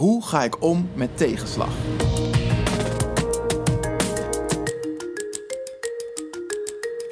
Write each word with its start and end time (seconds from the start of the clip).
Hoe 0.00 0.24
ga 0.24 0.44
ik 0.44 0.62
om 0.62 0.88
met 0.94 1.16
tegenslag? 1.16 1.74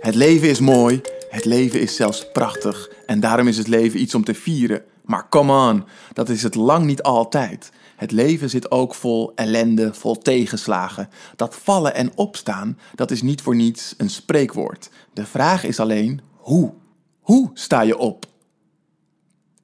Het 0.01 0.15
leven 0.15 0.49
is 0.49 0.61
mooi, 0.61 1.01
het 1.29 1.45
leven 1.45 1.81
is 1.81 1.97
zelfs 1.97 2.31
prachtig 2.33 2.91
en 3.07 3.21
daarom 3.21 3.49
is 3.49 3.59
het 3.59 3.67
leven 3.67 4.01
iets 4.01 4.15
om 4.15 4.25
te 4.25 4.35
vieren. 4.35 4.85
Maar 5.03 5.29
come 5.29 5.71
on, 5.71 5.85
dat 6.13 6.29
is 6.29 6.43
het 6.43 6.55
lang 6.55 6.87
niet 6.87 7.03
altijd. 7.03 7.71
Het 7.97 8.11
leven 8.11 8.51
zit 8.51 8.71
ook 8.71 8.95
vol 8.95 9.33
ellende, 9.35 9.95
vol 9.95 10.19
tegenslagen. 10.19 11.09
Dat 11.37 11.57
vallen 11.57 11.95
en 11.95 12.17
opstaan, 12.17 12.79
dat 12.95 13.11
is 13.11 13.23
niet 13.23 13.43
voor 13.43 13.57
niets 13.57 13.95
een 13.97 14.11
spreekwoord. 14.11 14.91
De 15.13 15.27
vraag 15.27 15.65
is 15.65 15.81
alleen 15.81 16.21
hoe. 16.33 16.75
Hoe 17.21 17.51
sta 17.55 17.81
je 17.81 17.99
op? 17.99 18.27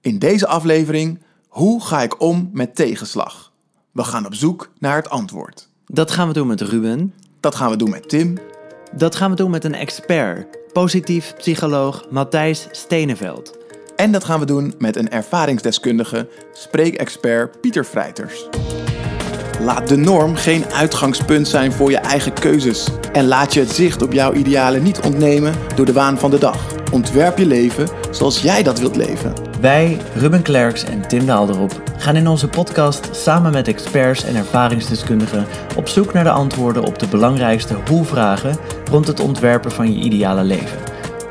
In 0.00 0.18
deze 0.18 0.46
aflevering, 0.46 1.22
hoe 1.54 1.84
ga 1.84 2.02
ik 2.02 2.20
om 2.20 2.50
met 2.52 2.74
tegenslag? 2.74 3.52
We 3.92 4.04
gaan 4.04 4.26
op 4.26 4.34
zoek 4.34 4.70
naar 4.78 4.96
het 4.96 5.08
antwoord. 5.08 5.68
Dat 5.86 6.10
gaan 6.10 6.28
we 6.28 6.34
doen 6.34 6.46
met 6.46 6.60
Ruben. 6.60 7.14
Dat 7.40 7.54
gaan 7.54 7.70
we 7.70 7.76
doen 7.76 7.90
met 7.90 8.08
Tim. 8.08 8.38
Dat 8.92 9.14
gaan 9.14 9.30
we 9.30 9.36
doen 9.36 9.50
met 9.50 9.64
een 9.64 9.74
expert, 9.74 10.72
positief 10.72 11.34
psycholoog 11.36 12.06
Matthijs 12.10 12.68
Steneveld. 12.70 13.58
En 13.96 14.12
dat 14.12 14.24
gaan 14.24 14.40
we 14.40 14.46
doen 14.46 14.74
met 14.78 14.96
een 14.96 15.10
ervaringsdeskundige, 15.10 16.28
spreekexpert 16.52 17.60
Pieter 17.60 17.84
Vrijters. 17.84 18.48
Laat 19.60 19.88
de 19.88 19.96
norm 19.96 20.36
geen 20.36 20.64
uitgangspunt 20.72 21.48
zijn 21.48 21.72
voor 21.72 21.90
je 21.90 21.96
eigen 21.96 22.32
keuzes. 22.32 22.88
En 23.12 23.26
laat 23.26 23.54
je 23.54 23.60
het 23.60 23.70
zicht 23.70 24.02
op 24.02 24.12
jouw 24.12 24.32
idealen 24.32 24.82
niet 24.82 25.00
ontnemen 25.00 25.54
door 25.74 25.86
de 25.86 25.92
waan 25.92 26.18
van 26.18 26.30
de 26.30 26.38
dag. 26.38 26.58
Ontwerp 26.92 27.38
je 27.38 27.46
leven 27.46 27.88
zoals 28.10 28.42
jij 28.42 28.62
dat 28.62 28.78
wilt 28.78 28.96
leven. 28.96 29.32
Wij, 29.60 30.00
Ruben 30.14 30.42
Klerks 30.42 30.84
en 30.84 31.08
Tim 31.08 31.26
Daalderop, 31.26 31.82
gaan 31.96 32.16
in 32.16 32.28
onze 32.28 32.48
podcast 32.48 33.08
samen 33.12 33.52
met 33.52 33.68
experts 33.68 34.24
en 34.24 34.36
ervaringsdeskundigen 34.36 35.46
op 35.76 35.88
zoek 35.88 36.12
naar 36.12 36.24
de 36.24 36.30
antwoorden 36.30 36.84
op 36.84 36.98
de 36.98 37.08
belangrijkste 37.08 37.76
hoe-vragen 37.88 38.56
rond 38.90 39.06
het 39.06 39.20
ontwerpen 39.20 39.72
van 39.72 39.92
je 39.92 40.04
ideale 40.04 40.44
leven. 40.44 40.78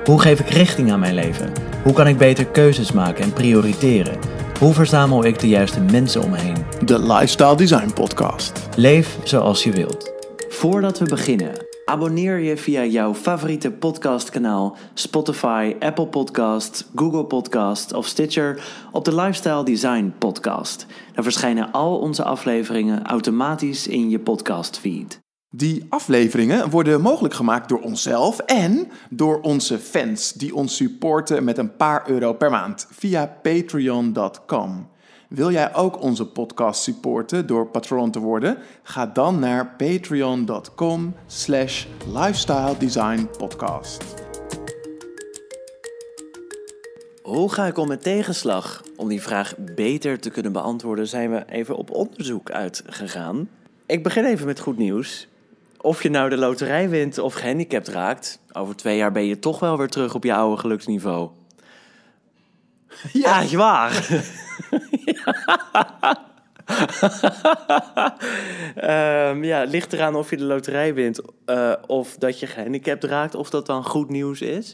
Hoe 0.04 0.22
geef 0.22 0.40
ik 0.40 0.50
richting 0.50 0.92
aan 0.92 1.00
mijn 1.00 1.14
leven? 1.14 1.52
Hoe 1.84 1.94
kan 1.94 2.08
ik 2.08 2.18
beter 2.18 2.46
keuzes 2.46 2.92
maken 2.92 3.24
en 3.24 3.34
prioriteren? 3.34 4.18
Hoe 4.60 4.74
verzamel 4.74 5.26
ik 5.26 5.40
de 5.40 5.48
juiste 5.48 5.80
mensen 5.80 6.24
om 6.24 6.30
me 6.30 6.38
heen? 6.38 6.66
De 6.86 7.00
Lifestyle 7.00 7.56
Design 7.56 7.94
Podcast. 7.94 8.70
Leef 8.76 9.18
zoals 9.24 9.64
je 9.64 9.72
wilt. 9.72 10.12
Voordat 10.50 11.00
we 11.00 11.06
beginnen, 11.06 11.66
abonneer 11.86 12.40
je 12.40 12.58
via 12.58 12.86
jouw 12.86 13.14
favoriete 13.14 13.72
podcastkanaal 13.72 14.78
Spotify, 14.94 15.76
Apple 15.80 16.08
Podcast, 16.08 16.90
Google 16.96 17.26
Podcast 17.26 17.94
of 17.94 18.06
Stitcher 18.06 18.64
op 18.92 19.06
de 19.06 19.16
Lifestyle 19.16 19.64
Design 19.64 20.14
Podcast. 20.18 20.86
Dan 21.14 21.24
verschijnen 21.24 21.72
al 21.72 21.98
onze 22.00 22.24
afleveringen 22.24 23.06
automatisch 23.06 23.88
in 23.88 24.10
je 24.10 24.20
podcastfeed. 24.20 25.23
Die 25.56 25.86
afleveringen 25.90 26.70
worden 26.70 27.02
mogelijk 27.02 27.34
gemaakt 27.34 27.70
door 27.70 27.82
onszelf 27.82 28.40
en 28.40 28.92
door 29.10 29.42
onze 29.42 29.80
fans 29.80 30.34
die 30.34 30.56
ons 30.56 30.76
supporten 30.76 31.44
met 31.44 31.58
een 31.58 31.76
paar 31.76 32.10
euro 32.10 32.34
per 32.34 32.50
maand 32.50 32.88
via 32.92 33.38
patreon.com. 33.42 34.88
Wil 35.30 35.52
jij 35.52 35.76
ook 35.76 36.02
onze 36.02 36.28
podcast 36.28 36.84
supporten 36.84 37.48
door 37.48 37.68
patron 37.68 38.12
te 38.12 38.20
worden? 38.20 38.58
Ga 38.84 39.06
dan 39.06 39.40
naar 39.40 39.76
patreon.com 39.78 41.16
slash 41.28 41.86
lifestyle 42.14 43.26
podcast. 43.38 44.04
Hoe 47.24 47.52
ga 47.52 47.66
ik 47.66 47.78
om 47.78 47.88
met 47.88 48.04
tegenslag? 48.04 48.84
Om 48.96 49.08
die 49.08 49.22
vraag 49.22 49.56
beter 49.58 50.20
te 50.20 50.30
kunnen 50.30 50.52
beantwoorden 50.52 51.08
zijn 51.08 51.32
we 51.32 51.46
even 51.50 51.76
op 51.76 51.92
onderzoek 51.92 52.52
uitgegaan. 52.52 53.50
Ik 53.86 54.04
begin 54.04 54.26
even 54.26 54.46
met 54.46 54.60
goed 54.60 54.78
nieuws. 54.78 55.32
Of 55.84 56.04
je 56.04 56.10
nou 56.10 56.30
de 56.30 56.38
loterij 56.38 56.90
wint 56.90 57.18
of 57.18 57.34
gehandicapt 57.34 57.88
raakt, 57.88 58.40
over 58.52 58.76
twee 58.76 58.98
jaar 58.98 59.12
ben 59.12 59.26
je 59.26 59.40
toch 59.40 59.60
wel 59.60 59.78
weer 59.78 59.90
terug 59.90 60.16
op 60.16 60.24
je 60.24 60.34
oude 60.34 60.62
geluksniveau. 60.62 61.30
Ja, 63.14 63.42
ja 63.42 63.58
waar. 63.58 64.08
um, 69.30 69.44
ja, 69.52 69.60
het 69.60 69.70
ligt 69.70 69.94
eraan 69.94 70.16
of 70.16 70.30
je 70.30 70.38
de 70.38 70.44
loterij 70.44 70.94
wint 70.94 71.22
uh, 71.46 71.74
of 71.88 72.16
dat 72.16 72.40
je 72.40 72.48
gehandicapt 72.48 73.04
raakt, 73.04 73.36
of 73.36 73.50
dat 73.50 73.66
dan 73.66 73.84
goed 73.84 74.10
nieuws 74.10 74.42
is. 74.42 74.74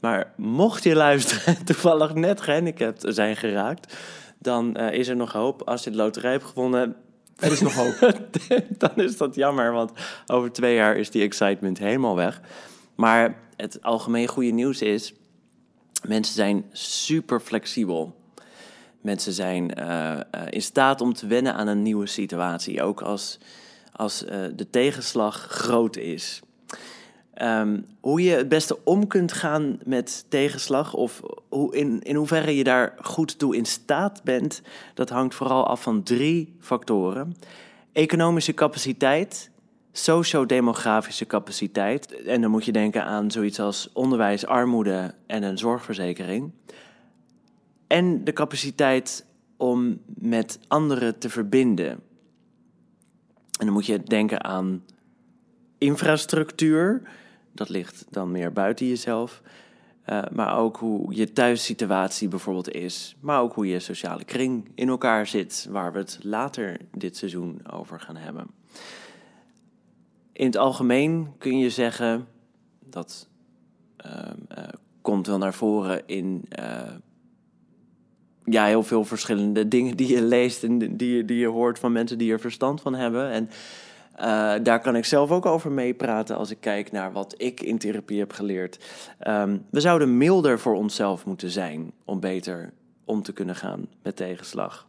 Maar 0.00 0.32
mocht 0.36 0.82
je 0.82 0.94
luisteren 0.94 1.64
toevallig 1.64 2.14
net 2.14 2.40
gehandicapt 2.40 3.04
zijn 3.08 3.36
geraakt, 3.36 3.96
dan 4.38 4.76
uh, 4.80 4.92
is 4.92 5.08
er 5.08 5.16
nog 5.16 5.32
hoop. 5.32 5.62
Als 5.62 5.84
je 5.84 5.90
de 5.90 5.96
loterij 5.96 6.32
hebt 6.32 6.44
gewonnen, 6.44 6.96
is 7.40 7.58
dan 8.78 8.94
is 8.94 9.16
dat 9.16 9.34
jammer, 9.34 9.72
want 9.72 9.92
over 10.26 10.52
twee 10.52 10.74
jaar 10.74 10.96
is 10.96 11.10
die 11.10 11.22
excitement 11.22 11.78
helemaal 11.78 12.16
weg. 12.16 12.40
Maar 12.94 13.38
het 13.56 13.82
algemeen 13.82 14.28
goede 14.28 14.50
nieuws 14.50 14.82
is, 14.82 15.14
mensen 16.06 16.34
zijn 16.34 16.64
super 16.72 17.40
flexibel. 17.40 18.18
Mensen 19.00 19.32
zijn 19.32 19.78
uh, 19.78 19.84
uh, 19.84 20.42
in 20.50 20.62
staat 20.62 21.00
om 21.00 21.12
te 21.12 21.26
wennen 21.26 21.54
aan 21.54 21.66
een 21.66 21.82
nieuwe 21.82 22.06
situatie, 22.06 22.82
ook 22.82 23.00
als, 23.02 23.38
als 23.92 24.24
uh, 24.24 24.30
de 24.56 24.70
tegenslag 24.70 25.46
groot 25.48 25.96
is. 25.96 26.40
Um, 27.42 27.86
hoe 28.00 28.22
je 28.22 28.30
het 28.30 28.48
beste 28.48 28.84
om 28.84 29.06
kunt 29.06 29.32
gaan 29.32 29.78
met 29.84 30.24
tegenslag, 30.28 30.94
of 30.94 31.20
hoe, 31.48 31.76
in, 31.76 32.02
in 32.02 32.14
hoeverre 32.14 32.56
je 32.56 32.64
daar 32.64 32.94
goed 33.02 33.38
toe 33.38 33.56
in 33.56 33.64
staat 33.64 34.22
bent, 34.24 34.62
dat 34.94 35.08
hangt 35.08 35.34
vooral 35.34 35.66
af 35.66 35.82
van 35.82 36.02
drie 36.02 36.56
factoren: 36.60 37.36
economische 37.92 38.54
capaciteit, 38.54 39.50
sociodemografische 39.92 41.26
capaciteit, 41.26 42.22
en 42.22 42.40
dan 42.40 42.50
moet 42.50 42.64
je 42.64 42.72
denken 42.72 43.04
aan 43.04 43.30
zoiets 43.30 43.60
als 43.60 43.90
onderwijs, 43.92 44.46
armoede 44.46 45.14
en 45.26 45.42
een 45.42 45.58
zorgverzekering, 45.58 46.52
en 47.86 48.24
de 48.24 48.32
capaciteit 48.32 49.26
om 49.56 50.00
met 50.06 50.58
anderen 50.68 51.18
te 51.18 51.30
verbinden. 51.30 51.90
En 53.58 53.66
dan 53.66 53.72
moet 53.72 53.86
je 53.86 54.02
denken 54.02 54.44
aan 54.44 54.84
infrastructuur 55.78 57.02
dat 57.60 57.68
ligt 57.68 58.04
dan 58.10 58.30
meer 58.30 58.52
buiten 58.52 58.86
jezelf. 58.86 59.42
Uh, 60.06 60.22
maar 60.32 60.58
ook 60.58 60.76
hoe 60.76 61.14
je 61.14 61.32
thuissituatie 61.32 62.28
bijvoorbeeld 62.28 62.70
is. 62.70 63.16
Maar 63.20 63.40
ook 63.40 63.54
hoe 63.54 63.66
je 63.66 63.80
sociale 63.80 64.24
kring 64.24 64.70
in 64.74 64.88
elkaar 64.88 65.26
zit, 65.26 65.66
waar 65.70 65.92
we 65.92 65.98
het 65.98 66.18
later 66.22 66.80
dit 66.96 67.16
seizoen 67.16 67.70
over 67.72 68.00
gaan 68.00 68.16
hebben. 68.16 68.46
In 70.32 70.46
het 70.46 70.56
algemeen 70.56 71.32
kun 71.38 71.58
je 71.58 71.70
zeggen 71.70 72.26
dat 72.84 73.28
uh, 74.06 74.12
uh, 74.58 74.64
komt 75.00 75.26
wel 75.26 75.38
naar 75.38 75.54
voren 75.54 76.02
in 76.06 76.48
ja, 78.44 78.64
heel 78.64 78.82
veel 78.82 79.04
verschillende 79.04 79.68
dingen 79.68 79.96
die 79.96 80.08
je 80.08 80.22
leest 80.22 80.64
en 80.64 80.78
die, 80.96 81.24
die 81.24 81.38
je 81.38 81.46
hoort 81.46 81.78
van 81.78 81.92
mensen 81.92 82.18
die 82.18 82.32
er 82.32 82.40
verstand 82.40 82.80
van 82.80 82.94
hebben. 82.94 83.30
En 83.30 83.50
uh, 84.20 84.52
daar 84.62 84.80
kan 84.80 84.96
ik 84.96 85.04
zelf 85.04 85.30
ook 85.30 85.46
over 85.46 85.72
meepraten 85.72 86.36
als 86.36 86.50
ik 86.50 86.60
kijk 86.60 86.92
naar 86.92 87.12
wat 87.12 87.34
ik 87.36 87.60
in 87.60 87.78
therapie 87.78 88.18
heb 88.18 88.32
geleerd. 88.32 88.78
Um, 89.26 89.64
we 89.70 89.80
zouden 89.80 90.16
milder 90.16 90.58
voor 90.58 90.74
onszelf 90.74 91.24
moeten 91.24 91.50
zijn 91.50 91.92
om 92.04 92.20
beter 92.20 92.72
om 93.04 93.22
te 93.22 93.32
kunnen 93.32 93.56
gaan 93.56 93.86
met 94.02 94.16
tegenslag. 94.16 94.88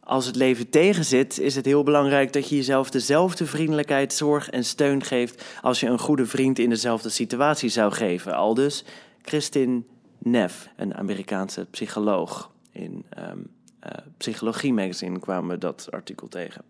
Als 0.00 0.26
het 0.26 0.36
leven 0.36 0.70
tegenzit, 0.70 1.38
is 1.38 1.56
het 1.56 1.64
heel 1.64 1.82
belangrijk 1.82 2.32
dat 2.32 2.48
je 2.48 2.56
jezelf 2.56 2.90
dezelfde 2.90 3.46
vriendelijkheid, 3.46 4.12
zorg 4.12 4.50
en 4.50 4.64
steun 4.64 5.02
geeft 5.02 5.44
als 5.62 5.80
je 5.80 5.86
een 5.86 5.98
goede 5.98 6.26
vriend 6.26 6.58
in 6.58 6.70
dezelfde 6.70 7.08
situatie 7.08 7.68
zou 7.68 7.92
geven. 7.92 8.34
Al 8.34 8.54
dus 8.54 8.84
Christine 9.22 9.82
Neff, 10.18 10.68
een 10.76 10.94
Amerikaanse 10.94 11.66
psycholoog. 11.70 12.50
In 12.72 13.04
um, 13.18 13.50
uh, 13.86 13.90
Psychologie 14.16 14.72
Magazine 14.72 15.18
kwamen 15.18 15.50
we 15.50 15.58
dat 15.58 15.88
artikel 15.90 16.28
tegen. 16.28 16.62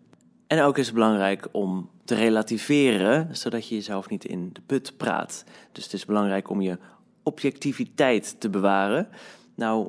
En 0.51 0.61
ook 0.61 0.77
is 0.77 0.85
het 0.85 0.93
belangrijk 0.93 1.47
om 1.51 1.89
te 2.05 2.15
relativeren, 2.15 3.35
zodat 3.35 3.67
je 3.67 3.75
jezelf 3.75 4.09
niet 4.09 4.25
in 4.25 4.49
de 4.53 4.61
put 4.65 4.97
praat. 4.97 5.43
Dus 5.71 5.83
het 5.83 5.93
is 5.93 6.05
belangrijk 6.05 6.49
om 6.49 6.61
je 6.61 6.77
objectiviteit 7.23 8.35
te 8.39 8.49
bewaren. 8.49 9.07
Nou, 9.55 9.87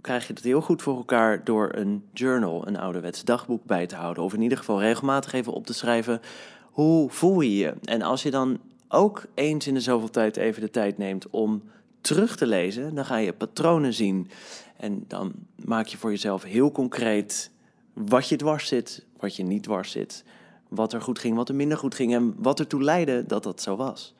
krijg 0.00 0.26
je 0.26 0.32
het 0.32 0.44
heel 0.44 0.60
goed 0.60 0.82
voor 0.82 0.96
elkaar 0.96 1.44
door 1.44 1.70
een 1.74 2.04
journal, 2.12 2.66
een 2.66 2.78
ouderwets 2.78 3.24
dagboek 3.24 3.64
bij 3.64 3.86
te 3.86 3.94
houden. 3.94 4.22
Of 4.22 4.34
in 4.34 4.42
ieder 4.42 4.58
geval 4.58 4.80
regelmatig 4.80 5.32
even 5.32 5.52
op 5.52 5.66
te 5.66 5.74
schrijven, 5.74 6.20
hoe 6.62 7.10
voel 7.10 7.40
je 7.40 7.56
je? 7.56 7.74
En 7.84 8.02
als 8.02 8.22
je 8.22 8.30
dan 8.30 8.58
ook 8.88 9.24
eens 9.34 9.66
in 9.66 9.74
de 9.74 9.80
zoveel 9.80 10.10
tijd 10.10 10.36
even 10.36 10.60
de 10.60 10.70
tijd 10.70 10.98
neemt 10.98 11.30
om 11.30 11.62
terug 12.00 12.36
te 12.36 12.46
lezen, 12.46 12.94
dan 12.94 13.04
ga 13.04 13.16
je 13.16 13.32
patronen 13.32 13.94
zien. 13.94 14.30
En 14.76 15.04
dan 15.08 15.32
maak 15.64 15.86
je 15.86 15.98
voor 15.98 16.10
jezelf 16.10 16.42
heel 16.42 16.72
concreet 16.72 17.50
wat 17.94 18.28
je 18.28 18.36
dwars 18.36 18.68
zit, 18.68 19.04
wat 19.22 19.36
je 19.36 19.42
niet 19.42 19.62
dwars 19.62 19.90
zit. 19.90 20.24
Wat 20.68 20.92
er 20.92 21.02
goed 21.02 21.18
ging, 21.18 21.36
wat 21.36 21.48
er 21.48 21.54
minder 21.54 21.78
goed 21.78 21.94
ging 21.94 22.14
en 22.14 22.34
wat 22.38 22.60
ertoe 22.60 22.82
leidde 22.82 23.26
dat 23.26 23.42
dat 23.42 23.60
zo 23.60 23.76
was. 23.76 24.14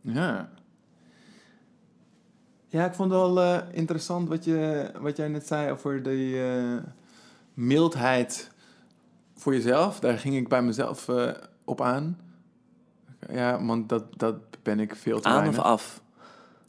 Ja. 0.00 0.48
Ja, 2.68 2.84
ik 2.84 2.94
vond 2.94 3.10
het 3.10 3.20
wel 3.20 3.42
uh, 3.42 3.58
interessant 3.72 4.28
wat, 4.28 4.44
je, 4.44 4.90
wat 5.00 5.16
jij 5.16 5.28
net 5.28 5.46
zei 5.46 5.70
over 5.70 6.02
die, 6.02 6.34
uh, 6.34 6.76
mildheid 7.56 8.50
voor 9.34 9.54
jezelf, 9.54 10.00
daar 10.00 10.18
ging 10.18 10.36
ik 10.36 10.48
bij 10.48 10.62
mezelf 10.62 11.08
eh, 11.08 11.30
op 11.64 11.80
aan. 11.80 12.18
Ja, 13.28 13.64
want 13.64 13.88
dat, 13.88 14.04
dat 14.18 14.36
ben 14.62 14.80
ik 14.80 14.96
veel 14.96 15.20
te 15.20 15.28
Aan 15.28 15.34
weinig. 15.34 15.58
of 15.58 15.64
af? 15.64 16.02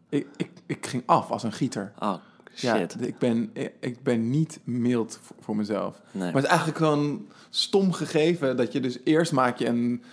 Ik, 0.10 0.28
ik, 0.36 0.51
ik 0.66 0.86
ging 0.86 1.04
af 1.06 1.31
als 1.31 1.44
een 1.44 1.51
gieter. 1.51 1.94
Oh, 2.00 2.16
shit. 2.57 2.95
Ja, 3.00 3.06
ik 3.06 3.18
ben, 3.18 3.50
ik 3.80 4.04
ben 4.04 4.30
niet 4.30 4.59
mild 4.63 5.19
voor, 5.39 5.56
mezelf. 5.56 6.01
nee. 6.12 6.24
Maar 6.24 6.33
het 6.33 6.44
is 6.44 6.50
eigenlijk 6.50 6.77
gewoon 6.77 7.27
stom 7.50 7.92
gegeven 7.92 8.57
dat 8.57 8.71
je 8.71 8.80
dus 8.80 9.00
eerst 9.04 9.31
maak 9.31 9.57
je 9.57 9.68
een 9.68 10.04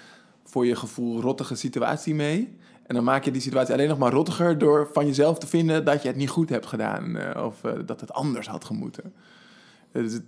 voor 0.44 0.66
je 0.66 0.76
gevoel 0.76 1.20
rottige 1.20 1.54
situatie 1.54 2.14
mee. 2.14 2.56
En 2.86 2.94
dan 2.94 3.04
maak 3.04 3.24
je 3.24 3.30
die 3.30 3.40
situatie 3.42 3.74
alleen 3.74 3.88
nog 3.88 3.98
maar 3.98 4.12
rottiger 4.12 4.58
door 4.58 4.88
van 4.92 5.06
jezelf 5.06 5.38
te 5.38 5.46
vinden 5.46 5.84
dat 5.84 6.02
je 6.02 6.08
het 6.08 6.16
niet 6.16 6.28
goed 6.28 6.48
hebt 6.48 6.66
gedaan. 6.66 7.16
eh, 7.16 7.44
of 7.44 7.64
eh, 7.64 7.72
dat 7.86 8.00
het 8.00 8.12
anders 8.12 8.46
had 8.46 8.64
gemoeten. 8.64 9.12
Dus 9.92 10.18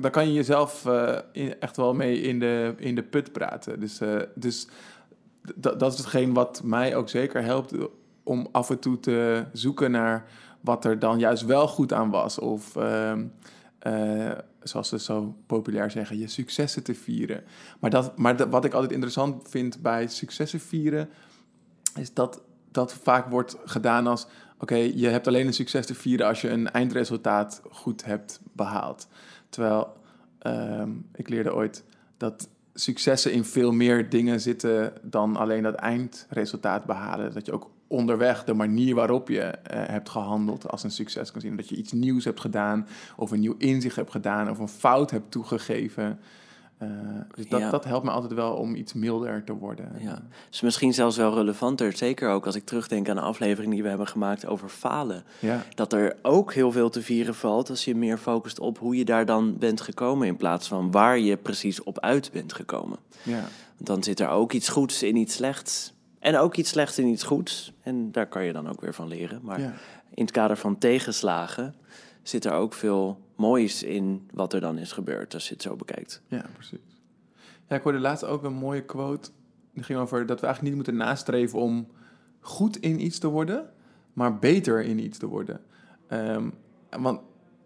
daar 0.00 0.10
kan 0.10 0.26
je 0.26 0.32
jezelf 0.32 0.86
eh, 0.86 1.18
echt 1.60 1.76
wel 1.76 1.94
mee 1.94 2.20
in 2.20 2.38
de, 2.38 2.74
in 2.76 2.94
de 2.94 3.02
put 3.02 3.32
praten. 3.32 3.80
Dus, 3.80 4.00
eh, 4.00 4.16
dus 4.34 4.66
d- 5.60 5.78
dat 5.78 5.92
is 5.92 5.98
hetgeen 5.98 6.32
wat 6.34 6.60
mij 6.64 6.96
ook 6.96 7.08
zeker 7.08 7.42
helpt 7.42 7.72
om 8.22 8.48
af 8.52 8.70
en 8.70 8.78
toe 8.78 9.00
te 9.00 9.44
zoeken 9.52 9.90
naar 9.90 10.24
wat 10.60 10.84
er 10.84 10.98
dan 10.98 11.18
juist 11.18 11.44
wel 11.44 11.68
goed 11.68 11.92
aan 11.92 12.10
was. 12.10 12.38
Of 12.38 12.76
ehm, 12.76 13.26
eh, 13.78 14.30
zoals 14.62 14.88
ze 14.88 14.98
zo 14.98 15.36
populair 15.46 15.90
zeggen, 15.90 16.18
je 16.18 16.28
successen 16.28 16.82
te 16.82 16.94
vieren. 16.94 17.44
Maar, 17.80 17.90
dat, 17.90 18.18
maar 18.18 18.50
wat 18.50 18.64
ik 18.64 18.72
altijd 18.72 18.92
interessant 18.92 19.48
vind 19.48 19.82
bij 19.82 20.06
successen 20.06 20.60
vieren, 20.60 21.08
is 21.94 22.14
dat 22.14 22.42
dat 22.70 22.92
vaak 22.92 23.30
wordt 23.30 23.56
gedaan 23.64 24.06
als: 24.06 24.26
oké, 24.58 24.74
je 24.74 25.08
hebt 25.08 25.26
alleen 25.26 25.46
een 25.46 25.52
succes 25.52 25.86
te 25.86 25.94
vieren 25.94 26.26
als 26.26 26.40
je 26.40 26.48
een 26.48 26.70
eindresultaat 26.70 27.62
goed 27.70 28.04
hebt 28.04 28.40
behaald. 28.52 29.08
Terwijl 29.48 29.96
ehm, 30.38 30.90
ik 31.14 31.28
leerde 31.28 31.54
ooit 31.54 31.84
dat 32.16 32.48
successen 32.74 33.32
in 33.32 33.44
veel 33.44 33.72
meer 33.72 34.08
dingen 34.08 34.40
zitten 34.40 34.92
dan 35.02 35.36
alleen 35.36 35.62
dat 35.62 35.74
eindresultaat 35.74 36.84
behalen. 36.84 37.32
Dat 37.32 37.46
je 37.46 37.52
ook 37.52 37.70
onderweg 37.88 38.44
de 38.44 38.54
manier 38.54 38.94
waarop 38.94 39.28
je 39.28 39.40
eh, 39.40 39.88
hebt 39.88 40.08
gehandeld 40.08 40.70
als 40.70 40.82
een 40.82 40.90
succes 40.90 41.30
kan 41.32 41.40
zien. 41.40 41.56
Dat 41.56 41.68
je 41.68 41.76
iets 41.76 41.92
nieuws 41.92 42.24
hebt 42.24 42.40
gedaan, 42.40 42.86
of 43.16 43.30
een 43.30 43.40
nieuw 43.40 43.54
inzicht 43.58 43.96
hebt 43.96 44.10
gedaan, 44.10 44.50
of 44.50 44.58
een 44.58 44.68
fout 44.68 45.10
hebt 45.10 45.30
toegegeven. 45.30 46.18
Eh, 46.78 46.88
dus 47.34 47.48
dat, 47.48 47.60
Ja. 47.60 47.70
dat 47.70 47.84
helpt 47.84 48.04
me 48.04 48.10
altijd 48.10 48.32
wel 48.32 48.52
om 48.54 48.74
iets 48.74 48.92
milder 48.92 49.44
te 49.44 49.52
worden. 49.52 49.92
Ja. 49.98 50.22
is 50.50 50.60
misschien 50.60 50.94
zelfs 50.94 51.16
wel 51.16 51.34
relevanter. 51.34 51.96
Zeker 51.96 52.30
ook 52.30 52.46
als 52.46 52.54
ik 52.54 52.64
terugdenk 52.64 53.08
aan 53.08 53.16
de 53.16 53.22
aflevering 53.22 53.72
die 53.72 53.82
we 53.82 53.88
hebben 53.88 54.06
gemaakt 54.06 54.46
over 54.46 54.68
falen. 54.68 55.24
ja. 55.38 55.62
Dat 55.74 55.92
er 55.92 56.16
ook 56.22 56.52
heel 56.52 56.72
veel 56.72 56.90
te 56.90 57.02
vieren 57.02 57.34
valt 57.34 57.70
als 57.70 57.84
je 57.84 57.94
meer 57.94 58.18
focust 58.18 58.58
op 58.58 58.78
hoe 58.78 58.96
je 58.96 59.04
daar 59.04 59.26
dan 59.26 59.58
bent 59.58 59.80
gekomen. 59.80 60.26
In 60.26 60.36
plaats 60.36 60.68
van 60.68 60.90
waar 60.90 61.18
je 61.18 61.36
precies 61.36 61.82
op 61.82 62.00
uit 62.00 62.30
bent 62.32 62.52
gekomen. 62.52 62.98
ja. 63.22 63.44
Dan 63.80 64.02
zit 64.02 64.20
er 64.20 64.28
ook 64.28 64.52
iets 64.52 64.68
goeds 64.68 65.02
in 65.02 65.16
iets 65.16 65.34
slechts. 65.34 65.92
En 66.18 66.36
ook 66.36 66.56
iets 66.56 66.70
slechts 66.70 66.98
in 66.98 67.06
iets 67.06 67.22
goeds. 67.22 67.72
En 67.82 68.12
daar 68.12 68.26
kan 68.26 68.44
je 68.44 68.52
dan 68.52 68.68
ook 68.68 68.80
weer 68.80 68.94
van 68.94 69.08
leren. 69.08 69.40
Maar 69.42 69.60
ja. 69.60 69.72
in 70.14 70.22
het 70.22 70.30
kader 70.30 70.56
van 70.56 70.78
tegenslagen 70.78 71.74
zit 72.22 72.44
er 72.44 72.52
ook 72.52 72.72
veel 72.74 73.20
moois 73.36 73.82
in 73.82 74.28
wat 74.32 74.52
er 74.52 74.60
dan 74.60 74.78
is 74.78 74.92
gebeurd. 74.92 75.34
Als 75.34 75.48
je 75.48 75.54
het 75.54 75.62
zo 75.62 75.76
bekijkt. 75.76 76.22
Ja, 76.26 76.44
precies. 76.52 77.00
Ja, 77.68 77.76
ik 77.76 77.82
hoorde 77.82 77.98
laatst 77.98 78.24
ook 78.24 78.42
een 78.42 78.54
mooie 78.54 78.84
quote. 78.84 79.30
Die 79.72 79.82
ging 79.82 79.98
over 79.98 80.26
dat 80.26 80.40
we 80.40 80.46
eigenlijk 80.46 80.74
niet 80.76 80.86
moeten 80.86 81.06
nastreven 81.06 81.58
om 81.58 81.88
goed 82.40 82.76
in 82.76 83.04
iets 83.04 83.18
te 83.18 83.28
worden, 83.28 83.70
maar 84.12 84.38
beter 84.38 84.82
in 84.82 84.98
iets 84.98 85.18
te 85.18 85.26
worden. 85.26 85.60
Ehm, 86.06 86.50
want 86.90 87.20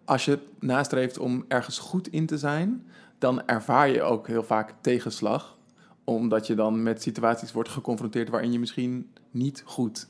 als 0.05 0.25
je 0.25 0.39
nastreeft 0.59 1.19
om 1.19 1.45
ergens 1.47 1.79
goed 1.79 2.07
in 2.07 2.25
te 2.25 2.37
zijn, 2.37 2.87
dan 3.17 3.47
ervaar 3.47 3.89
je 3.89 4.01
ook 4.01 4.27
heel 4.27 4.43
vaak 4.43 4.73
tegenslag. 4.81 5.57
Omdat 6.03 6.47
je 6.47 6.55
dan 6.55 6.83
met 6.83 7.01
situaties 7.01 7.51
wordt 7.51 7.69
geconfronteerd 7.69 8.29
waarin 8.29 8.51
je 8.51 8.59
misschien 8.59 9.09
niet 9.31 9.63
goed 9.65 10.07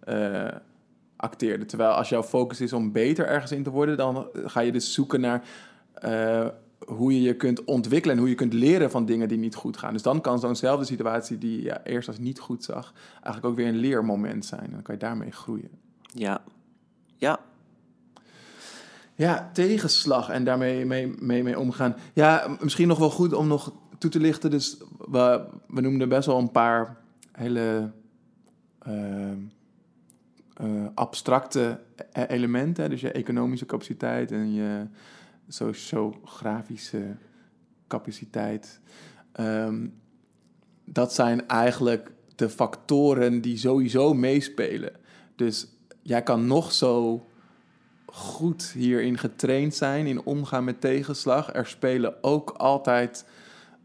eh, 0.00 0.48
acteerde. 1.16 1.64
Terwijl 1.64 1.90
als 1.90 2.08
jouw 2.08 2.22
focus 2.22 2.60
is 2.60 2.72
om 2.72 2.92
beter 2.92 3.26
ergens 3.26 3.52
in 3.52 3.62
te 3.62 3.70
worden, 3.70 3.96
dan 3.96 4.26
ga 4.32 4.60
je 4.60 4.72
dus 4.72 4.92
zoeken 4.92 5.20
naar 5.20 5.44
eh, 5.94 6.46
hoe 6.86 7.14
je 7.14 7.22
je 7.22 7.36
kunt 7.36 7.64
ontwikkelen 7.64 8.14
en 8.16 8.20
hoe 8.20 8.30
je 8.30 8.36
kunt 8.36 8.52
leren 8.52 8.90
van 8.90 9.06
dingen 9.06 9.28
die 9.28 9.38
niet 9.38 9.54
goed 9.54 9.76
gaan. 9.76 9.92
Dus 9.92 10.02
dan 10.02 10.20
kan 10.20 10.38
zo'nzelfde 10.38 10.84
situatie 10.84 11.38
die 11.38 11.62
je 11.62 11.80
eerst 11.84 12.08
als 12.08 12.18
niet 12.18 12.40
goed 12.40 12.64
zag, 12.64 12.92
eigenlijk 13.12 13.46
ook 13.46 13.56
weer 13.56 13.66
een 13.66 13.76
leermoment 13.76 14.44
zijn. 14.44 14.64
En 14.64 14.70
dan 14.70 14.82
kan 14.82 14.94
je 14.94 15.00
daarmee 15.00 15.30
groeien. 15.30 15.70
Ja. 16.14 16.42
Ja. 17.16 17.40
Ja, 19.14 19.50
tegenslag 19.52 20.28
en 20.28 20.44
daarmee 20.44 20.84
mee, 20.84 21.14
mee, 21.18 21.42
mee 21.42 21.58
omgaan. 21.58 21.96
Ja, 22.12 22.56
misschien 22.60 22.88
nog 22.88 22.98
wel 22.98 23.10
goed 23.10 23.32
om 23.32 23.46
nog 23.46 23.72
toe 23.98 24.10
te 24.10 24.20
lichten. 24.20 24.50
Dus 24.50 24.76
we, 25.10 25.44
we 25.68 25.80
noemden 25.80 26.08
best 26.08 26.26
wel 26.26 26.38
een 26.38 26.50
paar 26.50 26.96
hele 27.32 27.90
ehm, 28.78 29.38
eh, 30.54 30.86
abstracte 30.94 31.80
e- 32.12 32.22
elementen. 32.22 32.82
hè. 32.82 32.88
Dus 32.88 33.00
je 33.00 33.12
economische 33.12 33.66
capaciteit 33.66 34.32
en 34.32 34.52
je 34.52 34.86
sociografische 35.48 37.16
capaciteit. 37.88 38.80
Ehm, 39.32 39.86
dat 40.84 41.14
zijn 41.14 41.48
eigenlijk 41.48 42.12
de 42.36 42.48
factoren 42.48 43.40
die 43.40 43.56
sowieso 43.56 44.14
meespelen. 44.14 44.92
Dus 45.36 45.66
jij 46.02 46.22
kan 46.22 46.46
nog 46.46 46.72
zo 46.72 47.26
goed 48.06 48.72
hierin 48.74 49.18
getraind 49.18 49.74
zijn, 49.74 50.06
in 50.06 50.24
omgaan 50.24 50.64
met 50.64 50.80
tegenslag. 50.80 51.54
Er 51.54 51.66
spelen 51.66 52.22
ook 52.22 52.50
altijd 52.50 53.24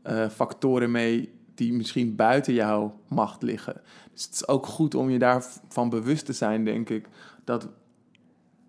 eh, 0.07 0.29
factoren 0.29 0.91
mee 0.91 1.29
die 1.55 1.73
misschien 1.73 2.15
buiten 2.15 2.53
jouw 2.53 2.99
macht 3.07 3.41
liggen. 3.41 3.81
Dus 4.13 4.23
het 4.23 4.33
is 4.33 4.47
ook 4.47 4.65
goed 4.65 4.95
om 4.95 5.09
je 5.09 5.19
daarvan 5.19 5.89
bewust 5.89 6.25
te 6.25 6.33
zijn, 6.33 6.63
denk 6.63 6.89
ik, 6.89 7.07
dat 7.43 7.67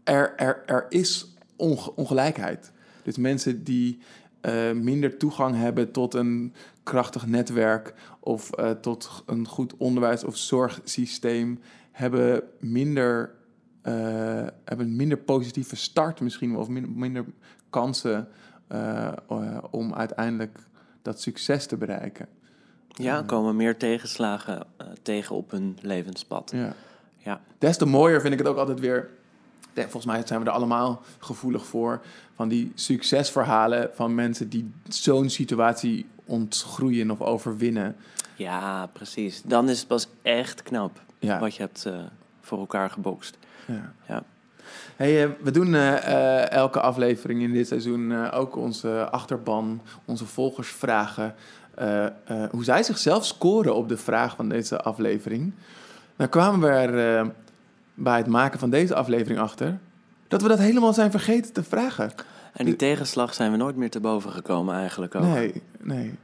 er, 0.05 0.37
er, 0.37 0.63
er 0.67 0.87
is 0.89 1.35
onge- 1.57 1.95
ongelijkheid. 1.95 2.73
Dus 3.03 3.17
mensen 3.17 3.65
die 3.65 3.99
eh, 4.41 4.73
minder 4.73 5.17
toegang 5.17 5.57
hebben 5.57 5.93
tot 5.93 6.15
een 6.15 6.55
krachtig 6.83 7.27
netwerk 7.27 7.95
of 8.21 8.53
eh, 8.53 8.71
tot 8.71 9.23
een 9.27 9.47
goed 9.47 9.77
onderwijs- 9.77 10.25
of 10.25 10.37
zorgsysteem, 10.37 11.61
hebben 11.93 12.43
minder, 12.61 13.35
eh, 13.83 14.47
hebben 14.65 14.97
minder 14.97 15.19
positieve 15.19 15.77
start 15.77 16.21
misschien 16.21 16.57
of 16.57 16.69
minder, 16.69 17.25
kansen 17.71 18.29
om 19.71 19.95
uiteindelijk 19.95 20.68
dat 21.09 21.21
succes 21.21 21.67
te 21.67 21.77
bereiken. 21.77 22.27
Ja, 22.89 23.23
komen 23.23 23.57
meer 23.57 23.77
tegenslagen 23.77 24.63
eh, 24.77 24.87
tegen 25.03 25.37
op 25.37 25.51
hun 25.51 25.79
levenspad. 25.83 26.51
Ja. 26.55 26.75
Ja. 27.17 27.41
Des 27.59 27.77
te 27.77 27.87
mooier 27.87 28.21
vind 28.21 28.33
ik 28.33 28.39
het 28.39 28.49
ook 28.49 28.57
altijd 28.57 28.81
weer. 28.81 29.09
Volgens 29.75 30.05
mij 30.07 30.23
zijn 30.27 30.41
we 30.41 30.47
er 30.47 30.53
allemaal 30.53 31.03
gevoelig 31.19 31.67
voor. 31.67 32.01
Van 32.35 32.49
die 32.49 32.73
succesverhalen 32.75 33.91
van 33.95 34.15
mensen 34.15 34.49
die 34.49 34.71
zo'n 34.89 35.31
situatie 35.31 36.07
ontgroeien 36.25 37.11
of 37.11 37.21
overwinnen. 37.21 37.97
Ja, 38.37 38.87
precies. 38.87 39.43
Dan 39.43 39.69
is 39.69 39.79
het 39.79 39.89
pas 39.89 40.09
echt 40.23 40.63
knap 40.63 41.01
Ja. 41.19 41.39
wat 41.39 41.55
je 41.55 41.63
hebt 41.63 41.85
eh, 41.87 42.01
voor 42.41 42.59
elkaar 42.59 42.91
gebokst. 42.91 43.39
ja. 43.67 43.93
Ja. 44.09 44.23
Hey, 44.99 45.25
eh, 45.25 45.31
we 45.43 45.51
doen 45.51 45.75
eh, 45.75 45.97
eh, 45.97 46.51
elke 46.51 46.81
aflevering 46.81 47.43
in 47.43 47.53
dit 47.53 47.67
seizoen 47.67 48.31
ook 48.31 48.57
onze 48.57 49.09
achterban, 49.11 49.81
onze 50.05 50.27
volgers 50.27 50.69
vragen 50.69 51.35
hoe 52.51 52.65
zij 52.65 52.83
zichzelf 52.83 53.27
scoren 53.27 53.75
op 53.75 53.89
de 53.89 53.97
vraag 53.97 54.37
van 54.37 54.49
deze 54.49 54.81
aflevering. 54.81 55.53
Nou 56.17 56.31
kwamen 56.31 56.61
we 56.61 56.69
er 56.69 57.31
bij 57.95 58.17
het 58.17 58.27
maken 58.27 58.59
van 58.59 58.71
deze 58.71 58.95
aflevering 58.95 59.41
achter 59.41 59.79
dat 60.29 60.43
we 60.43 60.49
dat 60.49 60.59
helemaal 60.59 60.93
zijn 60.93 61.11
vergeten 61.11 61.53
te 61.53 61.63
vragen. 61.63 62.11
En 62.53 62.65
die 62.65 62.77
tegenslag 62.77 63.35
zijn 63.35 63.51
we 63.51 63.57
nooit 63.57 63.77
meer 63.77 63.91
te 63.91 64.01
boven 64.01 64.31
gekomen 64.31 64.75
eigenlijk 64.75 65.15
ook. 65.15 65.23
Nee, 65.23 65.63
nee. 65.81 66.15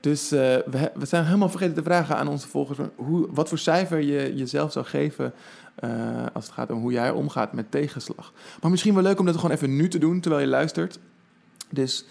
Dus 0.00 0.28
we, 0.28 0.90
we 0.94 1.06
zijn 1.06 1.24
helemaal 1.24 1.48
vergeten 1.48 1.74
te 1.74 1.82
vragen 1.82 2.16
aan 2.16 2.28
onze 2.28 2.48
volgers 2.48 2.78
hoe, 2.96 3.26
wat 3.30 3.48
voor 3.48 3.58
cijfer 3.58 4.00
je 4.00 4.34
jezelf 4.34 4.72
zou 4.72 4.84
geven 4.84 5.32
eh, 5.80 6.26
als 6.32 6.44
het 6.44 6.54
gaat 6.54 6.70
om 6.70 6.80
hoe 6.80 6.92
jij 6.92 7.10
omgaat 7.10 7.52
met 7.52 7.70
tegenslag. 7.70 8.32
Maar 8.60 8.70
misschien 8.70 8.94
wel 8.94 9.02
leuk 9.02 9.18
om 9.18 9.26
dat 9.26 9.34
gewoon 9.36 9.50
even 9.50 9.76
nu 9.76 9.88
te 9.88 9.98
doen 9.98 10.20
terwijl 10.20 10.42
je 10.42 10.48
luistert. 10.48 10.98
Dus 11.70 12.04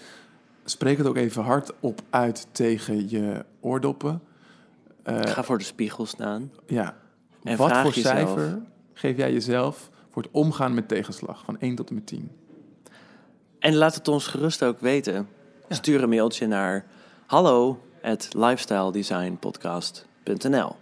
spreek 0.65 0.97
het 0.97 1.07
ook 1.07 1.15
even 1.17 1.43
hard 1.43 1.71
op 1.79 2.01
uit 2.09 2.47
tegen 2.51 3.09
je 3.09 3.45
oordoppen. 3.59 4.21
Eh, 5.03 5.19
Ga 5.21 5.43
voor 5.43 5.57
de 5.57 5.63
spiegel 5.63 6.05
staan. 6.05 6.51
ja. 6.67 6.97
En 7.43 7.57
wat 7.57 7.69
vraag 7.69 7.83
voor 7.83 7.93
jezelf. 7.93 8.15
cijfer 8.15 8.59
geef 8.93 9.17
jij 9.17 9.33
jezelf 9.33 9.89
voor 10.09 10.21
het 10.21 10.31
omgaan 10.31 10.73
met 10.73 10.87
tegenslag 10.87 11.43
van 11.45 11.57
1 11.59 11.75
tot 11.75 11.89
en 11.89 11.95
met 11.95 12.05
10? 12.07 12.31
En 13.59 13.75
laat 13.75 13.95
het 13.95 14.07
ons 14.07 14.27
gerust 14.27 14.63
ook 14.63 14.79
weten. 14.79 15.27
Ja. 15.67 15.75
Stuur 15.75 16.03
een 16.03 16.09
mailtje 16.09 16.47
naar 16.47 16.85
hallo 17.25 17.79
at 18.01 18.29
lifestyledesignpodcast.nl 18.33 20.75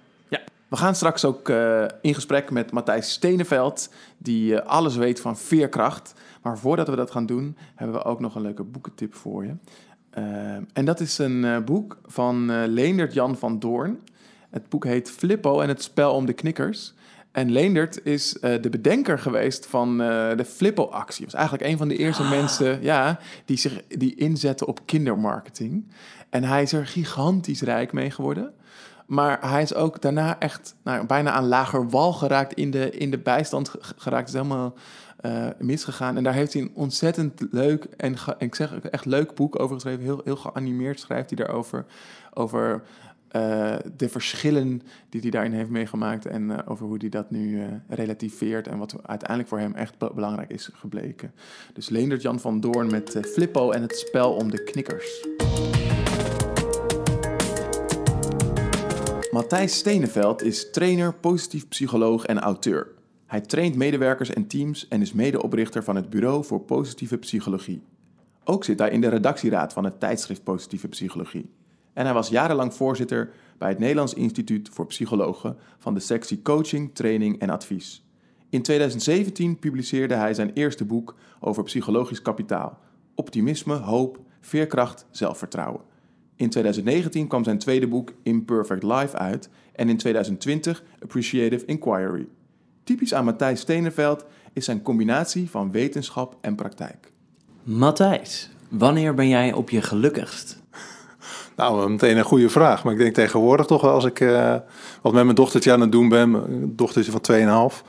We 0.68 0.76
gaan 0.76 0.96
straks 0.96 1.26
ook 1.26 1.50
uh, 1.50 1.86
in 2.02 2.14
gesprek 2.14 2.52
met 2.52 2.72
Matthijs 2.72 3.12
Steneveld, 3.12 3.90
die 4.18 4.54
uh, 4.54 4.60
alles 4.60 4.96
weet 4.96 5.20
van 5.20 5.38
veerkracht. 5.38 6.14
Maar 6.42 6.58
voordat 6.58 6.88
we 6.88 6.96
dat 6.96 7.12
gaan 7.12 7.26
doen, 7.26 7.58
hebben 7.76 7.98
we 7.98 8.04
ook 8.04 8.20
nog 8.20 8.36
een 8.36 8.42
leuke 8.42 8.64
boekentip 8.64 9.16
voor 9.16 9.46
je. 9.46 9.56
Uh, 10.18 10.24
en 10.74 10.86
dat 10.86 11.00
is 11.00 11.18
een 11.18 11.64
boek 11.66 11.98
van 12.06 12.66
Leendert 12.66 13.14
Jan 13.14 13.38
van 13.38 13.60
Doorn. 13.60 14.00
Het 14.50 14.70
boek 14.70 14.86
heet 14.86 15.12
Flippo 15.12 15.62
en 15.62 15.68
het 15.68 15.84
spel 15.84 16.14
om 16.14 16.26
de 16.26 16.34
knikkers. 16.34 16.94
En 17.32 17.52
Leendert 17.52 18.06
is 18.06 18.32
de 18.42 18.70
bedenker 18.70 19.20
geweest 19.20 19.66
van 19.66 19.98
de 19.98 20.46
Flippo-actie. 20.46 21.26
Was 21.26 21.34
eigenlijk 21.34 21.66
een 21.66 21.78
van 21.78 21.88
de 21.88 21.98
eerste 21.98 22.24
ah. 22.24 22.30
mensen 22.30 22.82
ja, 22.82 23.20
die 23.46 23.58
zich 23.58 23.84
die 23.88 24.16
inzetten 24.16 24.68
op 24.68 24.80
kindermarketing. 24.86 25.92
En 26.30 26.44
hij 26.44 26.62
is 26.62 26.74
er 26.74 26.88
gigantisch 26.88 27.62
rijk 27.62 27.94
mee 27.94 28.12
geworden. 28.12 28.54
Maar 29.08 29.50
hij 29.50 29.62
is 29.62 29.74
ook 29.74 30.02
daarna 30.02 30.40
echt 30.40 30.76
nou, 30.84 31.06
bijna 31.06 31.32
aan 31.32 31.48
lager 31.48 31.90
wal 31.90 32.14
geraakt, 32.14 32.54
in 32.54 32.72
de, 32.72 32.90
in 32.90 33.12
de 33.12 33.18
bijstand 33.18 33.72
geraakt. 33.80 34.28
is 34.28 34.34
helemaal 34.34 34.74
uh, 35.26 35.48
misgegaan. 35.60 36.18
En 36.18 36.24
daar 36.24 36.34
heeft 36.34 36.54
hij 36.54 36.62
een 36.62 36.72
ontzettend 36.74 37.46
leuk 37.52 37.84
en, 37.84 38.16
ik 38.38 38.56
zeg 38.56 38.80
echt 38.80 39.06
leuk 39.06 39.36
boek 39.36 39.60
over 39.60 39.76
geschreven. 39.76 40.04
Heel, 40.04 40.22
heel 40.24 40.36
geanimeerd 40.36 41.00
schrijft 41.00 41.30
hij 41.30 41.46
daarover. 41.46 41.86
Over 42.34 42.84
uh, 43.32 43.76
de 43.98 44.10
verschillen 44.10 44.82
die 45.10 45.22
hij 45.22 45.30
daarin 45.30 45.54
heeft 45.54 45.70
meegemaakt. 45.70 46.26
En 46.26 46.50
uh, 46.50 46.58
over 46.66 46.86
hoe 46.86 46.98
hij 46.98 47.10
dat 47.10 47.32
nu 47.32 47.64
relativeert. 47.88 48.68
En 48.68 48.78
wat 48.78 48.96
uiteindelijk 49.06 49.50
voor 49.50 49.60
hem 49.60 49.74
echt 49.74 49.98
belangrijk 49.98 50.50
is 50.52 50.70
gebleken. 50.74 51.32
Dus 51.74 51.90
Leendert 51.90 52.22
Jan 52.22 52.40
van 52.40 52.60
Doorn 52.60 52.92
met 52.92 53.20
Flippo 53.22 53.72
en 53.72 53.82
het 53.82 53.98
spel 53.98 54.34
om 54.34 54.52
de 54.52 54.64
knikkers. 54.64 55.28
Matthijs 59.38 59.78
Steneveld 59.78 60.44
is 60.44 60.72
trainer, 60.72 61.14
positief 61.14 61.68
psycholoog 61.68 62.26
en 62.26 62.40
auteur. 62.40 62.92
Hij 63.26 63.42
traint 63.42 63.76
medewerkers 63.76 64.30
en 64.30 64.48
teams 64.48 64.88
en 64.88 65.02
is 65.02 65.14
medeoprichter 65.14 65.84
van 65.84 65.96
het 65.96 66.10
Bureau 66.10 66.46
voor 66.46 66.60
Positieve 66.62 67.18
Psychologie. 67.18 67.84
Ook 68.44 68.64
zit 68.64 68.80
hij 68.80 68.90
in 68.90 69.02
de 69.02 69.08
redactieraad 69.08 69.74
van 69.74 69.84
het 69.84 70.00
tijdschrift 70.00 70.44
Positieve 70.44 70.88
Psychologie. 70.88 71.50
En 71.94 72.06
hij 72.06 72.14
was 72.14 72.30
jarenlang 72.30 72.74
voorzitter 72.74 73.32
bij 73.58 73.70
het 73.70 73.80
Nederlands 73.80 74.14
Instituut 74.14 74.70
voor 74.70 74.86
Psychologen 74.86 75.58
van 75.78 75.94
de 75.94 76.00
sectie 76.00 76.42
Coaching, 76.42 76.96
Training 76.96 77.40
en 77.40 77.50
Advies. 77.50 78.06
In 78.50 78.62
2017 78.62 79.60
publiceerde 79.60 80.16
hij 80.16 80.34
zijn 80.34 80.52
eerste 80.54 80.86
boek 80.86 81.16
over 81.40 81.64
psychologisch 81.64 82.22
kapitaal: 82.22 82.80
Optimisme, 83.16 83.76
hoop, 83.76 84.20
veerkracht, 84.42 85.06
zelfvertrouwen. 85.12 85.82
In 86.38 86.50
2019 86.50 87.28
kwam 87.28 87.44
zijn 87.44 87.58
tweede 87.58 87.88
boek 87.88 88.14
Imperfect 88.24 88.84
Life 88.84 89.18
uit 89.18 89.50
en 89.76 89.90
in 89.90 89.98
2020 89.98 90.84
Appreciative 91.02 91.66
Inquiry. 91.66 92.28
Typisch 92.84 93.14
aan 93.14 93.26
Matthijs 93.26 93.60
Steneveld 93.60 94.26
is 94.54 94.66
zijn 94.66 94.82
combinatie 94.82 95.50
van 95.50 95.72
wetenschap 95.72 96.38
en 96.42 96.56
praktijk. 96.56 97.12
Matthijs, 97.64 98.50
wanneer 98.70 99.14
ben 99.14 99.28
jij 99.28 99.54
op 99.54 99.70
je 99.70 99.82
gelukkigst? 99.82 100.58
Nou, 101.56 101.90
meteen 101.90 102.18
een 102.18 102.24
goede 102.24 102.50
vraag. 102.50 102.84
Maar 102.84 102.94
ik 102.94 103.00
denk 103.00 103.14
tegenwoordig 103.14 103.66
toch 103.66 103.82
wel 103.82 103.92
als 103.92 104.06
ik 104.06 104.20
uh, 104.20 104.56
wat 105.02 105.14
met 105.14 105.24
mijn 105.24 105.36
dochtertje 105.36 105.72
aan 105.72 105.82
het 105.82 105.92
doen 105.92 106.10
ben. 106.10 106.32
Mijn 106.32 106.76
dochtertje 106.76 107.12
van 107.12 107.72
2,5. 107.72 107.88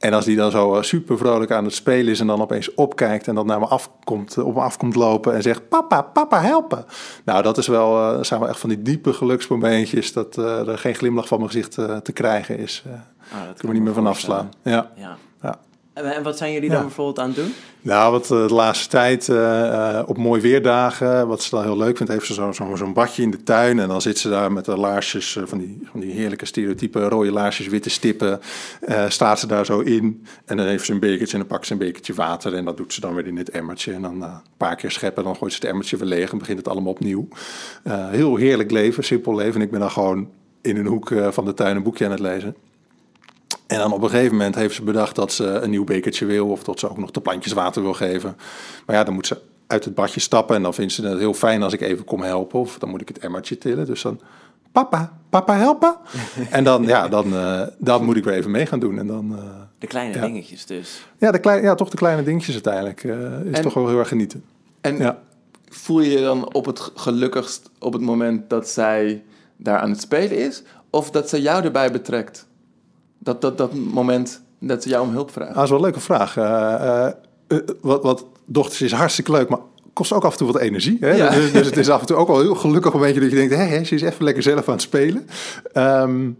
En 0.00 0.12
als 0.12 0.24
die 0.24 0.36
dan 0.36 0.50
zo 0.50 0.74
eh, 0.74 0.82
super 0.82 1.18
vrolijk 1.18 1.50
aan 1.50 1.64
het 1.64 1.74
spelen 1.74 2.12
is 2.12 2.20
en 2.20 2.26
dan 2.26 2.40
opeens 2.40 2.74
opkijkt 2.74 3.28
en 3.28 3.34
dan 3.34 3.46
naar 3.46 3.58
me 3.58 3.66
afkomt, 3.66 4.38
op 4.38 4.54
me 4.54 4.60
afkomt 4.60 4.94
lopen 4.94 5.34
en 5.34 5.42
zegt: 5.42 5.68
Papa, 5.68 6.02
papa, 6.02 6.40
helpen. 6.40 6.84
Nou, 7.24 7.42
dat 7.42 7.58
is 7.58 7.66
wel, 7.66 8.14
uh, 8.14 8.22
zijn 8.22 8.40
wel 8.40 8.48
echt 8.48 8.58
van 8.58 8.68
die 8.68 8.82
diepe 8.82 9.12
geluksmomentjes 9.12 10.12
dat 10.12 10.36
uh, 10.36 10.68
er 10.68 10.78
geen 10.78 10.94
glimlach 10.94 11.28
van 11.28 11.38
mijn 11.38 11.50
gezicht 11.50 11.74
te 12.04 12.12
krijgen 12.12 12.58
is. 12.58 12.84
Uh, 12.86 12.92
ah, 12.92 13.46
dat 13.46 13.58
kan 13.60 13.68
me 13.68 13.74
niet 13.74 13.82
meer 13.82 13.94
van 13.94 14.06
afslaan. 14.06 14.50
Ja. 14.62 14.90
ja. 14.96 15.16
En 16.04 16.22
wat 16.22 16.36
zijn 16.36 16.52
jullie 16.52 16.70
dan 16.70 16.82
bijvoorbeeld 16.82 17.18
aan 17.18 17.26
het 17.26 17.36
doen? 17.36 17.54
Nou, 17.82 18.12
wat 18.12 18.30
uh, 18.30 18.46
de 18.46 18.54
laatste 18.54 18.88
tijd 18.88 19.28
uh, 19.28 20.02
op 20.06 20.16
mooi 20.16 20.40
weerdagen, 20.40 21.26
wat 21.26 21.42
ze 21.42 21.50
dan 21.50 21.62
heel 21.62 21.76
leuk 21.76 21.96
vindt, 21.96 22.12
heeft 22.12 22.26
ze 22.26 22.34
zo'n 22.34 22.54
zo, 22.54 22.92
badje 22.92 23.22
in 23.22 23.30
de 23.30 23.42
tuin. 23.42 23.78
En 23.78 23.88
dan 23.88 24.00
zit 24.00 24.18
ze 24.18 24.28
daar 24.28 24.52
met 24.52 24.64
de 24.64 24.76
laarsjes, 24.76 25.34
uh, 25.36 25.44
van, 25.46 25.58
die, 25.58 25.80
van 25.90 26.00
die 26.00 26.12
heerlijke 26.12 26.46
stereotype 26.46 27.08
rode 27.08 27.32
laarsjes, 27.32 27.66
witte 27.66 27.90
stippen. 27.90 28.40
staat 29.08 29.38
ze 29.40 29.46
daar 29.46 29.66
zo 29.66 29.80
in. 29.80 30.26
En 30.44 30.56
dan 30.56 30.66
heeft 30.66 30.84
ze 30.84 30.92
een 30.92 30.98
bekertje 30.98 31.32
en 31.32 31.38
dan 31.38 31.48
pakt 31.48 31.66
ze 31.66 31.72
een 31.72 31.78
bekertje 31.78 32.14
water. 32.14 32.54
En 32.54 32.64
dat 32.64 32.76
doet 32.76 32.92
ze 32.92 33.00
dan 33.00 33.14
weer 33.14 33.26
in 33.26 33.36
het 33.36 33.50
emmertje. 33.50 33.92
En 33.92 34.02
dan 34.02 34.22
een 34.22 34.40
paar 34.56 34.76
keer 34.76 34.90
scheppen, 34.90 35.24
dan 35.24 35.36
gooit 35.36 35.52
ze 35.52 35.58
het 35.58 35.68
emmertje 35.68 35.96
weer 35.96 36.08
leeg 36.08 36.32
en 36.32 36.38
begint 36.38 36.58
het 36.58 36.68
allemaal 36.68 36.92
opnieuw. 36.92 37.28
heel 37.88 38.36
heerlijk 38.36 38.70
leven, 38.70 39.04
simpel 39.04 39.34
leven. 39.34 39.54
En 39.54 39.60
ik 39.60 39.70
ben 39.70 39.80
dan 39.80 39.90
gewoon 39.90 40.28
in 40.62 40.76
een 40.76 40.86
hoek 40.86 41.12
van 41.30 41.44
de 41.44 41.54
tuin 41.54 41.76
een 41.76 41.82
boekje 41.82 42.04
aan 42.04 42.10
het 42.10 42.20
lezen. 42.20 42.56
En 43.70 43.78
dan 43.78 43.92
op 43.92 44.02
een 44.02 44.10
gegeven 44.10 44.36
moment 44.36 44.54
heeft 44.54 44.74
ze 44.74 44.82
bedacht 44.82 45.16
dat 45.16 45.32
ze 45.32 45.44
een 45.44 45.70
nieuw 45.70 45.84
bekertje 45.84 46.26
wil 46.26 46.48
of 46.48 46.64
dat 46.64 46.78
ze 46.78 46.90
ook 46.90 46.98
nog 46.98 47.10
de 47.10 47.20
plantjes 47.20 47.52
water 47.52 47.82
wil 47.82 47.92
geven. 47.92 48.36
Maar 48.86 48.96
ja, 48.96 49.04
dan 49.04 49.14
moet 49.14 49.26
ze 49.26 49.38
uit 49.66 49.84
het 49.84 49.94
badje 49.94 50.20
stappen 50.20 50.56
en 50.56 50.62
dan 50.62 50.74
vindt 50.74 50.92
ze 50.92 51.06
het 51.06 51.18
heel 51.18 51.34
fijn 51.34 51.62
als 51.62 51.72
ik 51.72 51.80
even 51.80 52.04
kom 52.04 52.22
helpen 52.22 52.60
of 52.60 52.78
dan 52.78 52.88
moet 52.88 53.00
ik 53.00 53.08
het 53.08 53.18
emmertje 53.18 53.58
tillen. 53.58 53.86
Dus 53.86 54.02
dan, 54.02 54.20
papa, 54.72 55.18
papa 55.28 55.56
helpen? 55.56 55.96
en 56.50 56.64
dan, 56.64 56.84
ja, 56.84 57.08
dan, 57.08 57.32
uh, 57.32 57.62
dan 57.78 58.04
moet 58.04 58.16
ik 58.16 58.24
weer 58.24 58.34
even 58.34 58.50
mee 58.50 58.66
gaan 58.66 58.80
doen. 58.80 58.98
En 58.98 59.06
dan, 59.06 59.32
uh, 59.32 59.44
de 59.78 59.86
kleine 59.86 60.20
dingetjes 60.20 60.66
dus. 60.66 61.06
Ja, 61.18 61.30
de 61.30 61.38
kleine, 61.38 61.66
ja, 61.66 61.74
toch 61.74 61.90
de 61.90 61.96
kleine 61.96 62.22
dingetjes 62.22 62.54
uiteindelijk. 62.54 63.04
Uh, 63.04 63.44
is 63.44 63.60
toch 63.60 63.74
wel 63.74 63.88
heel 63.88 63.98
erg 63.98 64.08
genieten. 64.08 64.44
En 64.80 64.96
ja. 64.96 65.18
voel 65.68 66.00
je 66.00 66.10
je 66.10 66.20
dan 66.20 66.54
op 66.54 66.66
het 66.66 66.90
gelukkigst 66.94 67.70
op 67.78 67.92
het 67.92 68.02
moment 68.02 68.50
dat 68.50 68.68
zij 68.68 69.22
daar 69.56 69.78
aan 69.78 69.90
het 69.90 70.00
spelen 70.00 70.36
is? 70.36 70.62
Of 70.90 71.10
dat 71.10 71.28
ze 71.28 71.40
jou 71.40 71.64
erbij 71.64 71.92
betrekt? 71.92 72.48
Dat, 73.22 73.40
dat, 73.40 73.58
dat 73.58 73.74
moment 73.74 74.42
dat 74.58 74.82
ze 74.82 74.88
jou 74.88 75.06
om 75.06 75.12
hulp 75.12 75.30
vragen? 75.30 75.50
Ah, 75.50 75.56
dat 75.56 75.64
is 75.64 75.70
wel 75.70 75.78
een 75.78 75.84
leuke 75.84 76.00
vraag. 76.00 76.36
Uh, 76.36 77.08
uh, 77.48 77.58
wat, 77.80 78.02
wat 78.02 78.26
dochters 78.44 78.82
is 78.82 78.92
hartstikke 78.92 79.32
leuk, 79.32 79.48
maar 79.48 79.58
kost 79.92 80.12
ook 80.12 80.24
af 80.24 80.32
en 80.32 80.38
toe 80.38 80.52
wat 80.52 80.60
energie. 80.60 80.96
Hè? 81.00 81.10
Ja. 81.10 81.30
Dus, 81.30 81.52
dus, 81.52 81.66
het 81.66 81.76
is 81.76 81.88
af 81.88 82.00
en 82.00 82.06
toe 82.06 82.16
ook 82.16 82.28
wel 82.28 82.40
heel 82.40 82.54
gelukkig 82.54 82.94
een 82.94 83.00
beetje 83.00 83.20
dat 83.20 83.30
je 83.30 83.36
denkt... 83.36 83.54
hé, 83.54 83.62
hey, 83.62 83.84
ze 83.84 83.94
is 83.94 84.02
even 84.02 84.24
lekker 84.24 84.42
zelf 84.42 84.68
aan 84.68 84.74
het 84.74 84.82
spelen. 84.82 85.28
Um, 85.74 86.38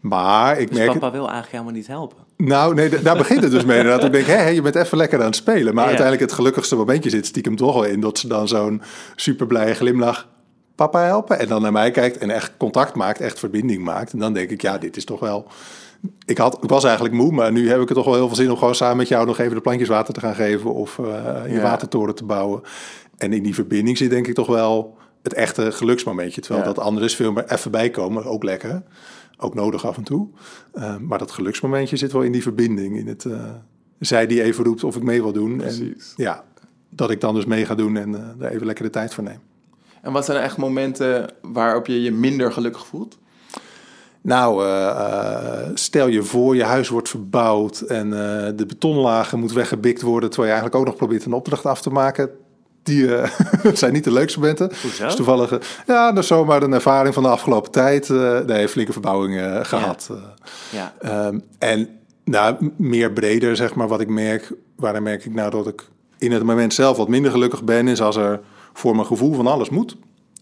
maar 0.00 0.58
ik 0.58 0.68
dus 0.68 0.78
merk... 0.78 0.92
papa 0.92 1.10
wil 1.10 1.20
eigenlijk 1.20 1.50
helemaal 1.50 1.72
niet 1.72 1.86
helpen? 1.86 2.18
Nou, 2.36 2.74
nee, 2.74 3.02
daar 3.02 3.16
begint 3.16 3.42
het 3.42 3.52
dus 3.52 3.64
mee 3.64 3.78
inderdaad. 3.78 4.04
Ik 4.04 4.12
denk, 4.12 4.26
hé, 4.26 4.48
je 4.48 4.62
bent 4.62 4.74
even 4.74 4.96
lekker 4.98 5.18
aan 5.18 5.24
het 5.24 5.36
spelen. 5.36 5.74
Maar 5.74 5.84
uiteindelijk 5.84 6.22
het 6.22 6.32
gelukkigste 6.32 6.76
momentje 6.76 7.10
zit 7.10 7.26
stiekem 7.26 7.56
toch 7.56 7.74
wel 7.74 7.84
in... 7.84 8.00
dat 8.00 8.18
ze 8.18 8.28
dan 8.28 8.48
zo'n 8.48 8.82
super 9.16 9.46
blije 9.46 9.74
glimlach 9.74 10.28
papa 10.74 11.00
helpen. 11.04 11.38
En 11.38 11.48
dan 11.48 11.62
naar 11.62 11.72
mij 11.72 11.90
kijkt 11.90 12.18
en 12.18 12.30
echt 12.30 12.52
contact 12.56 12.94
maakt, 12.94 13.20
echt 13.20 13.38
verbinding 13.38 13.84
maakt. 13.84 14.12
En 14.12 14.18
dan 14.18 14.32
denk 14.32 14.50
ik, 14.50 14.62
ja, 14.62 14.78
dit 14.78 14.96
is 14.96 15.04
toch 15.04 15.20
wel 15.20 15.46
ik, 16.24 16.38
had, 16.38 16.62
ik 16.62 16.68
was 16.68 16.84
eigenlijk 16.84 17.14
moe, 17.14 17.32
maar 17.32 17.52
nu 17.52 17.68
heb 17.68 17.80
ik 17.80 17.88
er 17.88 17.94
toch 17.94 18.04
wel 18.04 18.14
heel 18.14 18.26
veel 18.26 18.36
zin 18.36 18.50
om 18.50 18.56
gewoon 18.56 18.74
samen 18.74 18.96
met 18.96 19.08
jou 19.08 19.26
nog 19.26 19.38
even 19.38 19.54
de 19.54 19.60
plantjes 19.60 19.88
water 19.88 20.14
te 20.14 20.20
gaan 20.20 20.34
geven 20.34 20.74
of 20.74 20.98
uh, 20.98 21.06
je 21.48 21.60
watertoren 21.60 22.14
te 22.14 22.24
bouwen. 22.24 22.62
En 23.16 23.32
in 23.32 23.42
die 23.42 23.54
verbinding 23.54 23.98
zit 23.98 24.10
denk 24.10 24.26
ik 24.26 24.34
toch 24.34 24.46
wel 24.46 24.96
het 25.22 25.34
echte 25.34 25.72
geluksmomentje. 25.72 26.40
Terwijl 26.40 26.64
dat 26.64 26.78
andere 26.78 27.06
is 27.06 27.16
veel 27.16 27.32
meer 27.32 27.52
even 27.52 27.70
bijkomen, 27.70 28.24
ook 28.24 28.42
lekker. 28.42 28.82
Ook 29.36 29.54
nodig 29.54 29.86
af 29.86 29.96
en 29.96 30.02
toe. 30.02 30.28
Uh, 30.74 30.96
maar 30.96 31.18
dat 31.18 31.30
geluksmomentje 31.30 31.96
zit 31.96 32.12
wel 32.12 32.22
in 32.22 32.32
die 32.32 32.42
verbinding. 32.42 32.96
In 32.96 33.06
het, 33.06 33.24
uh, 33.24 33.50
zij 33.98 34.26
die 34.26 34.42
even 34.42 34.64
roept 34.64 34.84
of 34.84 34.96
ik 34.96 35.02
mee 35.02 35.22
wil 35.22 35.32
doen. 35.32 35.56
Precies. 35.56 36.14
En 36.16 36.24
ja, 36.24 36.44
dat 36.88 37.10
ik 37.10 37.20
dan 37.20 37.34
dus 37.34 37.44
mee 37.44 37.66
ga 37.66 37.74
doen 37.74 37.96
en 37.96 38.34
daar 38.38 38.50
even 38.50 38.66
lekker 38.66 38.84
de 38.84 38.90
tijd 38.90 39.14
voor 39.14 39.24
neem. 39.24 39.40
En 40.02 40.12
wat 40.12 40.24
zijn 40.24 40.38
er 40.38 40.44
echt 40.44 40.56
momenten 40.56 41.30
waarop 41.42 41.86
je 41.86 42.02
je 42.02 42.12
minder 42.12 42.52
gelukkig 42.52 42.86
voelt? 42.86 43.18
Nou, 44.22 44.64
uh, 44.64 45.68
stel 45.74 46.06
je 46.06 46.22
voor, 46.22 46.56
je 46.56 46.64
huis 46.64 46.88
wordt 46.88 47.08
verbouwd 47.08 47.80
en 47.80 48.06
uh, 48.06 48.12
de 48.56 48.64
betonlagen 48.66 49.38
moet 49.38 49.52
weggebikt 49.52 50.02
worden, 50.02 50.30
terwijl 50.30 50.52
je 50.52 50.60
eigenlijk 50.60 50.74
ook 50.74 50.90
nog 50.90 50.96
probeert 50.96 51.24
een 51.24 51.32
opdracht 51.32 51.66
af 51.66 51.82
te 51.82 51.90
maken. 51.90 52.30
Die 52.82 53.08
zijn 53.72 53.92
niet 53.92 54.04
de 54.04 54.12
leukste 54.12 54.38
momenten. 54.38 54.68
Dus 54.68 55.14
toevallig, 55.14 55.58
ja, 55.86 56.16
is 56.16 56.26
zomaar 56.26 56.62
een 56.62 56.72
ervaring 56.72 57.14
van 57.14 57.22
de 57.22 57.28
afgelopen 57.28 57.70
tijd. 57.70 58.08
nee, 58.46 58.68
flinke 58.68 58.92
verbouwing 58.92 59.66
gehad. 59.66 60.10
Ja. 60.70 60.92
ja. 61.02 61.26
Um, 61.26 61.42
en 61.58 61.88
nou, 62.24 62.70
meer 62.76 63.12
breder, 63.12 63.56
zeg 63.56 63.74
maar, 63.74 63.88
wat 63.88 64.00
ik 64.00 64.08
merk, 64.08 64.52
waarin 64.76 65.02
merk 65.02 65.24
ik 65.24 65.34
nou 65.34 65.50
dat 65.50 65.66
ik 65.66 65.88
in 66.18 66.32
het 66.32 66.42
moment 66.42 66.74
zelf 66.74 66.96
wat 66.96 67.08
minder 67.08 67.30
gelukkig 67.30 67.64
ben, 67.64 67.88
is 67.88 68.00
als 68.00 68.16
er 68.16 68.40
voor 68.72 68.94
mijn 68.94 69.06
gevoel 69.06 69.34
van 69.34 69.46
alles 69.46 69.70
moet. 69.70 69.96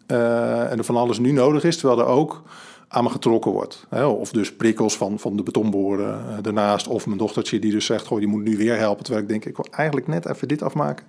en 0.06 0.78
er 0.78 0.84
van 0.84 0.96
alles 0.96 1.18
nu 1.18 1.32
nodig 1.32 1.64
is, 1.64 1.76
terwijl 1.76 2.00
er 2.00 2.06
ook 2.06 2.42
aan 2.88 3.04
me 3.04 3.10
getrokken 3.10 3.52
wordt. 3.52 3.86
Of 4.18 4.30
dus 4.30 4.54
prikkels 4.54 4.96
van, 4.96 5.18
van 5.18 5.36
de 5.36 5.42
betonboren 5.42 6.24
uh, 6.28 6.46
ernaast. 6.46 6.86
Of 6.86 7.06
mijn 7.06 7.18
dochtertje 7.18 7.58
die 7.58 7.72
dus 7.72 7.86
zegt, 7.86 8.06
goh, 8.06 8.18
die 8.18 8.28
moet 8.28 8.42
nu 8.42 8.56
weer 8.56 8.76
helpen. 8.76 9.04
Terwijl 9.04 9.24
ik 9.24 9.30
denk, 9.30 9.44
ik 9.44 9.56
wil 9.56 9.66
eigenlijk 9.70 10.06
net 10.06 10.26
even 10.26 10.48
dit 10.48 10.62
afmaken. 10.62 11.06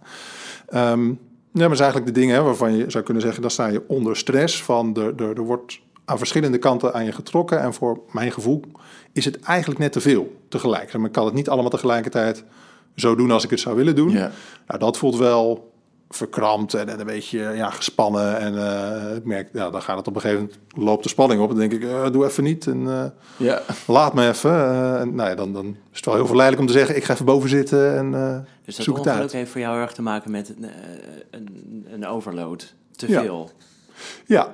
Um, 0.73 1.19
ja, 1.51 1.63
maar 1.63 1.71
is 1.71 1.79
eigenlijk 1.79 2.13
de 2.13 2.19
dingen 2.19 2.35
hè, 2.35 2.41
waarvan 2.41 2.75
je 2.75 2.85
zou 2.87 3.03
kunnen 3.03 3.23
zeggen... 3.23 3.41
dan 3.41 3.51
sta 3.51 3.67
je 3.67 3.83
onder 3.87 4.17
stress 4.17 4.63
van 4.63 4.95
er, 4.95 5.23
er, 5.23 5.37
er 5.37 5.43
wordt 5.43 5.79
aan 6.05 6.17
verschillende 6.17 6.57
kanten 6.57 6.93
aan 6.93 7.05
je 7.05 7.11
getrokken. 7.11 7.61
En 7.61 7.73
voor 7.73 7.99
mijn 8.11 8.31
gevoel 8.31 8.61
is 9.13 9.25
het 9.25 9.39
eigenlijk 9.39 9.79
net 9.79 9.91
te 9.91 10.01
veel 10.01 10.35
tegelijk. 10.49 10.93
Maar 10.93 11.05
ik 11.05 11.11
kan 11.11 11.25
het 11.25 11.33
niet 11.33 11.49
allemaal 11.49 11.69
tegelijkertijd 11.69 12.43
zo 12.95 13.15
doen 13.15 13.31
als 13.31 13.43
ik 13.43 13.49
het 13.49 13.59
zou 13.59 13.75
willen 13.75 13.95
doen. 13.95 14.09
Ja. 14.09 14.31
Nou, 14.67 14.79
dat 14.79 14.97
voelt 14.97 15.17
wel 15.17 15.68
verkrampt 16.09 16.73
en, 16.73 16.89
en 16.89 16.99
een 16.99 17.05
beetje 17.05 17.39
ja, 17.39 17.69
gespannen. 17.69 18.37
En 18.39 18.57
eh, 18.57 19.15
ik 19.15 19.25
merk, 19.25 19.49
ja, 19.53 19.69
dan 19.69 19.81
gaat 19.81 19.97
het 19.97 20.07
op 20.07 20.15
een 20.15 20.21
gegeven 20.21 20.43
moment, 20.43 20.59
loopt 20.87 21.03
de 21.03 21.09
spanning 21.09 21.41
op. 21.41 21.49
En 21.49 21.55
dan 21.57 21.69
denk 21.69 21.81
ik, 21.83 21.89
eh, 21.89 22.11
doe 22.11 22.25
even 22.25 22.43
niet 22.43 22.67
en 22.67 22.87
eh, 22.87 23.05
Ja. 23.47 23.61
laat 23.87 24.13
me 24.13 24.27
even. 24.27 24.51
En 24.99 25.15
nou 25.15 25.29
ja, 25.29 25.35
dan, 25.35 25.53
dan 25.53 25.65
is 25.65 25.97
het 25.97 26.05
wel 26.05 26.15
heel 26.15 26.25
verleidelijk 26.27 26.67
om 26.67 26.73
te 26.73 26.77
zeggen, 26.79 26.95
ik 26.95 27.03
ga 27.03 27.13
even 27.13 27.25
boven 27.25 27.49
zitten 27.49 27.97
en 27.97 28.11
Dus 28.65 28.75
dat 28.75 28.85
zoek 28.85 28.97
het 28.97 29.05
ongeluk 29.05 29.21
uit. 29.23 29.31
heeft 29.31 29.51
voor 29.51 29.61
jou 29.61 29.79
erg 29.79 29.91
te 29.93 30.01
maken 30.01 30.31
met 30.31 30.49
een, 30.49 30.69
een, 31.31 31.85
een 31.93 32.07
overload. 32.07 32.73
Te 32.95 33.05
veel. 33.05 33.51
Ja, 33.57 33.65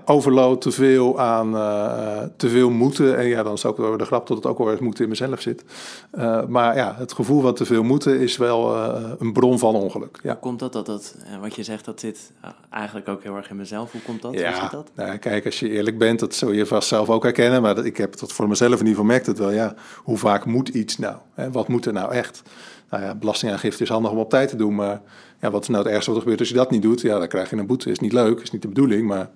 overload, 0.05 0.61
te 0.61 0.71
veel 0.71 1.19
aan, 1.19 1.55
eh, 1.55 2.21
te 2.37 2.49
veel 2.49 2.69
moeten. 2.69 3.17
En 3.17 3.25
ja, 3.25 3.43
dan 3.43 3.53
is 3.53 3.65
ook 3.65 3.77
wel 3.77 3.97
de 3.97 4.05
grap 4.05 4.27
dat 4.27 4.37
het 4.37 4.45
ook 4.45 4.57
wel 4.57 4.71
eens 4.71 4.79
moeten 4.79 5.03
in 5.03 5.09
mezelf 5.09 5.41
zit. 5.41 5.63
Eh, 6.11 6.45
maar 6.45 6.75
ja, 6.75 6.95
het 6.97 7.13
gevoel 7.13 7.41
van 7.41 7.53
te 7.53 7.65
veel 7.65 7.83
moeten 7.83 8.19
is 8.19 8.37
wel 8.37 8.75
eh, 8.75 9.11
een 9.19 9.33
bron 9.33 9.59
van 9.59 9.75
ongeluk. 9.75 10.19
Ja. 10.23 10.29
Hoe 10.31 10.39
komt 10.39 10.59
dat? 10.59 10.73
dat, 10.73 10.85
dat 10.85 11.15
wat 11.41 11.55
je 11.55 11.63
zegt, 11.63 11.85
dat 11.85 11.99
zit 11.99 12.31
eigenlijk 12.69 13.07
ook 13.07 13.23
heel 13.23 13.35
erg 13.35 13.49
in 13.49 13.55
mezelf. 13.55 13.91
Hoe 13.91 14.01
komt 14.01 14.21
dat? 14.21 14.31
Hoe 14.31 14.41
Ja, 14.41 14.61
zit 14.61 14.71
dat? 14.71 14.89
nou 14.95 15.09
ja, 15.09 15.17
kijk, 15.17 15.45
als 15.45 15.59
je 15.59 15.69
eerlijk 15.69 15.97
bent, 15.97 16.19
dat 16.19 16.35
zul 16.35 16.51
je 16.51 16.65
vast 16.65 16.87
zelf 16.87 17.09
ook 17.09 17.23
herkennen. 17.23 17.61
Maar 17.61 17.75
dat, 17.75 17.85
ik 17.85 17.97
heb 17.97 18.19
dat 18.19 18.31
voor 18.31 18.47
mezelf 18.47 18.71
in 18.71 18.77
ieder 18.77 18.91
geval 18.91 19.05
merkt 19.05 19.25
het 19.25 19.37
wel. 19.37 19.51
Ja, 19.51 19.73
hoe 20.03 20.17
vaak 20.17 20.45
moet 20.45 20.69
iets 20.69 20.97
nou? 20.97 21.15
Hè? 21.33 21.51
Wat 21.51 21.67
moet 21.67 21.85
er 21.85 21.93
nou 21.93 22.11
echt? 22.11 22.41
Nou 22.89 23.03
ja, 23.03 23.15
belastingaangifte 23.15 23.83
is 23.83 23.89
handig 23.89 24.11
om 24.11 24.17
op 24.17 24.29
tijd 24.29 24.49
te 24.49 24.55
doen. 24.55 24.75
Maar 24.75 25.01
ja, 25.45 25.51
wat 25.51 25.61
is 25.61 25.67
nou 25.67 25.83
het 25.83 25.93
ergste 25.93 26.09
wat 26.09 26.15
er 26.15 26.23
gebeurt 26.23 26.39
als 26.39 26.49
je 26.49 26.55
dat 26.55 26.71
niet 26.71 26.81
doet? 26.81 27.01
Ja, 27.01 27.19
dan 27.19 27.27
krijg 27.27 27.49
je 27.49 27.55
een 27.55 27.67
boete. 27.67 27.89
Is 27.91 27.99
niet 27.99 28.13
leuk, 28.13 28.39
is 28.39 28.51
niet 28.51 28.61
de 28.61 28.67
bedoeling. 28.67 29.07
Maar 29.07 29.29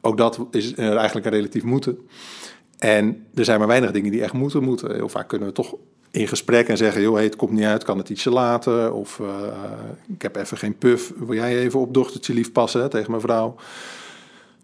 ook 0.00 0.16
dat 0.16 0.40
is 0.50 0.74
eigenlijk 0.74 1.26
een 1.26 1.32
relatief 1.32 1.62
moeten. 1.62 1.98
En 2.78 3.26
er 3.34 3.44
zijn 3.44 3.58
maar 3.58 3.68
weinig 3.68 3.90
dingen 3.90 4.10
die 4.10 4.22
echt 4.22 4.32
moeten 4.32 4.62
moeten. 4.62 4.94
Heel 4.94 5.08
vaak 5.08 5.28
kunnen 5.28 5.48
we 5.48 5.54
toch 5.54 5.74
in 6.10 6.28
gesprek 6.28 6.68
en 6.68 6.76
zeggen... 6.76 7.02
joh, 7.02 7.14
hey, 7.14 7.24
het 7.24 7.36
komt 7.36 7.52
niet 7.52 7.64
uit, 7.64 7.84
kan 7.84 7.98
het 7.98 8.08
ietsje 8.08 8.30
later? 8.30 8.92
Of 8.92 9.20
eh, 9.20 9.26
ik 10.08 10.22
heb 10.22 10.36
even 10.36 10.56
geen 10.56 10.78
puff, 10.78 11.12
wil 11.16 11.34
jij 11.34 11.58
even 11.58 11.80
op 11.80 11.94
dochtertje 11.94 12.34
lief 12.34 12.52
passen 12.52 12.80
hè, 12.80 12.88
tegen 12.88 13.10
mijn 13.10 13.22
vrouw? 13.22 13.54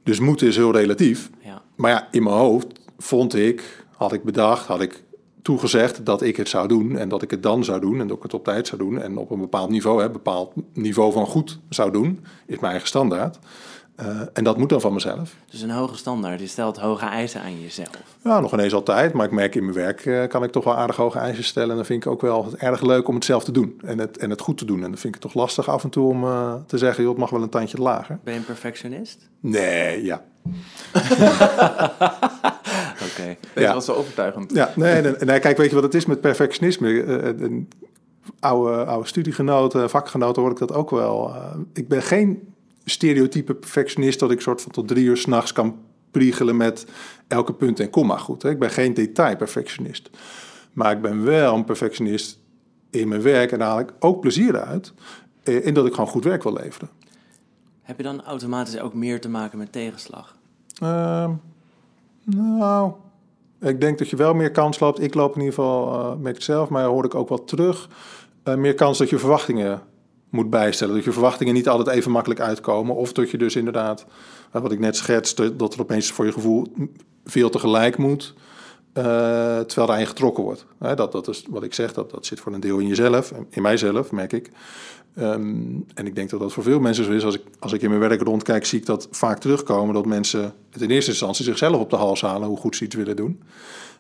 Dus 0.03 0.21
moeten 0.21 0.47
is 0.47 0.57
heel 0.57 0.73
relatief. 0.73 1.31
Ja. 1.41 1.63
Maar 1.75 1.91
ja, 1.91 2.09
in 2.11 2.23
mijn 2.23 2.37
hoofd 2.37 2.67
vond 2.99 3.35
ik, 3.35 3.85
had 3.97 4.13
ik 4.13 4.23
bedacht, 4.23 4.67
had 4.67 4.81
ik 4.81 5.03
toegezegd 5.49 6.07
dat 6.07 6.23
ik 6.23 6.37
het 6.37 6.49
zou 6.49 6.69
doen 6.69 6.97
en 6.97 7.09
dat 7.09 7.23
ik 7.23 7.31
het 7.31 7.43
dan 7.43 7.65
zou 7.65 7.81
doen 7.81 8.01
en 8.01 8.07
dat 8.07 8.17
ik 8.17 8.23
het 8.23 8.35
op 8.35 8.45
tijd 8.45 8.67
zou 8.67 8.81
doen 8.81 9.03
en 9.03 9.17
op 9.17 9.31
een 9.31 9.41
bepaald 9.41 9.71
niveau, 9.71 10.03
een 10.03 10.13
bepaald 10.13 10.53
niveau 10.73 11.13
van 11.13 11.27
goed 11.27 11.59
zou 11.69 11.91
doen, 11.91 12.25
is 12.47 12.59
mijn 12.59 12.71
eigen 12.71 12.89
standaard. 12.89 13.39
Eh, 13.95 14.21
en 14.33 14.45
dat 14.45 14.59
moet 14.59 14.69
dan 14.69 14.81
van 14.81 14.93
mezelf. 14.93 15.35
Dus 15.51 15.61
een 15.61 15.71
hoge 15.71 15.97
standaard. 15.97 16.41
Je 16.41 16.47
stelt 16.47 16.79
hoge 16.79 17.07
eisen 17.07 17.41
aan 17.41 17.61
jezelf. 17.61 18.03
Ja, 18.25 18.41
nog 18.41 18.53
ineens 18.53 18.75
altijd, 18.75 19.13
maar 19.13 19.27
ik 19.27 19.33
merk 19.33 19.55
in 19.55 19.63
mijn 19.63 19.77
werk 19.77 20.07
eh, 20.07 20.27
kan 20.27 20.43
ik 20.43 20.51
toch 20.51 20.65
wel 20.65 20.77
aardig 20.77 20.97
hoge 20.97 21.19
eisen 21.19 21.45
stellen. 21.45 21.71
En 21.71 21.77
dan 21.77 21.85
vind 21.85 22.05
ik 22.05 22.11
ook 22.11 22.21
wel 22.21 22.49
erg 22.57 22.83
leuk 22.83 23.09
om 23.09 23.15
het 23.15 23.25
zelf 23.25 23.45
te 23.45 23.53
doen 23.53 23.81
en 23.85 23.99
het, 23.99 24.19
en 24.19 24.31
het 24.31 24.41
goed 24.41 24.59
te 24.59 24.65
doen. 24.65 24.83
En 24.83 24.91
dan 24.91 24.99
vind 24.99 25.15
ik 25.15 25.23
het 25.23 25.33
toch 25.33 25.43
lastig 25.43 25.69
af 25.69 25.85
en 25.85 25.91
toe 25.91 26.09
om 26.09 26.25
eh, 26.25 26.55
te 26.67 26.79
zeggen, 26.79 27.03
joh, 27.03 27.13
het 27.13 27.21
mag 27.21 27.31
wel 27.31 27.43
een 27.43 27.49
tandje 27.49 27.79
lager. 27.79 28.19
Ben 28.25 28.33
je 28.33 28.39
een 28.39 28.47
perfectionist? 28.47 29.29
Nee, 29.41 30.05
ja. 30.05 30.23
Oké. 33.11 33.37
Ja. 33.61 33.75
was 33.75 33.85
zo 33.85 33.93
overtuigend. 33.93 34.53
Ja, 34.55 34.73
nee, 34.77 35.03
nee, 35.03 35.13
nee, 35.19 35.39
kijk, 35.41 35.57
weet 35.57 35.69
je 35.69 35.75
wat 35.75 35.85
het 35.85 35.95
is 35.95 36.07
met 36.07 36.21
perfectionisme? 36.21 37.03
Eh, 37.03 37.41
Een 37.41 37.69
oude, 38.41 38.85
oude 38.85 39.07
studiegenoten, 39.09 39.91
vakgenoten 39.91 40.43
hoor 40.43 40.51
ik 40.51 40.59
dat 40.59 40.73
ook 40.73 40.91
wel. 40.91 41.35
Eh, 41.35 41.55
ik 41.73 41.89
ben 41.89 42.03
geen 42.03 42.55
stereotype 42.85 43.55
perfectionist 43.55 44.19
dat 44.19 44.31
ik 44.31 44.41
soort 44.41 44.63
van 44.63 44.73
tot 44.73 44.89
drie 44.89 45.05
uur 45.05 45.17
s'nachts 45.17 45.53
kan 45.53 45.77
priegelen 46.11 46.57
met 46.57 46.87
elke 47.27 47.53
punt 47.53 47.81
en 47.81 47.91
komma 47.91 48.17
goed. 48.17 48.43
Hè? 48.43 48.51
Ik 48.51 48.59
ben 48.59 48.71
geen 48.71 48.95
detailperfectionist. 48.95 50.11
Maar 50.73 50.93
ik 50.93 51.03
ben 51.03 51.25
wel 51.25 51.55
een 51.55 51.65
perfectionist 51.65 52.39
in 52.91 53.09
mijn 53.09 53.23
werk 53.23 53.53
en 53.53 53.59
daar 53.59 53.69
haal 53.69 53.79
ik 53.79 53.93
ook 53.99 54.21
plezier 54.21 54.61
uit. 54.61 54.93
eh, 55.43 55.67
In 55.67 55.75
dat 55.75 55.87
ik 55.87 55.95
gewoon 55.95 56.11
goed 56.11 56.25
werk 56.25 56.43
wil 56.43 56.53
leveren. 56.53 56.89
Heb 57.83 57.97
je 57.97 58.03
dan 58.03 58.25
automatisch 58.25 58.79
ook 58.81 58.95
meer 58.95 59.21
te 59.21 59.29
maken 59.29 59.59
met 59.59 59.73
tegenslag? 59.73 60.37
Ehm, 60.83 61.31
nou, 62.37 62.93
ik 63.61 63.81
denk 63.81 63.99
dat 63.99 64.09
je 64.09 64.17
wel 64.17 64.35
meer 64.35 64.51
kans 64.51 64.81
loopt. 64.81 65.03
Ik 65.03 65.15
loop 65.15 65.35
in 65.35 65.41
ieder 65.41 65.55
geval, 65.55 65.93
eh 65.95 66.17
merk 66.17 66.35
het 66.35 66.45
zelf, 66.45 66.69
maar 66.69 66.85
hoor 66.85 67.05
ik 67.05 67.15
ook 67.15 67.29
wel 67.29 67.45
terug. 67.45 67.89
eh, 68.43 68.55
meer 68.55 68.75
kans 68.75 68.99
dat 68.99 69.11
je 69.11 69.19
verwachtingen 69.19 69.81
moet 70.31 70.51
bijstellen. 70.51 70.95
Dat 70.95 71.05
je 71.05 71.13
verwachtingen 71.13 71.55
niet 71.55 71.69
altijd 71.69 71.97
even 71.97 72.11
makkelijk 72.11 72.41
uitkomen. 72.41 72.97
Of 72.97 73.13
dat 73.13 73.31
je 73.31 73.39
dus 73.39 73.57
inderdaad, 73.57 74.07
eh, 74.53 74.63
wat 74.63 74.73
ik 74.73 74.79
net 74.79 74.97
schetste, 74.97 75.57
dat 75.57 75.75
er 75.75 75.81
opeens 75.81 76.11
voor 76.11 76.25
je 76.25 76.33
gevoel 76.33 76.67
veel 77.25 77.51
tegelijk 77.51 77.97
moet. 77.99 78.35
Eh, 78.99 79.61
terwijl 79.61 79.93
er 79.93 79.99
je 79.99 80.07
getrokken 80.07 80.45
wordt. 80.45 80.67
Dat, 80.79 81.13
dat 81.13 81.29
is 81.29 81.45
wat 81.49 81.63
ik 81.63 81.75
zeg, 81.75 81.93
dat, 81.93 82.11
dat 82.11 82.27
zit 82.27 82.41
voor 82.41 82.53
een 82.53 82.61
deel 82.61 82.79
in 82.79 82.87
jezelf, 82.87 83.33
in 83.51 83.63
mijzelf, 83.63 84.13
merk 84.13 84.33
ik. 84.33 84.51
Ehm, 85.15 85.81
en 85.95 86.07
ik 86.07 86.15
denk 86.15 86.31
dat 86.31 86.41
dat 86.41 86.53
voor 86.53 86.63
veel 86.63 86.81
mensen 86.81 87.05
zo 87.05 87.11
is. 87.11 87.25
Als 87.25 87.35
ik, 87.35 87.43
als 87.59 87.73
ik 87.73 87.83
in 87.83 87.89
mijn 87.89 88.01
werk 88.01 88.23
rondkijk, 88.23 88.67
zie 88.67 88.79
ik 88.79 88.87
dat 88.87 89.09
vaak 89.11 89.39
terugkomen. 89.39 89.95
Dat 89.95 90.07
mensen 90.07 90.53
in 90.79 90.91
eerste 90.91 91.11
instantie 91.11 91.45
zichzelf 91.45 91.81
op 91.81 91.91
de 91.91 91.97
hals 91.97 92.21
halen 92.21 92.49
hoe 92.49 92.57
goed 92.57 92.77
ze 92.77 92.85
iets 92.85 92.95
willen 92.95 93.17
doen. 93.17 93.43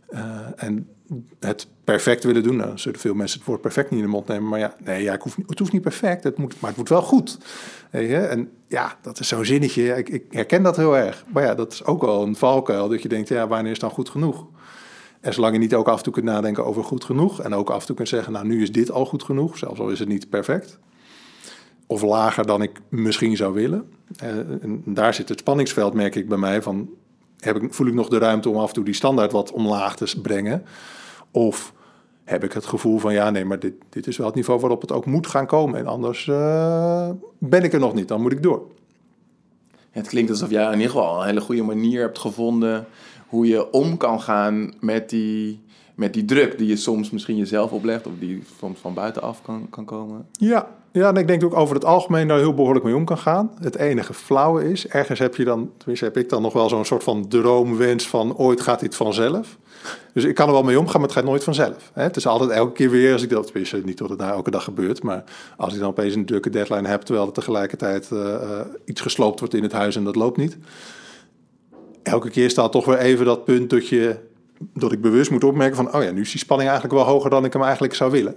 Eh, 0.08 0.38
en 0.56 0.88
het 1.40 1.66
perfect 1.84 2.24
willen 2.24 2.42
doen. 2.42 2.56
Nou, 2.56 2.78
zullen 2.78 3.00
veel 3.00 3.14
mensen 3.14 3.38
het 3.38 3.48
woord 3.48 3.60
perfect 3.60 3.90
niet 3.90 4.00
in 4.00 4.04
de 4.04 4.12
mond 4.12 4.26
nemen. 4.26 4.48
Maar 4.48 4.58
ja, 4.58 4.74
nee, 4.84 5.02
ja, 5.02 5.12
ik 5.14 5.22
hoef, 5.22 5.36
het 5.46 5.58
hoeft 5.58 5.72
niet 5.72 5.82
perfect, 5.82 6.24
het 6.24 6.38
moet, 6.38 6.60
maar 6.60 6.70
het 6.70 6.78
moet 6.78 6.88
wel 6.88 7.02
goed. 7.02 7.38
En 7.90 8.50
ja, 8.68 8.98
dat 9.02 9.20
is 9.20 9.28
zo'n 9.28 9.44
zinnetje. 9.44 9.96
Ik, 9.96 10.08
ik 10.08 10.24
herken 10.30 10.62
dat 10.62 10.76
heel 10.76 10.96
erg. 10.96 11.24
Maar 11.32 11.42
ja, 11.42 11.54
dat 11.54 11.72
is 11.72 11.84
ook 11.84 12.02
wel 12.02 12.22
een 12.22 12.36
valkuil. 12.36 12.88
Dat 12.88 13.02
je 13.02 13.08
denkt, 13.08 13.28
ja, 13.28 13.48
wanneer 13.48 13.72
is 13.72 13.78
dan 13.78 13.90
goed 13.90 14.08
genoeg? 14.08 14.46
En 15.20 15.34
zolang 15.34 15.52
je 15.52 15.58
niet 15.58 15.74
ook 15.74 15.88
af 15.88 15.96
en 15.96 16.02
toe 16.02 16.12
kunt 16.12 16.24
nadenken 16.24 16.64
over 16.64 16.84
goed 16.84 17.04
genoeg. 17.04 17.40
En 17.40 17.54
ook 17.54 17.70
af 17.70 17.80
en 17.80 17.86
toe 17.86 17.96
kunt 17.96 18.08
zeggen, 18.08 18.32
nou, 18.32 18.46
nu 18.46 18.62
is 18.62 18.72
dit 18.72 18.90
al 18.90 19.06
goed 19.06 19.22
genoeg. 19.22 19.58
Zelfs 19.58 19.80
al 19.80 19.88
is 19.88 19.98
het 19.98 20.08
niet 20.08 20.28
perfect 20.28 20.78
of 21.88 22.02
lager 22.02 22.46
dan 22.46 22.62
ik 22.62 22.80
misschien 22.88 23.36
zou 23.36 23.54
willen. 23.54 23.92
Eh, 24.16 24.28
en 24.38 24.82
daar 24.84 25.14
zit 25.14 25.28
het 25.28 25.38
spanningsveld, 25.38 25.94
merk 25.94 26.14
ik 26.14 26.28
bij 26.28 26.38
mij, 26.38 26.62
van 26.62 26.88
heb 27.38 27.56
ik, 27.56 27.74
voel 27.74 27.86
ik 27.86 27.94
nog 27.94 28.08
de 28.08 28.18
ruimte 28.18 28.48
om 28.48 28.56
af 28.56 28.68
en 28.68 28.74
toe 28.74 28.84
die 28.84 28.94
standaard 28.94 29.32
wat 29.32 29.52
omlaag 29.52 29.96
te 29.96 30.20
brengen? 30.20 30.64
Of 31.30 31.72
heb 32.24 32.44
ik 32.44 32.52
het 32.52 32.66
gevoel 32.66 32.98
van 32.98 33.12
ja, 33.12 33.30
nee, 33.30 33.44
maar 33.44 33.58
dit, 33.58 33.74
dit 33.88 34.06
is 34.06 34.16
wel 34.16 34.26
het 34.26 34.34
niveau 34.34 34.60
waarop 34.60 34.80
het 34.80 34.92
ook 34.92 35.06
moet 35.06 35.26
gaan 35.26 35.46
komen. 35.46 35.78
En 35.78 35.86
anders 35.86 36.28
eh, 36.28 37.10
ben 37.38 37.64
ik 37.64 37.72
er 37.72 37.80
nog 37.80 37.94
niet, 37.94 38.08
dan 38.08 38.20
moet 38.20 38.32
ik 38.32 38.42
door. 38.42 38.66
Het 39.90 40.08
klinkt 40.08 40.30
alsof 40.30 40.50
jij 40.50 40.64
in 40.64 40.72
ieder 40.72 40.90
geval 40.90 41.20
een 41.20 41.26
hele 41.26 41.40
goede 41.40 41.62
manier 41.62 42.00
hebt 42.00 42.18
gevonden 42.18 42.86
hoe 43.28 43.46
je 43.46 43.70
om 43.70 43.96
kan 43.96 44.20
gaan 44.20 44.74
met 44.80 45.10
die, 45.10 45.60
met 45.94 46.12
die 46.12 46.24
druk 46.24 46.58
die 46.58 46.68
je 46.68 46.76
soms 46.76 47.10
misschien 47.10 47.36
jezelf 47.36 47.70
oplegt 47.70 48.06
of 48.06 48.12
die 48.18 48.42
soms 48.58 48.78
van 48.78 48.94
buitenaf 48.94 49.42
kan, 49.42 49.66
kan 49.70 49.84
komen. 49.84 50.26
Ja, 50.32 50.68
ja, 50.92 51.08
en 51.08 51.16
ik 51.16 51.26
denk 51.26 51.44
ook 51.44 51.56
over 51.56 51.74
het 51.74 51.84
algemeen 51.84 52.28
daar 52.28 52.38
heel 52.38 52.54
behoorlijk 52.54 52.84
mee 52.84 52.96
om 52.96 53.04
kan 53.04 53.18
gaan. 53.18 53.50
Het 53.60 53.76
enige 53.76 54.14
flauwe 54.14 54.70
is, 54.70 54.86
ergens 54.86 55.18
heb 55.18 55.36
je 55.36 55.44
dan, 55.44 55.70
tenminste 55.76 56.04
heb 56.04 56.16
ik 56.16 56.28
dan 56.28 56.42
nog 56.42 56.52
wel 56.52 56.68
zo'n 56.68 56.84
soort 56.84 57.02
van 57.02 57.28
droomwens 57.28 58.08
van 58.08 58.36
ooit 58.36 58.60
gaat 58.60 58.80
dit 58.80 58.96
vanzelf. 58.96 59.58
Dus 60.12 60.24
ik 60.24 60.34
kan 60.34 60.46
er 60.46 60.52
wel 60.52 60.62
mee 60.62 60.78
omgaan, 60.78 61.00
maar 61.00 61.08
het 61.08 61.18
gaat 61.18 61.24
nooit 61.24 61.44
vanzelf. 61.44 61.90
Het 61.92 62.16
is 62.16 62.26
altijd 62.26 62.50
elke 62.50 62.72
keer 62.72 62.90
weer, 62.90 63.12
als 63.12 63.22
ik 63.22 63.30
dat, 63.30 63.46
tenminste 63.46 63.82
niet 63.84 63.98
dat 63.98 64.08
het 64.08 64.18
nou 64.18 64.32
elke 64.32 64.50
dag 64.50 64.64
gebeurt, 64.64 65.02
maar 65.02 65.24
als 65.56 65.74
ik 65.74 65.80
dan 65.80 65.88
opeens 65.88 66.14
een 66.14 66.26
drukke 66.26 66.50
deadline 66.50 66.88
heb, 66.88 67.02
terwijl 67.02 67.26
er 67.26 67.32
tegelijkertijd 67.32 68.10
eh, 68.12 68.34
eh, 68.34 68.66
iets 68.84 69.00
gesloopt 69.00 69.38
wordt 69.38 69.54
in 69.54 69.62
het 69.62 69.72
huis 69.72 69.96
en 69.96 70.04
dat 70.04 70.16
loopt 70.16 70.36
niet. 70.36 70.56
Elke 72.08 72.30
keer 72.30 72.50
staat 72.50 72.72
toch 72.72 72.84
weer 72.84 72.98
even 72.98 73.24
dat 73.24 73.44
punt 73.44 73.70
dat, 73.70 73.88
je, 73.88 74.16
dat 74.74 74.92
ik 74.92 75.00
bewust 75.00 75.30
moet 75.30 75.44
opmerken 75.44 75.76
van, 75.76 75.94
oh 75.94 76.02
ja, 76.02 76.10
nu 76.10 76.20
is 76.20 76.30
die 76.30 76.40
spanning 76.40 76.68
eigenlijk 76.70 77.00
wel 77.00 77.12
hoger 77.12 77.30
dan 77.30 77.44
ik 77.44 77.52
hem 77.52 77.62
eigenlijk 77.62 77.94
zou 77.94 78.10
willen. 78.10 78.36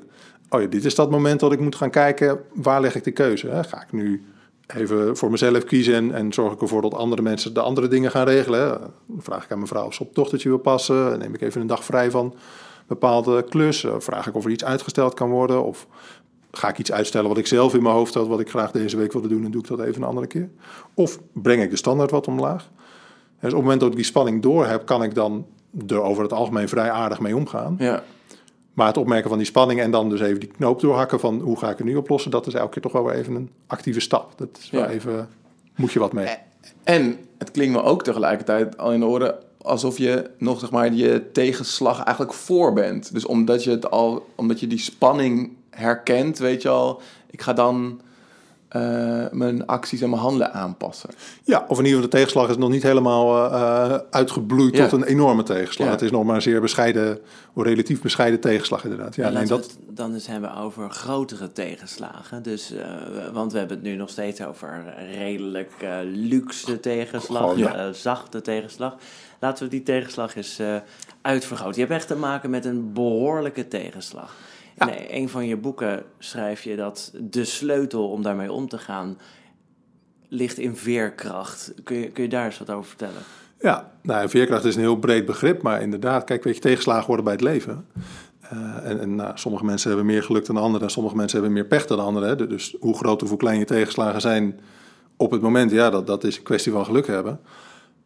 Oh 0.49 0.61
ja, 0.61 0.67
dit 0.67 0.85
is 0.85 0.95
dat 0.95 1.11
moment 1.11 1.39
dat 1.39 1.51
ik 1.51 1.59
moet 1.59 1.75
gaan 1.75 1.89
kijken, 1.89 2.39
waar 2.53 2.81
leg 2.81 2.95
ik 2.95 3.03
de 3.03 3.11
keuze? 3.11 3.47
Hè? 3.47 3.63
Ga 3.63 3.81
ik 3.81 3.91
nu 3.91 4.23
even 4.67 5.17
voor 5.17 5.31
mezelf 5.31 5.63
kiezen 5.63 5.93
en, 5.93 6.13
en 6.13 6.33
zorg 6.33 6.53
ik 6.53 6.61
ervoor 6.61 6.81
dat 6.81 6.93
andere 6.93 7.21
mensen 7.21 7.53
de 7.53 7.61
andere 7.61 7.87
dingen 7.87 8.11
gaan 8.11 8.25
regelen? 8.27 8.59
hè? 8.69 8.75
Vraag 9.17 9.43
ik 9.43 9.51
aan 9.51 9.57
mijn 9.57 9.69
vrouw 9.69 9.85
of 9.85 9.93
ze 9.93 10.03
op 10.03 10.15
dochtertje 10.15 10.49
wil 10.49 10.57
passen. 10.57 11.19
Neem 11.19 11.33
ik 11.33 11.41
even 11.41 11.61
een 11.61 11.67
dag 11.67 11.83
vrij 11.83 12.11
van 12.11 12.35
bepaalde 12.87 13.43
klus. 13.49 13.83
Eh, 13.83 13.95
Vraag 13.97 14.27
ik 14.27 14.35
of 14.35 14.45
er 14.45 14.51
iets 14.51 14.63
uitgesteld 14.63 15.13
kan 15.13 15.29
worden. 15.29 15.63
Of 15.63 15.87
ga 16.51 16.69
ik 16.69 16.77
iets 16.77 16.91
uitstellen 16.91 17.27
wat 17.27 17.37
ik 17.37 17.47
zelf 17.47 17.73
in 17.73 17.83
mijn 17.83 17.95
hoofd 17.95 18.13
had, 18.13 18.27
wat 18.27 18.39
ik 18.39 18.49
graag 18.49 18.71
deze 18.71 18.97
week 18.97 19.11
wilde 19.13 19.27
doen 19.27 19.45
en 19.45 19.51
doe 19.51 19.61
ik 19.61 19.67
dat 19.67 19.79
even 19.79 20.01
een 20.01 20.07
andere 20.07 20.27
keer? 20.27 20.49
Of 20.93 21.19
breng 21.33 21.61
ik 21.61 21.69
de 21.69 21.75
standaard 21.75 22.11
wat 22.11 22.27
omlaag? 22.27 22.69
Dus 23.41 23.49
op 23.49 23.55
het 23.57 23.61
moment 23.61 23.79
dat 23.79 23.89
ik 23.89 23.95
die 23.95 24.05
spanning 24.05 24.41
door 24.41 24.65
heb, 24.65 24.85
kan 24.85 25.03
ik 25.03 25.15
dan 25.15 25.45
er 25.87 26.01
over 26.01 26.23
het 26.23 26.33
algemeen 26.33 26.69
vrij 26.69 26.91
aardig 26.91 27.19
mee 27.19 27.35
omgaan. 27.35 27.75
Ja. 27.79 28.03
Maar 28.73 28.87
het 28.87 28.97
opmerken 28.97 29.29
van 29.29 29.37
die 29.37 29.47
spanning 29.47 29.79
en 29.79 29.91
dan 29.91 30.09
dus 30.09 30.19
even 30.21 30.39
die 30.39 30.49
knoop 30.49 30.79
doorhakken 30.81 31.19
van 31.19 31.39
hoe 31.39 31.57
ga 31.57 31.69
ik 31.69 31.77
het 31.77 31.87
nu 31.87 31.95
oplossen, 31.95 32.31
dat 32.31 32.47
is 32.47 32.53
elke 32.53 32.71
keer 32.71 32.81
toch 32.81 32.91
wel 32.91 33.03
weer 33.05 33.15
even 33.15 33.35
een 33.35 33.49
actieve 33.67 33.99
stap. 33.99 34.33
Dat 34.35 34.47
is 34.61 34.69
wel 34.69 34.81
Ja. 34.81 34.89
even, 34.89 35.29
moet 35.75 35.91
je 35.91 35.99
wat 35.99 36.13
mee. 36.13 36.27
En 36.83 37.17
het 37.37 37.51
klinkt 37.51 37.73
me 37.73 37.83
ook 37.83 38.03
tegelijkertijd 38.03 38.77
al 38.77 38.91
in 38.91 38.99
de 38.99 39.05
oren 39.05 39.35
alsof 39.61 39.97
je 39.97 40.29
nog 40.37 40.59
zeg 40.59 40.71
maar 40.71 40.93
je 40.93 41.31
tegenslag 41.31 42.03
eigenlijk 42.03 42.35
voor 42.35 42.73
bent. 42.73 43.13
Dus 43.13 43.25
omdat 43.25 43.63
je 43.63 43.69
het 43.69 43.91
al, 43.91 44.25
omdat 44.35 44.59
je 44.59 44.67
die 44.67 44.79
spanning 44.79 45.51
herkent, 45.69 46.37
weet 46.37 46.61
je 46.61 46.69
al, 46.69 47.01
ik 47.29 47.41
ga 47.41 47.53
dan 47.53 48.01
eh, 48.71 49.25
mijn 49.31 49.65
acties 49.65 50.01
en 50.01 50.09
mijn 50.09 50.21
handelen 50.21 50.53
aanpassen. 50.53 51.09
Ja, 51.43 51.65
of 51.67 51.77
in 51.79 51.85
ieder 51.85 52.01
geval 52.01 52.01
de 52.01 52.07
tegenslag 52.17 52.49
is 52.49 52.57
nog 52.57 52.69
niet 52.69 52.83
helemaal 52.83 53.51
eh, 53.53 53.97
uitgebloeid 54.09 54.75
Ja. 54.77 54.87
tot 54.87 55.01
een 55.01 55.07
enorme 55.07 55.43
tegenslag. 55.43 55.87
Ja. 55.87 55.93
Het 55.93 56.01
is 56.01 56.11
nog 56.11 56.23
maar 56.23 56.35
een 56.35 56.41
zeer 56.41 56.61
bescheiden, 56.61 57.19
of 57.53 57.63
relatief 57.63 58.01
bescheiden 58.01 58.39
tegenslag 58.39 58.83
inderdaad. 58.83 59.15
Ja, 59.15 59.31
En 59.31 59.47
dat, 59.47 59.65
we 59.67 59.73
het 59.87 59.97
dan 59.97 60.13
eens 60.13 60.27
hebben 60.27 60.55
over 60.55 60.89
grotere 60.89 61.51
tegenslagen. 61.51 62.43
Dus, 62.43 62.73
eh, 62.73 62.85
want 63.33 63.51
we 63.51 63.57
hebben 63.57 63.77
het 63.77 63.85
nu 63.85 63.95
nog 63.95 64.09
steeds 64.09 64.41
over 64.43 64.83
redelijk 65.11 65.71
eh, 65.79 65.97
luxe 66.03 66.79
tegenslag, 66.79 67.41
Gewoon, 67.41 67.57
ja. 67.57 67.75
eh, 67.75 67.93
zachte 67.93 68.41
tegenslag. 68.41 68.95
Laten 69.39 69.63
we 69.63 69.69
die 69.69 69.83
tegenslag 69.83 70.35
eens 70.35 70.59
eh, 70.59 70.75
uitvergroten. 71.21 71.73
Je 71.81 71.87
hebt 71.87 71.91
echt 71.99 72.07
te 72.07 72.15
maken 72.15 72.49
met 72.49 72.65
een 72.65 72.93
behoorlijke 72.93 73.67
tegenslag. 73.67 74.35
Ja. 74.85 74.95
In 74.95 75.21
een 75.21 75.29
van 75.29 75.47
je 75.47 75.57
boeken 75.57 76.03
schrijf 76.19 76.63
je 76.63 76.75
dat 76.75 77.11
de 77.19 77.45
sleutel 77.45 78.09
om 78.09 78.21
daarmee 78.21 78.51
om 78.51 78.67
te 78.67 78.77
gaan 78.77 79.17
ligt 80.27 80.57
in 80.57 80.75
veerkracht. 80.75 81.73
Kun 81.83 81.97
je, 81.97 82.09
kun 82.09 82.23
je 82.23 82.29
daar 82.29 82.45
eens 82.45 82.59
wat 82.59 82.69
over 82.69 82.87
vertellen? 82.87 83.21
Ja, 83.59 83.91
nou, 84.01 84.29
veerkracht 84.29 84.63
is 84.63 84.75
een 84.75 84.81
heel 84.81 84.99
breed 84.99 85.25
begrip, 85.25 85.61
maar 85.61 85.81
inderdaad, 85.81 86.23
kijk, 86.23 86.43
weet 86.43 86.55
je, 86.55 86.61
tegenslagen 86.61 87.07
worden 87.07 87.25
bij 87.25 87.33
het 87.33 87.43
leven. 87.43 87.85
Eh, 88.41 88.89
en 88.89 88.99
en 88.99 89.15
nou, 89.15 89.31
sommige 89.37 89.65
mensen 89.65 89.87
hebben 89.87 90.05
meer 90.05 90.23
geluk 90.23 90.45
dan 90.45 90.57
anderen, 90.57 90.87
en 90.87 90.93
sommige 90.93 91.15
mensen 91.15 91.37
hebben 91.39 91.57
meer 91.57 91.67
pech 91.67 91.85
dan 91.85 91.99
anderen. 91.99 92.29
Hè. 92.29 92.47
Dus 92.47 92.75
hoe 92.79 92.97
groot 92.97 93.23
of 93.23 93.29
hoe 93.29 93.37
klein 93.37 93.59
je 93.59 93.65
tegenslagen 93.65 94.21
zijn 94.21 94.59
op 95.17 95.31
het 95.31 95.41
moment, 95.41 95.71
ja, 95.71 95.89
dat, 95.89 96.07
dat 96.07 96.23
is 96.23 96.37
een 96.37 96.43
kwestie 96.43 96.71
van 96.71 96.85
geluk 96.85 97.07
hebben. 97.07 97.39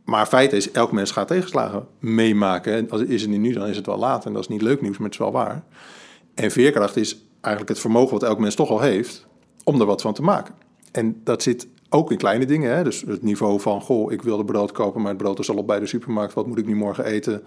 Maar 0.06 0.26
feit 0.26 0.54
is, 0.54 0.72
elk 0.72 0.92
mens 0.92 1.12
gaat 1.12 1.28
tegenslagen 1.28 1.88
meemaken. 2.00 2.74
En 2.74 2.90
als 2.90 3.02
is 3.02 3.22
het 3.22 3.30
niet 3.30 3.40
nu, 3.40 3.54
dan 3.54 3.68
is 3.68 3.76
het 3.76 3.86
wel 3.86 3.98
laat. 3.98 4.26
En 4.26 4.34
dat 4.34 4.42
is 4.42 4.48
niet 4.48 4.62
leuk 4.62 4.82
nieuws, 4.82 4.98
maar 4.98 5.06
het 5.06 5.14
is 5.14 5.20
wel 5.20 5.32
waar. 5.32 5.64
En 6.36 6.52
veerkracht 6.52 6.96
is 6.96 7.26
eigenlijk 7.42 7.70
het 7.70 7.80
vermogen 7.80 8.14
wat 8.14 8.24
elk 8.24 8.40
mens 8.40 8.56
toch 8.56 8.70
al 8.70 8.80
heeft, 8.80 9.28
om 9.64 9.80
er 9.80 9.86
wat 9.86 10.02
van 10.02 10.14
te 10.14 10.22
maken. 10.22 10.56
En 10.92 11.22
dat 11.24 11.44
zit 11.44 11.68
ook 11.90 12.12
in 12.12 12.18
kleine 12.18 12.46
dingen. 12.46 12.76
Hè? 12.76 12.84
Dus 12.84 13.02
het 13.02 13.22
niveau 13.22 13.60
van, 13.60 13.82
goh, 13.82 14.12
ik 14.12 14.22
wilde 14.22 14.46
brood 14.46 14.72
kopen, 14.72 15.02
maar 15.02 15.12
het 15.12 15.22
brood 15.22 15.40
is 15.40 15.50
al 15.50 15.58
op 15.58 15.68
bij 15.68 15.80
de 15.80 15.86
supermarkt. 15.86 16.34
Wat 16.34 16.48
moet 16.48 16.58
ik 16.58 16.66
nu 16.66 16.76
morgen 16.76 17.06
eten? 17.06 17.44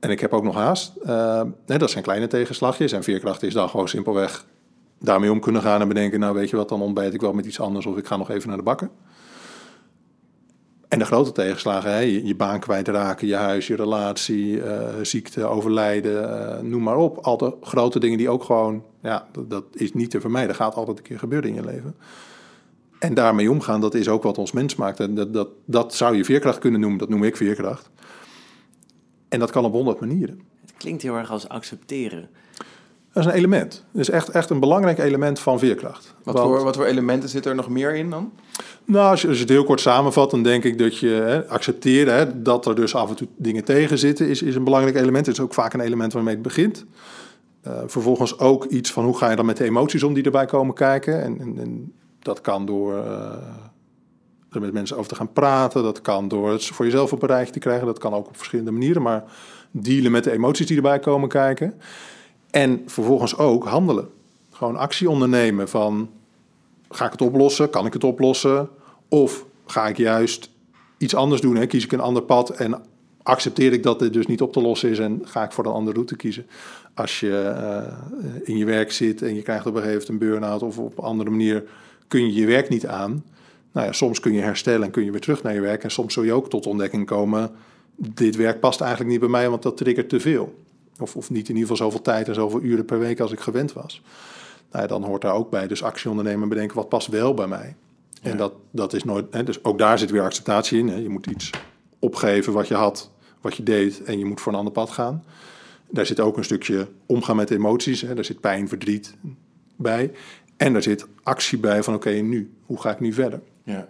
En 0.00 0.10
ik 0.10 0.20
heb 0.20 0.32
ook 0.32 0.42
nog 0.42 0.54
haast. 0.54 0.92
Eh, 0.96 1.42
dat 1.64 1.90
zijn 1.90 2.04
kleine 2.04 2.26
tegenslagjes. 2.26 2.92
En 2.92 3.02
veerkracht 3.02 3.42
is 3.42 3.52
dan 3.52 3.68
gewoon 3.68 3.88
simpelweg 3.88 4.44
daarmee 4.98 5.30
om 5.30 5.40
kunnen 5.40 5.62
gaan 5.62 5.80
en 5.80 5.88
bedenken... 5.88 6.20
nou, 6.20 6.34
weet 6.34 6.50
je 6.50 6.56
wat, 6.56 6.68
dan 6.68 6.82
ontbijt 6.82 7.14
ik 7.14 7.20
wel 7.20 7.32
met 7.32 7.46
iets 7.46 7.60
anders 7.60 7.86
of 7.86 7.96
ik 7.96 8.06
ga 8.06 8.16
nog 8.16 8.30
even 8.30 8.48
naar 8.48 8.56
de 8.56 8.62
bakken. 8.62 8.90
En 10.88 10.98
de 10.98 11.04
grote 11.04 11.32
tegenslagen, 11.32 11.90
hè? 11.90 11.98
Je, 11.98 12.34
baan 12.34 12.60
kwijtraken, 12.60 13.26
je 13.26 13.34
huis, 13.34 13.66
je 13.66 13.76
relatie, 13.76 14.62
eh, 14.62 14.94
ziekte, 15.02 15.44
overlijden, 15.44 16.40
eh, 16.40 16.60
noem 16.62 16.82
maar 16.82 16.96
op. 16.96 17.18
Al 17.18 17.36
de 17.36 17.54
grote 17.60 17.98
dingen 17.98 18.18
die 18.18 18.28
ook 18.28 18.44
gewoon, 18.44 18.84
ja, 19.02 19.28
dat, 19.32 19.50
dat 19.50 19.64
is 19.72 19.92
niet 19.92 20.10
te 20.10 20.20
vermijden. 20.20 20.54
gaat 20.54 20.74
altijd 20.74 20.98
een 20.98 21.04
keer 21.04 21.18
gebeuren 21.18 21.48
in 21.48 21.54
je 21.54 21.64
leven. 21.64 21.94
En 22.98 23.14
daarmee 23.14 23.50
omgaan, 23.50 23.80
dat 23.80 23.94
is 23.94 24.08
ook 24.08 24.22
wat 24.22 24.38
ons 24.38 24.52
mens 24.52 24.74
maakt. 24.74 25.00
En 25.00 25.14
dat, 25.14 25.32
dat, 25.32 25.48
dat 25.64 25.94
zou 25.94 26.16
je 26.16 26.24
veerkracht 26.24 26.58
kunnen 26.58 26.80
noemen, 26.80 26.98
dat 26.98 27.08
noem 27.08 27.24
ik 27.24 27.36
veerkracht. 27.36 27.90
En 29.28 29.38
dat 29.38 29.50
kan 29.50 29.64
op 29.64 29.72
honderd 29.72 30.00
manieren. 30.00 30.40
Het 30.60 30.74
klinkt 30.76 31.02
heel 31.02 31.16
erg 31.16 31.30
als 31.30 31.48
accepteren. 31.48 32.28
Dat 33.16 33.24
is 33.24 33.30
een 33.30 33.36
element. 33.36 33.84
Dat 33.92 34.00
is 34.00 34.10
echt, 34.10 34.28
echt 34.28 34.50
een 34.50 34.60
belangrijk 34.60 34.98
element 34.98 35.40
van 35.40 35.58
veerkracht. 35.58 36.14
Wat, 36.22 36.34
Want- 36.34 36.48
voor, 36.48 36.64
wat 36.64 36.76
voor 36.76 36.84
elementen 36.84 37.28
zitten 37.28 37.50
er 37.50 37.56
nog 37.56 37.68
meer 37.68 37.94
in 37.94 38.10
dan? 38.10 38.32
Nou, 38.84 39.10
als 39.10 39.22
je, 39.22 39.28
als 39.28 39.36
je 39.36 39.42
het 39.42 39.52
heel 39.52 39.64
kort 39.64 39.80
samenvat, 39.80 40.30
dan 40.30 40.42
denk 40.42 40.64
ik 40.64 40.78
dat 40.78 40.98
je 40.98 41.08
hè, 41.08 41.48
accepteren 41.48 42.14
hè, 42.14 42.42
dat 42.42 42.66
er 42.66 42.74
dus 42.74 42.94
af 42.94 43.08
en 43.08 43.16
toe 43.16 43.28
dingen 43.36 43.64
tegen 43.64 43.98
zitten, 43.98 44.28
is, 44.28 44.42
is 44.42 44.54
een 44.54 44.64
belangrijk 44.64 44.96
element. 44.96 45.26
Het 45.26 45.36
is 45.36 45.42
ook 45.42 45.54
vaak 45.54 45.72
een 45.72 45.80
element 45.80 46.12
waarmee 46.12 46.34
het 46.34 46.42
begint. 46.42 46.84
Eh, 47.62 47.72
vervolgens 47.86 48.38
ook 48.38 48.64
iets 48.64 48.92
van 48.92 49.04
hoe 49.04 49.16
ga 49.16 49.30
je 49.30 49.36
dan 49.36 49.46
met 49.46 49.56
de 49.56 49.64
emoties 49.64 50.02
om 50.02 50.14
die 50.14 50.24
erbij 50.24 50.46
komen 50.46 50.74
kijken. 50.74 51.22
En, 51.22 51.40
en, 51.40 51.58
en 51.58 51.92
dat 52.18 52.40
kan 52.40 52.66
door 52.66 52.96
eh, 52.96 53.32
er 54.50 54.60
met 54.60 54.72
mensen 54.72 54.96
over 54.96 55.08
te 55.08 55.16
gaan 55.16 55.32
praten. 55.32 55.82
Dat 55.82 56.00
kan 56.00 56.28
door 56.28 56.50
het 56.50 56.64
voor 56.64 56.84
jezelf 56.84 57.12
op 57.12 57.22
een 57.22 57.28
rijtje 57.28 57.52
te 57.52 57.58
krijgen. 57.58 57.86
Dat 57.86 57.98
kan 57.98 58.14
ook 58.14 58.28
op 58.28 58.36
verschillende 58.36 58.70
manieren. 58.70 59.02
Maar 59.02 59.24
dealen 59.70 60.12
met 60.12 60.24
de 60.24 60.32
emoties 60.32 60.66
die 60.66 60.76
erbij 60.76 60.98
komen 60.98 61.28
kijken. 61.28 61.74
En 62.56 62.82
vervolgens 62.86 63.36
ook 63.36 63.64
handelen. 63.64 64.08
Gewoon 64.50 64.76
actie 64.76 65.10
ondernemen 65.10 65.68
van 65.68 66.10
ga 66.88 67.04
ik 67.04 67.12
het 67.12 67.20
oplossen? 67.20 67.70
Kan 67.70 67.86
ik 67.86 67.92
het 67.92 68.04
oplossen? 68.04 68.68
Of 69.08 69.44
ga 69.66 69.86
ik 69.86 69.96
juist 69.96 70.50
iets 70.98 71.14
anders 71.14 71.40
doen? 71.40 71.56
Hè? 71.56 71.66
Kies 71.66 71.84
ik 71.84 71.92
een 71.92 72.00
ander 72.00 72.22
pad 72.22 72.50
en 72.50 72.82
accepteer 73.22 73.72
ik 73.72 73.82
dat 73.82 73.98
dit 73.98 74.12
dus 74.12 74.26
niet 74.26 74.42
op 74.42 74.52
te 74.52 74.60
lossen 74.60 74.90
is 74.90 74.98
en 74.98 75.20
ga 75.24 75.44
ik 75.44 75.52
voor 75.52 75.66
een 75.66 75.72
andere 75.72 75.94
route 75.94 76.16
kiezen? 76.16 76.46
Als 76.94 77.20
je 77.20 77.38
eh, 77.38 77.92
in 78.42 78.56
je 78.56 78.64
werk 78.64 78.92
zit 78.92 79.22
en 79.22 79.34
je 79.34 79.42
krijgt 79.42 79.66
op 79.66 79.74
een 79.74 79.82
gegeven 79.82 80.12
moment 80.12 80.22
een 80.22 80.28
burn-out 80.28 80.62
of 80.62 80.78
op 80.78 80.98
een 80.98 81.04
andere 81.04 81.30
manier 81.30 81.64
kun 82.08 82.20
je 82.20 82.40
je 82.40 82.46
werk 82.46 82.68
niet 82.68 82.86
aan. 82.86 83.24
Nou 83.72 83.86
ja, 83.86 83.92
soms 83.92 84.20
kun 84.20 84.32
je 84.32 84.40
herstellen 84.40 84.82
en 84.82 84.90
kun 84.90 85.04
je 85.04 85.10
weer 85.10 85.20
terug 85.20 85.42
naar 85.42 85.54
je 85.54 85.60
werk. 85.60 85.82
En 85.82 85.90
soms 85.90 86.12
zul 86.12 86.22
je 86.22 86.32
ook 86.32 86.50
tot 86.50 86.66
ontdekking 86.66 87.06
komen, 87.06 87.50
dit 87.96 88.36
werk 88.36 88.60
past 88.60 88.80
eigenlijk 88.80 89.10
niet 89.10 89.20
bij 89.20 89.28
mij, 89.28 89.50
want 89.50 89.62
dat 89.62 89.76
triggert 89.76 90.08
te 90.08 90.20
veel. 90.20 90.64
Of, 90.98 91.16
of 91.16 91.30
niet 91.30 91.48
in 91.48 91.54
ieder 91.54 91.70
geval 91.70 91.86
zoveel 91.86 92.02
tijd 92.02 92.28
en 92.28 92.34
zoveel 92.34 92.62
uren 92.62 92.84
per 92.84 92.98
week 92.98 93.20
als 93.20 93.32
ik 93.32 93.40
gewend 93.40 93.72
was. 93.72 94.02
Nou 94.70 94.82
ja, 94.82 94.88
dan 94.88 95.04
hoort 95.04 95.22
daar 95.22 95.34
ook 95.34 95.50
bij. 95.50 95.66
Dus 95.66 95.82
actie 95.82 96.10
ondernemen 96.10 96.42
en 96.42 96.48
bedenken 96.48 96.76
wat 96.76 96.88
past 96.88 97.08
wel 97.08 97.34
bij 97.34 97.46
mij. 97.46 97.76
En 98.22 98.36
dat, 98.36 98.52
dat 98.70 98.92
is 98.92 99.04
nooit. 99.04 99.26
Hè, 99.30 99.44
dus 99.44 99.64
ook 99.64 99.78
daar 99.78 99.98
zit 99.98 100.10
weer 100.10 100.22
acceptatie 100.22 100.78
in. 100.78 100.88
Hè. 100.88 100.96
Je 100.96 101.08
moet 101.08 101.26
iets 101.26 101.50
opgeven 101.98 102.52
wat 102.52 102.68
je 102.68 102.74
had, 102.74 103.10
wat 103.40 103.56
je 103.56 103.62
deed, 103.62 104.02
en 104.02 104.18
je 104.18 104.24
moet 104.24 104.40
voor 104.40 104.52
een 104.52 104.58
ander 104.58 104.72
pad 104.72 104.90
gaan. 104.90 105.24
Daar 105.90 106.06
zit 106.06 106.20
ook 106.20 106.36
een 106.36 106.44
stukje 106.44 106.88
omgaan 107.06 107.36
met 107.36 107.50
emoties. 107.50 108.00
Hè. 108.00 108.14
Daar 108.14 108.24
zit 108.24 108.40
pijn, 108.40 108.68
verdriet 108.68 109.14
bij. 109.76 110.12
En 110.56 110.72
daar 110.72 110.82
zit 110.82 111.06
actie 111.22 111.58
bij 111.58 111.82
van 111.82 111.94
oké, 111.94 112.10
nu, 112.10 112.50
hoe 112.66 112.80
ga 112.80 112.90
ik 112.90 113.00
nu 113.00 113.12
verder? 113.12 113.40
Ja. 113.62 113.88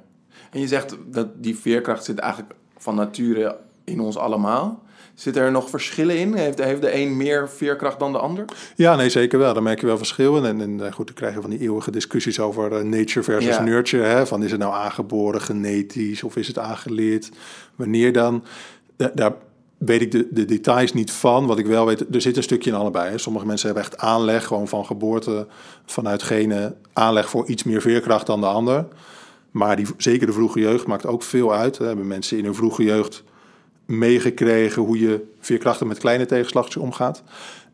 En 0.50 0.60
je 0.60 0.66
zegt 0.66 0.96
dat 1.06 1.42
die 1.42 1.56
veerkracht 1.56 2.04
zit 2.04 2.18
eigenlijk 2.18 2.54
van 2.76 2.94
nature 2.94 3.58
in 3.84 4.00
ons 4.00 4.16
allemaal. 4.16 4.82
Zitten 5.16 5.42
er 5.42 5.50
nog 5.50 5.70
verschillen 5.70 6.18
in? 6.18 6.34
Heeft, 6.34 6.64
heeft 6.64 6.80
de 6.80 6.94
een 6.94 7.16
meer 7.16 7.48
veerkracht 7.48 7.98
dan 7.98 8.12
de 8.12 8.18
ander? 8.18 8.44
Ja, 8.74 8.96
nee, 8.96 9.08
zeker 9.10 9.38
wel. 9.38 9.54
Daar 9.54 9.62
merk 9.62 9.80
je 9.80 9.86
wel 9.86 9.96
verschillen. 9.96 10.44
En, 10.44 10.60
en 10.60 10.86
eh, 10.86 10.92
goed, 10.92 11.06
dan 11.06 11.14
krijg 11.14 11.34
je 11.34 11.40
van 11.40 11.50
die 11.50 11.60
eeuwige 11.60 11.90
discussies 11.90 12.40
over 12.40 12.72
eh, 12.72 12.82
nature 12.84 13.22
versus 13.22 13.56
Ja. 13.56 13.62
nurture. 13.62 14.02
Hè? 14.04 14.26
Van 14.26 14.42
is 14.42 14.50
het 14.50 14.60
nou 14.60 14.74
aangeboren, 14.74 15.40
genetisch 15.40 16.22
of 16.22 16.36
is 16.36 16.46
het 16.46 16.58
aangeleerd? 16.58 17.30
Wanneer 17.74 18.12
dan? 18.12 18.44
Da- 18.96 19.10
daar 19.14 19.32
weet 19.78 20.00
ik 20.00 20.10
de, 20.10 20.28
de 20.30 20.44
details 20.44 20.92
niet 20.92 21.10
van. 21.10 21.46
Wat 21.46 21.58
ik 21.58 21.66
wel 21.66 21.86
weet, 21.86 22.14
er 22.14 22.20
zit 22.20 22.36
een 22.36 22.42
stukje 22.42 22.70
in 22.70 22.76
allebei. 22.76 23.10
Hè. 23.10 23.18
Sommige 23.18 23.46
mensen 23.46 23.66
hebben 23.66 23.84
echt 23.84 23.98
aanleg, 23.98 24.46
gewoon 24.46 24.68
van 24.68 24.86
geboorte, 24.86 25.46
vanuit 25.86 26.22
genen 26.22 26.76
aanleg 26.92 27.28
voor 27.28 27.46
iets 27.48 27.64
meer 27.64 27.80
veerkracht 27.80 28.26
dan 28.26 28.40
de 28.40 28.46
ander. 28.46 28.86
Maar 29.50 29.76
die, 29.76 29.86
zeker 29.96 30.26
de 30.26 30.32
vroege 30.32 30.60
jeugd 30.60 30.86
maakt 30.86 31.06
ook 31.06 31.22
veel 31.22 31.54
uit. 31.54 31.76
We 31.78 31.84
hebben 31.84 32.06
mensen 32.06 32.38
in 32.38 32.44
hun 32.44 32.54
vroege 32.54 32.82
jeugd 32.84 33.22
meegekregen 33.86 34.82
hoe 34.82 34.98
je 34.98 35.24
veerkrachtig 35.40 35.86
met 35.86 35.98
kleine 35.98 36.26
tegenslagjes 36.26 36.76
omgaat. 36.76 37.22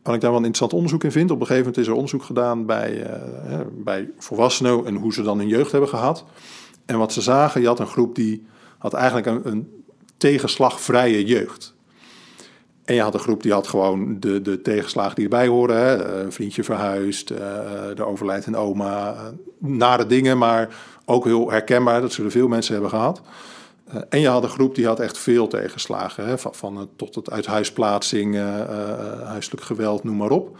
Wat 0.03 0.15
ik 0.15 0.21
daar 0.21 0.29
wel 0.29 0.39
een 0.39 0.45
interessant 0.45 0.73
onderzoek 0.73 1.03
in 1.03 1.11
vind. 1.11 1.31
Op 1.31 1.39
een 1.39 1.45
gegeven 1.45 1.65
moment 1.65 1.81
is 1.81 1.87
er 1.87 1.93
onderzoek 1.93 2.23
gedaan 2.23 2.65
bij, 2.65 3.03
eh, 3.03 3.59
bij 3.71 4.09
volwassenen 4.17 4.85
en 4.85 4.95
hoe 4.95 5.13
ze 5.13 5.21
dan 5.21 5.37
hun 5.37 5.47
jeugd 5.47 5.71
hebben 5.71 5.89
gehad. 5.89 6.25
En 6.85 6.97
wat 6.97 7.13
ze 7.13 7.21
zagen, 7.21 7.61
je 7.61 7.67
had 7.67 7.79
een 7.79 7.87
groep 7.87 8.15
die 8.15 8.45
had 8.77 8.93
eigenlijk 8.93 9.25
een, 9.25 9.41
een 9.43 9.83
tegenslagvrije 10.17 11.25
jeugd. 11.25 11.73
En 12.85 12.95
je 12.95 13.01
had 13.01 13.13
een 13.13 13.19
groep 13.19 13.43
die 13.43 13.51
had 13.51 13.67
gewoon 13.67 14.19
de, 14.19 14.41
de 14.41 14.61
tegenslagen 14.61 15.15
die 15.15 15.23
erbij 15.23 15.47
horen. 15.47 15.77
Hè. 15.77 16.21
Een 16.23 16.31
vriendje 16.31 16.63
verhuisd, 16.63 17.29
eh 17.29 17.99
er 17.99 18.05
overlijdt 18.05 18.45
een 18.45 18.55
oma. 18.55 19.13
eh, 19.13 19.21
nare 19.57 20.05
dingen, 20.05 20.37
maar 20.37 20.75
ook 21.05 21.25
heel 21.25 21.51
herkenbaar. 21.51 22.01
Dat 22.01 22.13
zullen 22.13 22.31
veel 22.31 22.47
mensen 22.47 22.73
hebben 22.73 22.91
gehad. 22.91 23.21
Eh, 23.93 24.01
en 24.09 24.19
je 24.19 24.27
had 24.27 24.43
een 24.43 24.49
groep 24.49 24.75
die 24.75 24.85
had 24.85 24.99
echt 24.99 25.17
veel 25.17 25.47
tegenslagen. 25.47 26.25
Hè, 26.25 26.37
van, 26.37 26.53
van 26.53 26.77
het 26.77 26.89
tot 26.95 27.15
het 27.15 27.31
uithuisplaatsing, 27.31 28.35
eh, 28.35 28.61
eh, 28.61 29.21
huiselijk 29.21 29.63
geweld, 29.63 30.03
noem 30.03 30.17
maar 30.17 30.31
op. 30.31 30.57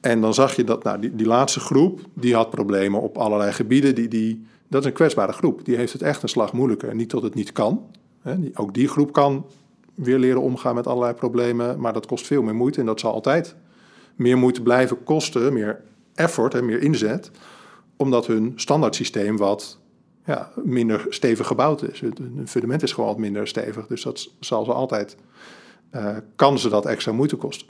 En 0.00 0.20
dan 0.20 0.34
zag 0.34 0.56
je 0.56 0.64
dat 0.64 0.82
nou, 0.82 1.00
die, 1.00 1.14
die 1.14 1.26
laatste 1.26 1.60
groep, 1.60 2.00
die 2.14 2.34
had 2.34 2.50
problemen 2.50 3.00
op 3.00 3.18
allerlei 3.18 3.52
gebieden. 3.52 3.94
Die, 3.94 4.08
die, 4.08 4.46
dat 4.68 4.80
is 4.80 4.86
een 4.86 4.92
kwetsbare 4.92 5.32
groep. 5.32 5.64
Die 5.64 5.76
heeft 5.76 5.92
het 5.92 6.02
echt 6.02 6.22
een 6.22 6.28
slag 6.28 6.52
moeilijker. 6.52 6.94
Niet 6.94 7.10
dat 7.10 7.22
het 7.22 7.34
niet 7.34 7.52
kan. 7.52 7.86
Hè, 8.22 8.40
die, 8.40 8.50
ook 8.54 8.74
die 8.74 8.88
groep 8.88 9.12
kan 9.12 9.46
weer 9.94 10.18
leren 10.18 10.40
omgaan 10.40 10.74
met 10.74 10.86
allerlei 10.86 11.14
problemen. 11.14 11.80
Maar 11.80 11.92
dat 11.92 12.06
kost 12.06 12.26
veel 12.26 12.42
meer 12.42 12.54
moeite. 12.54 12.80
En 12.80 12.86
dat 12.86 13.00
zal 13.00 13.12
altijd 13.12 13.54
meer 14.14 14.38
moeite 14.38 14.62
blijven 14.62 15.04
kosten. 15.04 15.52
Meer 15.52 15.80
effort 16.14 16.54
en 16.54 16.64
meer 16.64 16.82
inzet. 16.82 17.30
Omdat 17.96 18.26
hun 18.26 18.52
standaard 18.56 18.94
systeem 18.94 19.36
wat 19.36 19.78
ja, 20.26 20.50
minder 20.54 21.06
stevig 21.08 21.46
gebouwd 21.46 21.82
is. 21.82 22.00
Het 22.00 22.18
het 22.18 22.50
fundament 22.50 22.82
is 22.82 22.92
gewoon 22.92 23.08
wat 23.08 23.18
minder 23.18 23.48
stevig. 23.48 23.86
Dus 23.86 24.02
dat 24.02 24.30
zal 24.40 24.64
ze 24.64 24.72
altijd, 24.72 25.16
eh, 25.90 26.16
kan 26.36 26.58
ze 26.58 26.68
dat 26.68 26.86
extra 26.86 27.12
moeite 27.12 27.36
kosten. 27.36 27.66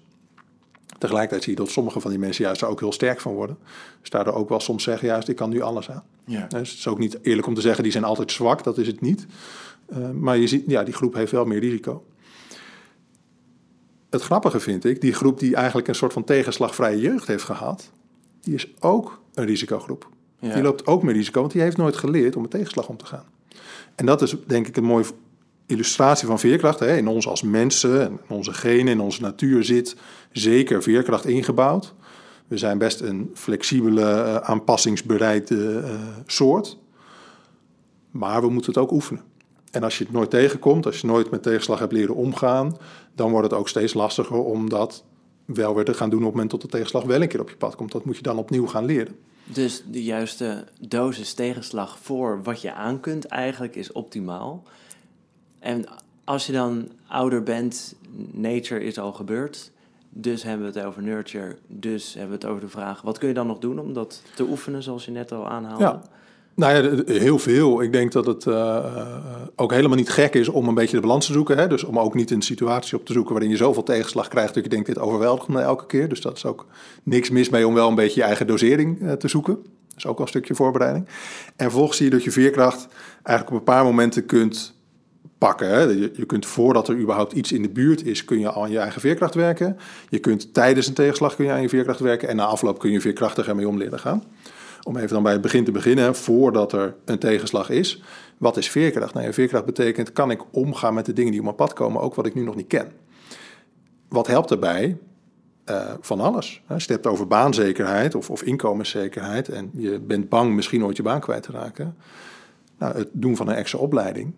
Tegelijkertijd 0.99 1.42
zie 1.42 1.53
je 1.53 1.59
dat 1.59 1.71
sommige 1.71 2.01
van 2.01 2.11
die 2.11 2.21
mensen 2.21 2.45
juist 2.45 2.62
er 2.62 2.69
ook 2.69 2.81
heel 2.81 2.92
sterk 2.92 3.21
van 3.21 3.35
worden. 3.35 3.59
Dus 4.01 4.11
daardoor 4.11 4.35
ook 4.35 4.49
wel 4.49 4.61
soms 4.61 4.83
zeggen, 4.83 5.09
juist, 5.09 5.29
ik 5.29 5.37
kan 5.37 5.51
nu 5.51 5.61
alles 5.61 5.90
aan. 5.90 6.05
Ja. 6.25 6.47
Dus 6.47 6.71
het 6.71 6.79
is 6.79 6.88
ook 6.88 6.99
niet 6.99 7.19
eerlijk 7.23 7.47
om 7.47 7.55
te 7.55 7.61
zeggen, 7.61 7.83
die 7.83 7.92
zijn 7.92 8.05
altijd 8.05 8.33
zwak, 8.33 8.64
dat 8.64 8.79
is 8.79 8.87
het 8.87 9.01
niet. 9.01 9.27
Eh, 9.87 10.11
maar 10.11 10.37
je 10.37 10.47
ziet, 10.47 10.64
ja, 10.66 10.83
die 10.83 10.95
groep 10.95 11.14
heeft 11.14 11.33
wel 11.33 11.45
meer 11.45 11.61
risico. 11.61 12.05
Het 14.11 14.23
grappige 14.23 14.61
vind 14.61 14.85
ik, 14.85 15.01
die 15.01 15.12
groep 15.12 15.38
die 15.38 15.55
eigenlijk 15.55 15.88
een 15.88 15.95
soort 15.95 16.12
van 16.12 16.25
tegenslagvrije 16.25 17.01
jeugd 17.01 17.27
heeft 17.27 17.45
gehad, 17.45 17.90
die 18.40 18.55
is 18.55 18.75
ook 18.81 19.21
een 19.35 19.45
risicogroep. 19.45 20.09
Die 20.40 20.62
loopt 20.62 20.87
ook 20.87 21.03
meer 21.03 21.14
risico, 21.14 21.40
want 21.40 21.53
die 21.53 21.62
heeft 21.62 21.77
nooit 21.77 21.96
geleerd 21.96 22.37
om 22.37 22.42
met 22.42 22.51
tegenslag 22.51 22.88
om 22.88 22.96
te 22.96 23.07
gaan. 23.07 23.25
En 23.94 24.07
dat 24.07 24.22
is 24.22 24.37
denk 24.46 24.66
ik 24.66 24.77
een 24.77 24.85
mooie 24.85 25.05
illustratie 25.66 26.27
van 26.27 26.38
veerkracht. 26.38 26.79
Hè. 26.79 26.96
In 26.96 27.09
ons 27.09 27.29
als 27.29 27.42
mensen, 27.42 28.01
in 28.11 28.18
onze 28.29 28.53
genen, 28.53 28.92
in 28.92 29.01
onze 29.01 29.20
natuur 29.20 29.64
zit 29.64 29.96
zeker 30.33 30.83
veerkracht 30.83 31.27
ingebouwd. 31.27 31.94
We 32.46 32.57
zijn 32.57 32.79
best 32.79 33.01
een 33.01 33.31
flexibele, 33.35 34.01
uh, 34.01 34.37
aanpassingsbereide 34.37 35.55
uh, 35.55 35.90
soort. 36.27 36.79
Maar 38.11 38.40
we 38.40 38.49
moeten 38.49 38.72
het 38.72 38.83
ook 38.83 38.92
oefenen. 38.92 39.22
En 39.70 39.83
als 39.83 39.99
je 39.99 40.05
het 40.05 40.12
nooit 40.12 40.31
tegenkomt, 40.31 40.87
als 40.87 41.01
je 41.01 41.07
nooit 41.07 41.31
met 41.31 41.42
tegenslag 41.42 41.79
hebt 41.79 41.92
leren 41.92 42.14
omgaan, 42.14 42.77
dan 43.14 43.31
wordt 43.31 43.51
het 43.51 43.59
ook 43.59 43.68
steeds 43.68 43.94
lastiger 43.94 44.44
om 44.44 44.68
dat 44.68 45.05
wel 45.46 45.74
weer 45.74 45.85
te 45.85 45.94
gaan 45.94 46.11
doen 46.11 46.18
op 46.18 46.24
het 46.24 46.35
moment 46.35 46.50
dat 46.50 46.61
de 46.61 46.68
tegenslag 46.68 47.04
wel 47.04 47.22
een 47.22 47.28
keer 47.28 47.40
op 47.40 47.50
je 47.50 47.56
pad 47.56 47.76
komt. 47.76 47.92
Dat 47.92 48.04
moet 48.04 48.16
je 48.16 48.22
dan 48.22 48.38
opnieuw 48.38 48.66
gaan 48.66 48.85
leren. 48.85 49.16
Dus 49.44 49.82
de 49.90 50.04
juiste 50.04 50.64
dosis 50.80 51.35
tegenslag 51.35 51.98
voor 51.98 52.42
wat 52.42 52.61
je 52.61 52.72
aan 52.72 53.00
kunt 53.00 53.24
eigenlijk 53.24 53.76
is 53.76 53.92
optimaal. 53.92 54.62
En 55.59 55.85
als 56.24 56.46
je 56.46 56.52
dan 56.52 56.88
ouder 57.06 57.42
bent, 57.42 57.94
nature 58.30 58.85
is 58.85 58.98
al 58.98 59.12
gebeurd. 59.12 59.70
Dus 60.09 60.42
hebben 60.42 60.72
we 60.72 60.78
het 60.78 60.88
over 60.88 61.02
nurture. 61.02 61.56
Dus 61.66 62.14
hebben 62.14 62.38
we 62.38 62.44
het 62.44 62.52
over 62.52 62.61
de 62.61 62.68
vraag: 62.68 63.02
wat 63.02 63.18
kun 63.18 63.28
je 63.28 63.35
dan 63.35 63.46
nog 63.46 63.59
doen 63.59 63.78
om 63.78 63.92
dat 63.92 64.22
te 64.35 64.42
oefenen, 64.42 64.82
zoals 64.82 65.04
je 65.04 65.11
net 65.11 65.32
al 65.32 65.48
aanhaalde? 65.48 65.85
Ja. 65.85 66.02
Nou 66.57 66.75
ja, 66.75 67.03
heel 67.07 67.38
veel. 67.38 67.83
Ik 67.83 67.92
denk 67.92 68.12
dat 68.12 68.27
het 68.27 68.45
uh, 68.45 68.85
ook 69.57 69.73
helemaal 69.73 69.97
niet 69.97 70.11
gek 70.11 70.35
is 70.35 70.49
om 70.49 70.69
een 70.69 70.75
beetje 70.75 70.97
de 70.97 71.03
balans 71.03 71.27
te 71.27 71.33
zoeken. 71.33 71.59
Hè? 71.59 71.69
Dus 71.69 71.85
om 71.85 71.99
ook 71.99 72.14
niet 72.14 72.31
een 72.31 72.42
situatie 72.42 72.99
op 72.99 73.05
te 73.05 73.12
zoeken 73.12 73.33
waarin 73.33 73.51
je 73.51 73.57
zoveel 73.57 73.83
tegenslag 73.83 74.29
krijgt 74.29 74.55
dat 74.55 74.64
je 74.64 74.71
denkt, 74.71 74.87
dit 74.87 74.99
overweldigt 74.99 75.49
me 75.49 75.61
elke 75.61 75.87
keer. 75.87 76.09
Dus 76.09 76.21
dat 76.21 76.37
is 76.37 76.45
ook 76.45 76.66
niks 77.03 77.31
mis 77.31 77.49
mee 77.49 77.66
om 77.66 77.75
wel 77.75 77.88
een 77.88 77.95
beetje 77.95 78.21
je 78.21 78.27
eigen 78.27 78.47
dosering 78.47 79.03
uh, 79.03 79.12
te 79.12 79.29
zoeken. 79.29 79.55
Dat 79.55 79.97
is 79.97 80.07
ook 80.07 80.16
al 80.16 80.23
een 80.23 80.29
stukje 80.29 80.55
voorbereiding. 80.55 81.07
En 81.57 81.64
vervolgens 81.64 81.97
zie 81.97 82.07
je 82.07 82.12
dat 82.12 82.25
je 82.25 82.31
veerkracht 82.31 82.88
eigenlijk 83.23 83.57
op 83.57 83.69
een 83.69 83.75
paar 83.75 83.85
momenten 83.85 84.27
kunt 84.27 84.75
pakken. 85.38 85.69
Hè? 85.69 85.81
Je, 85.83 86.27
kunt 86.27 86.47
voordat 86.47 86.88
er 86.88 86.97
überhaupt 86.97 87.33
iets 87.33 87.53
in 87.53 87.62
de 87.62 87.71
buurt 87.71 88.07
is, 88.07 88.25
kun 88.25 88.38
je 88.38 88.53
aan 88.53 88.71
je 88.71 88.79
eigen 88.79 89.01
veerkracht 89.01 89.35
werken. 89.35 89.77
Je 90.09 90.19
kunt 90.19 90.55
tijdens 90.55 90.87
een 90.87 90.95
tegenslag 90.95 91.37
kun 91.37 91.45
je 91.45 91.51
aan 91.51 91.62
je 91.62 91.69
veerkracht 91.69 92.01
werken. 92.01 92.29
En 92.29 92.37
na 92.37 92.45
afloop 92.45 92.79
kun 92.79 92.90
je 92.90 93.01
veerkrachtiger 93.01 93.57
mee 93.57 93.69
om 93.69 93.79
leren 93.79 93.99
gaan 93.99 94.23
om 94.87 94.96
even 94.96 95.09
dan 95.09 95.22
bij 95.22 95.33
het 95.33 95.40
begin 95.40 95.64
te 95.64 95.72
beginnen, 95.72 96.14
voordat 96.14 96.72
er 96.72 96.94
een 97.05 97.18
tegenslag 97.18 97.70
is. 97.70 98.03
Wat 98.38 98.57
is 98.57 98.70
veerkracht? 98.70 99.14
Nou, 99.14 99.33
veerkracht 99.33 99.64
betekent, 99.64 100.12
kan 100.12 100.31
ik 100.31 100.42
omgaan 100.51 100.94
met 100.94 101.07
de 101.07 101.12
dingen 101.12 101.31
die 101.31 101.40
op 101.40 101.46
mijn 101.46 101.57
pad 101.57 101.72
komen, 101.72 102.01
ook 102.01 102.14
wat 102.14 102.27
ik 102.27 102.35
nu 102.35 102.42
nog 102.42 102.57
niet 102.57 102.66
ken. 102.66 102.92
Wat 104.09 104.27
helpt 104.27 104.49
daarbij? 104.49 104.96
Uh, 105.70 105.92
van 106.01 106.20
alles. 106.20 106.62
Als 106.66 106.87
hebt 106.87 107.07
over 107.07 107.27
baanzekerheid 107.27 108.14
of, 108.14 108.31
of 108.31 108.42
inkomenszekerheid 108.42 109.49
en 109.49 109.70
je 109.72 110.01
bent 110.01 110.29
bang 110.29 110.55
misschien 110.55 110.85
ooit 110.85 110.96
je 110.96 111.03
baan 111.03 111.20
kwijt 111.20 111.42
te 111.42 111.53
raken. 111.53 111.96
Nou, 112.79 112.96
het 112.96 113.09
doen 113.12 113.37
van 113.37 113.49
een 113.49 113.55
extra 113.55 113.79
opleiding 113.79 114.33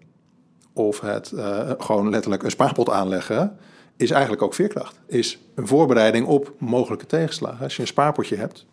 of 0.73 1.01
het 1.01 1.33
uh, 1.35 1.71
gewoon 1.79 2.11
letterlijk 2.11 2.43
een 2.43 2.51
spaarpot 2.51 2.91
aanleggen, 2.91 3.57
is 3.97 4.11
eigenlijk 4.11 4.43
ook 4.43 4.55
veerkracht. 4.55 5.01
Is 5.07 5.39
een 5.55 5.67
voorbereiding 5.67 6.27
op 6.27 6.53
mogelijke 6.59 7.07
tegenslagen. 7.07 7.65
Als 7.65 7.77
je 7.77 7.83
een 7.83 7.89
spaarpotje 7.89 8.37
hebt, 8.37 8.67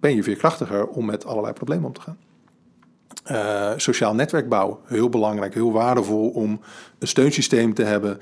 ben 0.00 0.14
je 0.14 0.22
veerkrachtiger 0.22 0.86
om 0.86 1.04
met 1.04 1.24
allerlei 1.24 1.52
problemen 1.52 1.86
om 1.86 1.92
te 1.92 2.00
gaan. 2.00 2.18
Uh, 3.30 3.72
sociaal 3.76 4.14
netwerk 4.14 4.48
bouwen, 4.48 4.78
heel 4.84 5.08
belangrijk, 5.08 5.54
heel 5.54 5.72
waardevol 5.72 6.28
om 6.28 6.60
een 6.98 7.08
steunsysteem 7.08 7.74
te 7.74 7.82
hebben. 7.82 8.18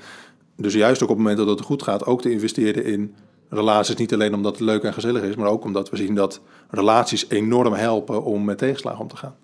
Dus 0.55 0.73
juist 0.73 1.03
ook 1.03 1.09
op 1.09 1.15
het 1.15 1.25
moment 1.25 1.47
dat 1.47 1.57
het 1.57 1.65
goed 1.65 1.83
gaat, 1.83 2.05
ook 2.05 2.21
te 2.21 2.31
investeren 2.31 2.85
in 2.85 3.15
relaties. 3.49 3.95
Niet 3.95 4.13
alleen 4.13 4.33
omdat 4.33 4.51
het 4.51 4.61
leuk 4.61 4.83
en 4.83 4.93
gezellig 4.93 5.21
is, 5.21 5.35
maar 5.35 5.47
ook 5.47 5.63
omdat 5.63 5.89
we 5.89 5.97
zien 5.97 6.15
dat 6.15 6.41
relaties 6.69 7.29
enorm 7.29 7.73
helpen 7.73 8.23
om 8.23 8.45
met 8.45 8.57
tegenslagen 8.57 8.99
om 8.99 9.07
te 9.07 9.17
gaan. 9.17 9.35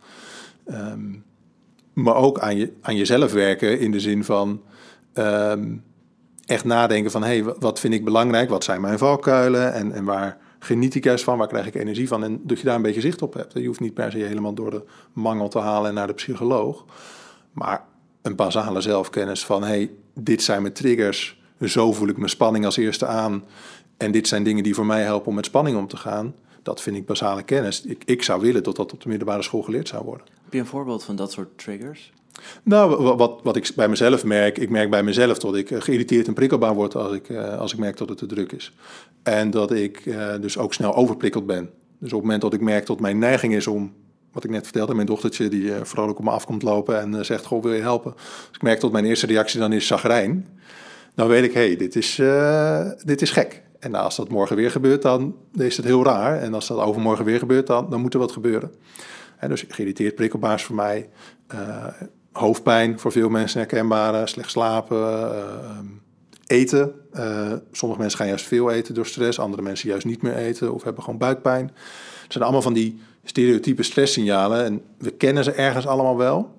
Um, 0.67 1.23
maar 1.93 2.15
ook 2.15 2.39
aan, 2.39 2.57
je, 2.57 2.73
aan 2.81 2.95
jezelf 2.95 3.33
werken 3.33 3.79
in 3.79 3.91
de 3.91 3.99
zin 3.99 4.23
van 4.23 4.61
um, 5.13 5.83
echt 6.45 6.65
nadenken 6.65 7.11
van 7.11 7.23
hé, 7.23 7.39
hey, 7.39 7.53
wat 7.59 7.79
vind 7.79 7.93
ik 7.93 8.05
belangrijk? 8.05 8.49
Wat 8.49 8.63
zijn 8.63 8.81
mijn 8.81 8.97
valkuilen 8.97 9.73
en, 9.73 9.91
en 9.91 10.03
waar 10.03 10.37
geniet 10.65 10.95
ik 10.95 11.03
juist 11.03 11.23
van, 11.23 11.37
waar 11.37 11.47
krijg 11.47 11.67
ik 11.67 11.75
energie 11.75 12.07
van? 12.07 12.23
En 12.23 12.41
dat 12.43 12.59
je 12.59 12.65
daar 12.65 12.75
een 12.75 12.81
beetje 12.81 13.01
zicht 13.01 13.21
op 13.21 13.33
hebt. 13.33 13.53
Je 13.53 13.67
hoeft 13.67 13.79
niet 13.79 13.93
per 13.93 14.11
se 14.11 14.17
helemaal 14.17 14.53
door 14.53 14.71
de 14.71 14.83
mangel 15.13 15.47
te 15.47 15.59
halen 15.59 15.89
en 15.89 15.95
naar 15.95 16.07
de 16.07 16.13
psycholoog. 16.13 16.85
Maar 17.51 17.85
een 18.21 18.35
basale 18.35 18.81
zelfkennis 18.81 19.45
van, 19.45 19.63
hey, 19.63 19.91
dit 20.13 20.43
zijn 20.43 20.61
mijn 20.61 20.73
triggers. 20.73 21.41
Zo 21.61 21.93
voel 21.93 22.07
ik 22.07 22.17
mijn 22.17 22.29
spanning 22.29 22.65
als 22.65 22.77
eerste 22.77 23.05
aan. 23.05 23.43
En 23.97 24.11
dit 24.11 24.27
zijn 24.27 24.43
dingen 24.43 24.63
die 24.63 24.75
voor 24.75 24.85
mij 24.85 25.03
helpen 25.03 25.27
om 25.27 25.35
met 25.35 25.45
spanning 25.45 25.77
om 25.77 25.87
te 25.87 25.97
gaan. 25.97 26.35
Dat 26.61 26.81
vind 26.81 26.95
ik 26.95 27.05
basale 27.05 27.43
kennis. 27.43 27.81
Ik, 27.81 28.03
ik 28.05 28.23
zou 28.23 28.41
willen 28.41 28.63
dat 28.63 28.75
dat 28.75 28.93
op 28.93 29.01
de 29.01 29.09
middelbare 29.09 29.43
school 29.43 29.61
geleerd 29.61 29.87
zou 29.87 30.03
worden. 30.03 30.25
Heb 30.43 30.53
je 30.53 30.59
een 30.59 30.65
voorbeeld 30.65 31.03
van 31.03 31.15
dat 31.15 31.31
soort 31.31 31.57
triggers? 31.57 32.11
Nou, 32.63 33.03
wat, 33.15 33.39
wat 33.43 33.55
ik 33.55 33.71
bij 33.75 33.87
mezelf 33.87 34.23
merk, 34.23 34.57
ik 34.57 34.69
merk 34.69 34.89
bij 34.89 35.03
mezelf 35.03 35.37
dat 35.37 35.55
ik 35.55 35.67
geïrriteerd 35.73 36.27
en 36.27 36.33
prikkelbaar 36.33 36.73
word 36.73 36.95
als 36.95 37.13
ik, 37.13 37.31
als 37.35 37.73
ik 37.73 37.79
merk 37.79 37.97
dat 37.97 38.09
het 38.09 38.17
te 38.17 38.25
druk 38.25 38.51
is. 38.51 38.73
En 39.23 39.51
dat 39.51 39.71
ik 39.71 40.05
uh, 40.05 40.33
dus 40.41 40.57
ook 40.57 40.73
snel 40.73 40.95
overprikkeld 40.95 41.45
ben. 41.45 41.69
Dus 41.99 42.13
op 42.13 42.19
het 42.19 42.21
moment 42.21 42.41
dat 42.41 42.53
ik 42.53 42.61
merk 42.61 42.85
dat 42.85 42.99
mijn 42.99 43.17
neiging 43.17 43.55
is 43.55 43.67
om, 43.67 43.93
wat 44.31 44.43
ik 44.43 44.49
net 44.49 44.63
vertelde, 44.63 44.95
mijn 44.95 45.07
dochtertje 45.07 45.49
die 45.49 45.71
vrolijk 45.81 46.17
op 46.17 46.23
me 46.23 46.31
afkomt 46.31 46.63
lopen 46.63 46.99
en 46.99 47.25
zegt, 47.25 47.45
goh, 47.45 47.63
wil 47.63 47.73
je 47.73 47.81
helpen? 47.81 48.13
Als 48.13 48.49
ik 48.51 48.61
merk 48.61 48.79
dat 48.79 48.91
mijn 48.91 49.05
eerste 49.05 49.25
reactie 49.25 49.59
dan 49.59 49.73
is 49.73 49.87
zagrijn, 49.87 50.47
dan 51.15 51.27
weet 51.27 51.43
ik, 51.43 51.53
hé, 51.53 51.65
hey, 51.65 51.75
dit, 51.75 51.95
is, 51.95 52.21
dit 53.05 53.21
is 53.21 53.31
gek. 53.31 53.63
En 53.79 53.95
als 53.95 54.15
dat 54.15 54.29
morgen 54.29 54.55
weer 54.55 54.71
gebeurt, 54.71 55.01
dan 55.01 55.35
is 55.53 55.77
het 55.77 55.85
heel 55.85 56.03
raar. 56.03 56.39
En 56.41 56.53
als 56.53 56.67
dat 56.67 56.79
overmorgen 56.79 57.25
weer 57.25 57.39
gebeurt, 57.39 57.67
dan, 57.67 57.89
dan 57.89 58.01
moet 58.01 58.13
er 58.13 58.19
wat 58.19 58.31
gebeuren. 58.31 58.71
En 59.37 59.49
dus 59.49 59.65
geïrriteerd 59.67 60.15
prikkelbaar 60.15 60.55
is 60.55 60.63
voor 60.63 60.75
mij. 60.75 61.09
Hoofdpijn 62.37 62.99
voor 62.99 63.11
veel 63.11 63.29
mensen 63.29 63.59
herkenbaar. 63.59 64.27
slecht 64.27 64.51
slapen 64.51 64.93
eten. 66.47 66.93
Uh, 67.13 67.53
sommige 67.71 68.01
mensen 68.01 68.19
gaan 68.19 68.27
juist 68.27 68.45
veel 68.45 68.71
eten 68.71 68.93
door 68.93 69.05
stress, 69.05 69.39
andere 69.39 69.61
mensen 69.61 69.89
juist 69.89 70.05
niet 70.05 70.21
meer 70.21 70.35
eten 70.35 70.73
of 70.73 70.83
hebben 70.83 71.03
gewoon 71.03 71.19
buikpijn. 71.19 71.65
Het 72.23 72.31
zijn 72.31 72.43
allemaal 72.43 72.61
van 72.61 72.73
die 72.73 72.99
stereotype 73.23 73.83
stresssignalen 73.83 74.63
en 74.65 74.81
we 74.97 75.11
kennen 75.11 75.43
ze 75.43 75.51
ergens 75.51 75.87
allemaal 75.87 76.17
wel. 76.17 76.53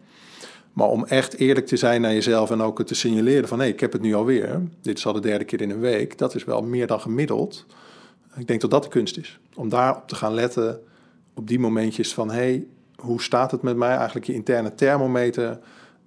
Maar 0.73 0.89
om 0.89 1.05
echt 1.05 1.37
eerlijk 1.37 1.67
te 1.67 1.77
zijn 1.77 2.01
naar 2.01 2.13
jezelf 2.13 2.51
en 2.51 2.61
ook 2.61 2.83
te 2.83 2.95
signaleren 2.95 3.49
van 3.49 3.59
hé, 3.59 3.65
hey, 3.65 3.73
ik 3.73 3.81
heb 3.81 3.93
het 3.93 4.03
nu 4.03 4.15
alweer. 4.15 4.63
Dit 4.83 4.99
is 4.99 5.07
al 5.07 5.13
de 5.13 5.21
derde 5.21 5.45
keer 5.45 5.61
in 5.61 5.71
een 5.71 5.81
week. 5.81 6.19
Dat 6.19 6.35
is 6.35 6.45
wel 6.45 6.63
meer 6.63 6.87
dan 6.87 7.01
gemiddeld. 7.01 7.67
Ik 8.37 8.47
denk 8.47 8.61
dat 8.61 8.71
dat 8.71 8.83
de 8.83 8.89
kunst 8.89 9.19
is. 9.19 9.39
Om 9.55 9.69
daarop 9.69 10.09
te 10.09 10.15
gaan 10.15 10.35
letten 10.35 10.81
op 11.35 11.49
die 11.49 11.59
momentjes 11.59 12.15
van 12.15 12.31
hé, 12.31 12.37
hey, 12.37 12.67
hoe 12.97 13.23
staat 13.23 13.51
het 13.51 13.63
met 13.63 13.77
mij? 13.77 13.97
Eigenlijk 13.97 14.27
je 14.27 14.35
interne 14.35 14.75
thermometer 14.75 15.59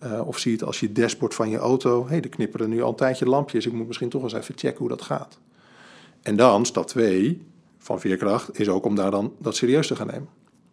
uh, 0.03 0.27
of 0.27 0.37
zie 0.37 0.51
het 0.51 0.63
als 0.63 0.79
je 0.79 0.91
dashboard 0.91 1.33
van 1.33 1.49
je 1.49 1.57
auto. 1.57 2.03
Hé, 2.03 2.09
hey, 2.09 2.21
er 2.21 2.29
knipperen 2.29 2.69
nu 2.69 2.81
al 2.81 2.89
een 2.89 2.95
tijdje 2.95 3.25
lampjes. 3.25 3.65
Ik 3.65 3.73
moet 3.73 3.87
misschien 3.87 4.09
toch 4.09 4.23
eens 4.23 4.33
even 4.33 4.57
checken 4.57 4.79
hoe 4.79 4.89
dat 4.89 5.01
gaat. 5.01 5.39
En 6.21 6.35
dan, 6.35 6.65
stap 6.65 6.87
2 6.87 7.47
van 7.77 7.99
veerkracht, 7.99 8.59
is 8.59 8.69
ook 8.69 8.85
om 8.85 8.95
daar 8.95 9.11
dan 9.11 9.33
dat 9.39 9.55
serieus 9.55 9.87
te 9.87 9.95
gaan 9.95 10.07
nemen. 10.07 10.29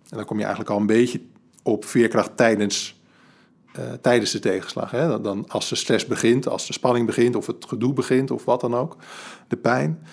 En 0.08 0.16
dan 0.16 0.24
kom 0.24 0.36
je 0.36 0.44
eigenlijk 0.44 0.74
al 0.74 0.80
een 0.80 0.86
beetje 0.86 1.20
op 1.62 1.84
veerkracht 1.84 2.36
tijdens, 2.36 3.00
uh, 3.78 3.92
tijdens 3.92 4.30
de 4.30 4.38
tegenslag. 4.38 4.90
Hè? 4.90 5.20
Dan 5.20 5.48
als 5.48 5.68
de 5.68 5.74
stress 5.74 6.06
begint, 6.06 6.48
als 6.48 6.66
de 6.66 6.72
spanning 6.72 7.06
begint, 7.06 7.36
of 7.36 7.46
het 7.46 7.64
gedoe 7.68 7.92
begint, 7.92 8.30
of 8.30 8.44
wat 8.44 8.60
dan 8.60 8.74
ook, 8.74 8.96
de 9.48 9.56
pijn. 9.56 10.06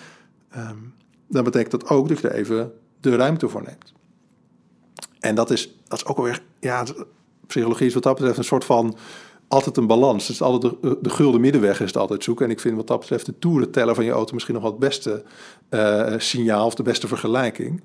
Um, 0.56 0.94
dan 1.28 1.44
betekent 1.44 1.70
dat 1.70 1.88
ook 1.88 2.08
dat 2.08 2.20
je 2.20 2.28
er 2.28 2.34
even 2.34 2.72
de 3.00 3.16
ruimte 3.16 3.48
voor 3.48 3.62
neemt. 3.62 3.92
En 5.20 5.34
dat 5.34 5.50
is, 5.50 5.78
dat 5.98 6.06
is 6.06 6.10
ook 6.10 6.18
alweer, 6.18 6.42
ja, 6.60 6.84
psychologie 7.46 7.86
is 7.86 7.94
wat 7.94 8.02
dat 8.02 8.14
betreft 8.14 8.38
een 8.38 8.44
soort 8.44 8.64
van 8.64 8.96
altijd 9.48 9.76
een 9.76 9.86
balans. 9.86 10.30
Is 10.30 10.42
altijd 10.42 10.74
de, 10.82 10.98
de 11.02 11.10
gulden 11.10 11.40
middenweg 11.40 11.80
is 11.80 11.86
het 11.86 11.96
altijd 11.96 12.24
zoeken. 12.24 12.44
En 12.44 12.50
ik 12.50 12.60
vind 12.60 12.76
wat 12.76 12.86
dat 12.86 13.00
betreft 13.00 13.26
de 13.26 13.38
toerenteller 13.38 13.94
van 13.94 14.04
je 14.04 14.10
auto 14.10 14.32
misschien 14.32 14.54
nog 14.54 14.62
wel 14.62 14.72
het 14.72 14.80
beste 14.80 15.22
uh, 15.70 16.14
signaal 16.18 16.66
of 16.66 16.74
de 16.74 16.82
beste 16.82 17.08
vergelijking. 17.08 17.82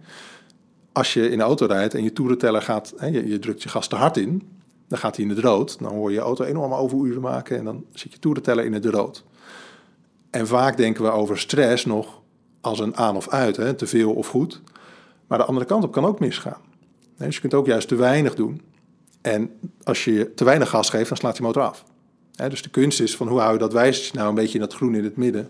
Als 0.91 1.13
je 1.13 1.29
in 1.29 1.37
de 1.37 1.43
auto 1.43 1.65
rijdt 1.65 1.93
en 1.93 2.03
je 2.03 2.13
toerenteller 2.13 2.61
gaat, 2.61 2.93
hè, 2.97 3.07
je, 3.07 3.27
je, 3.27 3.39
drukt 3.39 3.63
je 3.63 3.69
gas 3.69 3.87
te 3.87 3.95
hard 3.95 4.17
in, 4.17 4.49
dan 4.87 4.97
gaat 4.97 5.15
hij 5.15 5.25
in 5.25 5.31
het 5.31 5.39
rood. 5.39 5.79
Dan 5.79 5.91
hoor 5.91 6.09
je 6.09 6.15
je 6.15 6.21
auto 6.21 6.43
enorm 6.43 6.73
overuren 6.73 7.21
maken 7.21 7.57
en 7.57 7.65
dan 7.65 7.85
zit 7.93 8.13
je 8.13 8.19
toerenteller 8.19 8.65
in 8.65 8.73
het 8.73 8.85
rood. 8.85 9.23
En 10.29 10.47
vaak 10.47 10.77
denken 10.77 11.03
we 11.03 11.11
over 11.11 11.39
stress 11.39 11.85
nog 11.85 12.21
als 12.61 12.79
een 12.79 12.97
aan 12.97 13.15
of 13.15 13.29
uit, 13.29 13.57
hè, 13.57 13.73
te 13.73 13.87
veel 13.87 14.13
of 14.13 14.27
goed. 14.27 14.61
Maar 15.27 15.37
de 15.37 15.45
andere 15.45 15.65
kant 15.65 15.83
op 15.83 15.91
kan 15.91 16.05
ook 16.05 16.19
misgaan. 16.19 16.61
Dus 17.25 17.35
je 17.35 17.41
kunt 17.41 17.53
ook 17.53 17.65
juist 17.65 17.87
te 17.87 17.95
weinig 17.95 18.35
doen. 18.35 18.61
En 19.21 19.51
als 19.83 20.03
je 20.03 20.33
te 20.33 20.43
weinig 20.43 20.69
gas 20.69 20.89
geeft, 20.89 21.09
dan 21.09 21.17
slaat 21.17 21.35
die 21.35 21.45
motor 21.45 21.63
af. 21.63 21.85
dus 22.35 22.61
de 22.61 22.69
kunst 22.69 23.01
is 23.01 23.15
van 23.15 23.27
hoe 23.27 23.39
hou 23.39 23.53
je 23.53 23.59
dat 23.59 23.73
wijzertje 23.73 24.17
nou 24.17 24.29
een 24.29 24.35
beetje 24.35 24.53
in 24.53 24.59
dat 24.59 24.73
groen 24.73 24.95
in 24.95 25.03
het 25.03 25.17
midden. 25.17 25.49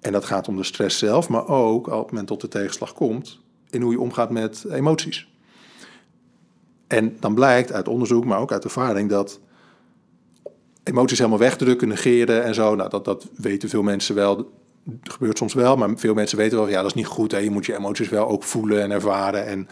En 0.00 0.12
dat 0.12 0.24
gaat 0.24 0.48
om 0.48 0.56
de 0.56 0.64
stress 0.64 0.98
zelf, 0.98 1.28
maar 1.28 1.48
ook 1.48 1.86
op 1.86 2.02
het 2.02 2.12
moment 2.12 2.40
de 2.40 2.48
tegenslag 2.48 2.92
komt, 2.92 3.38
in 3.70 3.82
hoe 3.82 3.92
je 3.92 4.00
omgaat 4.00 4.30
met 4.30 4.64
emoties. 4.70 5.28
En 6.86 7.16
dan 7.20 7.34
blijkt 7.34 7.72
uit 7.72 7.88
onderzoek, 7.88 8.24
maar 8.24 8.38
ook 8.38 8.52
uit 8.52 8.64
ervaring, 8.64 9.08
dat 9.10 9.40
emoties 10.82 11.18
helemaal 11.18 11.38
wegdrukken, 11.38 11.88
negeren 11.88 12.44
en 12.44 12.54
zo, 12.54 12.74
nou, 12.74 12.90
dat, 12.90 13.04
dat 13.04 13.28
weten 13.36 13.68
veel 13.68 13.82
mensen 13.82 14.14
wel. 14.14 14.50
Gebeurt 15.02 15.38
soms 15.38 15.54
wel, 15.54 15.76
maar 15.76 15.90
veel 15.96 16.14
mensen 16.14 16.38
weten 16.38 16.58
wel, 16.58 16.68
ja, 16.68 16.76
dat 16.76 16.86
is 16.86 16.94
niet 16.94 17.06
goed. 17.06 17.32
Hè? 17.32 17.38
Je 17.38 17.50
moet 17.50 17.66
je 17.66 17.76
emoties 17.76 18.08
wel 18.08 18.28
ook 18.28 18.42
voelen 18.42 18.82
en 18.82 18.90
ervaren 18.90 19.46
en 19.46 19.68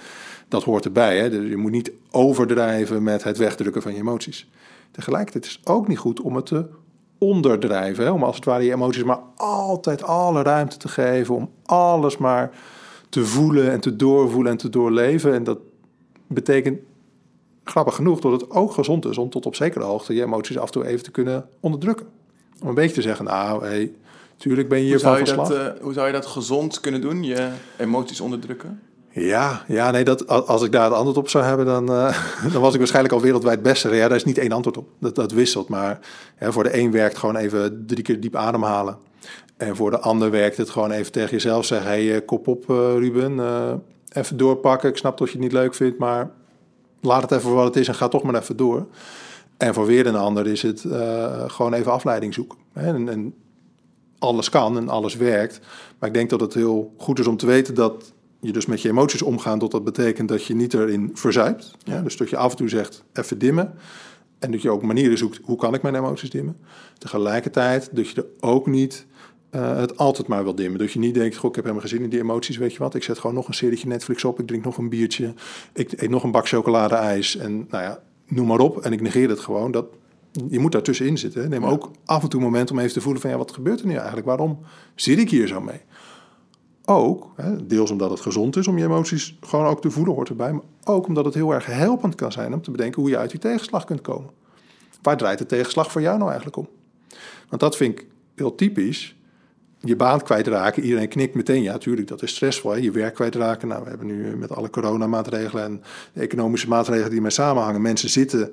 dat 0.49 0.65
hoort 0.65 0.85
erbij. 0.85 1.19
Hè? 1.19 1.31
Dus 1.31 1.49
je 1.49 1.57
moet 1.57 1.71
niet 1.71 1.93
overdrijven 2.11 3.03
met 3.03 3.25
het 3.25 3.39
wegdrukken 3.39 3.83
van 3.83 3.93
je 3.93 3.99
emoties. 3.99 4.49
Tegelijkertijd 4.91 5.45
is 5.45 5.59
het 5.61 5.69
ook 5.69 5.89
niet 5.89 5.99
goed 5.99 6.21
om 6.21 6.37
het 6.37 6.47
te 6.47 6.67
onderdrijven. 7.19 8.05
Hè? 8.05 8.11
Om 8.11 8.23
als 8.23 8.37
het 8.37 8.45
ware 8.45 8.65
je 8.65 8.73
emoties 8.73 9.05
maar 9.05 9.21
altijd 9.37 10.03
alle 10.03 10.43
ruimte 10.43 10.77
te 10.77 10.89
geven. 10.89 11.35
Om 11.35 11.51
alles 11.65 12.17
maar 12.17 12.51
te 13.09 13.25
voelen 13.25 13.71
en 13.71 13.81
te 13.81 13.97
doorvoelen 13.97 14.53
en 14.53 14.59
te 14.59 14.69
doorleven. 14.69 15.35
En 15.35 15.45
dat 15.45 15.59
betekent 16.27 16.79
grappig 17.65 17.95
genoeg 17.95 18.21
dat 18.21 18.33
het 18.33 18.51
ook 18.51 18.73
gezond 18.73 19.05
is 19.05 19.19
om 19.19 19.31
tot 19.31 19.47
op 19.47 19.55
zekere 19.55 19.85
hoogte 19.85 20.15
je 20.15 20.23
emoties 20.23 20.59
af 20.59 20.67
en 20.67 20.73
toe 20.73 20.87
even 20.87 21.03
te 21.03 21.11
kunnen 21.11 21.49
onderdrukken. 21.61 22.07
Om 22.63 22.69
een 22.69 22.75
beetje 22.75 22.95
te 22.95 23.03
zeggen, 23.03 23.25
nou, 23.25 23.65
hey, 23.65 23.93
tuurlijk 24.39 24.69
ben 24.69 24.79
je 24.79 24.85
hier 24.85 25.01
van 25.01 25.25
dat, 25.25 25.53
uh, 25.53 25.67
hoe 25.81 25.93
zou 25.93 26.07
je 26.07 26.13
dat 26.13 26.27
gezond 26.27 26.81
kunnen 26.81 27.01
doen, 27.01 27.23
je 27.25 27.49
emoties 27.77 28.21
onderdrukken? 28.21 28.81
Ja, 29.11 29.65
ja 29.67 29.91
nee, 29.91 30.05
dat, 30.05 30.27
als 30.27 30.63
ik 30.63 30.73
daar 30.73 30.85
het 30.85 30.93
antwoord 30.93 31.17
op 31.17 31.29
zou 31.29 31.45
hebben, 31.45 31.67
dan, 31.67 31.91
uh, 31.91 32.19
dan 32.53 32.61
was 32.61 32.73
ik 32.73 32.79
waarschijnlijk 32.79 33.15
al 33.15 33.21
wereldwijd 33.21 33.63
beste. 33.63 33.89
Ja, 33.95 34.09
daar 34.09 34.17
is 34.17 34.25
niet 34.25 34.39
één 34.39 34.53
antwoord 34.53 34.77
op. 34.77 34.89
Dat, 35.01 35.15
dat 35.15 35.33
wisselt. 35.33 35.69
Maar 35.69 35.99
ja, 36.41 36.53
voor 36.53 36.63
de 36.63 36.79
een 36.79 36.91
werkt 36.91 37.19
gewoon 37.19 37.37
even 37.37 37.85
drie 37.87 38.03
keer 38.03 38.21
diep 38.21 38.37
ademhalen. 38.37 38.97
En 39.57 39.77
voor 39.77 39.91
de 39.91 39.99
ander 39.99 40.31
werkt 40.31 40.57
het 40.57 40.71
gewoon 40.71 40.91
even 40.91 41.13
tegen 41.13 41.31
jezelf 41.31 41.65
zeggen: 41.65 41.89
hey, 41.89 42.15
eh, 42.15 42.27
kop 42.27 42.49
op, 42.49 42.71
uh, 42.71 42.77
Ruben. 42.77 43.41
even 44.13 44.37
doorpakken. 44.37 44.89
Ik 44.89 44.97
snap 44.97 45.19
dat 45.19 45.27
je 45.27 45.33
het 45.33 45.43
niet 45.43 45.53
leuk 45.53 45.75
vindt, 45.75 45.99
maar 45.99 46.31
laat 47.01 47.23
het 47.23 47.31
even 47.31 47.43
voor 47.43 47.55
wat 47.55 47.65
het 47.65 47.77
is 47.77 47.89
en 47.89 47.95
ga 47.95 48.09
toch 48.09 48.23
maar 48.23 48.35
even 48.35 48.57
door. 48.57 48.87
En 49.57 49.75
voor 49.75 49.87
weer 49.87 50.07
een 50.07 50.17
ander 50.17 50.47
is 50.47 50.63
het 50.63 50.85
gewoon 51.47 51.73
even 51.73 51.93
afleiding 51.93 52.35
zoeken. 52.35 52.59
En, 52.73 53.09
en 53.09 53.35
alles 54.19 54.49
kan 54.49 54.77
en 54.77 54.89
alles 54.89 55.17
werkt. 55.17 55.61
Maar 55.99 56.09
ik 56.09 56.15
denk 56.15 56.31
dat 56.31 56.41
het 56.41 56.55
heel 56.55 56.95
goed 56.97 57.19
is 57.19 57.27
om 57.27 57.37
te 57.37 57.47
weten 57.47 57.75
dat 57.75 58.13
je 58.41 58.53
dus 58.53 58.67
met 58.67 58.83
je 58.83 58.89
emoties 58.89 59.23
omgaan, 59.23 59.59
dat 59.59 59.71
dat 59.71 59.85
betekent 59.85 60.29
dat 60.29 60.45
je 60.45 60.55
niet 60.55 60.75
erin 60.75 61.11
verzuipt. 61.15 61.71
Ja. 61.85 62.01
Dus 62.01 62.17
dat 62.17 62.31
je 62.31 62.37
af 62.37 62.51
en 62.51 62.57
toe 62.57 62.69
zegt, 62.69 63.05
even 63.13 63.39
dimmen. 63.39 63.75
En 64.39 64.51
dat 64.51 64.63
je 64.63 64.71
ook 64.71 64.83
manieren 64.83 65.19
zoekt, 65.19 65.41
hoe 65.43 65.57
kan 65.57 65.75
ik 65.75 65.83
mijn 65.83 65.95
emoties 65.95 66.31
dimmen? 66.31 66.57
Tegelijkertijd 66.99 67.89
dat 67.93 68.09
je 68.09 68.15
er 68.15 68.27
ook 68.41 68.67
niet 68.67 69.07
uh, 69.51 69.77
het 69.77 69.97
altijd 69.97 70.29
maar 70.29 70.45
wil 70.45 70.55
dimmen. 70.55 70.79
Dat 70.79 70.93
je 70.93 70.99
niet 70.99 71.15
denkt, 71.15 71.37
goh, 71.37 71.51
ik 71.51 71.57
heb 71.57 71.65
helemaal 71.65 71.87
gezien 71.87 72.03
in 72.03 72.11
die 72.11 72.21
emoties, 72.21 72.57
weet 72.57 72.73
je 72.73 72.79
wat? 72.79 72.95
Ik 72.95 73.03
zet 73.03 73.19
gewoon 73.19 73.37
nog 73.37 73.49
een 73.49 73.55
serietje 73.55 73.89
Netflix 73.89 74.25
op, 74.25 74.41
ik 74.41 74.47
drink 74.47 74.65
nog 74.65 74.79
een 74.79 74.89
biertje, 74.89 75.35
ik 75.73 75.93
eet 76.03 76.11
nog 76.11 76.23
een 76.23 76.31
bak 76.31 76.49
chocolade-ijs 76.49 77.37
en 77.37 77.67
nou 77.71 77.85
ja, 77.85 78.03
noem 78.27 78.47
maar 78.47 78.59
op. 78.59 78.81
En 78.81 78.93
ik 78.93 79.01
negeer 79.01 79.29
het 79.29 79.41
gewoon. 79.41 79.71
Dat, 79.71 79.87
je 80.49 80.59
moet 80.59 80.73
daartussenin 80.73 81.19
zitten. 81.19 81.51
Neem 81.51 81.65
ook 81.65 81.91
af 82.05 82.23
en 82.23 82.29
toe 82.29 82.41
een 82.41 82.47
moment 82.47 82.71
om 82.71 82.79
even 82.79 82.93
te 82.93 83.01
voelen 83.01 83.21
van, 83.21 83.31
ja, 83.31 83.37
wat 83.37 83.53
gebeurt 83.53 83.81
er 83.81 83.87
nu 83.87 83.95
eigenlijk? 83.95 84.27
Waarom 84.27 84.59
zit 84.95 85.19
ik 85.19 85.31
hier 85.31 85.47
zo 85.47 85.61
mee? 85.61 85.81
ook, 86.89 87.33
hè, 87.37 87.67
deels 87.67 87.91
omdat 87.91 88.11
het 88.11 88.21
gezond 88.21 88.57
is 88.57 88.67
om 88.67 88.79
je 88.79 88.85
emoties 88.85 89.39
gewoon 89.41 89.67
ook 89.67 89.81
te 89.81 89.91
voelen, 89.91 90.15
hoort 90.15 90.29
erbij, 90.29 90.53
maar 90.53 90.63
ook 90.85 91.07
omdat 91.07 91.25
het 91.25 91.35
heel 91.35 91.55
erg 91.55 91.67
helpend 91.67 92.15
kan 92.15 92.33
zijn 92.33 92.55
om 92.55 92.63
te 92.63 92.71
bedenken 92.71 93.01
hoe 93.01 93.11
je 93.11 93.19
uit 93.19 93.31
die 93.31 93.41
tegenslag 93.41 93.85
kunt 93.85 94.01
komen. 94.01 94.31
Waar 95.03 95.17
draait 95.17 95.39
de 95.39 95.47
tegenslag 95.47 95.93
voor 95.93 96.01
jou 96.01 96.17
nou 96.17 96.29
eigenlijk 96.29 96.57
om? 96.57 96.69
Want 97.49 97.61
dat 97.61 97.77
vind 97.77 97.99
ik 97.99 98.07
heel 98.35 98.55
typisch. 98.55 99.17
Je 99.81 99.97
baan 99.97 100.23
kwijtraken, 100.23 100.83
iedereen 100.83 101.09
knikt 101.09 101.35
meteen. 101.35 101.63
Ja, 101.63 101.73
natuurlijk, 101.73 102.09
dat 102.09 102.23
is 102.23 102.35
stressvol. 102.35 102.71
Hè? 102.71 102.77
Je 102.77 102.91
werk 102.91 103.15
kwijtraken. 103.15 103.69
Nou, 103.69 103.83
we 103.83 103.89
hebben 103.89 104.07
nu 104.07 104.37
met 104.37 104.53
alle 104.53 104.71
coronamaatregelen 104.71 105.65
en 105.65 105.83
de 106.13 106.21
economische 106.21 106.69
maatregelen 106.69 107.11
die 107.11 107.21
mee 107.21 107.31
samenhangen. 107.31 107.83
Mensen 107.83 108.09
zitten 108.09 108.53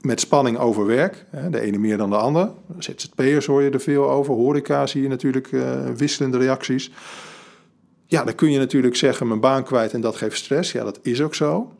met 0.00 0.20
spanning 0.20 0.58
over 0.58 0.86
werk. 0.86 1.24
De 1.50 1.60
ene 1.60 1.78
meer 1.78 1.96
dan 1.96 2.10
de 2.10 2.16
ander. 2.16 2.50
ZZP'ers 2.78 3.46
hoor 3.46 3.62
je 3.62 3.70
er 3.70 3.80
veel 3.80 4.10
over. 4.10 4.34
Horeca 4.34 4.86
zie 4.86 5.02
je 5.02 5.08
natuurlijk 5.08 5.52
uh, 5.52 5.86
wisselende 5.96 6.38
reacties. 6.38 6.90
Ja, 8.06 8.24
dan 8.24 8.34
kun 8.34 8.50
je 8.50 8.58
natuurlijk 8.58 8.96
zeggen, 8.96 9.28
mijn 9.28 9.40
baan 9.40 9.64
kwijt 9.64 9.92
en 9.92 10.00
dat 10.00 10.16
geeft 10.16 10.36
stress. 10.36 10.72
Ja, 10.72 10.84
dat 10.84 10.98
is 11.02 11.22
ook 11.22 11.34
zo. 11.34 11.72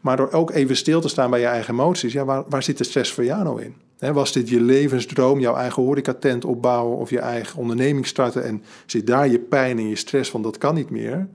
Maar 0.00 0.16
door 0.16 0.30
ook 0.30 0.50
even 0.50 0.76
stil 0.76 1.00
te 1.00 1.08
staan 1.08 1.30
bij 1.30 1.40
je 1.40 1.46
eigen 1.46 1.74
emoties, 1.74 2.12
ja, 2.12 2.24
waar, 2.24 2.44
waar 2.48 2.62
zit 2.62 2.78
de 2.78 2.84
stress 2.84 3.12
voor 3.12 3.24
jou 3.24 3.42
nou 3.42 3.62
in? 3.62 3.74
was 4.12 4.32
dit 4.32 4.48
je 4.48 4.60
levensdroom, 4.60 5.40
jouw 5.40 5.54
eigen 5.54 5.82
horecatent 5.82 6.44
opbouwen 6.44 6.98
of 6.98 7.10
je 7.10 7.18
eigen 7.18 7.58
onderneming 7.58 8.06
starten 8.06 8.44
en 8.44 8.62
zit 8.86 9.06
daar 9.06 9.28
je 9.28 9.38
pijn 9.38 9.78
en 9.78 9.88
je 9.88 9.96
stress 9.96 10.30
van 10.30 10.42
dat 10.42 10.58
kan 10.58 10.74
niet 10.74 10.90
meer? 10.90 11.28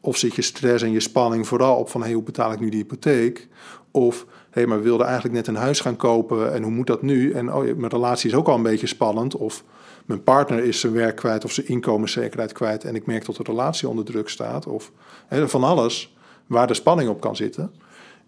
Of 0.00 0.16
zit 0.16 0.34
je 0.34 0.42
stress 0.42 0.82
en 0.82 0.92
je 0.92 1.00
spanning 1.00 1.46
vooral 1.46 1.76
op 1.76 1.88
van 1.88 2.02
hey, 2.02 2.12
hoe 2.12 2.22
betaal 2.22 2.52
ik 2.52 2.60
nu 2.60 2.68
die 2.68 2.80
hypotheek? 2.80 3.48
Of 3.90 4.26
hey, 4.54 4.66
maar 4.66 4.78
we 4.78 4.84
wilden 4.84 5.06
eigenlijk 5.06 5.34
net 5.34 5.46
een 5.46 5.62
huis 5.62 5.80
gaan 5.80 5.96
kopen 5.96 6.52
en 6.52 6.62
hoe 6.62 6.72
moet 6.72 6.86
dat 6.86 7.02
nu? 7.02 7.32
En 7.32 7.52
oh, 7.52 7.62
mijn 7.62 7.88
relatie 7.88 8.30
is 8.30 8.36
ook 8.36 8.48
al 8.48 8.54
een 8.54 8.62
beetje 8.62 8.86
spannend. 8.86 9.36
Of 9.36 9.64
mijn 10.04 10.22
partner 10.22 10.64
is 10.64 10.80
zijn 10.80 10.92
werk 10.92 11.16
kwijt 11.16 11.44
of 11.44 11.52
zijn 11.52 11.68
inkomenszekerheid 11.68 12.52
kwijt 12.52 12.84
en 12.84 12.94
ik 12.94 13.06
merk 13.06 13.24
dat 13.24 13.36
de 13.36 13.42
relatie 13.42 13.88
onder 13.88 14.04
druk 14.04 14.28
staat. 14.28 14.66
Of 14.66 14.92
van 15.28 15.64
alles 15.64 16.16
waar 16.46 16.66
de 16.66 16.74
spanning 16.74 17.08
op 17.08 17.20
kan 17.20 17.36
zitten. 17.36 17.72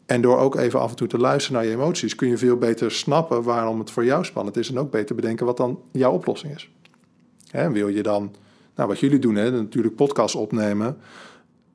En 0.06 0.20
door 0.20 0.38
ook 0.38 0.56
even 0.56 0.80
af 0.80 0.90
en 0.90 0.96
toe 0.96 1.08
te 1.08 1.18
luisteren 1.18 1.58
naar 1.58 1.70
je 1.70 1.76
emoties, 1.76 2.14
kun 2.14 2.28
je 2.28 2.36
veel 2.36 2.56
beter 2.56 2.90
snappen 2.90 3.42
waarom 3.42 3.78
het 3.78 3.90
voor 3.90 4.04
jou 4.04 4.24
spannend 4.24 4.56
is. 4.56 4.70
En 4.70 4.78
ook 4.78 4.90
beter 4.90 5.14
bedenken 5.14 5.46
wat 5.46 5.56
dan 5.56 5.80
jouw 5.92 6.12
oplossing 6.12 6.54
is. 6.54 6.70
Hè, 7.50 7.70
wil 7.70 7.88
je 7.88 8.02
dan, 8.02 8.34
nou 8.74 8.88
wat 8.88 9.00
jullie 9.00 9.18
doen, 9.18 9.34
hè, 9.34 9.50
natuurlijk 9.50 9.96
podcast 9.96 10.34
opnemen. 10.34 10.96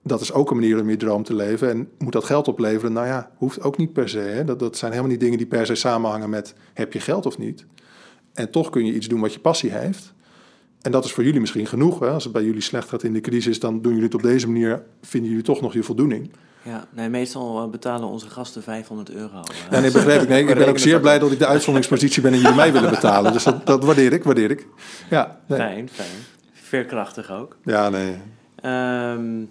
Dat 0.04 0.22
is 0.22 0.34
ook 0.34 0.50
een 0.50 0.56
manier 0.56 0.80
om 0.80 0.90
je 0.90 0.98
droom 0.98 1.24
te 1.24 1.34
leven. 1.34 1.70
En 1.70 1.90
moet 1.98 2.12
dat 2.12 2.24
geld 2.24 2.48
opleveren? 2.48 2.94
Nou 2.94 3.08
ja, 3.08 3.32
hoeft 3.36 3.62
ook 3.62 3.78
niet 3.78 3.94
per 3.94 4.10
se. 4.10 4.20
Hè. 4.20 4.44
Dat, 4.44 4.60
dat 4.60 4.78
zijn 4.78 4.92
helemaal 4.92 5.12
niet 5.12 5.22
dingen 5.22 5.38
die 5.38 5.48
per 5.48 5.66
se 5.66 5.76
samenhangen 5.76 6.30
met 6.30 6.54
heb 6.74 6.94
je 6.94 7.00
geld 7.00 7.26
of 7.26 7.38
niet. 7.38 7.66
En 8.34 8.52
toch 8.52 8.70
kun 8.70 8.86
je 8.86 8.94
iets 8.94 9.08
doen 9.08 9.20
wat 9.20 9.34
je 9.34 9.40
passie 9.40 9.72
heeft. 9.72 10.14
En 10.82 10.92
dat 10.92 11.06
is 11.06 11.12
voor 11.12 11.24
jullie 11.24 11.40
misschien 11.40 11.68
genoeg. 11.68 12.00
Hè? 12.00 12.10
Als 12.10 12.24
het 12.24 12.34
bij 12.34 12.44
jullie 12.44 12.62
slecht 12.62 12.90
gaat 12.90 13.04
in 13.04 13.14
de 13.14 13.22
crisis, 13.22 13.60
dan 13.60 13.82
doen 13.82 13.92
jullie 13.92 14.06
het 14.06 14.16
op 14.16 14.22
deze 14.22 14.48
manier. 14.48 14.84
Vinden 15.02 15.30
jullie 15.30 15.46
toch 15.46 15.62
nog 15.62 15.74
je 15.74 15.84
voldoening. 15.84 16.32
Ja, 16.64 16.88
nee, 16.90 17.10
meestal 17.10 17.64
eh, 17.64 17.70
betalen 17.70 18.08
onze 18.08 18.30
gasten 18.30 18.64
500 18.64 19.12
euro. 19.12 19.44
Ja, 19.72 19.80
nee, 19.80 19.92
begrijp 19.92 20.22
ik. 20.22 20.28
Nee, 20.28 20.48
ik 20.48 20.56
ben 20.56 20.68
ook 20.68 20.80
zeer 20.80 21.00
blij 21.00 21.20
dat 21.20 21.32
ik 21.32 21.40
de 21.40 21.48
uitzonderingspositie 21.48 22.22
ben 22.22 22.34
en 22.34 22.40
jullie 22.40 22.56
mij 22.56 22.74
willen 22.74 22.90
betalen. 22.90 23.34
Dus 23.34 23.44
dat, 23.44 23.66
dat 23.66 23.84
waardeer 23.84 24.14
ik, 24.14 24.24
waardeer 24.24 24.52
ik. 24.52 24.68
Ja, 25.10 25.40
nee. 25.48 25.60
Fijn, 25.60 25.90
fijn. 25.90 26.10
Veerkrachtig 26.54 27.32
ook. 27.32 27.58
Ja, 27.64 27.90
nee. 27.90 28.18
Um, 28.66 29.50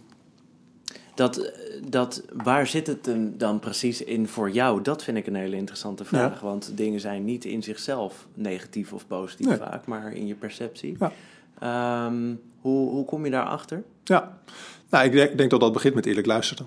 dat, 1.20 1.52
dat, 1.88 2.22
waar 2.42 2.66
zit 2.66 2.86
het 2.86 3.10
dan 3.38 3.58
precies 3.58 4.02
in 4.02 4.28
voor 4.28 4.50
jou? 4.50 4.82
Dat 4.82 5.04
vind 5.04 5.16
ik 5.16 5.26
een 5.26 5.34
hele 5.34 5.56
interessante 5.56 6.04
vraag. 6.04 6.40
Want 6.40 6.72
dingen 6.74 7.00
zijn 7.00 7.24
niet 7.24 7.44
in 7.44 7.62
zichzelf 7.62 8.26
negatief 8.34 8.92
of 8.92 9.06
positief 9.06 9.56
vaak, 9.56 9.86
maar 9.86 10.12
in 10.12 10.26
je 10.26 10.34
perceptie. 10.34 10.96
Ja. 10.98 11.12
Ehm, 11.58 12.34
hoe, 12.60 12.90
hoe 12.90 13.04
kom 13.04 13.24
je 13.24 13.30
daarachter? 13.30 13.82
Ja, 14.04 14.38
nou, 14.90 15.04
ik 15.04 15.12
denk, 15.12 15.36
denk 15.38 15.50
dat 15.50 15.60
dat 15.60 15.72
begint 15.72 15.94
met 15.94 16.06
eerlijk 16.06 16.26
luisteren. 16.26 16.66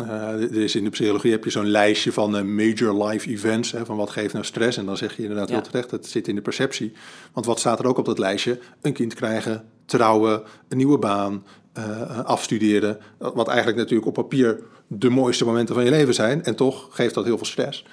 Uh, 0.00 0.08
er 0.32 0.56
is 0.56 0.74
in 0.74 0.84
de 0.84 0.90
psychologie 0.90 1.30
heb 1.30 1.44
je 1.44 1.50
zo'n 1.50 1.66
lijstje 1.66 2.12
van 2.12 2.36
uh, 2.36 2.42
major 2.42 3.04
life 3.04 3.28
events, 3.28 3.72
hè, 3.72 3.84
van 3.84 3.96
wat 3.96 4.10
geeft 4.10 4.32
nou 4.32 4.44
stress. 4.44 4.78
En 4.78 4.86
dan 4.86 4.96
zeg 4.96 5.16
je 5.16 5.22
inderdaad 5.22 5.48
heel 5.48 5.60
terecht, 5.60 5.90
het 5.90 6.06
zit 6.06 6.28
in 6.28 6.34
de 6.34 6.40
perceptie. 6.40 6.92
Want 7.32 7.46
wat 7.46 7.58
staat 7.58 7.78
er 7.78 7.86
ook 7.86 7.98
op 7.98 8.04
dat 8.04 8.18
lijstje? 8.18 8.58
Een 8.80 8.92
kind 8.92 9.14
krijgen, 9.14 9.64
trouwen, 9.84 10.42
een 10.68 10.76
nieuwe 10.76 10.98
baan, 10.98 11.44
uh. 11.78 12.90
Wat 13.18 13.48
eigenlijk 13.48 13.78
natuurlijk 13.78 14.08
op 14.08 14.14
papier 14.14 14.60
de 14.86 15.10
mooiste 15.10 15.44
momenten 15.44 15.74
van 15.74 15.84
je 15.84 15.90
leven 15.90 16.14
zijn. 16.14 16.44
En 16.44 16.56
toch 16.56 16.88
geeft 16.90 17.14
dat 17.14 17.24
heel 17.24 17.36
veel 17.36 17.46
stress. 17.46 17.84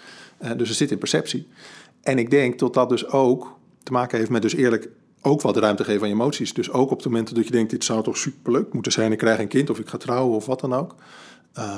Dus 0.57 0.67
het 0.67 0.77
zit 0.77 0.91
in 0.91 0.97
perceptie. 0.97 1.47
En 2.01 2.17
ik 2.17 2.29
denk 2.29 2.59
dat 2.59 2.73
dat 2.73 2.89
dus 2.89 3.07
ook 3.07 3.57
te 3.83 3.91
maken 3.91 4.17
heeft 4.17 4.29
met 4.29 4.41
dus 4.41 4.55
eerlijk 4.55 4.89
ook 5.21 5.41
wat 5.41 5.57
ruimte 5.57 5.83
geven 5.83 6.01
aan 6.01 6.07
je 6.07 6.13
emoties. 6.13 6.53
Dus 6.53 6.71
ook 6.71 6.91
op 6.91 7.01
de 7.01 7.09
momenten 7.09 7.35
dat 7.35 7.45
je 7.45 7.51
denkt, 7.51 7.71
dit 7.71 7.83
zou 7.83 8.03
toch 8.03 8.17
superleuk 8.17 8.73
moeten 8.73 8.91
zijn. 8.91 9.11
Ik 9.11 9.17
krijg 9.17 9.39
een 9.39 9.47
kind 9.47 9.69
of 9.69 9.79
ik 9.79 9.87
ga 9.87 9.97
trouwen 9.97 10.35
of 10.35 10.45
wat 10.45 10.59
dan 10.59 10.73
ook. 10.73 10.95
Uh, 11.57 11.77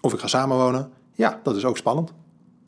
of 0.00 0.12
ik 0.12 0.18
ga 0.18 0.26
samenwonen. 0.26 0.90
Ja, 1.12 1.40
dat 1.42 1.56
is 1.56 1.64
ook 1.64 1.76
spannend. 1.76 2.12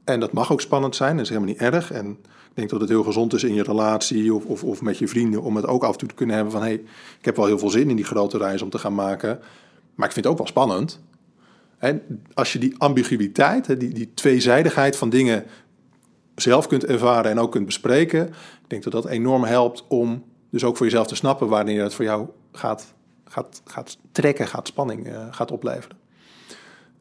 En 0.06 0.20
dat 0.20 0.32
mag 0.32 0.52
ook 0.52 0.60
spannend 0.60 0.96
zijn. 0.96 1.12
Dat 1.12 1.24
is 1.24 1.28
helemaal 1.28 1.50
niet 1.50 1.60
erg. 1.60 1.92
En 1.92 2.10
ik 2.22 2.54
denk 2.54 2.70
dat 2.70 2.80
het 2.80 2.88
heel 2.88 3.02
gezond 3.02 3.34
is 3.34 3.44
in 3.44 3.54
je 3.54 3.62
relatie 3.62 4.34
of, 4.34 4.44
of, 4.44 4.64
of 4.64 4.82
met 4.82 4.98
je 4.98 5.08
vrienden 5.08 5.42
om 5.42 5.56
het 5.56 5.66
ook 5.66 5.82
af 5.82 5.92
en 5.92 5.98
toe 5.98 6.08
te 6.08 6.14
kunnen 6.14 6.34
hebben 6.34 6.52
van 6.52 6.62
hé, 6.62 6.68
hey, 6.68 6.82
ik 7.18 7.24
heb 7.24 7.36
wel 7.36 7.46
heel 7.46 7.58
veel 7.58 7.70
zin 7.70 7.90
in 7.90 7.96
die 7.96 8.04
grote 8.04 8.38
reis 8.38 8.62
om 8.62 8.70
te 8.70 8.78
gaan 8.78 8.94
maken, 8.94 9.40
maar 9.94 10.06
ik 10.06 10.12
vind 10.12 10.24
het 10.24 10.26
ook 10.26 10.38
wel 10.38 10.46
spannend. 10.46 11.00
En 11.78 12.22
als 12.34 12.52
je 12.52 12.58
die 12.58 12.74
ambiguïteit, 12.78 13.80
die, 13.80 13.92
die 13.92 14.14
tweezijdigheid 14.14 14.96
van 14.96 15.10
dingen 15.10 15.44
zelf 16.34 16.66
kunt 16.66 16.84
ervaren 16.84 17.30
en 17.30 17.38
ook 17.38 17.52
kunt 17.52 17.66
bespreken, 17.66 18.26
ik 18.62 18.66
denk 18.66 18.82
dat 18.82 18.92
dat 18.92 19.06
enorm 19.06 19.44
helpt 19.44 19.84
om 19.88 20.24
dus 20.50 20.64
ook 20.64 20.76
voor 20.76 20.86
jezelf 20.86 21.06
te 21.06 21.14
snappen 21.14 21.48
wanneer 21.48 21.82
het 21.82 21.94
voor 21.94 22.04
jou 22.04 22.28
gaat, 22.52 22.94
gaat, 23.24 23.62
gaat 23.64 23.98
trekken, 24.12 24.46
gaat 24.46 24.66
spanning 24.66 25.06
uh, 25.06 25.26
gaat 25.30 25.50
opleveren. 25.50 25.96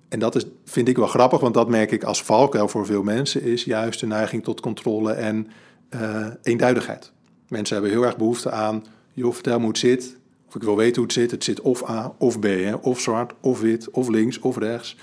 En 0.10 0.20
dat 0.20 0.36
is, 0.36 0.46
vind 0.65 0.88
ik 0.88 0.98
wel 0.98 1.08
grappig, 1.08 1.39
want 1.39 1.54
dat 1.54 1.70
merk 1.70 1.91
ik 1.91 2.04
als 2.04 2.24
valkuil 2.24 2.68
voor 2.68 2.86
veel 2.86 3.04
mensen, 3.04 3.41
is 3.41 3.63
juist 3.63 4.00
de 4.00 4.08
neiging 4.08 4.44
tot 4.44 4.62
controle 4.62 5.12
en 5.12 5.48
uh, 5.89 6.28
eenduidigheid. 6.41 7.12
Mensen 7.48 7.76
hebben 7.76 7.94
heel 7.94 8.06
erg 8.06 8.18
behoefte 8.18 8.52
aan, 8.52 8.86
joh, 9.13 9.34
vertel 9.34 9.56
me 9.56 9.60
hoe 9.60 9.70
het 9.70 9.78
zit, 9.78 10.18
of 10.48 10.56
ik 10.56 10.63
wil 10.63 10.76
weten 10.76 10.96
hoe 10.96 11.04
het 11.04 11.13
zit. 11.13 11.32
Het 11.32 11.44
zit 11.44 11.62
of 11.62 11.89
A 11.89 12.15
of 12.18 12.39
B, 12.39 12.44
hè? 12.44 12.74
of 12.74 13.00
zwart 13.00 13.34
of 13.41 13.62
wit, 13.62 13.89
of 13.89 14.08
links 14.08 14.39
of 14.39 14.58
rechts. 14.58 14.97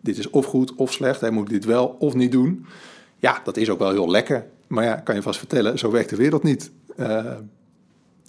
Dit 0.00 0.18
is 0.18 0.30
of 0.30 0.46
goed 0.46 0.74
of 0.74 0.92
slecht, 0.92 1.20
hij 1.20 1.30
moet 1.30 1.48
dit 1.48 1.64
wel 1.64 1.96
of 1.98 2.14
niet 2.14 2.32
doen. 2.32 2.66
Ja, 3.18 3.40
dat 3.44 3.56
is 3.56 3.70
ook 3.70 3.78
wel 3.78 3.90
heel 3.90 4.10
lekker, 4.10 4.46
maar 4.66 4.84
ja, 4.84 4.94
kan 4.94 5.14
je 5.14 5.22
vast 5.22 5.38
vertellen, 5.38 5.78
zo 5.78 5.90
werkt 5.90 6.10
de 6.10 6.16
wereld 6.16 6.42
niet. 6.42 6.70
Uh, 6.96 7.34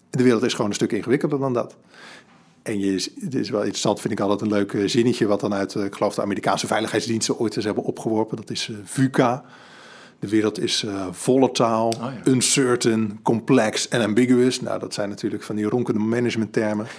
De 0.09 0.23
wereld 0.23 0.43
is 0.43 0.53
gewoon 0.53 0.69
een 0.69 0.75
stuk 0.75 0.91
ingewikkelder 0.91 1.39
dan 1.39 1.53
dat. 1.53 1.75
En 2.63 2.79
je, 2.79 3.11
het 3.19 3.35
is 3.35 3.49
wel 3.49 3.59
interessant, 3.59 4.01
vind 4.01 4.13
ik 4.13 4.19
altijd 4.19 4.41
een 4.41 4.57
leuk 4.57 4.73
eh, 4.73 4.87
zinnetje... 4.87 5.27
wat 5.27 5.39
dan 5.39 5.53
uit, 5.53 5.75
eh, 5.75 5.83
ik 5.83 5.95
geloof, 5.95 6.15
de 6.15 6.21
Amerikaanse 6.21 6.67
veiligheidsdiensten 6.67 7.39
ooit 7.39 7.55
eens 7.55 7.65
hebben 7.65 7.83
opgeworpen. 7.83 8.37
Dat 8.37 8.49
is 8.49 8.67
uh, 8.67 8.77
VUCA. 8.83 9.43
De 10.19 10.29
wereld 10.29 10.59
is 10.59 10.83
uh, 10.83 11.07
volatile, 11.11 11.67
Oh 11.67 11.99
ja. 11.99 12.31
uncertain, 12.31 13.19
complex 13.23 13.87
en 13.87 14.01
ambiguous. 14.01 14.61
Nou, 14.61 14.79
dat 14.79 14.93
zijn 14.93 15.09
natuurlijk 15.09 15.43
van 15.43 15.55
die 15.55 15.65
ronkende 15.65 15.99
managementtermen. 15.99 16.87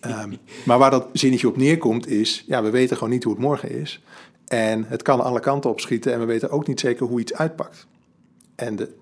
Ehm, 0.00 0.32
maar 0.64 0.78
waar 0.78 0.90
dat 0.90 1.08
zinnetje 1.12 1.48
op 1.48 1.56
neerkomt 1.56 2.08
is... 2.08 2.44
ja, 2.46 2.62
we 2.62 2.70
weten 2.70 2.96
gewoon 2.96 3.12
niet 3.12 3.24
hoe 3.24 3.32
het 3.32 3.42
morgen 3.42 3.70
is. 3.70 4.02
En 4.46 4.84
het 4.84 5.02
kan 5.02 5.20
alle 5.20 5.40
kanten 5.40 5.70
opschieten... 5.70 6.12
en 6.12 6.18
we 6.18 6.24
weten 6.24 6.50
ook 6.50 6.66
niet 6.66 6.80
zeker 6.80 7.06
hoe 7.06 7.20
iets 7.20 7.34
uitpakt. 7.34 7.86
En 8.54 8.76
de, 8.76 8.94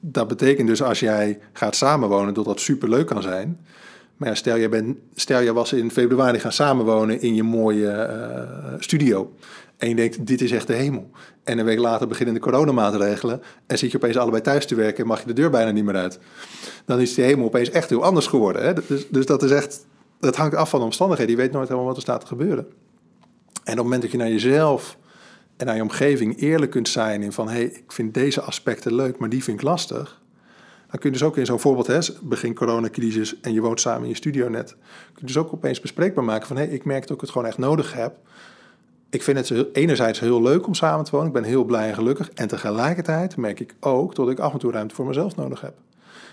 dat 0.00 0.28
betekent 0.28 0.68
dus 0.68 0.82
als 0.82 1.00
jij 1.00 1.38
gaat 1.52 1.76
samenwonen... 1.76 2.34
dat 2.34 2.44
dat 2.44 2.60
superleuk 2.60 3.06
kan 3.06 3.22
zijn... 3.22 3.58
Maar 4.16 4.36
stel 4.36 4.56
je, 4.56 4.68
bent, 4.68 4.96
stel 5.14 5.40
je 5.40 5.52
was 5.52 5.72
in 5.72 5.90
februari 5.90 6.38
gaan 6.38 6.52
samenwonen 6.52 7.20
in 7.20 7.34
je 7.34 7.42
mooie 7.42 7.90
uh, 7.90 8.74
studio. 8.78 9.32
En 9.76 9.88
je 9.88 9.94
denkt, 9.94 10.26
dit 10.26 10.40
is 10.40 10.52
echt 10.52 10.66
de 10.66 10.72
hemel. 10.72 11.10
En 11.44 11.58
een 11.58 11.64
week 11.64 11.78
later 11.78 12.08
beginnen 12.08 12.34
de 12.34 12.40
coronamaatregelen. 12.40 13.42
En 13.66 13.78
zit 13.78 13.90
je 13.90 13.96
opeens 13.96 14.16
allebei 14.16 14.42
thuis 14.42 14.66
te 14.66 14.74
werken 14.74 15.02
en 15.02 15.08
mag 15.08 15.20
je 15.20 15.26
de 15.26 15.32
deur 15.32 15.50
bijna 15.50 15.70
niet 15.70 15.84
meer 15.84 15.96
uit. 15.96 16.18
Dan 16.84 17.00
is 17.00 17.14
de 17.14 17.22
hemel 17.22 17.44
opeens 17.44 17.70
echt 17.70 17.88
heel 17.88 18.04
anders 18.04 18.26
geworden. 18.26 18.62
Hè? 18.62 18.72
Dus, 18.86 19.06
dus 19.08 19.26
dat 19.26 19.42
is 19.42 19.50
echt, 19.50 19.86
dat 20.20 20.36
hangt 20.36 20.54
af 20.54 20.70
van 20.70 20.78
de 20.78 20.84
omstandigheden. 20.84 21.34
Je 21.34 21.40
weet 21.40 21.52
nooit 21.52 21.68
helemaal 21.68 21.88
wat 21.88 21.96
er 21.96 22.02
staat 22.02 22.20
te 22.20 22.26
gebeuren. 22.26 22.66
En 23.64 23.72
op 23.72 23.76
het 23.76 23.76
moment 23.76 24.02
dat 24.02 24.10
je 24.10 24.16
naar 24.16 24.28
jezelf 24.28 24.98
en 25.56 25.66
naar 25.66 25.76
je 25.76 25.82
omgeving 25.82 26.40
eerlijk 26.40 26.70
kunt 26.70 26.88
zijn 26.88 27.22
in 27.22 27.32
van... 27.32 27.48
hé, 27.48 27.54
hey, 27.54 27.64
ik 27.64 27.92
vind 27.92 28.14
deze 28.14 28.40
aspecten 28.40 28.94
leuk, 28.94 29.18
maar 29.18 29.28
die 29.28 29.44
vind 29.44 29.58
ik 29.58 29.64
lastig... 29.64 30.24
Dan 30.90 30.98
kun 30.98 31.10
je 31.10 31.16
dus 31.18 31.26
ook 31.26 31.36
in 31.36 31.46
zo'n 31.46 31.60
voorbeeld, 31.60 31.86
hè, 31.86 31.98
begin 32.22 32.54
coronacrisis 32.54 33.40
en 33.40 33.52
je 33.52 33.60
woont 33.60 33.80
samen 33.80 34.02
in 34.02 34.08
je 34.08 34.14
studio 34.14 34.48
net, 34.48 34.68
kun 35.12 35.20
je 35.20 35.26
dus 35.26 35.36
ook 35.36 35.52
opeens 35.52 35.80
bespreekbaar 35.80 36.24
maken 36.24 36.46
van 36.46 36.56
hé, 36.56 36.64
ik 36.64 36.84
merk 36.84 37.02
dat 37.02 37.16
ik 37.16 37.20
het 37.20 37.30
gewoon 37.30 37.46
echt 37.46 37.58
nodig 37.58 37.92
heb. 37.92 38.14
Ik 39.10 39.22
vind 39.22 39.48
het 39.48 39.66
enerzijds 39.72 40.20
heel 40.20 40.42
leuk 40.42 40.66
om 40.66 40.74
samen 40.74 41.04
te 41.04 41.10
wonen, 41.10 41.26
ik 41.26 41.32
ben 41.32 41.44
heel 41.44 41.64
blij 41.64 41.88
en 41.88 41.94
gelukkig. 41.94 42.30
En 42.30 42.48
tegelijkertijd 42.48 43.36
merk 43.36 43.60
ik 43.60 43.74
ook 43.80 44.14
dat 44.14 44.30
ik 44.30 44.38
af 44.38 44.52
en 44.52 44.58
toe 44.58 44.72
ruimte 44.72 44.94
voor 44.94 45.06
mezelf 45.06 45.36
nodig 45.36 45.60
heb. 45.60 45.74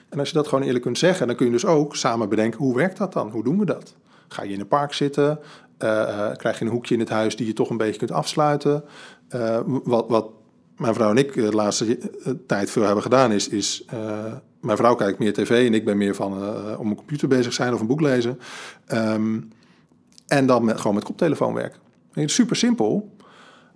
En 0.10 0.20
als 0.20 0.28
je 0.28 0.36
dat 0.36 0.48
gewoon 0.48 0.64
eerlijk 0.64 0.84
kunt 0.84 0.98
zeggen, 0.98 1.28
dan 1.28 1.36
kun 1.36 1.46
je 1.46 1.52
dus 1.52 1.66
ook 1.66 1.96
samen 1.96 2.30
bedenken, 2.30 2.60
hoe 2.60 2.76
werkt 2.76 2.98
dat 2.98 3.14
dan? 3.14 3.30
Hoe 3.30 3.44
doen 3.44 3.60
we 3.60 3.66
dat? 3.66 3.96
Ga 4.28 4.44
je 4.44 4.54
in 4.54 4.60
een 4.60 4.68
park 4.68 4.94
zitten? 4.94 5.40
Uh, 5.80 5.90
uh, 5.90 6.32
krijg 6.36 6.60
je 6.60 6.66
een 6.66 6.72
hoekje 6.72 6.94
in 6.94 7.00
het 7.00 7.10
huis 7.10 7.36
die 7.36 7.48
je 7.48 7.54
toch 7.54 7.70
een 7.70 7.78
beetje 7.78 8.00
kunt 8.00 8.12
afsluiten? 8.12 8.84
Uh, 9.36 9.60
wat, 9.66 10.06
wat 10.08 10.30
mijn 10.78 10.94
vrouw 10.94 11.10
en 11.10 11.18
ik 11.18 11.34
de 11.34 11.52
laatste 11.52 11.98
tijd 12.48 12.72
veel 12.72 12.84
hebben 12.84 13.04
gedaan, 13.04 13.32
is, 13.32 13.48
is 13.48 13.86
uh, 13.94 14.34
mijn 14.60 14.78
vrouw 14.78 14.96
kijkt 14.96 15.20
meer 15.20 15.34
tv 15.34 15.68
en 15.68 15.74
ik 15.74 15.86
ben 15.86 15.98
meer 15.98 16.16
van 16.16 16.32
om 16.78 16.90
een 16.90 16.96
computer 16.96 17.28
bezig 17.28 17.54
zijn 17.54 17.74
of 17.74 17.80
een 17.80 17.88
boek 17.88 18.02
lezen. 18.02 18.40
Um, 18.94 19.52
en 20.28 20.46
dan 20.46 20.66
met, 20.66 20.78
gewoon 20.78 20.96
met 20.96 21.04
koptelefoon 21.04 21.54
werken. 21.54 21.80
Super 22.14 22.56
simpel, 22.56 23.16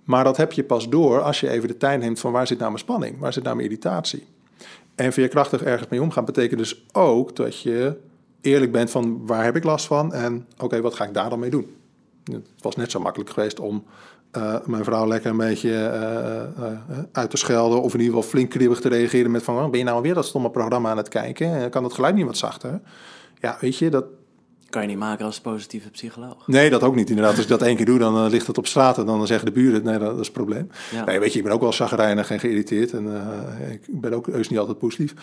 maar 0.04 0.24
dat 0.24 0.36
heb 0.36 0.52
je 0.52 0.64
pas 0.64 0.88
door 0.88 1.20
als 1.20 1.40
je 1.40 1.48
even 1.48 1.68
de 1.68 1.76
tijd 1.76 2.00
neemt 2.00 2.20
van 2.20 2.32
waar 2.32 2.46
zit 2.46 2.58
nou 2.58 2.70
mijn 2.70 2.82
spanning, 2.82 3.18
waar 3.18 3.32
zit 3.32 3.42
nou 3.42 3.56
mijn 3.56 3.68
irritatie. 3.68 4.26
En 4.94 5.12
veerkrachtig 5.12 5.62
ergens 5.62 5.88
mee 5.88 6.02
omgaan 6.02 6.24
betekent 6.24 6.58
dus 6.60 6.84
ook 6.92 7.36
dat 7.36 7.60
je 7.60 7.96
eerlijk 8.40 8.72
bent 8.72 8.90
van 8.90 9.26
waar 9.26 9.44
heb 9.44 9.56
ik 9.56 9.64
last 9.64 9.86
van 9.86 10.12
en 10.12 10.46
oké, 10.58 10.80
wat 10.80 10.94
ga 10.94 11.04
ik 11.04 11.14
daar 11.14 11.30
dan 11.30 11.38
mee 11.38 11.50
doen? 11.50 11.76
Het 12.24 12.46
was 12.60 12.76
net 12.76 12.90
zo 12.90 13.00
makkelijk 13.00 13.30
geweest 13.30 13.60
om 13.60 13.84
uh, 14.36 14.56
mijn 14.66 14.84
vrouw 14.84 15.06
lekker 15.06 15.30
een 15.30 15.36
beetje 15.36 15.68
uh, 15.68 16.64
uh, 16.64 16.98
uit 17.12 17.30
te 17.30 17.36
schelden. 17.36 17.82
Of 17.82 17.94
in 17.94 18.00
ieder 18.00 18.14
geval 18.14 18.30
flink 18.30 18.50
kribbig 18.50 18.80
te 18.80 18.88
reageren 18.88 19.30
met 19.30 19.42
van... 19.42 19.56
Oh, 19.56 19.70
ben 19.70 19.78
je 19.78 19.84
nou 19.84 19.96
alweer 19.96 20.14
dat 20.14 20.26
stomme 20.26 20.50
programma 20.50 20.90
aan 20.90 20.96
het 20.96 21.08
kijken? 21.08 21.70
Kan 21.70 21.82
dat 21.82 21.92
geluid 21.92 22.14
niet 22.14 22.26
wat 22.26 22.36
zachter? 22.36 22.80
Ja, 23.40 23.56
weet 23.60 23.78
je, 23.78 23.90
dat... 23.90 24.04
Kan 24.70 24.82
je 24.82 24.88
niet 24.88 24.98
maken 24.98 25.24
als 25.24 25.40
positieve 25.40 25.90
psycholoog. 25.90 26.46
Nee, 26.46 26.70
dat 26.70 26.82
ook 26.82 26.94
niet. 26.94 27.08
Inderdaad, 27.08 27.34
als 27.34 27.42
ik 27.42 27.48
dat 27.48 27.62
één 27.62 27.76
keer 27.76 27.84
doe, 27.84 27.98
dan 27.98 28.28
ligt 28.28 28.46
het 28.46 28.58
op 28.58 28.66
straat. 28.66 28.98
En 28.98 29.06
dan 29.06 29.26
zeggen 29.26 29.46
de 29.46 29.52
buren, 29.52 29.84
nee, 29.84 29.98
dat, 29.98 30.18
is 30.18 30.26
het 30.26 30.32
probleem. 30.32 30.70
Ja. 30.92 31.04
Nee, 31.04 31.20
weet 31.20 31.32
je, 31.32 31.38
ik 31.38 31.44
ben 31.44 31.52
ook 31.52 31.60
wel 31.60 31.72
chagrijnig 31.72 32.30
en 32.30 32.40
geïrriteerd. 32.40 32.92
En 32.92 33.06
ik 33.70 34.00
ben 34.00 34.12
ook 34.12 34.26
heus 34.26 34.48
niet 34.48 34.58
altijd 34.58 34.78
positief. 34.78 35.14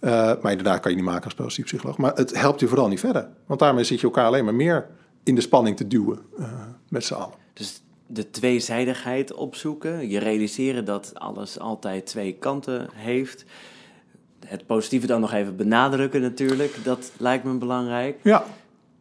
maar 0.00 0.50
inderdaad 0.50 0.80
kan 0.80 0.90
je 0.90 0.96
niet 0.96 1.06
maken 1.06 1.24
als 1.24 1.34
positief 1.34 1.64
psycholoog. 1.64 1.98
Maar 1.98 2.12
het 2.14 2.38
helpt 2.38 2.60
je 2.60 2.68
vooral 2.68 2.88
niet 2.88 3.00
verder. 3.00 3.28
Want 3.46 3.60
daarmee 3.60 3.84
zit 3.84 4.00
je 4.00 4.06
elkaar 4.06 4.26
alleen 4.26 4.44
maar 4.44 4.54
meer 4.54 4.86
in 5.22 5.34
de 5.34 5.40
spanning 5.40 5.76
te 5.76 5.86
duwen. 5.86 6.18
met 6.88 7.04
z'n 7.04 7.14
allen. 7.14 7.34
Dus 7.52 7.83
de 8.14 8.30
tweezijdigheid 8.30 9.34
opzoeken. 9.34 10.08
Je 10.08 10.18
realiseren 10.18 10.84
dat 10.84 11.12
alles 11.14 11.58
altijd 11.58 12.06
twee 12.06 12.32
kanten 12.32 12.88
heeft. 12.94 13.44
Het 14.46 14.66
positieve 14.66 15.06
dan 15.06 15.20
nog 15.20 15.32
even 15.32 15.56
benadrukken 15.56 16.20
natuurlijk. 16.20 16.76
Dat 16.84 17.12
lijkt 17.16 17.44
me 17.44 17.52
belangrijk. 17.52 18.18
Ja, 18.22 18.44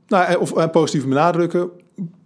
nou, 0.07 0.37
of 0.37 0.55
en 0.55 0.69
positief 0.69 1.07
benadrukken. 1.07 1.69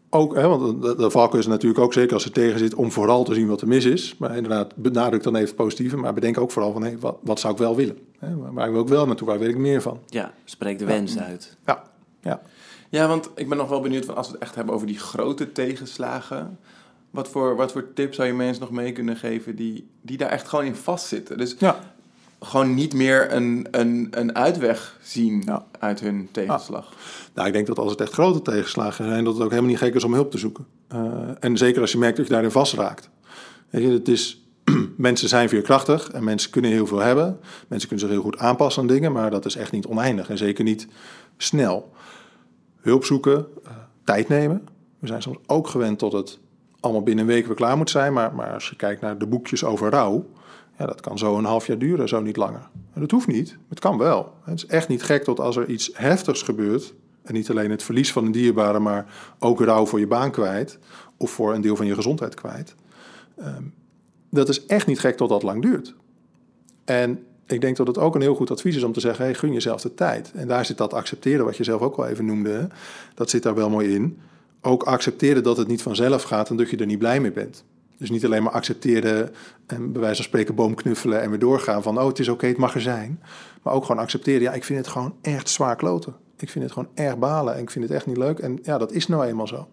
Ook, 0.10 0.36
hè, 0.36 0.48
want 0.48 0.82
de, 0.82 0.96
de 0.96 1.10
valkuil 1.10 1.42
is 1.42 1.48
natuurlijk 1.48 1.82
ook 1.82 1.94
zeker 1.94 2.14
als 2.14 2.24
het 2.24 2.34
tegen 2.34 2.60
zit 2.60 2.76
om 2.76 2.92
vooral 2.92 3.24
te 3.24 3.34
zien 3.34 3.48
wat 3.48 3.62
er 3.62 3.68
mis 3.68 3.86
is. 3.86 4.16
Maar 4.18 4.36
inderdaad, 4.36 4.76
benadruk 4.76 5.24
dan 5.24 5.36
even 5.36 5.48
het 5.48 5.56
positieve. 5.56 5.98
Maar 5.98 6.14
bedenk 6.14 6.38
ook 6.38 6.52
vooral 6.52 6.72
van 6.72 6.84
hé, 6.84 6.98
wat, 7.00 7.18
wat 7.22 7.40
zou 7.40 7.54
ik 7.54 7.60
wel 7.60 7.76
willen? 7.76 7.98
Hè, 8.20 8.36
waar 8.52 8.72
wil 8.72 8.82
ik 8.82 8.88
wel 8.88 9.06
naartoe? 9.06 9.28
Waar 9.28 9.40
wil 9.40 9.50
ik 9.50 9.58
meer 9.58 9.82
van? 9.82 10.00
Ja, 10.06 10.34
spreek 10.44 10.80
de 10.80 10.86
wens 10.86 11.14
ja. 11.14 11.22
uit. 11.22 11.58
Ja, 11.66 11.84
ja. 12.22 12.42
Ja, 12.90 13.08
want 13.08 13.30
ik 13.36 13.50
ben 13.50 13.58
nog 13.58 13.70
wel 13.70 13.82
benieuwd, 13.82 14.16
als 14.16 14.28
we 14.28 14.34
het 14.34 14.42
echt 14.42 14.56
hebben 14.56 14.74
over 14.74 14.88
die 14.88 15.00
grote 15.00 15.52
tegenslagen. 15.52 16.60
Wat 17.18 17.30
voor, 17.30 17.56
wat 17.56 17.72
voor 17.72 17.94
tips 17.94 18.16
zou 18.16 18.28
je 18.28 18.34
mensen 18.34 18.62
nog 18.62 18.72
mee 18.72 18.92
kunnen 18.92 19.16
geven 19.16 19.56
die, 19.56 19.88
die 20.02 20.18
daar 20.18 20.30
echt 20.30 20.48
gewoon 20.48 20.66
in 20.66 20.76
vastzitten? 20.76 21.38
Dus 21.38 21.56
ja. 21.60 21.80
gewoon 22.40 22.74
niet 22.74 22.94
meer 22.94 23.34
een, 23.34 23.68
een, 23.72 24.08
een 24.12 24.36
uitweg 24.36 25.00
zien 25.02 25.44
ja. 25.46 25.66
uit 25.80 26.00
hun 26.00 26.30
tegenslag. 26.32 26.90
Ja. 26.90 26.98
Nou, 27.34 27.48
ik 27.48 27.54
denk 27.54 27.68
dat 27.68 27.80
als 27.80 27.92
het 27.92 28.02
echt 28.02 28.14
grote 28.14 28.42
tegenslagen 28.42 29.06
zijn, 29.06 29.24
dat 29.24 29.34
het 29.34 29.44
ook 29.44 29.50
helemaal 29.50 29.70
niet 29.70 29.80
gek 29.80 29.96
is 29.96 30.04
om 30.04 30.14
hulp 30.14 30.32
te 30.32 30.38
zoeken. 30.38 30.66
Uh, 30.94 31.00
en 31.40 31.58
zeker 31.58 31.82
als 31.82 31.92
je 31.92 31.98
merkt 31.98 32.18
dat 32.18 32.26
je 32.26 32.32
daarin 32.32 32.52
vastraakt. 32.52 33.10
Weet 33.70 33.84
je, 33.84 33.90
het 33.90 34.08
is, 34.08 34.48
mensen 34.98 35.30
zijn 35.30 35.50
veerkrachtig 35.50 36.12
en 36.12 36.24
mensen 36.24 36.52
kunnen 36.52 36.72
heel 36.72 36.88
veel 36.88 37.00
hebben. 37.00 37.40
Mensen 37.68 37.90
kunnen 37.90 38.08
zich 38.08 38.16
heel 38.16 38.26
goed 38.26 38.38
aanpassen 38.38 38.82
aan 38.82 38.88
dingen, 38.88 39.12
maar 39.12 39.32
dat 39.32 39.46
is 39.46 39.56
echt 39.56 39.72
niet 39.72 39.86
oneindig 39.86 40.30
en 40.30 40.38
zeker 40.38 40.64
niet 40.64 40.88
snel. 41.38 41.92
Hulp 42.82 43.06
zoeken, 43.06 43.48
uh, 43.66 43.72
tijd 44.04 44.28
nemen. 44.28 44.68
We 45.00 45.08
zijn 45.08 45.22
soms 45.22 45.38
ook 45.46 45.68
gewend 45.68 46.00
tot 46.00 46.12
het 46.12 46.40
allemaal 46.88 47.06
binnen 47.06 47.28
een 47.28 47.34
week 47.34 47.46
weer 47.46 47.56
klaar 47.56 47.78
moet 47.78 47.90
zijn. 47.90 48.14
Maar, 48.14 48.36
maar 48.36 48.54
als 48.54 48.70
je 48.70 48.76
kijkt 48.76 49.02
naar 49.02 49.18
de 49.18 49.28
boekjes 49.28 49.64
over 49.64 49.90
rouw, 49.90 50.30
ja, 50.78 50.86
dat 50.86 51.02
kan 51.02 51.18
zo 51.18 51.38
een 51.38 51.46
half 51.46 51.68
jaar 51.68 51.78
duren, 51.78 52.08
zo 52.08 52.22
niet 52.22 52.38
langer. 52.38 52.70
En 52.94 53.02
dat 53.02 53.12
hoeft 53.12 53.28
niet, 53.28 53.58
het 53.70 53.80
kan 53.80 53.98
wel. 53.98 54.34
Het 54.44 54.56
is 54.58 54.66
echt 54.66 54.88
niet 54.88 55.04
gek 55.04 55.26
dat 55.26 55.40
als 55.40 55.56
er 55.56 55.70
iets 55.70 55.90
heftigs 55.94 56.42
gebeurt, 56.42 56.94
en 57.24 57.34
niet 57.34 57.50
alleen 57.50 57.72
het 57.72 57.84
verlies 57.84 58.12
van 58.12 58.26
een 58.26 58.32
dierbare, 58.32 58.80
maar 58.80 59.06
ook 59.40 59.62
rouw 59.62 59.86
voor 59.86 60.00
je 60.00 60.08
baan 60.08 60.32
kwijt, 60.32 60.80
of 61.18 61.32
voor 61.32 61.54
een 61.54 61.62
deel 61.62 61.76
van 61.76 61.86
je 61.86 61.96
gezondheid 61.96 62.34
kwijt. 62.34 62.76
Um, 63.40 63.74
dat 64.30 64.50
is 64.50 64.66
echt 64.66 64.88
niet 64.88 65.00
gek 65.00 65.18
tot 65.18 65.30
dat 65.30 65.44
lang 65.44 65.62
duurt. 65.62 65.96
En 66.86 67.26
ik 67.46 67.62
denk 67.62 67.78
dat 67.78 67.88
het 67.88 67.98
ook 67.98 68.16
een 68.16 68.22
heel 68.22 68.36
goed 68.36 68.52
advies 68.52 68.76
is 68.76 68.84
om 68.84 68.94
te 68.94 69.00
zeggen: 69.00 69.26
hey, 69.26 69.34
gun 69.34 69.54
jezelf 69.54 69.82
de 69.82 69.94
tijd. 69.94 70.32
En 70.36 70.48
daar 70.48 70.66
zit 70.66 70.78
dat 70.78 70.94
accepteren, 70.94 71.46
wat 71.46 71.58
je 71.58 71.64
zelf 71.64 71.82
ook 71.82 71.98
al 71.98 72.08
even 72.08 72.26
noemde, 72.26 72.68
dat 73.14 73.30
zit 73.30 73.44
daar 73.44 73.56
wel 73.56 73.70
mooi 73.70 73.96
in 73.96 74.20
ook 74.68 74.84
accepteren 74.84 75.44
dat 75.44 75.58
het 75.58 75.68
niet 75.68 75.82
vanzelf 75.82 76.24
gaat 76.24 76.50
en 76.50 76.56
dat 76.56 76.70
je 76.70 76.78
er 76.78 76.86
niet 76.86 77.00
blij 77.00 77.20
mee 77.20 77.32
bent. 77.32 77.64
Dus 77.98 78.10
niet 78.10 78.26
alleen 78.26 78.44
maar 78.44 78.52
accepteren 78.52 79.34
en 79.66 79.92
bij 79.92 80.02
wijze 80.02 80.16
van 80.16 80.26
spreken 80.26 80.56
boom 80.56 80.76
knuffelen 80.76 81.22
en 81.22 81.30
weer 81.30 81.40
doorgaan 81.40 81.84
van 81.84 82.00
oh 82.00 82.08
het 82.08 82.20
is 82.20 82.30
oké, 82.30 82.48
het 82.48 82.58
mag 82.58 82.76
er 82.76 82.82
zijn. 82.82 83.22
Maar 83.62 83.74
ook 83.74 83.86
gewoon 83.86 84.02
accepteren, 84.02 84.42
ja 84.42 84.54
ik 84.54 84.64
vind 84.64 84.80
het 84.80 84.88
gewoon 84.88 85.16
echt 85.22 85.50
zwaar 85.50 85.76
kloten. 85.76 86.16
Ik 86.38 86.50
vind 86.50 86.64
het 86.64 86.74
gewoon 86.74 86.90
erg 86.94 87.18
balen 87.18 87.56
en 87.56 87.62
ik 87.62 87.70
vind 87.70 87.86
het 87.86 87.94
echt 87.94 88.06
niet 88.06 88.18
leuk 88.18 88.40
en 88.40 88.60
ja 88.64 88.78
dat 88.78 88.92
is 88.92 89.08
nou 89.08 89.26
eenmaal 89.26 89.48
zo. 89.48 89.68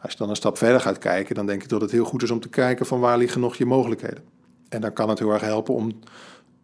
Als 0.00 0.12
je 0.12 0.18
dan 0.18 0.30
een 0.30 0.36
stap 0.36 0.58
verder 0.58 0.80
gaat 0.80 0.98
kijken, 0.98 1.34
dan 1.34 1.46
denk 1.46 1.62
ik 1.62 1.68
dat 1.68 1.80
het 1.80 1.90
heel 1.90 2.04
goed 2.04 2.22
is 2.22 2.30
om 2.30 2.40
te 2.40 2.48
kijken 2.48 2.86
van 2.86 3.00
waar 3.00 3.18
liggen 3.18 3.40
nog 3.40 3.56
je 3.56 3.66
mogelijkheden. 3.66 4.22
En 4.68 4.80
dan 4.80 4.92
kan 4.92 5.08
het 5.08 5.18
heel 5.18 5.32
erg 5.32 5.42
helpen 5.42 5.74
om 5.74 5.98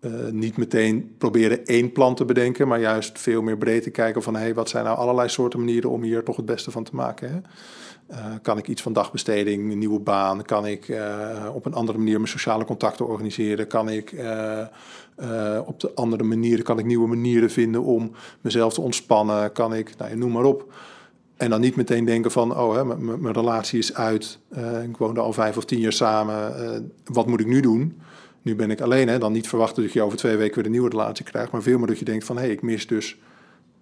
uh, 0.03 0.31
niet 0.31 0.57
meteen 0.57 1.15
proberen 1.19 1.67
één 1.67 1.93
plan 1.93 2.15
te 2.15 2.25
bedenken, 2.25 2.69
maar 2.69 2.81
juist 2.81 3.19
veel 3.19 3.43
meer 3.43 3.57
breed 3.57 3.83
te 3.83 3.91
kijken 3.91 4.23
van 4.23 4.37
hey, 4.37 4.55
wat 4.55 4.69
zijn 4.69 4.85
nou 4.85 4.97
allerlei 4.97 5.29
soorten 5.29 5.59
manieren 5.59 5.91
om 5.91 6.03
hier 6.03 6.23
toch 6.23 6.37
het 6.37 6.47
beste 6.47 6.71
van 6.71 6.85
te 6.85 6.95
maken. 6.95 7.31
Hè? 7.31 7.37
Uh, 8.11 8.35
kan 8.43 8.59
ik 8.59 8.69
iets 8.69 8.83
van 8.83 8.93
dagbesteding, 8.93 9.73
een 9.73 9.79
nieuwe 9.79 10.01
baan? 10.01 10.43
Kan 10.43 10.67
ik 10.67 10.89
uh, 10.89 11.51
op 11.55 11.67
een 11.67 11.75
andere 11.75 11.99
manier 11.99 12.17
mijn 12.17 12.29
sociale 12.29 12.65
contacten 12.65 13.07
organiseren? 13.07 13.67
Kan 13.67 13.89
ik 13.89 14.11
op 15.67 15.81
de 15.81 15.91
andere 15.95 16.23
manieren, 16.23 16.65
kan 16.65 16.79
ik 16.79 16.85
nieuwe 16.85 17.09
manieren 17.09 17.51
vinden 17.51 17.83
om 17.83 18.13
mezelf 18.41 18.75
te 18.75 18.81
ontspannen? 18.81 19.53
Kan 19.53 19.75
ik, 19.75 19.97
nou, 19.99 20.17
noem 20.17 20.33
maar 20.33 20.45
op. 20.45 20.73
En 21.37 21.51
dan 21.51 21.61
niet 21.61 21.77
meteen 21.77 22.05
denken 22.05 22.31
van, 22.31 22.57
oh, 22.57 22.99
mijn 22.99 23.35
relatie 23.35 23.79
is 23.79 23.95
uit. 23.95 24.39
ik 24.89 24.97
woonde 24.97 25.21
al 25.21 25.33
vijf 25.33 25.57
of 25.57 25.65
tien 25.65 25.81
jaar 25.81 25.93
samen. 25.93 26.93
wat 27.05 27.27
moet 27.27 27.41
ik 27.41 27.47
nu 27.47 27.61
doen? 27.61 28.01
Nu 28.43 28.57
ben 28.57 28.71
ik 28.71 28.81
alleen, 28.81 29.09
hè, 29.09 29.19
dan 29.19 29.33
niet 29.33 29.49
verwachten 29.49 29.83
dat 29.83 29.93
je 29.93 30.03
over 30.03 30.19
twee 30.19 30.37
weken 30.37 30.55
weer 30.55 30.65
een 30.65 30.71
nieuwe 30.71 30.89
relatie 30.89 31.25
krijgt, 31.25 31.53
maar 31.53 31.63
veel 31.63 31.79
meer 31.79 31.87
dat 31.87 31.99
je 31.99 32.05
denkt 32.05 32.25
van, 32.25 32.37
hé, 32.37 32.43
hey, 32.43 32.53
ik 32.53 32.63
mis 32.63 32.87
dus 32.87 33.17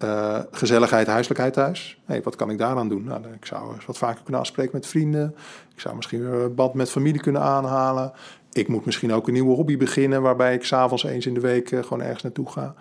uh, 0.03 0.39
gezelligheid, 0.51 1.07
huiselijkheid 1.07 1.53
thuis. 1.53 1.99
Hey, 2.05 2.21
wat 2.21 2.35
kan 2.35 2.49
ik 2.49 2.57
daaraan 2.57 2.89
doen? 2.89 3.03
Nou, 3.03 3.21
ik 3.35 3.45
zou 3.45 3.75
wat 3.85 3.97
vaker 3.97 4.23
kunnen 4.23 4.41
afspreken 4.41 4.71
met 4.73 4.87
vrienden. 4.87 5.35
Ik 5.73 5.79
zou 5.79 5.95
misschien 5.95 6.29
weer 6.29 6.41
een 6.41 6.55
band 6.55 6.73
met 6.73 6.89
familie 6.89 7.21
kunnen 7.21 7.41
aanhalen. 7.41 8.11
Ik 8.51 8.67
moet 8.67 8.85
misschien 8.85 9.13
ook 9.13 9.27
een 9.27 9.33
nieuwe 9.33 9.55
hobby 9.55 9.77
beginnen, 9.77 10.21
waarbij 10.21 10.53
ik 10.53 10.63
s'avonds 10.63 11.03
eens 11.03 11.25
in 11.25 11.33
de 11.33 11.39
week 11.39 11.71
uh, 11.71 11.83
gewoon 11.83 12.01
ergens 12.01 12.23
naartoe 12.23 12.49
ga. 12.49 12.75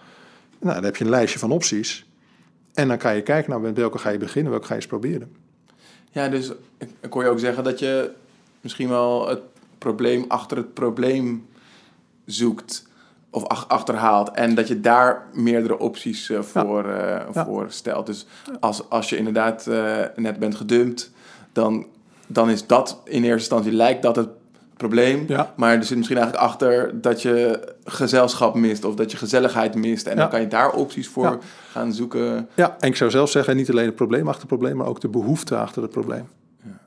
Nou, 0.60 0.74
dan 0.74 0.84
heb 0.84 0.96
je 0.96 1.04
een 1.04 1.10
lijstje 1.10 1.38
van 1.38 1.50
opties. 1.50 2.06
En 2.74 2.88
dan 2.88 2.98
kan 2.98 3.14
je 3.14 3.22
kijken, 3.22 3.50
nou, 3.50 3.62
met 3.62 3.76
welke 3.76 3.98
ga 3.98 4.10
je 4.10 4.18
beginnen, 4.18 4.50
welke 4.50 4.66
ga 4.66 4.74
je 4.74 4.80
eens 4.80 4.88
proberen. 4.88 5.36
Ja, 6.10 6.28
dus 6.28 6.52
ik, 6.78 6.88
ik 7.00 7.14
je 7.14 7.28
ook 7.28 7.38
zeggen 7.38 7.64
dat 7.64 7.78
je 7.78 8.10
misschien 8.60 8.88
wel 8.88 9.28
het 9.28 9.40
probleem 9.78 10.24
achter 10.28 10.56
het 10.56 10.74
probleem 10.74 11.46
zoekt 12.32 12.88
of 13.30 13.46
ach- 13.46 13.68
achterhaalt 13.68 14.30
en 14.30 14.54
dat 14.54 14.68
je 14.68 14.80
daar 14.80 15.26
meerdere 15.32 15.78
opties 15.78 16.30
eh, 16.30 16.42
voor, 16.42 16.84
eh, 16.84 17.20
Ja. 17.32 17.44
voor 17.44 17.66
stelt. 17.68 18.06
Dus 18.06 18.26
als, 18.60 18.88
als 18.90 19.08
je 19.08 19.16
inderdaad 19.16 19.66
eh, 19.66 19.96
net 20.16 20.38
bent 20.38 20.54
gedumpt, 20.54 21.12
dan, 21.52 21.86
dan 22.26 22.50
is 22.50 22.66
dat 22.66 23.00
in 23.04 23.22
eerste 23.22 23.30
instantie 23.38 23.72
lijkt 23.72 24.02
dat 24.02 24.16
het 24.16 24.28
probleem. 24.76 25.24
Ja. 25.28 25.52
Maar 25.56 25.76
er 25.76 25.84
zit 25.84 25.96
misschien 25.96 26.18
eigenlijk 26.18 26.46
achter 26.48 27.00
dat 27.00 27.22
je 27.22 27.60
gezelschap 27.84 28.54
mist 28.54 28.84
of 28.84 28.94
dat 28.94 29.10
je 29.10 29.16
gezelligheid 29.16 29.74
mist. 29.74 30.06
En 30.06 30.16
dan 30.16 30.28
kan 30.28 30.40
je 30.40 30.48
daar 30.48 30.72
opties 30.72 31.08
voor 31.08 31.38
gaan 31.70 31.92
zoeken. 31.92 32.48
Ja, 32.54 32.76
en 32.78 32.88
ik 32.88 32.96
zou 32.96 33.10
zelf 33.10 33.30
zeggen, 33.30 33.56
niet 33.56 33.70
alleen 33.70 33.86
het 33.86 33.94
probleem 33.94 34.22
achter 34.28 34.40
het 34.40 34.48
probleem, 34.48 34.76
maar 34.76 34.86
ook 34.86 35.00
de 35.00 35.08
behoefte 35.08 35.56
achter 35.56 35.82
het 35.82 35.90
probleem. 35.90 36.28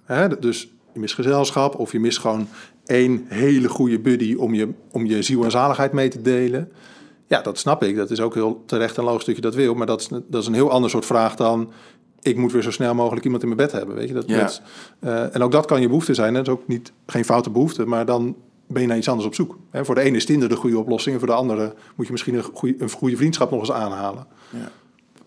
Hè, 0.03 0.39
dus 0.39 0.71
je 0.93 0.99
mist 0.99 1.13
gezelschap 1.15 1.75
of 1.79 1.91
je 1.91 1.99
mist 1.99 2.19
gewoon 2.19 2.47
één 2.85 3.25
hele 3.27 3.69
goede 3.69 3.99
buddy 3.99 4.35
om 4.35 4.53
je, 4.53 4.69
om 4.91 5.05
je 5.05 5.21
ziel 5.21 5.43
en 5.43 5.51
zaligheid 5.51 5.91
mee 5.91 6.07
te 6.09 6.21
delen. 6.21 6.71
Ja, 7.27 7.41
dat 7.41 7.57
snap 7.57 7.83
ik. 7.83 7.95
Dat 7.95 8.11
is 8.11 8.19
ook 8.19 8.33
heel 8.33 8.63
terecht 8.65 8.97
en 8.97 9.03
logisch 9.03 9.25
dat 9.25 9.35
je 9.35 9.41
dat 9.41 9.55
wil. 9.55 9.73
Maar 9.73 9.87
dat 9.87 10.01
is, 10.01 10.07
dat 10.27 10.41
is 10.41 10.47
een 10.47 10.53
heel 10.53 10.71
ander 10.71 10.89
soort 10.89 11.05
vraag 11.05 11.35
dan... 11.35 11.71
ik 12.21 12.37
moet 12.37 12.51
weer 12.51 12.61
zo 12.61 12.71
snel 12.71 12.95
mogelijk 12.95 13.23
iemand 13.25 13.43
in 13.43 13.47
mijn 13.49 13.59
bed 13.67 13.71
hebben. 13.71 13.95
Weet 13.95 14.07
je? 14.07 14.13
Dat, 14.13 14.27
Ja. 14.27 14.49
eh, 14.99 15.35
en 15.35 15.41
ook 15.43 15.51
dat 15.51 15.65
kan 15.65 15.81
je 15.81 15.87
behoefte 15.87 16.13
zijn. 16.13 16.33
Dat 16.33 16.47
is 16.47 16.53
ook 16.53 16.67
niet, 16.67 16.91
geen 17.05 17.25
foute 17.25 17.49
behoefte, 17.49 17.85
maar 17.85 18.05
dan 18.05 18.35
ben 18.67 18.81
je 18.81 18.87
naar 18.87 18.97
iets 18.97 19.07
anders 19.09 19.27
op 19.27 19.35
zoek. 19.35 19.57
Hè, 19.69 19.85
voor 19.85 19.95
de 19.95 20.01
ene 20.01 20.17
is 20.17 20.25
Tinder 20.25 20.49
de 20.49 20.55
goede 20.55 20.77
oplossing... 20.77 21.13
en 21.13 21.19
voor 21.19 21.29
de 21.29 21.35
andere 21.35 21.73
moet 21.95 22.05
je 22.05 22.11
misschien 22.11 22.35
een 22.35 22.43
goede, 22.43 22.75
een 22.79 22.89
goede 22.89 23.17
vriendschap 23.17 23.51
nog 23.51 23.59
eens 23.59 23.71
aanhalen. 23.71 24.27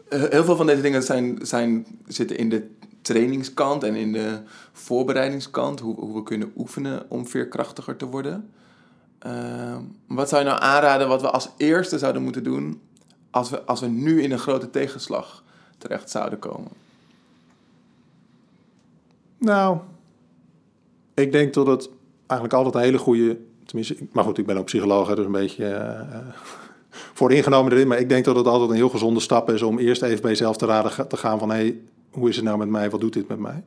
Eh, 0.09 0.23
Heel 0.31 0.45
veel 0.45 0.57
van 0.57 0.67
deze 0.67 0.81
dingen 0.83 1.03
zijn, 1.03 1.39
zijn, 1.43 1.87
zitten 2.07 2.39
in 2.39 2.49
de 2.49 2.63
trainingskant 3.07 3.83
en 3.85 3.95
in 3.95 4.13
de 4.13 4.39
voorbereidingskant. 4.73 5.81
Hoe, 5.81 5.95
hoe 5.95 6.15
we 6.15 6.23
kunnen 6.23 6.53
oefenen 6.57 7.05
om 7.09 7.27
veerkrachtiger 7.27 7.97
te 7.97 8.07
worden. 8.07 8.51
Ehm, 9.19 9.81
wat 10.07 10.29
zou 10.29 10.43
je 10.43 10.49
nou 10.49 10.63
aanraden 10.63 11.09
wat 11.09 11.21
we 11.21 11.31
als 11.31 11.49
eerste 11.57 11.99
zouden 11.99 12.23
moeten 12.23 12.45
doen 12.45 12.81
als 13.31 13.51
we, 13.51 13.65
als 13.65 13.81
we 13.81 13.87
nu 13.87 14.23
in 14.23 14.33
een 14.33 14.39
grote 14.39 14.71
tegenslag 14.71 15.43
terecht 15.79 16.11
zouden 16.11 16.39
komen? 16.39 16.71
Nou, 19.39 19.79
ik 21.15 21.33
denk 21.33 21.55
dat 21.55 21.67
het 21.67 21.91
eigenlijk 22.27 22.53
altijd 22.53 22.75
een 22.75 22.91
hele 22.91 22.99
goede... 22.99 23.39
Tenminste, 23.65 23.97
maar 24.13 24.25
goed, 24.25 24.39
ik 24.39 24.47
ben 24.47 24.57
ook 24.57 24.65
psycholoog, 24.65 25.15
dus 25.15 25.25
een 25.25 25.33
beetje 25.33 25.67
eh, 25.67 26.01
eh, 26.01 26.27
voor 27.19 27.33
ingenomen 27.33 27.73
erin. 27.73 27.89
Maar 27.89 27.99
ik 27.99 28.09
denk 28.09 28.25
dat 28.25 28.37
het 28.37 28.47
altijd 28.47 28.71
een 28.71 28.77
heel 28.77 28.89
gezonde 28.89 29.21
stap 29.21 29.51
is 29.51 29.63
om 29.63 29.79
eerst 29.79 30.03
even 30.03 30.21
bij 30.21 30.31
jezelf 30.31 30.57
te 30.57 30.67
raden 30.67 31.09
te 31.09 31.17
gaan 31.17 31.39
van... 31.39 31.51
hé, 31.51 31.57
hey, 31.57 31.81
hoe 32.17 32.29
is 32.29 32.37
het 32.37 32.45
nou 32.45 32.59
met 32.59 32.69
mij? 32.69 32.91
Wat 32.91 33.01
doet 33.01 33.13
dit 33.13 33.29
met 33.29 33.39
mij? 33.39 33.63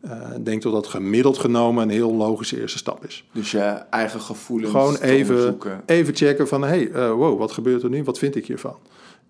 Eh, 0.00 0.36
ik 0.36 0.44
denk 0.44 0.62
dat 0.62 0.72
dat 0.72 0.86
gemiddeld 0.86 1.38
genomen 1.38 1.82
een 1.82 1.90
heel 1.90 2.14
logische 2.14 2.60
eerste 2.60 2.78
stap 2.78 3.04
is. 3.04 3.24
Dus 3.32 3.50
je 3.50 3.60
eigen 3.90 4.20
gevoelens 4.20 4.70
Gewoon 4.70 4.96
even, 4.96 5.58
even 5.86 6.14
checken 6.14 6.48
van, 6.48 6.62
hé, 6.62 6.68
hey, 6.68 6.90
eh, 6.90 7.12
wow, 7.12 7.38
wat 7.38 7.52
gebeurt 7.52 7.82
er 7.82 7.90
nu? 7.90 8.04
Wat 8.04 8.18
vind 8.18 8.36
ik 8.36 8.46
hiervan? 8.46 8.76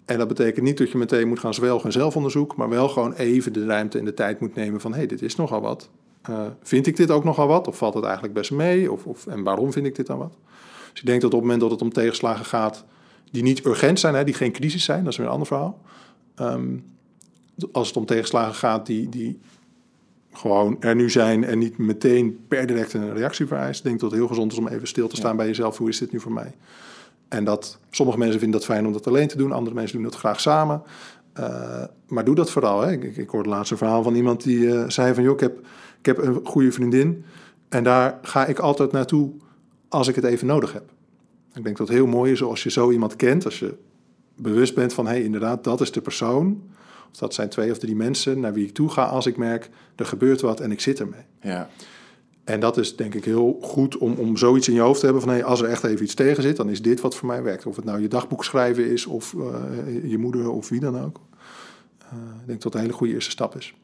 En 0.04 0.18
dat 0.18 0.28
betekent 0.28 0.64
niet 0.64 0.78
dat 0.78 0.90
je 0.90 0.98
meteen 0.98 1.28
moet 1.28 1.38
gaan 1.38 1.54
zwelgen 1.54 1.86
in 1.86 1.92
zelfonderzoek, 1.92 2.56
maar 2.56 2.68
wel 2.68 2.88
gewoon 2.88 3.12
even 3.12 3.52
de 3.52 3.64
ruimte 3.64 3.98
en 3.98 4.04
de 4.04 4.14
tijd 4.14 4.40
moet 4.40 4.54
nemen 4.54 4.80
van, 4.80 4.90
hé, 4.90 4.96
hey, 4.96 5.06
dit 5.06 5.22
is 5.22 5.36
nogal 5.36 5.60
wat. 5.60 5.88
Eh, 6.22 6.40
vind 6.62 6.86
ik 6.86 6.96
dit 6.96 7.10
ook 7.10 7.24
nogal 7.24 7.46
wat? 7.46 7.68
Of 7.68 7.76
valt 7.76 7.94
het 7.94 8.04
eigenlijk 8.04 8.34
best 8.34 8.50
mee? 8.50 8.92
Of, 8.92 9.04
of, 9.04 9.26
en 9.26 9.42
waarom 9.42 9.72
vind 9.72 9.86
ik 9.86 9.94
dit 9.94 10.06
dan 10.06 10.18
wat? 10.18 10.36
Dus 10.90 11.00
ik 11.00 11.06
denk 11.06 11.20
dat 11.20 11.34
op 11.34 11.38
het 11.38 11.46
moment 11.46 11.60
dat 11.60 11.70
het 11.70 11.82
om 11.82 11.92
tegenslagen 11.92 12.44
gaat 12.44 12.84
die 13.30 13.42
niet 13.42 13.66
urgent 13.66 14.00
zijn, 14.00 14.14
hè, 14.14 14.24
die 14.24 14.34
geen 14.34 14.52
crisis 14.52 14.84
zijn, 14.84 15.02
dat 15.04 15.12
is 15.12 15.18
weer 15.18 15.26
een 15.26 15.32
ander 15.32 15.46
verhaal. 15.46 15.80
Ehm, 16.34 16.76
als 17.72 17.88
het 17.88 17.96
om 17.96 18.06
tegenslagen 18.06 18.54
gaat 18.54 18.86
die, 18.86 19.08
die 19.08 19.38
gewoon 20.32 20.76
er 20.80 20.94
nu 20.94 21.10
zijn 21.10 21.44
en 21.44 21.58
niet 21.58 21.78
meteen 21.78 22.44
per 22.48 22.66
direct 22.66 22.92
een 22.92 23.14
reactie 23.14 23.46
vereist. 23.46 23.78
Ik 23.78 23.84
denk 23.84 24.00
dat 24.00 24.10
het 24.10 24.18
heel 24.18 24.28
gezond 24.28 24.52
is 24.52 24.58
om 24.58 24.68
even 24.68 24.88
stil 24.88 25.08
te 25.08 25.16
staan 25.16 25.30
Ja. 25.30 25.36
bij 25.36 25.46
jezelf. 25.46 25.78
Hoe 25.78 25.88
is 25.88 25.98
dit 25.98 26.12
nu 26.12 26.20
voor 26.20 26.32
mij? 26.32 26.54
En 27.28 27.44
dat 27.44 27.78
sommige 27.90 28.18
mensen 28.18 28.40
vinden 28.40 28.58
dat 28.58 28.68
fijn 28.68 28.86
om 28.86 28.92
dat 28.92 29.06
alleen 29.06 29.28
te 29.28 29.36
doen, 29.36 29.52
andere 29.52 29.74
mensen 29.74 29.94
doen 29.94 30.04
dat 30.04 30.14
graag 30.14 30.40
samen. 30.40 30.82
Eh, 31.32 31.84
maar 32.06 32.24
doe 32.24 32.34
dat 32.34 32.50
vooral. 32.50 32.80
Hè. 32.80 32.92
Ik, 32.92 33.04
ik, 33.04 33.16
ik 33.16 33.28
hoorde 33.28 33.48
laatst 33.48 33.70
een 33.70 33.78
verhaal 33.78 34.02
van 34.02 34.14
iemand 34.14 34.42
die 34.42 34.74
eh, 34.74 34.88
zei 34.88 35.14
van... 35.14 35.22
joh, 35.22 35.34
ik 35.34 35.40
heb, 35.40 35.58
ik 35.98 36.06
heb 36.06 36.18
een 36.18 36.40
goede 36.44 36.72
vriendin 36.72 37.24
en 37.68 37.84
daar 37.84 38.18
ga 38.22 38.46
ik 38.46 38.58
altijd 38.58 38.92
naartoe 38.92 39.30
als 39.88 40.08
ik 40.08 40.14
het 40.14 40.24
even 40.24 40.46
nodig 40.46 40.72
heb. 40.72 40.90
Ik 41.54 41.64
denk 41.64 41.76
dat 41.76 41.88
het 41.88 41.96
heel 41.96 42.06
mooi 42.06 42.32
is 42.32 42.42
als 42.42 42.62
je 42.62 42.70
zo 42.70 42.90
iemand 42.90 43.16
kent, 43.16 43.44
als 43.44 43.58
je 43.58 43.74
bewust 44.36 44.74
bent 44.74 44.92
van... 44.92 45.06
hé, 45.06 45.12
hey, 45.12 45.22
inderdaad, 45.22 45.64
dat 45.64 45.80
is 45.80 45.92
de 45.92 46.00
persoon, 46.00 46.62
of 47.10 47.18
dat 47.18 47.34
zijn 47.34 47.48
twee 47.48 47.70
of 47.70 47.78
drie 47.78 47.96
mensen 47.96 48.40
naar 48.40 48.52
wie 48.52 48.66
ik 48.66 48.74
toe 48.74 48.90
ga 48.90 49.04
als 49.04 49.26
ik 49.26 49.36
merk... 49.36 49.70
er 49.96 50.06
gebeurt 50.06 50.40
wat 50.40 50.60
en 50.60 50.72
ik 50.72 50.80
zit 50.80 51.00
ermee. 51.00 51.24
Ja. 51.40 51.68
En 52.44 52.60
dat 52.60 52.76
is 52.76 52.96
denk 52.96 53.14
ik 53.14 53.24
heel 53.24 53.58
goed 53.62 53.96
om, 53.96 54.14
om 54.14 54.36
zoiets 54.36 54.68
in 54.68 54.74
je 54.74 54.80
hoofd 54.80 54.98
te 54.98 55.04
hebben 55.04 55.22
van... 55.22 55.32
Hey, 55.32 55.44
als 55.44 55.60
er 55.60 55.68
echt 55.68 55.84
even 55.84 56.04
iets 56.04 56.14
tegen 56.14 56.42
zit, 56.42 56.56
dan 56.56 56.68
is 56.68 56.82
dit 56.82 57.00
wat 57.00 57.16
voor 57.16 57.28
mij 57.28 57.42
werkt. 57.42 57.66
Of 57.66 57.76
het 57.76 57.84
nou 57.84 58.00
je 58.00 58.08
dagboek 58.08 58.44
schrijven 58.44 58.90
is 58.90 59.06
of 59.06 59.34
eh, 59.34 60.10
je 60.10 60.18
moeder 60.18 60.50
of 60.50 60.68
wie 60.68 60.80
dan 60.80 61.00
ook. 61.00 61.20
Eh, 61.98 62.18
ik 62.40 62.46
denk 62.46 62.62
dat 62.62 62.62
het 62.62 62.74
een 62.74 62.80
hele 62.80 62.92
goede 62.92 63.12
eerste 63.12 63.30
stap 63.30 63.56
is. 63.56 63.74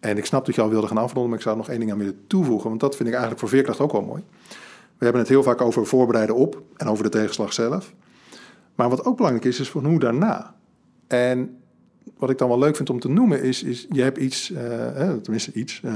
En 0.00 0.16
ik 0.16 0.24
snap 0.24 0.46
dat 0.46 0.54
je 0.54 0.60
al 0.60 0.68
wilde 0.68 0.86
gaan 0.86 0.96
afronden, 0.96 1.28
maar 1.28 1.38
ik 1.38 1.44
zou 1.44 1.54
er 1.54 1.60
nog 1.60 1.70
één 1.70 1.78
ding 1.78 1.92
aan 1.92 1.98
willen 1.98 2.26
toevoegen. 2.26 2.68
Want 2.68 2.80
dat 2.80 2.96
vind 2.96 3.08
ik 3.08 3.14
eigenlijk 3.14 3.40
voor 3.40 3.50
veerkracht 3.50 3.80
ook 3.80 3.92
wel 3.92 4.02
mooi. 4.02 4.22
We 4.98 5.04
hebben 5.04 5.20
het 5.20 5.30
heel 5.30 5.42
vaak 5.42 5.60
over 5.60 5.86
voorbereiden 5.86 6.34
op 6.34 6.62
en 6.76 6.86
over 6.86 7.04
de 7.04 7.10
tegenslag 7.10 7.52
zelf. 7.52 7.94
Maar 8.74 8.88
wat 8.88 9.04
ook 9.04 9.16
belangrijk 9.16 9.46
is, 9.46 9.60
is 9.60 9.70
van 9.70 9.86
hoe 9.86 9.98
daarna. 9.98 10.54
En 11.06 11.58
wat 12.16 12.30
ik 12.30 12.38
dan 12.38 12.48
wel 12.48 12.58
leuk 12.58 12.76
vind 12.76 12.90
om 12.90 13.00
te 13.00 13.08
noemen 13.08 13.42
is, 13.42 13.62
is 13.62 13.86
je 13.90 14.02
hebt 14.02 14.18
iets, 14.18 14.52
eh, 14.52 15.12
tenminste 15.12 15.52
iets, 15.52 15.80
eh, 15.84 15.92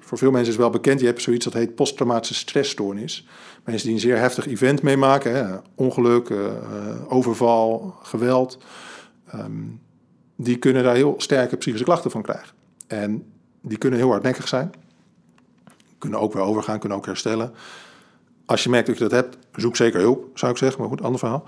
voor 0.00 0.18
veel 0.18 0.30
mensen 0.30 0.52
is 0.52 0.58
wel 0.58 0.70
bekend, 0.70 1.00
je 1.00 1.06
hebt 1.06 1.22
zoiets 1.22 1.44
dat 1.44 1.54
heet 1.54 1.74
posttraumatische 1.74 2.34
stressstoornis. 2.34 3.26
Mensen 3.64 3.86
die 3.86 3.94
een 3.94 4.02
zeer 4.02 4.18
heftig 4.18 4.46
event 4.46 4.82
meemaken, 4.82 5.34
hè, 5.34 5.56
ongeluk, 5.74 6.30
eh, 6.30 6.46
eh, 6.46 6.52
overval, 7.08 7.94
geweld, 8.02 8.58
ehm, 9.26 9.52
die 10.36 10.56
kunnen 10.56 10.84
daar 10.84 10.94
heel 10.94 11.14
sterke 11.16 11.56
psychische 11.56 11.84
klachten 11.84 12.10
van 12.10 12.22
krijgen. 12.22 12.54
En 12.86 13.32
die 13.62 13.78
kunnen 13.78 13.98
heel 13.98 14.10
hardnekkig 14.10 14.48
zijn, 14.48 14.70
kunnen 15.98 16.20
ook 16.20 16.32
weer 16.32 16.42
overgaan, 16.42 16.78
kunnen 16.78 16.98
ook 16.98 17.06
herstellen. 17.06 17.52
Als 18.46 18.62
je 18.62 18.70
merkt 18.70 18.86
dat 18.86 18.98
je 18.98 19.08
dat 19.08 19.12
hebt, 19.12 19.36
zoek 19.52 19.76
zeker 19.76 20.00
hulp, 20.00 20.38
zou 20.38 20.52
ik 20.52 20.58
zeggen, 20.58 20.80
maar 20.80 20.88
goed, 20.88 21.02
ander 21.02 21.18
verhaal. 21.18 21.44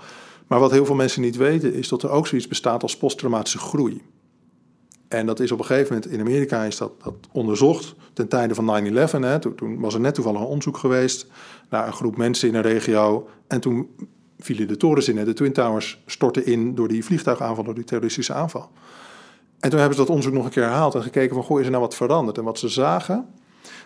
Maar 0.47 0.59
wat 0.59 0.71
heel 0.71 0.85
veel 0.85 0.95
mensen 0.95 1.21
niet 1.21 1.35
weten, 1.35 1.73
is 1.73 1.87
dat 1.87 2.03
er 2.03 2.09
ook 2.09 2.27
zoiets 2.27 2.47
bestaat 2.47 2.81
als 2.81 2.97
posttraumatische 2.97 3.57
groei. 3.57 4.01
En 5.07 5.25
dat 5.25 5.39
is 5.39 5.51
op 5.51 5.59
een 5.59 5.65
gegeven 5.65 5.93
moment 5.93 6.11
in 6.11 6.19
Amerika 6.19 6.63
is 6.63 6.77
dat, 6.77 6.91
dat 7.03 7.15
onderzocht 7.31 7.95
ten 8.13 8.27
tijde 8.27 8.55
van 8.55 8.93
9-11. 8.93 8.93
Hè. 8.93 9.39
Toen, 9.39 9.79
was 9.79 9.93
er 9.93 9.99
net 9.99 10.13
toevallig 10.13 10.39
een 10.39 10.45
onderzoek 10.45 10.77
geweest 10.77 11.27
naar 11.69 11.87
een 11.87 11.93
groep 11.93 12.17
mensen 12.17 12.47
in 12.47 12.55
een 12.55 12.61
regio. 12.61 13.27
En 13.47 13.59
toen 13.59 13.89
vielen 14.39 14.67
de 14.67 14.77
torens 14.77 15.07
in 15.07 15.25
de 15.25 15.33
Twin 15.33 15.53
Towers 15.53 16.01
stortten 16.05 16.45
in 16.45 16.75
door 16.75 16.87
die 16.87 17.05
vliegtuigaanval, 17.05 17.63
door 17.63 17.75
die 17.75 17.83
terroristische 17.83 18.33
aanval. 18.33 18.69
En 19.59 19.69
toen 19.69 19.79
hebben 19.79 19.97
ze 19.97 20.03
dat 20.03 20.09
onderzoek 20.09 20.33
nog 20.33 20.45
een 20.45 20.51
keer 20.51 20.63
herhaald 20.63 20.95
en 20.95 21.03
gekeken 21.03 21.35
van, 21.35 21.43
goh, 21.43 21.59
is 21.59 21.65
er 21.65 21.71
nou 21.71 21.83
wat 21.83 21.95
veranderd? 21.95 22.37
En 22.37 22.43
wat 22.43 22.59
ze 22.59 22.67
zagen, 22.67 23.25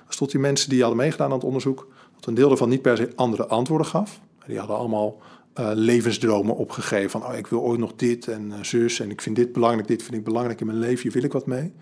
was 0.05 0.15
tot 0.15 0.31
die 0.31 0.39
mensen 0.39 0.69
die 0.69 0.79
hadden 0.79 0.97
meegedaan 0.97 1.27
aan 1.27 1.35
het 1.35 1.43
onderzoek, 1.43 1.87
dat 2.15 2.25
een 2.25 2.33
deel 2.33 2.51
ervan 2.51 2.69
niet 2.69 2.81
per 2.81 2.97
se 2.97 3.11
andere 3.15 3.47
antwoorden 3.47 3.87
gaf. 3.87 4.19
Die 4.45 4.57
hadden 4.57 4.77
allemaal 4.77 5.17
uh, 5.59 5.69
levensdromen 5.73 6.55
opgegeven. 6.55 7.09
Van, 7.09 7.25
oh, 7.25 7.37
ik 7.37 7.47
wil 7.47 7.61
ooit 7.61 7.79
nog 7.79 7.95
dit 7.95 8.27
en 8.27 8.49
uh, 8.49 8.55
zus 8.61 8.99
en 8.99 9.11
ik 9.11 9.21
vind 9.21 9.35
dit 9.35 9.51
belangrijk, 9.51 9.87
dit 9.87 10.03
vind 10.03 10.15
ik 10.15 10.23
belangrijk 10.23 10.59
in 10.59 10.65
mijn 10.65 10.79
leven, 10.79 11.01
hier 11.01 11.11
wil 11.11 11.23
ik 11.23 11.31
wat 11.31 11.45
mee. 11.45 11.73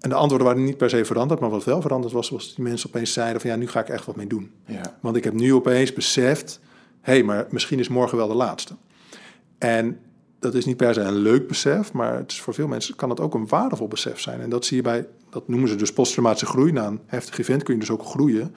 En 0.00 0.08
de 0.08 0.14
antwoorden 0.14 0.46
waren 0.46 0.64
niet 0.64 0.76
per 0.76 0.90
se 0.90 1.04
veranderd, 1.04 1.40
maar 1.40 1.50
wat 1.50 1.64
wel 1.64 1.80
veranderd 1.80 2.12
was, 2.12 2.30
was 2.30 2.46
dat 2.46 2.56
die 2.56 2.64
mensen 2.64 2.88
opeens 2.88 3.12
zeiden 3.12 3.40
van, 3.40 3.50
ja, 3.50 3.56
nu 3.56 3.68
ga 3.68 3.80
ik 3.80 3.88
echt 3.88 4.06
wat 4.06 4.16
mee 4.16 4.26
doen. 4.26 4.50
Ja. 4.66 4.98
Want 5.00 5.16
ik 5.16 5.24
heb 5.24 5.32
nu 5.32 5.54
opeens 5.54 5.92
beseft, 5.92 6.60
hé, 7.00 7.12
hey, 7.12 7.22
maar 7.22 7.46
misschien 7.50 7.78
is 7.78 7.88
morgen 7.88 8.16
wel 8.16 8.28
de 8.28 8.34
laatste. 8.34 8.76
En 9.58 9.98
dat 10.38 10.54
is 10.54 10.64
niet 10.64 10.76
per 10.76 10.94
se 10.94 11.00
een 11.00 11.14
leuk 11.14 11.48
besef, 11.48 11.92
maar 11.92 12.16
het 12.16 12.30
is 12.30 12.40
voor 12.40 12.54
veel 12.54 12.66
mensen 12.66 12.96
kan 12.96 13.10
het 13.10 13.20
ook 13.20 13.34
een 13.34 13.46
waardevol 13.46 13.88
besef 13.88 14.20
zijn. 14.20 14.40
En 14.40 14.50
dat 14.50 14.64
zie 14.64 14.76
je 14.76 14.82
bij, 14.82 15.06
dat 15.30 15.48
noemen 15.48 15.68
ze 15.68 15.76
dus 15.76 15.92
posttraumatische 15.92 16.46
groei. 16.46 16.72
Na 16.72 16.86
een 16.86 17.00
heftig 17.06 17.38
event 17.38 17.62
kun 17.62 17.74
je 17.74 17.80
dus 17.80 17.90
ook 17.90 18.04
groeien. 18.04 18.54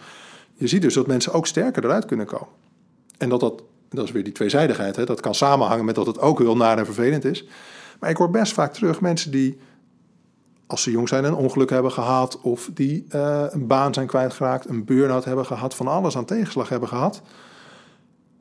Je 0.54 0.68
ziet 0.68 0.82
dus 0.82 0.94
dat 0.94 1.08
mensen 1.08 1.34
ook 1.34 1.48
sterker 1.48 1.84
eruit 1.84 2.06
kunnen 2.06 2.26
komen. 2.26 2.48
En 3.18 3.30
dat 3.30 3.40
dat, 3.40 3.64
dat 3.90 4.06
is 4.06 4.12
weer 4.12 4.24
die 4.24 4.34
tweezijdigheid, 4.34 4.96
hè? 4.96 5.06
dat 5.06 5.20
kan 5.20 5.36
samenhangen 5.36 5.86
met 5.86 5.96
dat 5.96 6.06
het 6.06 6.20
ook 6.20 6.40
heel 6.40 6.56
naar 6.56 6.78
en 6.78 6.86
vervelend 6.86 7.26
is. 7.26 7.48
Maar 8.00 8.10
ik 8.10 8.18
hoor 8.18 8.30
best 8.30 8.54
vaak 8.54 8.74
terug 8.74 9.02
mensen 9.02 9.32
die, 9.32 9.58
als 10.68 10.84
ze 10.84 10.92
jong 10.92 11.10
zijn, 11.10 11.24
een 11.24 11.36
ongeluk 11.36 11.70
hebben 11.70 11.92
gehad... 11.92 12.42
of 12.42 12.70
die 12.74 13.06
uh, 13.16 13.46
een 13.50 13.68
baan 13.68 13.94
zijn 13.94 14.08
kwijtgeraakt, 14.08 14.70
een 14.70 14.86
burn-out 14.86 15.26
hebben 15.26 15.46
gehad... 15.46 15.76
van 15.76 15.88
alles 15.88 16.18
aan 16.18 16.26
tegenslag 16.26 16.70
hebben 16.70 16.90
gehad... 16.90 17.22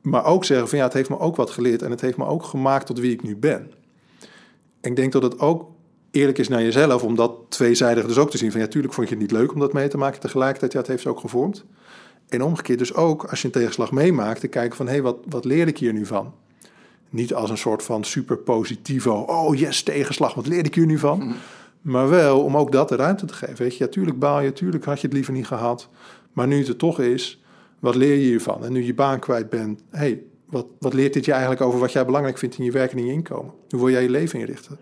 Maar 0.01 0.25
ook 0.25 0.45
zeggen 0.45 0.67
van 0.67 0.77
ja, 0.77 0.83
het 0.83 0.93
heeft 0.93 1.09
me 1.09 1.19
ook 1.19 1.35
wat 1.35 1.49
geleerd 1.49 1.81
en 1.81 1.91
het 1.91 2.01
heeft 2.01 2.17
me 2.17 2.25
ook 2.25 2.43
gemaakt 2.43 2.85
tot 2.85 2.99
wie 2.99 3.11
ik 3.11 3.23
nu 3.23 3.35
ben. 3.35 3.71
En 4.81 4.89
ik 4.89 4.95
denk 4.95 5.11
dat 5.11 5.23
het 5.23 5.39
ook 5.39 5.71
eerlijk 6.11 6.37
is 6.37 6.47
naar 6.47 6.61
jezelf 6.61 7.03
om 7.03 7.15
dat 7.15 7.31
tweezijdig 7.49 8.05
dus 8.05 8.17
ook 8.17 8.29
te 8.29 8.37
zien. 8.37 8.51
Van 8.51 8.61
ja, 8.61 8.67
tuurlijk 8.67 8.93
vond 8.93 9.09
je 9.09 9.13
het 9.13 9.23
niet 9.23 9.31
leuk 9.31 9.53
om 9.53 9.59
dat 9.59 9.73
mee 9.73 9.87
te 9.87 9.97
maken. 9.97 10.19
Tegelijkertijd, 10.19 10.71
ja, 10.71 10.79
het 10.79 10.87
heeft 10.87 11.05
ook 11.05 11.19
gevormd. 11.19 11.65
En 12.29 12.43
omgekeerd 12.43 12.79
dus 12.79 12.93
ook, 12.93 13.23
als 13.23 13.41
je 13.41 13.45
een 13.45 13.53
tegenslag 13.53 13.91
meemaakt, 13.91 14.39
te 14.39 14.47
kijken 14.47 14.77
van 14.77 14.85
hé, 14.85 14.91
hey, 14.91 15.01
wat, 15.01 15.17
wat 15.29 15.45
leer 15.45 15.67
ik 15.67 15.77
hier 15.77 15.93
nu 15.93 16.05
van? 16.05 16.33
Niet 17.09 17.33
als 17.33 17.49
een 17.49 17.57
soort 17.57 17.83
van 17.83 18.03
super 18.03 18.37
positivo. 18.37 19.11
Oh 19.13 19.55
yes, 19.55 19.83
tegenslag, 19.83 20.33
wat 20.33 20.47
leer 20.47 20.65
ik 20.65 20.75
hier 20.75 20.85
nu 20.85 20.97
van? 20.97 21.33
Maar 21.81 22.09
wel 22.09 22.43
om 22.43 22.57
ook 22.57 22.71
dat 22.71 22.89
de 22.89 22.95
ruimte 22.95 23.25
te 23.25 23.33
geven. 23.33 23.57
Weet 23.57 23.77
je, 23.77 23.83
ja, 23.83 23.89
tuurlijk 23.89 24.19
baal 24.19 24.41
je, 24.41 24.53
tuurlijk 24.53 24.85
had 24.85 25.01
je 25.01 25.07
het 25.07 25.15
liever 25.15 25.33
niet 25.33 25.47
gehad. 25.47 25.89
Maar 26.33 26.47
nu 26.47 26.57
het 26.57 26.67
er 26.67 26.75
toch 26.75 26.99
is, 26.99 27.41
wat 27.79 27.95
leer 27.95 28.15
je 28.15 28.27
hiervan? 28.27 28.65
En 28.65 28.71
nu 28.71 28.83
je 28.83 28.93
baan 28.93 29.19
kwijt 29.19 29.49
bent, 29.49 29.81
hey, 29.89 30.21
wat, 30.45 30.65
wat 30.79 30.93
leert 30.93 31.13
dit 31.13 31.25
je 31.25 31.31
eigenlijk 31.31 31.61
over 31.61 31.79
wat 31.79 31.91
jij 31.91 32.05
belangrijk 32.05 32.37
vindt 32.37 32.57
in 32.57 32.63
je 32.63 32.71
werk 32.71 32.91
en 32.91 32.97
in 32.97 33.05
je 33.05 33.11
inkomen? 33.11 33.53
Hoe 33.69 33.79
wil 33.79 33.89
jij 33.89 34.03
je 34.03 34.09
leven 34.09 34.39
inrichten? 34.39 34.79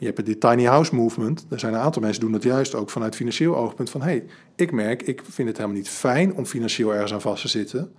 Je 0.00 0.06
hebt 0.06 0.26
die 0.26 0.38
tiny 0.38 0.64
house 0.64 0.94
movement. 0.94 1.46
Er 1.50 1.58
zijn 1.58 1.74
een 1.74 1.80
aantal 1.80 2.02
mensen 2.02 2.20
doen 2.20 2.32
dat 2.32 2.42
juist 2.42 2.74
ook 2.74 2.90
vanuit 2.90 3.14
financieel 3.14 3.56
oogpunt. 3.56 3.90
Van 3.90 4.02
hey, 4.02 4.24
ik 4.56 4.72
merk, 4.72 5.02
ik 5.02 5.22
vind 5.28 5.48
het 5.48 5.56
helemaal 5.56 5.78
niet 5.78 5.88
fijn 5.88 6.34
om 6.34 6.46
financieel 6.46 6.92
ergens 6.92 7.12
aan 7.12 7.20
vast 7.20 7.42
te 7.42 7.48
zitten. 7.48 7.92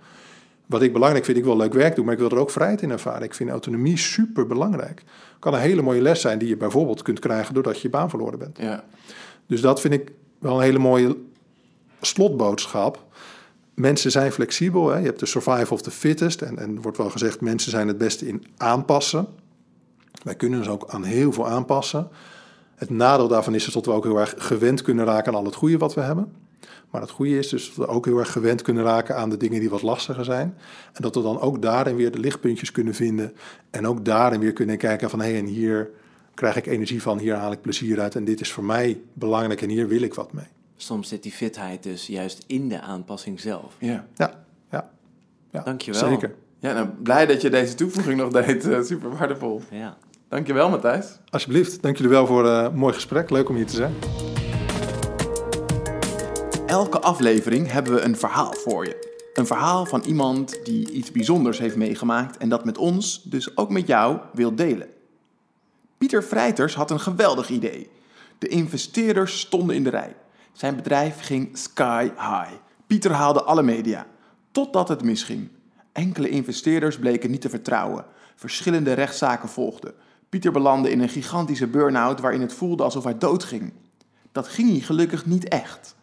Wat 0.66 0.82
ik 0.82 0.92
belangrijk 0.92 1.24
vind, 1.24 1.36
ik 1.36 1.44
wil 1.44 1.56
leuk 1.56 1.72
werk 1.72 1.94
doen, 1.94 2.04
maar 2.04 2.14
ik 2.14 2.20
wil 2.20 2.30
er 2.30 2.38
ook 2.38 2.50
vrijheid 2.50 2.82
in 2.82 2.90
ervaren. 2.90 3.22
Ik 3.22 3.34
vind 3.34 3.50
autonomie 3.50 3.96
super 3.96 4.46
belangrijk. 4.46 5.02
Kan 5.38 5.54
een 5.54 5.60
hele 5.60 5.82
mooie 5.82 6.00
les 6.00 6.20
zijn 6.20 6.38
die 6.38 6.48
je 6.48 6.56
bijvoorbeeld 6.56 7.02
kunt 7.02 7.18
krijgen 7.18 7.54
doordat 7.54 7.76
je 7.76 7.82
je 7.82 7.88
baan 7.88 8.10
verloren 8.10 8.38
bent. 8.38 8.58
Ja. 8.58 8.84
Dus 9.46 9.60
dat 9.60 9.80
vind 9.80 9.94
ik 9.94 10.12
wel 10.38 10.56
een 10.56 10.62
hele 10.62 10.78
mooie 10.78 11.16
slotboodschap. 12.00 13.04
Mensen 13.74 14.10
zijn 14.10 14.32
flexibel. 14.32 14.88
Hè? 14.88 14.98
Je 14.98 15.06
hebt 15.06 15.20
de 15.20 15.26
survival 15.26 15.76
of 15.76 15.82
the 15.82 15.90
fittest. 15.90 16.42
En, 16.42 16.58
en 16.58 16.80
wordt 16.80 16.98
wel 16.98 17.10
gezegd, 17.10 17.40
mensen 17.40 17.70
zijn 17.70 17.88
het 17.88 17.98
beste 17.98 18.28
in 18.28 18.44
aanpassen. 18.56 19.26
Wij 20.22 20.34
kunnen 20.34 20.58
dus 20.58 20.68
ook 20.68 20.88
aan 20.88 21.04
heel 21.04 21.32
veel 21.32 21.48
aanpassen. 21.48 22.08
Het 22.74 22.90
nadeel 22.90 23.28
daarvan 23.28 23.54
is 23.54 23.64
dus 23.64 23.74
dat 23.74 23.86
we 23.86 23.92
ook 23.92 24.04
heel 24.04 24.20
erg 24.20 24.34
gewend 24.36 24.82
kunnen 24.82 25.04
raken 25.04 25.32
aan 25.32 25.38
al 25.38 25.44
het 25.44 25.54
goede 25.54 25.78
wat 25.78 25.94
we 25.94 26.00
hebben. 26.00 26.32
Maar 26.90 27.00
het 27.00 27.10
goede 27.10 27.38
is 27.38 27.48
dus 27.48 27.66
dat 27.66 27.76
we 27.86 27.92
ook 27.92 28.04
heel 28.04 28.18
erg 28.18 28.32
gewend 28.32 28.62
kunnen 28.62 28.84
raken 28.84 29.16
aan 29.16 29.30
de 29.30 29.36
dingen 29.36 29.60
die 29.60 29.70
wat 29.70 29.82
lastiger 29.82 30.24
zijn. 30.24 30.56
En 30.92 31.02
dat 31.02 31.14
we 31.14 31.22
dan 31.22 31.40
ook 31.40 31.62
daarin 31.62 31.96
weer 31.96 32.10
de 32.10 32.18
lichtpuntjes 32.18 32.72
kunnen 32.72 32.94
vinden. 32.94 33.32
En 33.70 33.86
ook 33.86 34.04
daarin 34.04 34.40
weer 34.40 34.52
kunnen 34.52 34.76
kijken 34.76 35.10
van 35.10 35.20
hé, 35.20 35.30
hey, 35.30 35.38
en 35.38 35.46
hier 35.46 35.90
krijg 36.34 36.56
ik 36.56 36.66
energie 36.66 37.02
van, 37.02 37.18
hier 37.18 37.34
haal 37.34 37.52
ik 37.52 37.60
plezier 37.60 38.00
uit. 38.00 38.14
En 38.14 38.24
dit 38.24 38.40
is 38.40 38.52
voor 38.52 38.64
mij 38.64 39.00
belangrijk 39.12 39.62
en 39.62 39.68
hier 39.68 39.88
wil 39.88 40.02
ik 40.02 40.14
wat 40.14 40.32
mee. 40.32 40.46
Soms 40.76 41.08
zit 41.08 41.22
die 41.22 41.32
fitheid 41.32 41.82
dus 41.82 42.06
juist 42.06 42.44
in 42.46 42.68
de 42.68 42.80
aanpassing 42.80 43.40
zelf. 43.40 43.76
Ja. 43.78 44.06
Ja, 44.14 44.44
ja. 44.70 44.90
ja 45.50 45.62
Dankjewel. 45.62 46.08
Zeker. 46.08 46.34
Ja, 46.62 46.72
nou, 46.72 46.88
blij 46.88 47.26
dat 47.26 47.40
je 47.40 47.50
deze 47.50 47.74
toevoeging 47.74 48.16
nog 48.20 48.32
deed. 48.32 48.68
Eh, 48.68 48.82
super 48.82 49.16
waardevol. 49.16 49.62
Ja. 49.70 49.96
Dankjewel, 50.28 50.70
Matthijs. 50.70 51.18
Alsjeblieft, 51.30 51.82
dank 51.82 51.96
jullie 51.96 52.12
wel 52.12 52.26
voor 52.26 52.46
eh, 52.46 52.62
een 52.62 52.74
mooi 52.74 52.94
gesprek. 52.94 53.30
Leuk 53.30 53.48
om 53.48 53.56
hier 53.56 53.66
te 53.66 53.74
zijn. 53.74 53.94
Elke 56.66 57.00
aflevering 57.00 57.70
hebben 57.70 57.94
we 57.94 58.00
een 58.00 58.16
verhaal 58.16 58.52
voor 58.52 58.84
je. 58.84 59.30
Een 59.34 59.46
verhaal 59.46 59.86
van 59.86 60.02
iemand 60.02 60.64
die 60.64 60.90
iets 60.90 61.10
bijzonders 61.10 61.58
heeft 61.58 61.76
meegemaakt 61.76 62.36
en 62.36 62.48
dat 62.48 62.64
met 62.64 62.78
ons, 62.78 63.22
dus 63.22 63.56
ook 63.56 63.70
met 63.70 63.86
jou, 63.86 64.18
wil 64.32 64.54
delen. 64.54 64.88
Pieter 65.98 66.24
Vrijters 66.24 66.74
had 66.74 66.90
een 66.90 67.00
geweldig 67.00 67.48
idee. 67.48 67.90
De 68.38 68.48
investeerders 68.48 69.40
stonden 69.40 69.76
in 69.76 69.84
de 69.84 69.90
rij. 69.90 70.16
Zijn 70.52 70.76
bedrijf 70.76 71.20
ging 71.20 71.58
sky 71.58 72.04
high. 72.04 72.52
Pieter 72.86 73.12
haalde 73.12 73.42
alle 73.42 73.62
media. 73.62 74.06
Totdat 74.52 74.88
het 74.88 75.02
misging. 75.02 75.48
Enkele 75.92 76.28
investeerders 76.28 76.98
bleken 76.98 77.30
niet 77.30 77.40
te 77.40 77.48
vertrouwen. 77.48 78.04
Verschillende 78.34 78.92
rechtszaken 78.92 79.48
volgden. 79.48 79.92
Pieter 80.28 80.52
belandde 80.52 80.90
in 80.90 81.00
een 81.00 81.08
gigantische 81.08 81.66
burn-out 81.66 82.20
waarin 82.20 82.40
het 82.40 82.52
voelde 82.52 82.82
alsof 82.82 83.04
hij 83.04 83.18
doodging. 83.18 83.72
Dat 84.32 84.48
ging 84.48 84.70
hij 84.70 84.80
gelukkig 84.80 85.26
niet 85.26 85.48
echt. 85.48 85.96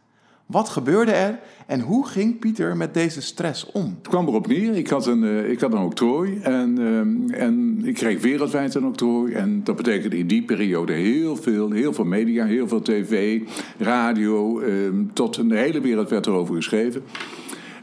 Wat 0.46 0.70
gebeurde 0.70 1.12
er 1.12 1.40
en 1.68 1.80
hoe 1.80 2.08
ging 2.08 2.40
Pieter 2.40 2.78
met 2.78 2.94
deze 2.94 3.22
stress 3.22 3.72
om? 3.72 3.96
Het 3.98 4.08
kwam 4.08 4.28
erop 4.28 4.48
neer. 4.48 4.76
Ik 4.76 4.90
had 4.90 5.06
een, 5.06 5.24
uh, 5.24 5.50
ik 5.50 5.60
had 5.60 5.74
een 5.74 5.80
octrooi 5.80 6.40
en, 6.42 6.80
uh, 6.80 7.42
en 7.42 7.82
ik 7.84 7.94
kreeg 7.94 8.22
wereldwijd 8.22 8.76
een 8.76 8.86
octrooi. 8.86 9.34
En 9.34 9.64
dat 9.64 9.76
betekende 9.76 10.18
in 10.18 10.28
die 10.28 10.44
periode 10.44 10.94
heel 10.94 11.36
veel, 11.36 11.72
heel 11.72 11.94
veel 11.94 12.06
media, 12.06 12.46
heel 12.46 12.68
veel 12.68 12.82
tv, 12.82 13.42
radio. 13.78 14.62
Uh, 14.62 14.90
tot 15.14 15.50
de 15.50 15.58
hele 15.58 15.82
wereld 15.82 16.10
werd 16.10 16.28
erover 16.28 16.56
geschreven. 16.56 17.04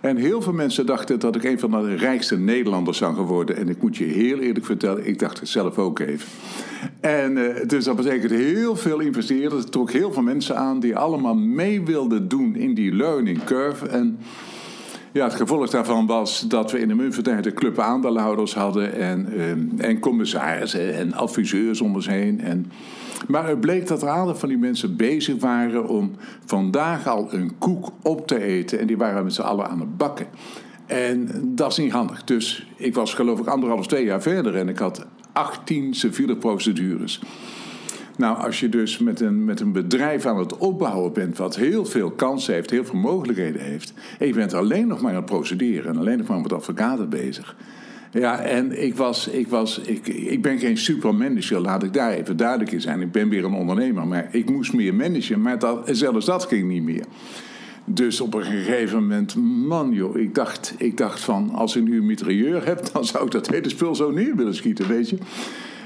En 0.06 0.16
heel 0.16 0.42
veel 0.42 0.52
mensen 0.52 0.86
dachten 0.86 1.18
dat 1.18 1.36
ik 1.36 1.44
een 1.44 1.58
van 1.58 1.70
de 1.70 1.94
rijkste 1.94 2.38
Nederlanders 2.38 2.98
zou 2.98 3.14
geworden. 3.14 3.56
En 3.56 3.68
ik 3.68 3.82
moet 3.82 3.96
je 3.96 4.04
heel 4.04 4.38
eerlijk 4.38 4.64
vertellen, 4.64 5.06
ik 5.06 5.18
dacht 5.18 5.40
het 5.40 5.48
zelf 5.48 5.78
ook 5.78 5.98
even. 5.98 6.28
En 7.00 7.36
uh, 7.36 7.54
dus 7.66 7.84
dat 7.84 7.96
betekent 7.96 8.30
heel 8.30 8.76
veel 8.76 9.00
investeerders. 9.00 9.62
Het 9.62 9.72
trok 9.72 9.90
heel 9.90 10.12
veel 10.12 10.22
mensen 10.22 10.56
aan 10.56 10.80
die 10.80 10.96
allemaal 10.96 11.34
mee 11.34 11.82
wilden 11.82 12.28
doen 12.28 12.56
in 12.56 12.74
die 12.74 12.94
learning 12.94 13.44
curve. 13.44 13.86
En 13.88 14.18
ja, 15.12 15.24
het 15.24 15.34
gevolg 15.34 15.70
daarvan 15.70 16.06
was 16.06 16.48
dat 16.48 16.70
we 16.70 16.78
in 16.78 16.88
de 16.88 16.94
Muntvertijd 16.94 17.46
een 17.46 17.54
club 17.54 17.78
aandeelhouders 17.78 18.54
hadden. 18.54 18.94
En, 18.94 19.28
uh, 19.32 19.88
en 19.88 19.98
commissarissen 19.98 20.94
en 20.94 21.12
adviseurs 21.12 21.80
om 21.80 21.94
ons 21.94 22.06
heen. 22.08 22.40
En, 22.40 22.70
maar 23.28 23.48
het 23.48 23.60
bleek 23.60 23.86
dat 23.86 24.02
een 24.02 24.08
aantal 24.08 24.34
van 24.34 24.48
die 24.48 24.58
mensen 24.58 24.96
bezig 24.96 25.40
waren 25.40 25.88
om 25.88 26.10
vandaag 26.44 27.06
al 27.06 27.34
een 27.34 27.58
koek 27.58 27.92
op 28.02 28.26
te 28.26 28.42
eten. 28.42 28.78
En 28.78 28.86
die 28.86 28.96
waren 28.96 29.24
met 29.24 29.34
z'n 29.34 29.42
allen 29.42 29.68
aan 29.68 29.80
het 29.80 29.96
bakken. 29.96 30.26
En 30.86 31.28
dat 31.44 31.70
is 31.70 31.78
niet 31.78 31.92
handig. 31.92 32.24
Dus 32.24 32.68
ik 32.76 32.94
was 32.94 33.14
geloof 33.14 33.40
ik 33.40 33.46
anderhalf, 33.46 33.86
twee 33.86 34.04
jaar 34.04 34.22
verder 34.22 34.56
en 34.56 34.68
ik 34.68 34.78
had 34.78 35.06
18 35.32 35.94
civiele 35.94 36.36
procedures. 36.36 37.20
Nou, 38.16 38.38
als 38.38 38.60
je 38.60 38.68
dus 38.68 38.98
met 38.98 39.20
een, 39.20 39.44
met 39.44 39.60
een 39.60 39.72
bedrijf 39.72 40.26
aan 40.26 40.38
het 40.38 40.56
opbouwen 40.56 41.12
bent, 41.12 41.38
wat 41.38 41.56
heel 41.56 41.84
veel 41.84 42.10
kansen 42.10 42.54
heeft, 42.54 42.70
heel 42.70 42.84
veel 42.84 42.98
mogelijkheden 42.98 43.60
heeft, 43.60 43.92
en 44.18 44.26
je 44.26 44.32
bent 44.32 44.54
alleen 44.54 44.86
nog 44.86 45.00
maar 45.00 45.10
aan 45.10 45.16
het 45.16 45.24
procederen 45.24 45.92
en 45.92 45.98
alleen 45.98 46.18
nog 46.18 46.26
maar 46.26 46.40
met 46.40 46.52
advocaten 46.52 47.08
bezig. 47.08 47.56
Ja, 48.12 48.40
en 48.40 48.82
ik, 48.82 48.96
was, 48.96 49.28
ik, 49.28 49.48
was, 49.48 49.78
ik, 49.78 50.06
ik 50.06 50.42
ben 50.42 50.58
geen 50.58 50.78
supermanager, 50.78 51.60
laat 51.60 51.82
ik 51.82 51.92
daar 51.92 52.12
even 52.12 52.36
duidelijk 52.36 52.72
in 52.72 52.80
zijn. 52.80 53.00
Ik 53.00 53.12
ben 53.12 53.28
weer 53.28 53.44
een 53.44 53.54
ondernemer, 53.54 54.06
maar 54.06 54.28
ik 54.30 54.50
moest 54.50 54.72
meer 54.72 54.94
managen, 54.94 55.40
maar 55.40 55.58
dat, 55.58 55.88
zelfs 55.90 56.26
dat 56.26 56.44
ging 56.44 56.68
niet 56.68 56.82
meer. 56.82 57.04
Dus 57.84 58.20
op 58.20 58.34
een 58.34 58.44
gegeven 58.44 59.00
moment, 59.00 59.36
man 59.66 59.92
joh, 59.92 60.16
ik 60.16 60.34
dacht, 60.34 60.74
ik 60.78 60.96
dacht 60.96 61.20
van 61.20 61.50
als 61.54 61.76
ik 61.76 61.84
nu 61.84 61.98
een 61.98 62.06
mitrailleur 62.06 62.66
heb, 62.66 62.92
dan 62.92 63.04
zou 63.04 63.24
ik 63.24 63.30
dat 63.30 63.48
hele 63.48 63.68
spul 63.68 63.94
zo 63.94 64.10
neer 64.10 64.36
willen 64.36 64.54
schieten, 64.54 64.88
weet 64.88 65.08
je. 65.08 65.18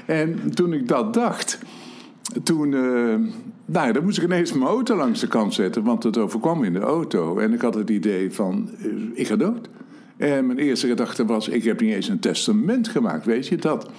En 0.05 0.53
toen 0.53 0.73
ik 0.73 0.87
dat 0.87 1.13
dacht, 1.13 1.59
toen, 2.43 2.71
uh, 2.71 3.15
nou, 3.65 3.91
dan 3.91 4.03
moest 4.03 4.17
ik 4.17 4.23
ineens 4.23 4.53
mijn 4.53 4.69
auto 4.69 4.95
langs 4.95 5.19
de 5.19 5.27
kant 5.27 5.53
zetten, 5.53 5.83
want 5.83 6.03
het 6.03 6.17
overkwam 6.17 6.63
in 6.63 6.73
de 6.73 6.79
auto. 6.79 7.37
En 7.37 7.53
ik 7.53 7.61
had 7.61 7.73
het 7.73 7.89
idee 7.89 8.31
van, 8.31 8.69
uh, 8.85 8.93
ik 9.13 9.27
ga 9.27 9.35
dood. 9.35 9.69
En 10.21 10.45
mijn 10.45 10.59
eerste 10.59 10.87
gedachte 10.87 11.25
was, 11.25 11.47
ik 11.47 11.63
heb 11.63 11.81
niet 11.81 11.93
eens 11.93 12.07
een 12.07 12.19
testament 12.19 12.87
gemaakt, 12.87 13.25
weet 13.25 13.47
je 13.47 13.55
dat? 13.55 13.89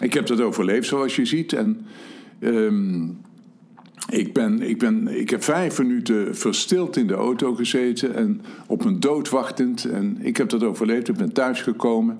Ik 0.00 0.12
heb 0.12 0.26
dat 0.26 0.40
overleefd, 0.40 0.88
zoals 0.88 1.16
je 1.16 1.24
ziet. 1.24 1.52
En 1.52 1.86
um, 2.40 3.18
ik, 4.08 4.32
ben, 4.32 4.62
ik, 4.62 4.78
ben, 4.78 5.18
ik 5.18 5.30
heb 5.30 5.42
vijf 5.42 5.78
minuten 5.78 6.36
verstild 6.36 6.96
in 6.96 7.06
de 7.06 7.14
auto 7.14 7.54
gezeten 7.54 8.14
en 8.14 8.40
op 8.66 8.84
mijn 8.84 9.00
dood 9.00 9.30
wachtend. 9.30 9.84
En 9.84 10.18
ik 10.20 10.36
heb 10.36 10.48
dat 10.48 10.62
overleefd, 10.62 11.08
ik 11.08 11.16
ben 11.16 11.32
thuisgekomen. 11.32 12.18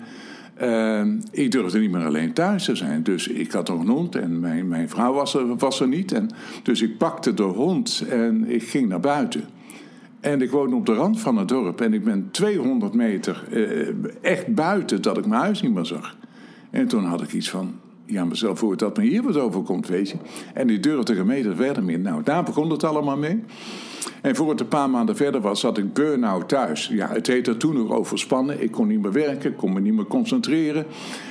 Uh, 0.63 1.07
ik 1.31 1.51
durfde 1.51 1.79
niet 1.79 1.91
meer 1.91 2.05
alleen 2.05 2.33
thuis 2.33 2.65
te 2.65 2.77
zijn. 2.77 3.03
Dus 3.03 3.29
ik 3.29 3.53
had 3.53 3.69
een 3.69 3.89
hond 3.89 4.15
en 4.15 4.41
mijn, 4.41 4.69
mijn 4.69 4.89
vrouw 4.89 5.13
was 5.13 5.35
er, 5.35 5.57
was 5.57 5.81
er 5.81 5.89
niet. 5.89 6.13
En, 6.13 6.31
dus 6.63 6.83
ik 6.83 6.99
pakte 6.99 7.35
de 7.35 7.43
hond 7.43 8.05
en 8.09 8.51
ik 8.51 8.63
ging 8.63 8.89
naar 8.89 9.01
buiten. 9.01 9.45
En 10.23 10.43
ik 10.43 10.51
woon 10.51 10.75
op 10.75 10.87
de 10.87 10.95
rand 10.95 11.21
van 11.21 11.37
het 11.37 11.49
dorp 11.49 11.81
en 11.81 11.95
ik 11.95 12.05
ben 12.05 12.29
200 12.31 12.95
meter 12.95 13.45
uh, 13.51 13.89
echt 14.21 14.55
buiten 14.55 15.03
dat 15.03 15.19
ik 15.19 15.27
mijn 15.27 15.41
huis 15.41 15.63
niet 15.63 15.75
meer 15.75 15.85
zag. 15.85 16.17
En 16.71 16.89
toen 16.89 17.05
had 17.05 17.23
ik 17.23 17.33
iets 17.33 17.51
van, 17.51 17.75
ja, 18.07 18.25
mezelf 18.25 18.59
voor 18.59 18.77
dat 18.77 18.97
me 18.97 19.03
hier 19.03 19.23
wat 19.23 19.37
overkomt, 19.37 19.89
weet 19.89 20.11
je. 20.11 20.17
En 20.55 20.67
die 20.67 20.81
durfde 20.81 21.17
een 21.17 21.27
meter 21.27 21.57
verder 21.57 21.85
meer. 21.85 21.99
Nou, 21.99 22.23
daar 22.23 22.43
begon 22.43 22.71
het 22.71 22.85
allemaal 22.85 23.17
mee. 23.17 23.45
En 24.21 24.37
voor 24.37 24.51
het 24.51 24.61
een 24.61 24.69
paar 24.69 24.91
maanden 24.91 25.17
verder 25.17 25.41
was, 25.41 25.61
zat 25.61 25.79
ik 25.79 25.93
burn-out 25.93 26.49
thuis. 26.49 26.87
Ja, 26.87 27.09
het 27.09 27.27
heette 27.27 27.57
toen 27.57 27.75
nog 27.75 27.91
overspannen. 27.91 28.63
Ik 28.63 28.71
kon 28.71 28.87
niet 28.87 29.03
meer 29.03 29.13
werken, 29.13 29.57
kon 29.57 29.73
me 29.73 29.81
niet 29.81 29.95
meer 29.95 30.07
concentreren. 30.07 30.87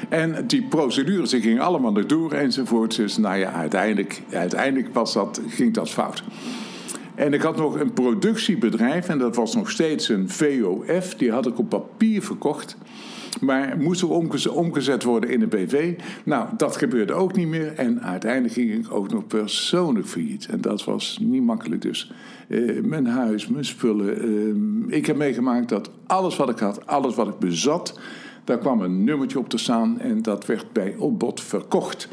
En 0.10 0.48
die 0.48 0.64
procedures 0.64 1.30
die 1.30 1.42
gingen 1.42 1.62
allemaal 1.62 1.98
erdoor 1.98 2.32
enzovoort. 2.32 2.96
Dus 2.96 3.18
nou 3.18 3.38
ja, 3.38 3.52
uiteindelijk, 3.52 4.22
uiteindelijk 4.32 4.94
was 4.94 5.14
dat, 5.14 5.42
ging 5.48 5.74
dat 5.74 5.90
fout. 5.90 6.24
En 7.22 7.34
ik 7.34 7.42
had 7.42 7.58
nog 7.58 7.80
een 7.80 7.94
productiebedrijf 7.94 9.10
en 9.10 9.18
dat 9.18 9.36
was 9.36 9.56
nog 9.56 9.70
steeds 9.70 10.10
een 10.10 10.30
VOF. 10.30 11.16
Die 11.16 11.32
had 11.32 11.48
ik 11.48 11.60
op 11.60 11.70
papier 11.70 12.22
verkocht. 12.22 12.78
Maar 13.42 13.78
moest 13.78 14.02
er 14.02 14.54
omgezet 14.54 15.04
worden 15.04 15.30
in 15.30 15.42
een 15.42 15.50
BV? 15.50 15.94
Nou, 16.24 16.50
dat 16.58 16.78
gebeurde 16.78 17.14
ook 17.14 17.36
niet 17.36 17.48
meer. 17.48 17.74
En 17.74 18.02
uiteindelijk 18.02 18.54
ging 18.54 18.72
ik 18.72 18.94
ook 18.94 19.12
nog 19.12 19.28
persoonlijk 19.28 20.08
failliet. 20.08 20.46
En 20.46 20.62
dat 20.62 20.84
was 20.84 21.18
niet 21.22 21.44
makkelijk 21.44 21.82
dus. 21.82 22.12
Uh, 22.48 22.84
mijn 22.84 23.06
huis, 23.06 23.48
mijn 23.48 23.66
spullen. 23.66 24.30
Uh, 24.90 24.98
ik 24.98 25.06
heb 25.06 25.16
meegemaakt 25.16 25.70
dat 25.70 25.92
alles 26.08 26.36
wat 26.36 26.50
ik 26.50 26.60
had, 26.60 26.88
alles 26.88 27.16
wat 27.16 27.28
ik 27.28 27.40
bezat... 27.40 28.00
daar 28.44 28.58
kwam 28.58 28.82
een 28.82 29.04
nummertje 29.04 29.40
op 29.40 29.50
te 29.50 29.58
staan 29.58 30.00
en 30.00 30.22
dat 30.22 30.46
werd 30.46 30.72
bij 30.72 30.96
opbod 30.98 31.42
verkocht. 31.42 32.10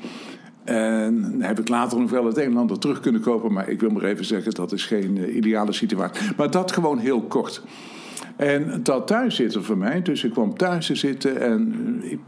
En 0.69 1.35
heb 1.39 1.59
ik 1.59 1.69
later 1.69 1.99
nog 1.99 2.11
wel 2.11 2.25
het 2.25 2.37
een 2.37 2.51
en 2.51 2.57
ander 2.57 2.79
terug 2.79 3.01
kunnen 3.01 3.21
kopen. 3.21 3.53
Maar 3.53 3.69
ik 3.69 3.81
wil 3.81 3.91
maar 3.91 4.03
even 4.03 4.25
zeggen, 4.25 4.55
dat 4.55 4.73
is 4.73 4.87
geen 4.87 5.17
uh, 5.17 5.37
ideale 5.37 5.73
situatie. 5.73 6.31
Maar 6.37 6.51
dat 6.51 6.73
gewoon 6.73 6.99
heel 6.99 7.23
kort. 7.23 7.63
En 8.37 8.81
dat 8.83 9.07
thuis 9.07 9.35
zitten 9.35 9.65
voor 9.65 9.79
mij, 9.79 10.03
dus 10.03 10.25
ik 10.25 10.31
kwam 10.31 10.57
thuis 10.57 10.87
te 10.87 10.95
zitten 10.95 11.41
en 11.41 11.75
ik, 12.03 12.19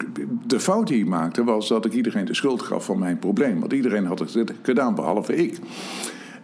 de 0.46 0.60
fout 0.60 0.86
die 0.86 0.98
ik 0.98 1.06
maakte 1.06 1.44
was 1.44 1.68
dat 1.68 1.84
ik 1.84 1.92
iedereen 1.92 2.24
de 2.24 2.34
schuld 2.34 2.62
gaf 2.62 2.84
van 2.84 2.98
mijn 2.98 3.18
probleem. 3.18 3.60
Want 3.60 3.72
iedereen 3.72 4.06
had 4.06 4.18
het 4.18 4.52
gedaan, 4.62 4.94
behalve 4.94 5.36
ik. 5.36 5.58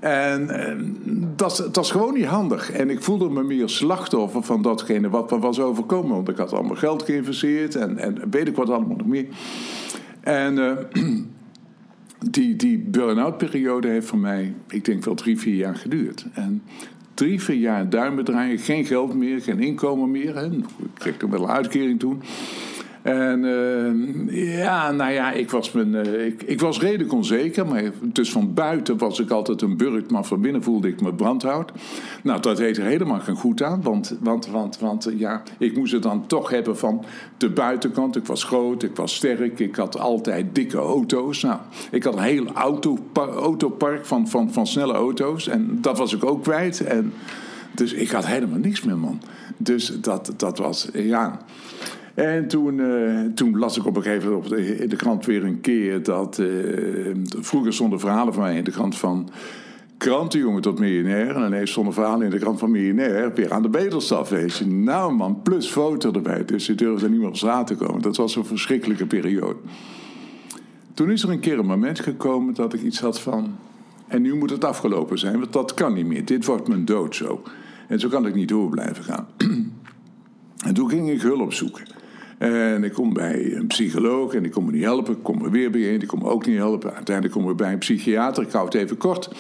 En, 0.01 0.51
en 0.51 0.97
dat, 1.37 1.69
dat 1.73 1.85
is 1.85 1.91
gewoon 1.91 2.15
niet 2.15 2.25
handig. 2.25 2.71
En 2.71 2.91
ik 2.91 3.03
voelde 3.03 3.29
me 3.29 3.43
meer 3.43 3.69
slachtoffer 3.69 4.43
van 4.43 4.63
datgene 4.63 5.09
wat 5.09 5.31
me 5.31 5.39
was 5.39 5.61
overkomen. 5.61 6.15
Want 6.15 6.29
ik 6.29 6.37
had 6.37 6.53
allemaal 6.53 6.77
geld 6.77 7.03
geïnvesteerd 7.03 7.75
en, 7.75 7.99
en 7.99 8.19
weet 8.31 8.49
ik 8.49 8.57
wat 8.57 8.71
allemaal 8.71 8.97
nog 8.97 9.07
meer. 9.07 9.27
En 10.21 10.79
die, 12.19 12.57
die 12.57 12.79
burn-out 12.79 13.39
periode 13.39 13.89
heeft 13.89 14.07
voor 14.07 14.19
mij, 14.19 14.55
ik 14.69 14.85
denk 14.85 15.05
wel 15.05 15.15
drie, 15.15 15.39
vier 15.39 15.55
jaar 15.55 15.77
geduurd. 15.77 16.27
En 16.35 16.63
drie, 17.15 17.43
vier 17.43 17.57
jaar 17.57 17.91
duimen 17.91 18.25
draaien, 18.25 18.59
geen 18.59 18.85
geld 18.85 19.15
meer, 19.15 19.41
geen 19.41 19.61
inkomen 19.61 20.11
meer. 20.11 20.37
Hè. 20.37 20.47
Ik 20.47 20.65
kreeg 20.95 21.17
toen 21.17 21.31
wel 21.31 21.43
een 21.43 21.49
uitkering 21.49 21.99
toen. 21.99 22.23
En 23.07 23.45
uh, 23.45 24.59
ja, 24.59 24.91
nou 24.91 25.13
ja, 25.13 25.33
ik 25.33 25.51
was, 25.51 25.73
mijn, 25.73 25.93
uh, 25.95 26.27
ik, 26.27 26.43
ik, 26.43 26.61
was 26.61 26.81
redelijk 26.81 27.13
onzeker. 27.13 27.67
Maar 27.67 27.83
dus 28.03 28.33
van 28.33 28.55
buiten 28.55 28.99
was 28.99 29.21
ik 29.21 29.31
altijd 29.31 29.63
een 29.63 29.77
burk, 29.77 30.11
maar 30.11 30.25
van 30.25 30.41
binnen 30.41 30.63
voelde 30.63 30.89
ik 30.89 31.01
me 31.01 31.15
brandhout. 31.15 31.73
Nou, 32.23 32.41
dat 32.41 32.57
deed 32.57 32.77
er 32.77 32.85
helemaal 32.85 33.21
geen 33.21 33.37
goed 33.37 33.63
aan. 33.63 33.83
Want, 33.83 34.17
want, 34.21 34.47
want, 34.47 34.79
want 34.79 35.09
uh, 35.09 35.19
ja, 35.19 35.43
ik 35.59 35.77
moest 35.77 35.93
het 35.93 36.03
dan 36.03 36.27
toch 36.27 36.51
hebben 36.51 36.79
van 36.79 37.05
de 37.37 37.51
buitenkant. 37.51 38.17
Ik 38.17 38.27
was 38.27 38.45
groot, 38.45 38.83
ik 38.83 38.97
was 38.97 39.15
sterk, 39.15 39.59
ik 39.59 39.77
had 39.77 39.99
altijd 39.99 40.55
dikke 40.55 40.79
auto's. 40.79 41.43
Nou, 41.43 41.59
ik 41.91 42.05
had 42.05 42.17
een 42.17 42.23
heel 42.23 42.47
auto, 42.53 42.99
autopark 43.15 44.07
van, 44.07 44.29
van, 44.29 44.53
van 44.53 44.67
snelle 44.67 44.95
auto's. 44.95 45.49
En 45.49 45.79
dat 45.81 45.99
was 45.99 46.15
ik 46.15 46.25
ook 46.25 46.43
kwijt. 46.43 46.85
En, 46.85 47.13
dus 47.75 47.93
ik 47.93 48.11
had 48.11 48.27
helemaal 48.27 48.59
niks 48.59 48.83
meer, 48.83 48.99
man. 48.99 49.21
Dus 49.57 50.01
dat, 50.01 50.33
dat 50.37 50.59
was, 50.59 50.89
ja... 50.93 51.39
En 52.17 52.49
toen, 52.49 52.79
uh, 52.79 53.21
toen 53.35 53.59
las 53.59 53.77
ik 53.77 53.87
op 53.87 53.97
een 53.97 54.03
gegeven 54.03 54.31
moment 54.33 54.53
in 54.53 54.89
de 54.89 54.97
krant 54.97 55.27
weer 55.27 55.45
een 55.45 55.61
keer 55.61 56.03
dat. 56.03 56.39
Uh, 56.39 57.15
vroeger 57.41 57.73
stonden 57.73 58.01
verhalen 58.01 58.35
van 58.35 58.43
mij 58.43 58.57
in 58.57 58.65
de 58.65 58.71
krant 58.71 58.97
van. 58.97 59.31
Krantenjongen 59.97 60.63
tot 60.63 60.79
miljonair. 60.79 61.37
En 61.37 61.47
ineens 61.47 61.71
stonden 61.71 61.93
verhalen 61.93 62.25
in 62.25 62.31
de 62.31 62.39
krant 62.39 62.59
van 62.59 62.71
miljonair. 62.71 63.35
Weer 63.35 63.53
aan 63.53 63.63
de 63.63 63.69
bedelstaf, 63.69 64.29
weet 64.29 64.57
je. 64.57 64.67
Nou 64.67 65.15
man, 65.15 65.43
plus 65.43 65.67
foto 65.67 66.13
erbij. 66.13 66.45
Dus 66.45 66.67
je 66.67 66.75
durfde 66.75 67.09
niet 67.09 67.19
meer 67.19 67.29
op 67.29 67.37
straat 67.37 67.67
te 67.67 67.75
komen. 67.75 68.03
Dat 68.03 68.17
was 68.17 68.37
een 68.37 68.45
verschrikkelijke 68.45 69.07
periode. 69.07 69.57
Toen 70.95 71.11
is 71.11 71.23
er 71.23 71.31
een 71.31 71.41
keer 71.41 71.59
een 71.59 71.67
moment 71.67 72.01
gekomen 72.01 72.55
dat 72.55 72.75
ik 72.75 72.83
iets 72.83 73.01
had 73.01 73.21
van. 73.21 73.57
En 74.07 74.23
nu 74.23 74.35
moet 74.35 74.51
het 74.51 74.65
afgelopen 74.65 75.19
zijn, 75.19 75.39
want 75.39 75.53
dat 75.53 75.75
kan 75.75 75.95
niet 75.95 76.07
meer. 76.07 76.25
Dit 76.25 76.45
wordt 76.45 76.69
mijn 76.69 76.85
dood 76.85 77.17
zo. 77.17 77.43
En 77.89 78.01
zo 78.01 78.09
kan 78.09 78.27
ik 78.27 78.35
niet 78.35 78.49
door 78.49 78.71
blijven 78.71 79.05
gaan. 79.05 79.27
en 80.67 80.75
toen 80.75 80.91
ging 80.91 81.11
ik 81.11 81.21
hulp 81.21 81.53
zoeken. 81.53 81.85
En 82.39 82.85
ik 82.85 82.93
kom 82.93 83.13
bij 83.13 83.55
een 83.55 83.67
psycholoog 83.67 84.35
en 84.35 84.43
die 84.43 84.53
kon 84.53 84.65
me 84.65 84.73
niet 84.73 84.83
helpen. 84.83 85.15
Ik 85.15 85.23
kom 85.23 85.45
er 85.45 85.51
weer 85.51 85.71
bij 85.71 85.93
een, 85.93 85.99
die 85.99 86.09
kon 86.09 86.19
me 86.19 86.29
ook 86.29 86.47
niet 86.47 86.57
helpen. 86.57 86.95
Uiteindelijk 86.95 87.37
kom 87.37 87.51
ik 87.51 87.57
bij 87.57 87.73
een 87.73 87.79
psychiater, 87.79 88.43
ik 88.43 88.53
hou 88.53 88.65
het 88.65 88.75
even 88.75 88.97
kort. 88.97 89.37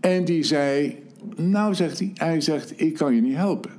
En 0.00 0.24
die 0.24 0.42
zei, 0.42 0.98
nou 1.36 1.74
zegt 1.74 1.98
hij, 1.98 2.10
hij 2.14 2.40
zegt, 2.40 2.80
ik 2.80 2.94
kan 2.94 3.14
je 3.14 3.20
niet 3.20 3.36
helpen. 3.36 3.70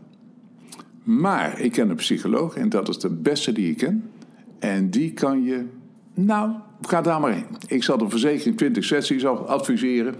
Maar 1.03 1.59
ik 1.59 1.71
ken 1.71 1.89
een 1.89 1.95
psycholoog 1.95 2.55
en 2.55 2.69
dat 2.69 2.89
is 2.89 2.99
de 2.99 3.09
beste 3.09 3.51
die 3.51 3.69
ik 3.69 3.77
ken. 3.77 4.09
En 4.59 4.89
die 4.89 5.11
kan 5.11 5.43
je, 5.43 5.65
nou, 6.13 6.51
ga 6.81 7.01
daar 7.01 7.19
maar 7.19 7.33
heen. 7.33 7.45
Ik 7.67 7.83
zal 7.83 7.97
de 7.97 8.09
verzekering 8.09 8.57
20 8.57 8.83
sessies 8.83 9.25
adviseren. 9.25 10.15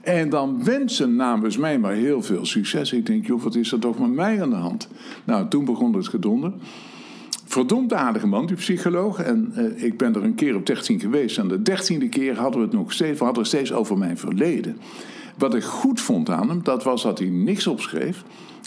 En 0.00 0.28
dan 0.28 0.64
wensen 0.64 1.16
namens 1.16 1.56
mij 1.56 1.78
maar 1.78 1.92
heel 1.92 2.22
veel 2.22 2.46
succes. 2.46 2.92
Ik 2.92 3.06
denk, 3.06 3.26
joh, 3.26 3.42
wat 3.42 3.54
is 3.54 3.72
er 3.72 3.78
toch 3.78 3.98
met 3.98 4.10
mij 4.10 4.42
aan 4.42 4.50
de 4.50 4.56
hand? 4.56 4.88
Nou, 5.24 5.48
toen 5.48 5.64
begon 5.64 5.94
het 5.94 6.08
gedonder 6.08 6.52
verdomd 7.54 7.92
aardige 7.92 8.26
man, 8.26 8.46
die 8.46 8.56
psycholoog. 8.56 9.18
En 9.18 9.52
uh, 9.56 9.82
ik 9.84 9.98
ben 9.98 10.14
er 10.14 10.24
een 10.24 10.34
keer 10.34 10.56
op 10.56 10.66
13 10.66 11.00
geweest. 11.00 11.38
En 11.38 11.48
de 11.48 11.62
dertiende 11.62 12.08
keer 12.08 12.36
hadden 12.36 12.60
we 12.60 12.66
het 12.66 12.76
nog 12.76 12.92
steeds, 12.92 13.18
we 13.18 13.24
hadden 13.24 13.46
steeds 13.46 13.72
over 13.72 13.98
mijn 13.98 14.18
verleden. 14.18 14.76
Wat 15.38 15.54
ik 15.54 15.62
goed 15.62 16.00
vond 16.00 16.30
aan 16.30 16.48
hem, 16.48 16.62
dat 16.62 16.84
was 16.84 17.02
dat 17.02 17.18
hij 17.18 17.28
niks 17.28 17.66
opschreef. 17.66 18.24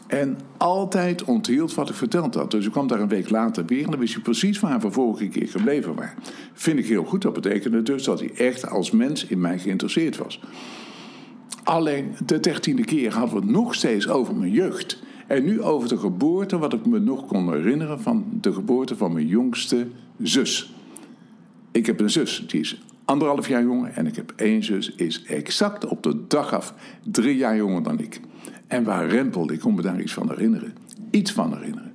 En 0.08 0.38
altijd 0.58 1.24
onthield 1.24 1.74
wat 1.74 1.90
ik 1.90 1.96
verteld 1.96 2.36
had. 2.36 2.52
Dus 2.52 2.66
ik 2.66 2.72
kwam 2.72 2.88
daar 2.88 3.00
een 3.00 3.08
week 3.08 3.30
later 3.30 3.66
weer 3.66 3.84
en 3.84 3.92
dan 3.92 4.00
wist 4.00 4.14
hij 4.14 4.24
precies 4.24 4.60
waar 4.60 4.80
we 4.80 4.92
vorige 4.92 5.28
keer 5.28 5.48
gebleven 5.48 5.96
waren. 5.96 6.18
Vind 6.54 6.80
ik 6.80 6.86
heel 6.86 7.04
goed. 7.04 7.22
Dat 7.22 7.34
betekende 7.34 7.84
dus 7.84 8.04
dat 8.04 8.20
hij 8.20 8.32
echt 8.34 8.70
als 8.70 8.92
mens 8.92 9.26
in 9.26 9.40
mij 9.40 9.60
geïnteresseerd 9.60 10.18
was. 10.18 10.40
Alleen 11.64 12.16
de 12.26 12.40
dertiende 12.40 12.86
keer 12.86 13.14
hadden 13.14 13.36
we 13.36 13.42
het 13.42 13.52
nog 13.52 13.76
steeds 13.76 14.08
over 14.08 14.36
mijn 14.36 14.52
jeugd. 14.52 15.02
En 15.28 15.44
nu 15.44 15.62
over 15.62 15.90
de 15.90 15.98
geboorte, 15.98 16.58
wat 16.58 16.74
ik 16.74 16.86
me 16.86 17.00
nog 17.00 17.26
kon 17.26 17.52
herinneren 17.52 18.02
van 18.02 18.26
de 18.42 18.54
geboorte 18.54 18.96
van 18.96 19.14
mijn 19.14 19.28
jongste 19.28 19.88
zus. 20.22 20.74
Ik 21.72 21.86
heb 21.86 22.00
een 22.00 22.10
zus, 22.10 22.46
die 22.48 22.60
is 22.60 22.82
anderhalf 23.06 23.48
jaar 23.48 23.64
jonger. 23.64 23.92
En 23.92 24.08
ik 24.08 24.16
heb 24.16 24.34
één 24.36 24.64
zus, 24.64 24.92
is 24.96 25.24
exact 25.24 25.86
op 25.86 26.04
de 26.04 26.28
dag 26.28 26.54
af 26.54 26.74
drie 27.04 27.38
jaar 27.38 27.56
jonger 27.56 27.84
dan 27.84 28.00
ik. 28.00 28.20
En 28.68 28.84
waar 28.84 29.08
rempelde, 29.08 29.54
ik 29.54 29.60
kon 29.60 29.76
me 29.76 29.82
daar 29.82 30.02
iets 30.02 30.14
van 30.14 30.30
herinneren. 30.30 30.74
Iets 31.12 31.32
van 31.32 31.54
herinneren. 31.54 31.92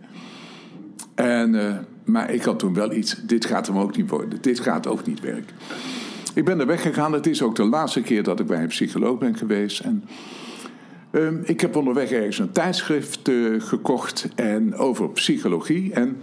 En, 1.15 1.55
uh, 1.55 1.77
maar 2.05 2.31
ik 2.31 2.43
had 2.43 2.59
toen 2.59 2.75
wel 2.75 2.93
iets, 2.93 3.15
dit 3.27 3.45
gaat 3.45 3.67
hem 3.67 3.79
ook 3.79 3.97
niet 3.97 4.11
worden. 4.11 4.39
Dit 4.43 4.61
gaat 4.61 4.87
ook 4.87 5.07
niet 5.07 5.21
werken. 5.21 5.57
Ik 6.35 6.45
ben 6.45 6.61
er 6.61 6.67
weggegaan. 6.67 7.13
Het 7.13 7.27
is 7.27 7.43
ook 7.43 7.57
de 7.57 7.65
laatste 7.65 8.01
keer 8.01 8.23
dat 8.23 8.41
ik 8.41 8.47
bij 8.47 8.63
een 8.63 8.69
psycholoog 8.69 9.19
ben 9.19 9.37
geweest. 9.37 9.81
En 9.81 10.05
Um, 11.13 11.41
ik 11.45 11.61
heb 11.61 11.77
onderweg 11.77 12.11
ergens 12.11 12.39
een 12.39 12.53
tijdschrift 12.53 13.29
uh, 13.29 13.61
gekocht 13.61 14.29
en 14.35 14.75
over 14.75 15.11
psychologie. 15.11 15.93
En 15.93 16.17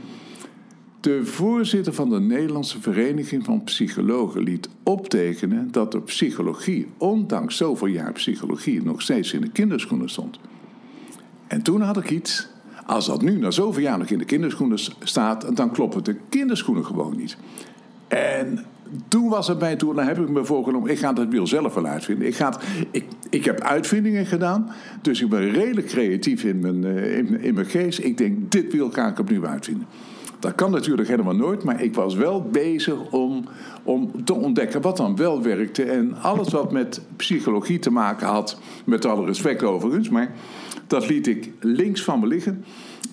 de 0.99 1.25
voorzitter 1.25 1.93
van 1.93 2.09
de 2.09 2.19
Nederlandse 2.19 2.81
Vereniging 2.81 3.45
van 3.45 3.63
Psychologen 3.63 4.43
liet 4.43 4.69
optekenen 4.83 5.71
dat 5.71 5.91
de 5.91 6.01
psychologie, 6.01 6.87
ondanks 6.97 7.57
zoveel 7.57 7.87
jaar 7.87 8.11
psychologie, 8.11 8.83
nog 8.83 9.01
steeds 9.01 9.33
in 9.33 9.41
de 9.41 9.49
kinderschoenen 9.49 10.09
stond. 10.09 10.39
En 11.47 11.61
toen 11.61 11.81
had 11.81 11.97
ik 11.97 12.09
iets. 12.09 12.47
Als 12.85 13.05
dat 13.05 13.21
nu 13.21 13.37
na 13.37 13.51
zoveel 13.51 13.81
jaar 13.81 13.97
nog 13.97 14.09
in 14.09 14.17
de 14.17 14.25
kinderschoenen 14.25 14.79
staat, 14.99 15.55
dan 15.55 15.71
kloppen 15.71 16.03
de 16.03 16.15
kinderschoenen 16.29 16.85
gewoon 16.85 17.17
niet. 17.17 17.37
En 18.07 18.65
toen 19.07 19.29
was 19.29 19.47
het 19.47 19.59
mij 19.59 19.75
toen, 19.75 19.95
dan 19.95 20.05
heb 20.05 20.19
ik 20.19 20.29
me 20.29 20.45
voorgenomen, 20.45 20.89
ik 20.89 20.99
ga 20.99 21.13
dat 21.13 21.27
wiel 21.27 21.47
zelf 21.47 21.73
wel 21.73 21.85
uitvinden. 21.85 22.27
Ik, 22.27 22.35
ga 22.35 22.59
ik, 22.91 23.05
ik 23.29 23.45
heb 23.45 23.61
uitvindingen 23.61 24.25
gedaan, 24.25 24.69
dus 25.01 25.21
ik 25.21 25.29
ben 25.29 25.51
redelijk 25.51 25.87
creatief 25.87 26.43
in 26.43 26.59
mijn, 26.59 26.83
eh, 26.85 27.17
in, 27.17 27.53
mijn 27.53 27.65
geest. 27.65 27.99
Ik 27.99 28.17
denk, 28.17 28.51
dit 28.51 28.71
wiel 28.71 28.91
ga 28.91 29.07
ik 29.07 29.19
opnieuw 29.19 29.45
uitvinden. 29.45 29.87
Dat 30.39 30.55
kan 30.55 30.71
natuurlijk 30.71 31.07
helemaal 31.07 31.35
nooit, 31.35 31.63
maar 31.63 31.81
ik 31.83 31.95
was 31.95 32.15
wel 32.15 32.41
bezig 32.41 33.11
om, 33.11 33.43
om 33.83 34.11
te 34.23 34.33
ontdekken 34.33 34.81
wat 34.81 34.97
dan 34.97 35.15
wel 35.15 35.41
werkte. 35.41 35.83
En 35.83 36.15
alles 36.21 36.49
wat 36.49 36.71
met 36.71 37.01
psychologie 37.15 37.79
te 37.79 37.91
maken 37.91 38.27
had, 38.27 38.59
met 38.85 39.05
alle 39.05 39.25
respect 39.25 39.63
overigens, 39.63 40.09
maar 40.09 40.31
dat 40.87 41.09
liet 41.09 41.27
ik 41.27 41.51
links 41.59 42.03
van 42.03 42.19
me 42.19 42.27
liggen. 42.27 42.63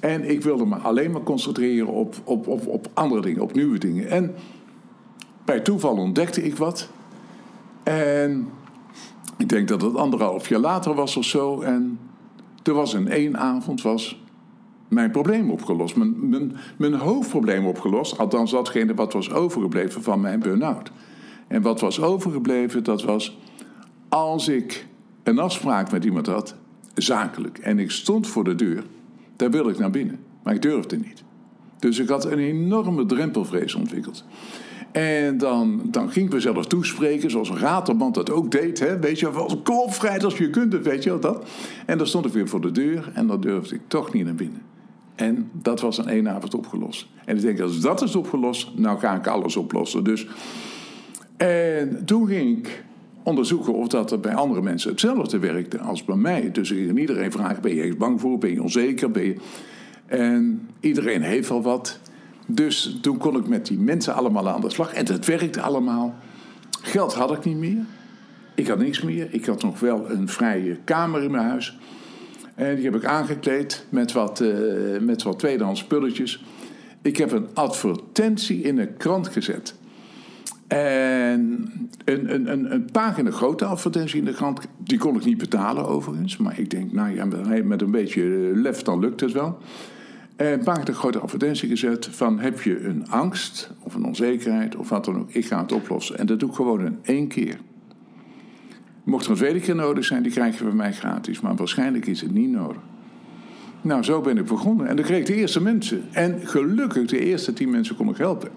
En 0.00 0.30
ik 0.30 0.42
wilde 0.42 0.66
me 0.66 0.76
alleen 0.76 1.10
maar 1.10 1.22
concentreren 1.22 1.88
op, 1.88 2.14
op, 2.24 2.46
op, 2.46 2.66
op 2.66 2.88
andere 2.94 3.20
dingen, 3.20 3.42
op 3.42 3.54
nieuwe 3.54 3.78
dingen. 3.78 4.08
En 4.08 4.34
bij 5.46 5.60
toeval 5.60 5.96
ontdekte 5.96 6.42
ik 6.42 6.56
wat. 6.56 6.88
En 7.82 8.48
ik 9.36 9.48
denk 9.48 9.68
dat 9.68 9.82
het 9.82 9.96
anderhalf 9.96 10.48
jaar 10.48 10.60
later 10.60 10.94
was 10.94 11.16
of 11.16 11.24
zo. 11.24 11.60
En 11.60 11.98
er 12.62 12.74
was 12.74 12.94
in 12.94 13.08
één 13.08 13.38
avond 13.38 13.82
was 13.82 14.24
mijn 14.88 15.10
probleem 15.10 15.50
opgelost. 15.50 15.96
Mijn, 15.96 16.28
mijn, 16.28 16.56
mijn 16.76 16.94
hoofdprobleem 16.94 17.66
opgelost. 17.66 18.18
Althans, 18.18 18.50
datgene 18.50 18.94
wat 18.94 19.12
was 19.12 19.30
overgebleven 19.30 20.02
van 20.02 20.20
mijn 20.20 20.40
burn-out. 20.40 20.90
En 21.46 21.62
wat 21.62 21.80
was 21.80 22.00
overgebleven, 22.00 22.84
dat 22.84 23.02
was 23.02 23.38
als 24.08 24.48
ik 24.48 24.86
een 25.22 25.38
afspraak 25.38 25.90
met 25.90 26.04
iemand 26.04 26.26
had, 26.26 26.54
zakelijk, 26.94 27.58
en 27.58 27.78
ik 27.78 27.90
stond 27.90 28.26
voor 28.26 28.44
de 28.44 28.54
deur, 28.54 28.84
daar 29.36 29.50
wilde 29.50 29.70
ik 29.70 29.78
naar 29.78 29.90
binnen. 29.90 30.18
Maar 30.42 30.54
ik 30.54 30.62
durfde 30.62 30.96
niet. 30.96 31.24
Dus 31.78 31.98
ik 31.98 32.08
had 32.08 32.24
een 32.24 32.38
enorme 32.38 33.06
drempelvrees 33.06 33.74
ontwikkeld. 33.74 34.24
En 34.96 35.38
dan, 35.38 35.80
dan 35.84 36.10
ging 36.10 36.26
ik 36.26 36.32
mezelf 36.32 36.66
toespreken, 36.66 37.30
zoals 37.30 37.48
een 37.48 37.58
raterband 37.58 38.14
dat 38.14 38.30
ook 38.30 38.50
deed. 38.50 38.78
Hè? 38.78 38.98
Weet 38.98 39.18
je, 39.18 39.32
wel, 39.32 39.60
kom 39.62 39.90
als 40.22 40.38
je 40.38 40.50
kunt, 40.50 40.74
weet 40.82 41.02
je 41.02 41.10
wel 41.10 41.20
dat. 41.20 41.44
En 41.86 41.98
dan 41.98 42.06
stond 42.06 42.26
ik 42.26 42.32
weer 42.32 42.48
voor 42.48 42.60
de 42.60 42.70
deur 42.70 43.10
en 43.14 43.26
dan 43.26 43.40
durfde 43.40 43.74
ik 43.74 43.80
toch 43.86 44.12
niet 44.12 44.24
naar 44.24 44.34
binnen. 44.34 44.62
En 45.14 45.50
dat 45.52 45.80
was 45.80 45.98
in 45.98 46.08
één 46.08 46.28
avond 46.28 46.54
opgelost. 46.54 47.06
En 47.24 47.36
ik 47.36 47.42
denk, 47.42 47.60
als 47.60 47.80
dat 47.80 48.02
is 48.02 48.16
opgelost, 48.16 48.70
nou 48.76 48.98
ga 48.98 49.14
ik 49.14 49.26
alles 49.26 49.56
oplossen. 49.56 50.04
Dus, 50.04 50.26
en 51.36 52.02
toen 52.04 52.26
ging 52.26 52.58
ik 52.58 52.84
onderzoeken 53.22 53.74
of 53.74 53.88
dat 53.88 54.12
er 54.12 54.20
bij 54.20 54.34
andere 54.34 54.62
mensen 54.62 54.90
hetzelfde 54.90 55.38
werkte 55.38 55.78
als 55.78 56.04
bij 56.04 56.16
mij. 56.16 56.50
Dus 56.52 56.70
ik 56.70 56.86
ging 56.86 56.98
iedereen 56.98 57.32
vragen, 57.32 57.62
ben 57.62 57.74
je 57.74 57.96
bang 57.96 58.20
voor, 58.20 58.38
ben 58.38 58.50
je 58.50 58.62
onzeker? 58.62 59.10
Ben 59.10 59.24
je... 59.24 59.36
En 60.06 60.68
iedereen 60.80 61.22
heeft 61.22 61.50
al 61.50 61.62
wat. 61.62 62.00
Dus 62.46 62.98
toen 63.00 63.18
kon 63.18 63.36
ik 63.36 63.48
met 63.48 63.66
die 63.66 63.78
mensen 63.78 64.14
allemaal 64.14 64.48
aan 64.48 64.60
de 64.60 64.70
slag. 64.70 64.92
En 64.92 65.06
het 65.06 65.26
werkte 65.26 65.60
allemaal. 65.60 66.14
Geld 66.82 67.14
had 67.14 67.32
ik 67.32 67.44
niet 67.44 67.56
meer. 67.56 67.84
Ik 68.54 68.68
had 68.68 68.78
niks 68.78 69.02
meer. 69.02 69.28
Ik 69.30 69.46
had 69.46 69.62
nog 69.62 69.80
wel 69.80 70.10
een 70.10 70.28
vrije 70.28 70.78
kamer 70.84 71.22
in 71.22 71.30
mijn 71.30 71.48
huis. 71.48 71.78
En 72.54 72.74
die 72.74 72.84
heb 72.84 72.94
ik 72.94 73.04
aangekleed 73.04 73.86
met 73.88 74.12
wat, 74.12 74.40
uh, 74.40 75.00
met 75.00 75.22
wat 75.22 75.38
tweedehands 75.38 75.80
spulletjes. 75.80 76.44
Ik 77.02 77.16
heb 77.16 77.32
een 77.32 77.48
advertentie 77.54 78.62
in 78.62 78.78
een 78.78 78.96
krant 78.96 79.28
gezet. 79.28 79.74
En 80.66 81.70
een, 82.04 82.34
een, 82.34 82.52
een, 82.52 82.72
een 82.72 82.88
pagina 82.92 83.30
grote 83.30 83.64
advertentie 83.64 84.18
in 84.18 84.24
de 84.24 84.32
krant, 84.32 84.60
die 84.78 84.98
kon 84.98 85.16
ik 85.16 85.24
niet 85.24 85.38
betalen 85.38 85.86
overigens. 85.86 86.36
Maar 86.36 86.58
ik 86.58 86.70
denk, 86.70 86.92
nou 86.92 87.14
ja, 87.14 87.24
met 87.64 87.82
een 87.82 87.90
beetje 87.90 88.22
lef 88.54 88.82
dan 88.82 89.00
lukt 89.00 89.20
het 89.20 89.32
wel. 89.32 89.58
En 90.36 90.52
een 90.52 90.64
pagina 90.64 90.92
grote 90.92 91.18
advertentie 91.18 91.68
gezet 91.68 92.08
van 92.10 92.38
heb 92.38 92.60
je 92.60 92.84
een 92.84 93.08
angst 93.08 93.70
of 93.80 93.94
een 93.94 94.04
onzekerheid 94.04 94.76
of 94.76 94.88
wat 94.88 95.04
dan 95.04 95.18
ook. 95.18 95.30
Ik 95.30 95.46
ga 95.46 95.62
het 95.62 95.72
oplossen. 95.72 96.18
En 96.18 96.26
dat 96.26 96.40
doe 96.40 96.48
ik 96.48 96.54
gewoon 96.54 96.84
in 96.84 96.98
één 97.02 97.28
keer. 97.28 97.58
Mocht 99.04 99.24
er 99.24 99.30
een 99.30 99.36
tweede 99.36 99.60
keer 99.60 99.74
nodig 99.74 100.04
zijn, 100.04 100.22
die 100.22 100.32
krijg 100.32 100.58
je 100.58 100.64
bij 100.64 100.72
mij 100.72 100.92
gratis. 100.92 101.40
Maar 101.40 101.56
waarschijnlijk 101.56 102.06
is 102.06 102.20
het 102.20 102.32
niet 102.32 102.50
nodig. 102.50 102.82
Nou, 103.80 104.02
zo 104.02 104.20
ben 104.20 104.38
ik 104.38 104.44
begonnen. 104.44 104.86
En 104.86 104.96
dan 104.96 105.04
kreeg 105.04 105.18
ik 105.18 105.26
de 105.26 105.34
eerste 105.34 105.62
mensen. 105.62 106.04
En 106.12 106.40
gelukkig, 106.42 107.06
de 107.06 107.18
eerste 107.18 107.52
tien 107.52 107.70
mensen 107.70 107.96
kon 107.96 108.08
ik 108.08 108.16
helpen. 108.16 108.50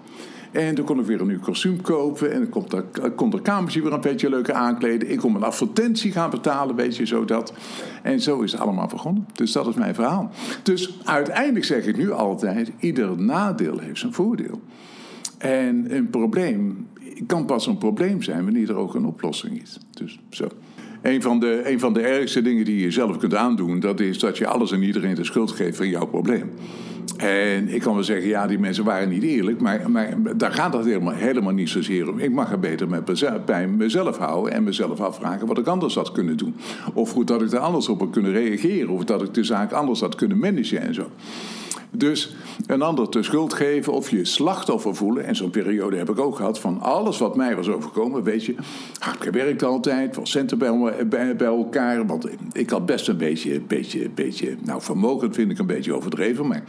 En 0.52 0.74
toen 0.74 0.84
kon 0.84 1.00
ik 1.00 1.06
weer 1.06 1.20
een 1.20 1.26
nieuw 1.26 1.38
kostuum 1.38 1.80
kopen. 1.82 2.32
En 2.32 2.48
dan 2.50 3.14
kon 3.14 3.30
de, 3.30 3.40
kamertje 3.42 3.82
weer 3.82 3.92
een 3.92 4.00
beetje 4.00 4.28
leuker 4.28 4.54
aankleden. 4.54 5.10
Ik 5.10 5.18
kon 5.18 5.32
mijn 5.32 5.44
advertentie 5.44 6.12
gaan 6.12 6.30
betalen, 6.30 6.76
weet 6.76 6.96
je, 6.96 7.06
zo 7.06 7.24
dat. 7.24 7.52
En 8.02 8.20
zo 8.20 8.40
is 8.40 8.52
het 8.52 8.60
allemaal 8.60 8.86
begonnen. 8.86 9.26
Dus 9.32 9.52
dat 9.52 9.66
is 9.66 9.74
mijn 9.74 9.94
verhaal. 9.94 10.30
Dus 10.62 10.98
uiteindelijk 11.04 11.64
zeg 11.64 11.86
ik 11.86 11.96
nu 11.96 12.12
altijd, 12.12 12.72
ieder 12.78 13.20
nadeel 13.20 13.78
heeft 13.78 13.98
zijn 13.98 14.12
voordeel. 14.12 14.60
En 15.38 15.96
een 15.96 16.10
probleem 16.10 16.86
kan 17.26 17.46
pas 17.46 17.66
een 17.66 17.78
probleem 17.78 18.22
zijn 18.22 18.44
wanneer 18.44 18.68
er 18.68 18.76
ook 18.76 18.94
een 18.94 19.06
oplossing 19.06 19.62
is. 19.62 19.78
Dus 19.90 20.18
zo. 20.30 20.48
Een 21.02 21.22
van, 21.22 21.40
de, 21.40 21.62
een 21.64 21.80
van 21.80 21.92
de 21.92 22.00
ergste 22.00 22.42
dingen 22.42 22.64
die 22.64 22.80
je 22.80 22.90
zelf 22.90 23.16
kunt 23.16 23.34
aandoen, 23.34 23.80
dat 23.80 24.00
is 24.00 24.18
dat 24.18 24.38
je 24.38 24.46
alles 24.46 24.72
en 24.72 24.82
iedereen 24.82 25.14
de 25.14 25.24
schuld 25.24 25.50
geeft 25.50 25.76
van 25.76 25.88
jouw 25.88 26.06
probleem. 26.06 26.50
En 27.16 27.68
ik 27.68 27.80
kan 27.80 27.94
wel 27.94 28.04
zeggen, 28.04 28.28
ja, 28.28 28.46
die 28.46 28.58
mensen 28.58 28.84
waren 28.84 29.08
niet 29.08 29.22
eerlijk, 29.22 29.60
maar, 29.60 29.90
maar 29.90 30.16
daar 30.36 30.52
gaat 30.52 30.72
het 30.72 30.84
helemaal, 30.84 31.14
helemaal 31.14 31.52
niet 31.52 31.68
zozeer 31.68 32.08
om. 32.10 32.18
Ik 32.18 32.32
mag 32.32 32.52
er 32.52 32.58
beter 32.58 32.88
met 32.88 33.44
bij 33.46 33.68
mezelf 33.68 34.18
houden 34.18 34.52
en 34.52 34.64
mezelf 34.64 35.00
afvragen 35.00 35.46
wat 35.46 35.58
ik 35.58 35.66
anders 35.66 35.94
had 35.94 36.12
kunnen 36.12 36.36
doen. 36.36 36.56
Of 36.94 37.12
hoe 37.12 37.24
dat 37.24 37.42
ik 37.42 37.52
er 37.52 37.58
anders 37.58 37.88
op 37.88 38.00
had 38.00 38.10
kunnen 38.10 38.32
reageren, 38.32 38.88
of 38.88 39.04
dat 39.04 39.22
ik 39.22 39.34
de 39.34 39.44
zaak 39.44 39.72
anders 39.72 40.00
had 40.00 40.14
kunnen 40.14 40.38
managen 40.38 40.80
en 40.80 40.94
zo. 40.94 41.10
Dus 41.90 42.34
een 42.66 42.82
ander 42.82 43.10
de 43.10 43.22
schuld 43.22 43.54
geven 43.54 43.92
of 43.92 44.10
je 44.10 44.24
slachtoffer 44.24 44.96
voelen. 44.96 45.24
En 45.24 45.36
zo'n 45.36 45.50
periode 45.50 45.96
heb 45.96 46.10
ik 46.10 46.18
ook 46.18 46.36
gehad 46.36 46.60
van 46.60 46.80
alles 46.80 47.18
wat 47.18 47.36
mij 47.36 47.56
was 47.56 47.68
overkomen. 47.68 48.22
Weet 48.22 48.44
je, 48.44 48.54
hard 48.98 49.22
gewerkt 49.22 49.62
altijd, 49.62 50.16
wel 50.16 50.26
centen 50.26 50.58
bij, 50.58 51.08
bij, 51.36 51.46
elkaar. 51.46 52.06
Want 52.06 52.28
ik 52.52 52.70
had 52.70 52.86
best 52.86 53.08
een 53.08 53.16
beetje, 53.16 53.60
beetje, 53.60 54.10
beetje, 54.10 54.56
nou 54.64 54.82
vermogen 54.82 55.34
vind 55.34 55.50
ik 55.50 55.58
een 55.58 55.66
beetje 55.66 55.94
overdreven. 55.94 56.46
Maar 56.46 56.62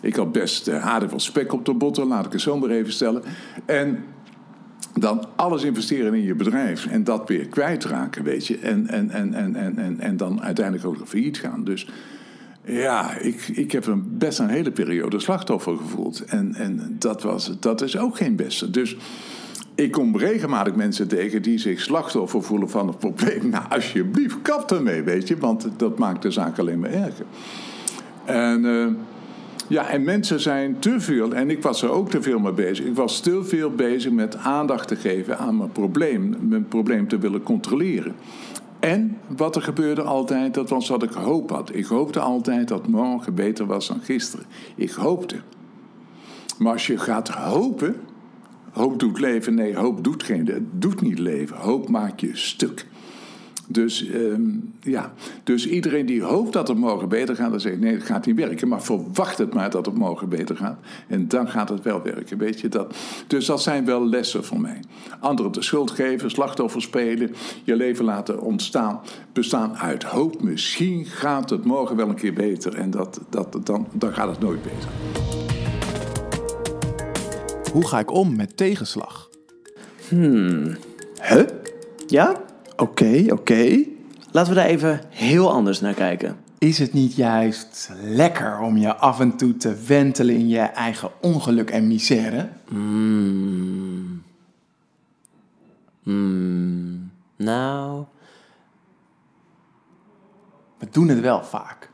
ik 0.00 0.16
had 0.16 0.32
best 0.32 0.68
uh, 0.68 0.86
aardig 0.86 1.10
van 1.10 1.20
spek 1.20 1.52
op 1.52 1.64
de 1.64 1.74
botten, 1.74 2.06
laat 2.06 2.26
ik 2.26 2.32
het 2.32 2.40
zo 2.40 2.58
maar 2.58 2.70
even 2.70 2.92
stellen. 2.92 3.22
En 3.64 4.04
dan 4.94 5.24
alles 5.36 5.62
investeren 5.62 6.14
in 6.14 6.22
je 6.22 6.34
bedrijf 6.34 6.86
en 6.86 7.04
dat 7.04 7.28
weer 7.28 7.46
kwijtraken, 7.46 8.24
weet 8.24 8.46
je. 8.46 8.58
En, 8.58 8.88
en, 8.88 9.10
en, 9.10 9.34
en, 9.34 9.56
en, 9.56 9.78
en, 9.78 10.00
en 10.00 10.16
dan 10.16 10.42
uiteindelijk 10.42 10.86
ook 10.86 11.08
failliet 11.08 11.38
gaan. 11.38 11.64
Dus 11.64 11.88
ja, 12.66 13.16
ik, 13.18 13.48
ik 13.52 13.72
heb 13.72 13.86
een, 13.86 14.04
best 14.18 14.38
een 14.38 14.48
hele 14.48 14.70
periode 14.70 15.20
slachtoffer 15.20 15.76
gevoeld. 15.76 16.24
En, 16.24 16.54
en 16.54 16.96
dat, 16.98 17.22
was, 17.22 17.52
dat 17.60 17.82
is 17.82 17.98
ook 17.98 18.16
geen 18.16 18.36
beste. 18.36 18.70
Dus 18.70 18.96
ik 19.74 19.90
kom 19.92 20.16
regelmatig 20.16 20.74
mensen 20.74 21.08
tegen 21.08 21.42
die 21.42 21.58
zich 21.58 21.80
slachtoffer 21.80 22.42
voelen 22.42 22.70
van 22.70 22.86
het 22.86 22.98
probleem. 22.98 23.48
Nou, 23.56 23.64
alsjeblieft, 23.68 24.42
kap 24.42 24.70
ermee, 24.70 25.02
weet 25.02 25.28
je, 25.28 25.36
want 25.36 25.68
dat 25.76 25.98
maakt 25.98 26.22
de 26.22 26.30
zaak 26.30 26.58
alleen 26.58 26.78
maar 26.78 26.90
erger. 26.90 27.26
En, 28.24 28.64
uh, 28.64 28.86
ja, 29.68 29.88
en 29.88 30.04
mensen 30.04 30.40
zijn 30.40 30.78
te 30.78 31.00
veel, 31.00 31.34
en 31.34 31.50
ik 31.50 31.62
was 31.62 31.82
er 31.82 31.90
ook 31.90 32.10
te 32.10 32.22
veel 32.22 32.38
mee 32.38 32.52
bezig. 32.52 32.84
Ik 32.84 32.94
was 32.94 33.20
te 33.20 33.44
veel 33.44 33.70
bezig 33.70 34.12
met 34.12 34.36
aandacht 34.36 34.88
te 34.88 34.96
geven 34.96 35.38
aan 35.38 35.56
mijn 35.56 35.72
probleem, 35.72 36.36
mijn 36.40 36.68
probleem 36.68 37.08
te 37.08 37.18
willen 37.18 37.42
controleren. 37.42 38.14
En 38.80 39.18
wat 39.36 39.56
er 39.56 39.62
gebeurde 39.62 40.02
altijd, 40.02 40.54
dat 40.54 40.70
was 40.70 40.88
wat 40.88 41.02
ik 41.02 41.10
hoop 41.10 41.50
had. 41.50 41.74
Ik 41.74 41.84
hoopte 41.86 42.20
altijd 42.20 42.68
dat 42.68 42.86
morgen 42.86 43.34
beter 43.34 43.66
was 43.66 43.88
dan 43.88 44.00
gisteren. 44.00 44.46
Ik 44.74 44.90
hoopte. 44.90 45.36
Maar 46.58 46.72
als 46.72 46.86
je 46.86 46.98
gaat 46.98 47.28
hopen, 47.28 47.96
hoop 48.72 48.98
doet 48.98 49.20
leven. 49.20 49.54
Nee, 49.54 49.76
hoop 49.76 50.04
doet 50.04 50.22
geen, 50.22 50.68
doet 50.72 51.00
niet 51.00 51.18
leven. 51.18 51.56
Hoop 51.56 51.88
maakt 51.88 52.20
je 52.20 52.36
stuk. 52.36 52.86
Dus, 53.68 54.06
ehm, 54.08 54.42
ja. 54.80 55.12
dus 55.44 55.68
iedereen 55.68 56.06
die 56.06 56.22
hoopt 56.22 56.52
dat 56.52 56.68
het 56.68 56.78
morgen 56.78 57.08
beter 57.08 57.36
gaat, 57.36 57.50
dan 57.50 57.60
zegt 57.60 57.80
nee, 57.80 57.94
het 57.94 58.02
gaat 58.02 58.26
niet 58.26 58.36
werken. 58.36 58.68
Maar 58.68 58.82
verwacht 58.82 59.38
het 59.38 59.54
maar 59.54 59.70
dat 59.70 59.86
het 59.86 59.94
morgen 59.94 60.28
beter 60.28 60.56
gaat. 60.56 60.78
En 61.08 61.28
dan 61.28 61.48
gaat 61.48 61.68
het 61.68 61.82
wel 61.82 62.02
werken. 62.02 62.38
Weet 62.38 62.60
je 62.60 62.68
dat? 62.68 62.96
Dus 63.26 63.46
dat 63.46 63.62
zijn 63.62 63.84
wel 63.84 64.08
lessen 64.08 64.44
voor 64.44 64.60
mij. 64.60 64.80
Anderen 65.20 65.52
de 65.52 65.62
schuld 65.62 65.90
geven, 65.90 66.30
slachtoffer 66.30 66.82
spelen, 66.82 67.34
je 67.64 67.76
leven 67.76 68.04
laten 68.04 68.40
ontstaan, 68.40 69.00
bestaan 69.32 69.76
uit 69.76 70.02
hoop. 70.02 70.42
Misschien 70.42 71.04
gaat 71.04 71.50
het 71.50 71.64
morgen 71.64 71.96
wel 71.96 72.08
een 72.08 72.14
keer 72.14 72.32
beter. 72.34 72.74
En 72.74 72.90
dat, 72.90 73.20
dat, 73.30 73.58
dan, 73.62 73.86
dan 73.92 74.14
gaat 74.14 74.28
het 74.28 74.40
nooit 74.40 74.62
beter. 74.62 74.88
Hoe 77.72 77.86
ga 77.86 77.98
ik 77.98 78.10
om 78.10 78.36
met 78.36 78.56
tegenslag? 78.56 79.30
Hmm. 80.08 80.76
Huh? 81.22 81.42
Ja? 82.06 82.44
Oké, 82.76 83.24
oké. 83.28 83.84
Laten 84.30 84.52
we 84.54 84.58
daar 84.58 84.68
even 84.68 85.00
heel 85.08 85.52
anders 85.52 85.80
naar 85.80 85.94
kijken. 85.94 86.36
Is 86.58 86.78
het 86.78 86.92
niet 86.92 87.14
juist 87.14 87.90
lekker 88.02 88.58
om 88.58 88.76
je 88.76 88.94
af 88.96 89.20
en 89.20 89.36
toe 89.36 89.56
te 89.56 89.74
wentelen 89.86 90.34
in 90.34 90.48
je 90.48 90.58
eigen 90.60 91.10
ongeluk 91.20 91.70
en 91.70 91.86
misère? 91.86 92.48
Mm. 92.68 94.22
Mm. 96.02 97.10
Nou. 97.36 98.04
We 100.78 100.86
doen 100.90 101.08
het 101.08 101.20
wel 101.20 101.44
vaak. 101.44 101.90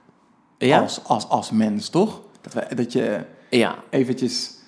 Ja? 0.59 0.81
Als, 0.81 1.05
als, 1.05 1.29
als 1.29 1.51
mens, 1.51 1.89
toch? 1.89 2.21
Dat, 2.41 2.53
we, 2.53 2.75
dat 2.75 2.93
je 2.93 3.25
Ja. 3.51 3.75
eventjes, 3.91 4.61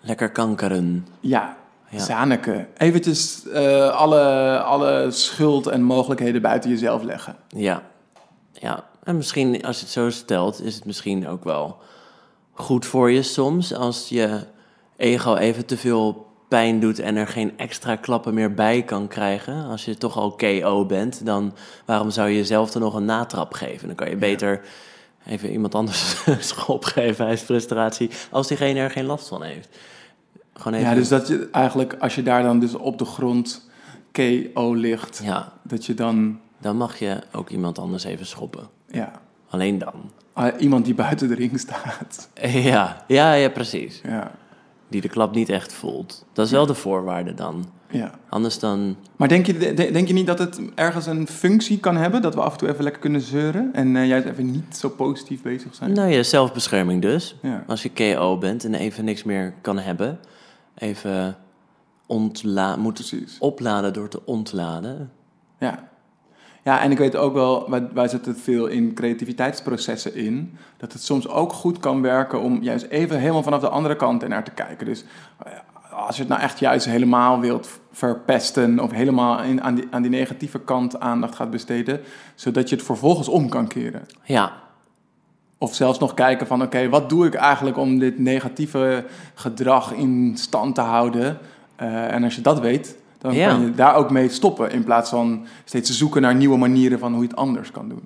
Lekker 0.00 0.30
kankeren. 0.30 1.06
ja, 1.20 1.56
Ja. 1.90 1.98
Zaneke. 1.98 2.66
Eventjes 2.76 3.48
eh, 3.48 3.90
alle, 3.90 4.58
alle 4.60 5.10
schuld 5.10 5.66
en 5.66 5.82
mogelijkheden 5.82 6.42
buiten 6.42 6.70
jezelf 6.70 7.02
leggen. 7.02 7.36
Ja. 7.48 7.82
Ja. 8.52 8.84
En 9.02 9.16
misschien, 9.16 9.64
als 9.64 9.76
je 9.76 9.82
het 9.82 9.92
zo 9.92 10.10
stelt, 10.10 10.62
is 10.62 10.74
het 10.74 10.84
misschien 10.84 11.28
ook 11.28 11.44
wel 11.44 11.76
goed 12.52 12.86
voor 12.86 13.10
je 13.10 13.22
soms. 13.22 13.74
Als 13.74 14.08
je 14.08 14.40
ego 14.96 15.34
even 15.34 15.66
te 15.66 15.76
veel 15.76 16.26
pijn 16.48 16.80
doet 16.80 16.98
en 16.98 17.16
er 17.16 17.26
geen 17.26 17.58
extra 17.58 17.96
klappen 17.96 18.34
meer 18.34 18.54
bij 18.54 18.82
kan 18.82 19.08
krijgen. 19.08 19.64
Als 19.64 19.84
je 19.84 19.96
toch 19.96 20.16
al 20.16 20.32
KO 20.32 20.84
bent, 20.86 21.26
dan 21.26 21.54
waarom 21.84 22.10
zou 22.10 22.28
je 22.28 22.36
jezelf 22.36 22.70
dan 22.70 22.82
nog 22.82 22.94
een 22.94 23.04
natrap 23.04 23.54
geven? 23.54 23.86
Dan 23.86 23.96
kan 23.96 24.10
je 24.10 24.16
beter 24.16 24.60
even 25.26 25.50
iemand 25.50 25.74
anders 25.74 26.24
schop 26.48 26.84
geven 26.84 27.26
uit 27.26 27.40
frustratie, 27.40 28.10
als 28.30 28.48
diegene 28.48 28.80
er 28.80 28.90
geen 28.90 29.04
last 29.04 29.28
van 29.28 29.42
heeft. 29.42 29.68
Gewoon 30.60 30.78
even, 30.78 30.90
Ja, 30.90 30.94
dus 30.96 31.08
dat 31.08 31.28
je 31.28 31.48
eigenlijk, 31.52 31.96
als 31.98 32.14
je 32.14 32.22
daar 32.22 32.42
dan 32.42 32.58
dus 32.60 32.74
op 32.74 32.98
de 32.98 33.04
grond 33.04 33.68
KO 34.12 34.72
ligt, 34.74 35.20
ja, 35.24 35.52
dat 35.62 35.86
je 35.86 35.94
dan, 35.94 36.38
dan 36.58 36.76
mag 36.76 36.98
je 36.98 37.18
ook 37.32 37.48
iemand 37.50 37.78
anders 37.78 38.04
even 38.04 38.26
schoppen. 38.26 38.68
ja, 38.90 39.12
Alleen 39.48 39.78
dan. 39.78 39.92
ah, 40.32 40.60
iemand 40.60 40.84
die 40.84 40.94
buiten 40.94 41.28
de 41.28 41.34
ring 41.34 41.58
staat. 41.60 42.28
Ja, 42.72 43.04
ja, 43.06 43.32
ja, 43.32 43.48
precies. 43.48 44.00
Ja, 44.04 44.30
Die 44.88 45.00
de 45.00 45.08
klap 45.08 45.34
niet 45.34 45.48
echt 45.48 45.72
voelt. 45.72 46.24
Dat 46.32 46.46
is 46.46 46.52
wel 46.52 46.66
de 46.66 46.74
voorwaarde 46.74 47.34
dan. 47.34 47.64
ja. 47.90 48.10
Anders 48.28 48.58
dan... 48.58 48.96
Maar 49.16 49.28
denk 49.28 49.46
je, 49.46 49.56
de- 49.58 49.90
denk 49.92 50.08
je 50.08 50.14
niet 50.14 50.26
dat 50.26 50.38
het 50.38 50.60
ergens 50.74 51.06
een 51.06 51.26
functie 51.28 51.78
kan 51.78 51.96
hebben? 51.96 52.22
Dat 52.22 52.34
we 52.34 52.40
af 52.40 52.52
en 52.52 52.58
toe 52.58 52.68
even 52.68 52.82
lekker 52.82 53.00
kunnen 53.02 53.20
zeuren 53.20 53.70
en 53.72 53.96
eh, 53.96 54.06
juist 54.08 54.26
even 54.26 54.50
niet 54.50 54.76
zo 54.76 54.88
positief 54.88 55.42
bezig 55.42 55.74
zijn? 55.74 55.92
Nou 55.92 56.08
ja, 56.10 56.22
zelfbescherming 56.22 57.02
dus. 57.02 57.36
Ja. 57.42 57.64
Als 57.66 57.82
je 57.82 57.90
KO 57.90 58.38
bent 58.38 58.64
en 58.64 58.74
even 58.74 59.04
niks 59.04 59.22
meer 59.24 59.52
kan 59.60 59.78
hebben. 59.78 60.18
Even 60.80 61.36
ontla 62.06 62.76
moeten 62.76 63.04
Precies. 63.04 63.38
opladen 63.38 63.92
door 63.92 64.08
te 64.08 64.26
ontladen. 64.26 65.12
Ja. 65.58 65.88
Ja, 66.62 66.80
en 66.80 66.90
ik 66.90 66.98
weet 66.98 67.16
ook 67.16 67.32
wel, 67.32 67.70
wij, 67.70 67.88
wij 67.92 68.08
zetten 68.08 68.36
veel 68.36 68.66
in 68.66 68.94
creativiteitsprocessen 68.94 70.14
in, 70.14 70.58
dat 70.76 70.92
het 70.92 71.02
soms 71.02 71.28
ook 71.28 71.52
goed 71.52 71.78
kan 71.78 72.02
werken 72.02 72.40
om 72.40 72.62
juist 72.62 72.86
even 72.86 73.18
helemaal 73.18 73.42
vanaf 73.42 73.60
de 73.60 73.68
andere 73.68 73.96
kant 73.96 74.22
ernaar 74.22 74.44
te 74.44 74.50
kijken. 74.50 74.86
Dus 74.86 75.04
eh, 75.44 75.52
als 75.90 76.16
je 76.16 76.22
het 76.22 76.30
nou 76.30 76.42
echt 76.42 76.58
juist 76.58 76.86
helemaal 76.86 77.40
wilt 77.40 77.80
verpesten 77.90 78.80
of 78.80 78.90
helemaal 78.90 79.42
in, 79.42 79.62
aan, 79.62 79.74
die, 79.74 79.86
aan 79.90 80.02
die 80.02 80.10
negatieve 80.10 80.60
kant 80.60 81.00
aandacht 81.00 81.34
gaat 81.34 81.50
besteden, 81.50 82.00
zodat 82.34 82.68
je 82.68 82.76
het 82.76 82.84
vervolgens 82.84 83.28
om 83.28 83.48
kan 83.48 83.66
keren. 83.68 84.06
Ja, 84.22 84.52
Of 85.62 85.74
zelfs 85.74 85.98
nog 85.98 86.14
kijken 86.14 86.46
van, 86.46 86.62
oké, 86.62 86.88
wat 86.88 87.08
doe 87.08 87.26
ik 87.26 87.34
eigenlijk 87.34 87.76
om 87.78 87.98
dit 87.98 88.18
negatieve 88.18 89.04
gedrag 89.34 89.92
in 89.92 90.32
stand 90.36 90.74
te 90.74 90.80
houden? 90.80 91.38
Eh, 91.76 92.12
en 92.14 92.24
als 92.24 92.34
je 92.34 92.40
dat 92.40 92.60
weet, 92.60 92.96
dan 93.18 93.34
Ja. 93.34 93.48
kan 93.48 93.60
je 93.60 93.74
daar 93.74 93.94
ook 93.94 94.10
mee 94.10 94.28
stoppen. 94.28 94.70
In 94.70 94.84
plaats 94.84 95.10
van 95.10 95.46
steeds 95.64 95.88
te 95.88 95.94
zoeken 95.96 96.22
naar 96.22 96.34
nieuwe 96.34 96.56
manieren 96.56 96.98
van 96.98 97.12
hoe 97.12 97.22
je 97.22 97.28
het 97.28 97.36
anders 97.36 97.70
kan 97.70 97.88
doen. 97.88 98.02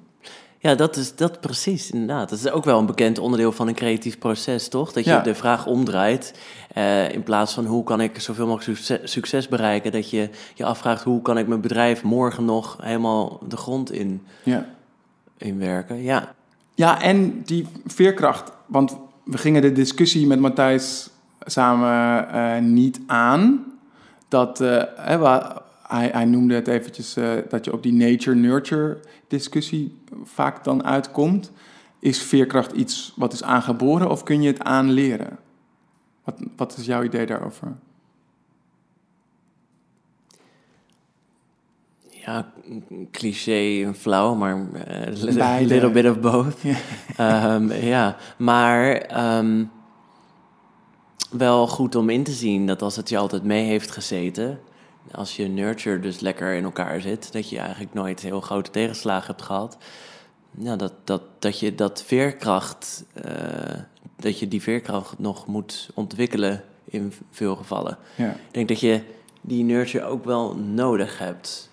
Ja, 0.59 0.74
dat 0.74 0.96
is 0.96 1.16
dat 1.16 1.40
precies, 1.40 1.90
inderdaad. 1.90 2.28
Dat 2.28 2.38
is 2.38 2.50
ook 2.50 2.64
wel 2.64 2.78
een 2.78 2.86
bekend 2.86 3.18
onderdeel 3.18 3.52
van 3.52 3.68
een 3.68 3.74
creatief 3.74 4.18
proces, 4.18 4.68
toch? 4.68 4.92
Dat 4.92 5.05
je 5.05 5.11
Ja. 5.11 5.20
de 5.20 5.34
vraag 5.34 5.66
omdraait. 5.66 6.34
eh, 6.74 7.11
in 7.12 7.22
plaats 7.22 7.52
van 7.55 7.64
hoe 7.66 7.84
kan 7.84 8.00
ik 8.00 8.20
zoveel 8.20 8.46
mogelijk 8.46 8.78
succes, 8.78 9.12
succes 9.12 9.48
bereiken, 9.48 9.92
dat 9.92 10.11
je 10.11 10.28
je 10.55 10.64
afvraagt 10.64 11.02
hoe 11.05 11.22
kan 11.22 11.38
ik 11.38 11.46
mijn 11.48 11.61
bedrijf 11.61 12.02
morgen 12.02 12.44
nog 12.44 12.76
helemaal 12.82 13.40
de 13.48 13.57
grond 13.57 13.92
in, 13.92 14.22
Ja. 14.42 14.66
in 15.38 15.59
werken. 15.59 16.02
Ja, 16.02 16.34
Ja, 16.75 17.01
en 17.01 17.43
die 17.45 17.66
veerkracht. 17.87 18.53
Want 18.66 18.97
we 19.25 19.39
gingen 19.39 19.62
de 19.62 19.72
discussie 19.72 20.27
met 20.27 20.41
Matthijs 20.41 21.11
samen 21.41 22.29
eh, 22.29 22.62
niet 22.62 23.01
aan. 23.07 23.64
Dat, 24.29 24.61
eh, 24.61 24.83
hij 25.89 26.25
noemde 26.25 26.55
het 26.55 26.68
eventjes 26.68 27.16
eh, 27.16 27.33
dat 27.49 27.64
je 27.64 27.72
op 27.72 27.83
die 27.83 27.93
nature-nurture 27.93 29.01
discussie 29.29 29.99
vaak 30.22 30.64
dan 30.64 30.85
uitkomt. 30.85 31.53
Is 31.99 32.22
veerkracht 32.22 32.72
iets 32.72 33.12
wat 33.16 33.33
is 33.33 33.43
aangeboren 33.43 34.11
of 34.11 34.22
kun 34.22 34.43
je 34.43 34.49
het 34.49 34.62
aanleren? 34.62 35.39
Wat, 36.25 36.35
wat 36.57 36.77
is 36.77 36.87
jouw 36.87 37.03
idee 37.03 37.27
daarover? 37.27 37.77
Ja 42.25 42.53
een 42.68 43.09
cliché 43.11 43.85
en 43.85 43.95
flauw, 43.95 44.35
maar 44.35 44.72
eh, 44.72 45.41
a 45.41 45.59
little 45.75 45.91
bit 45.91 46.11
of 46.11 46.20
both. 46.20 46.57
Ja. 46.61 46.77
Ehm, 47.16 47.72
ja, 47.72 48.16
maar 48.37 48.93
ehm, 48.93 49.64
wel 51.31 51.66
goed 51.66 51.95
om 51.95 52.11
in 52.11 52.22
te 52.22 52.33
zien 52.33 52.66
dat 52.66 52.83
als 52.83 52.97
het 52.97 53.09
je 53.09 53.18
altijd 53.18 53.43
mee 53.43 53.64
heeft 53.64 53.91
gezeten, 53.91 54.61
als 55.12 55.37
je 55.37 55.49
nurture 55.49 56.01
dus 56.01 56.20
lekker 56.20 56.55
in 56.55 56.64
elkaar 56.64 57.01
zit, 57.01 57.33
dat 57.33 57.49
je 57.49 57.59
eigenlijk 57.59 57.95
nooit 57.95 58.20
heel 58.20 58.41
grote 58.41 58.70
tegenslagen 58.70 59.27
hebt 59.27 59.43
gehad. 59.43 59.77
Ja, 60.59 60.77
dat, 60.77 60.93
dat, 61.05 61.22
dat 61.39 61.59
je 61.59 61.75
dat 61.75 62.03
veerkracht, 62.03 63.05
eh, 63.12 63.79
dat 64.16 64.39
je 64.39 64.49
die 64.49 64.62
veerkracht 64.62 65.18
nog 65.18 65.47
moet 65.47 65.91
ontwikkelen 65.95 66.64
in 66.85 67.12
veel 67.31 67.57
gevallen. 67.57 67.99
Ja. 68.14 68.31
Ik 68.31 68.53
denk 68.53 68.68
dat 68.68 68.81
je 68.81 69.03
die 69.41 69.64
nurture 69.64 70.05
ook 70.05 70.25
wel 70.25 70.57
nodig 70.57 71.18
hebt. 71.18 71.72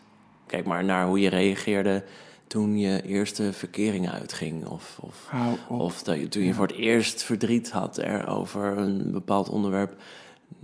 Kijk 0.52 0.66
maar 0.66 0.84
naar 0.84 1.06
hoe 1.06 1.20
je 1.20 1.30
reageerde 1.30 2.04
toen 2.48 2.78
je 2.80 3.02
eerste 3.02 3.54
verkering 3.54 4.10
uitging. 4.10 4.66
Of, 4.66 4.98
of, 5.02 5.30
of 5.68 6.04
dat 6.04 6.20
je, 6.20 6.28
toen 6.28 6.44
je 6.44 6.54
voor 6.54 6.68
het 6.68 6.76
eerst 6.76 7.24
verdriet 7.24 7.72
had 7.72 7.98
er 7.98 8.28
over 8.28 8.78
een 8.78 9.12
bepaald 9.12 9.50
onderwerp. 9.50 9.96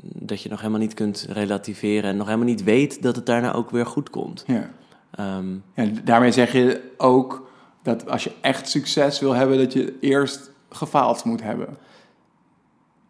Dat 0.02 0.42
je 0.42 0.50
nog 0.50 0.60
helemaal 0.60 0.80
niet 0.80 0.94
kunt 0.94 1.28
relativeren 1.30 2.10
en 2.10 2.18
nog 2.18 2.26
helemaal 2.26 2.48
niet 2.48 2.64
weet 2.64 3.02
dat 3.02 3.16
het 3.16 3.26
daarna 3.26 3.54
ook 3.54 3.70
weer 3.70 3.86
goed 3.86 4.10
komt. 4.10 4.44
Ja. 4.48 4.70
Ehm, 5.12 5.54
Ja, 5.74 5.86
daarmee 6.04 6.32
zeg 6.32 6.52
je 6.52 6.82
ook 6.98 7.50
dat 7.84 8.10
als 8.10 8.24
je 8.24 8.32
echt 8.42 8.70
succes 8.70 9.20
wil 9.20 9.34
hebben, 9.34 9.58
dat 9.58 9.74
je 9.74 9.98
eerst 10.00 10.52
gefaald 10.70 11.24
moet 11.24 11.42
hebben. 11.44 11.78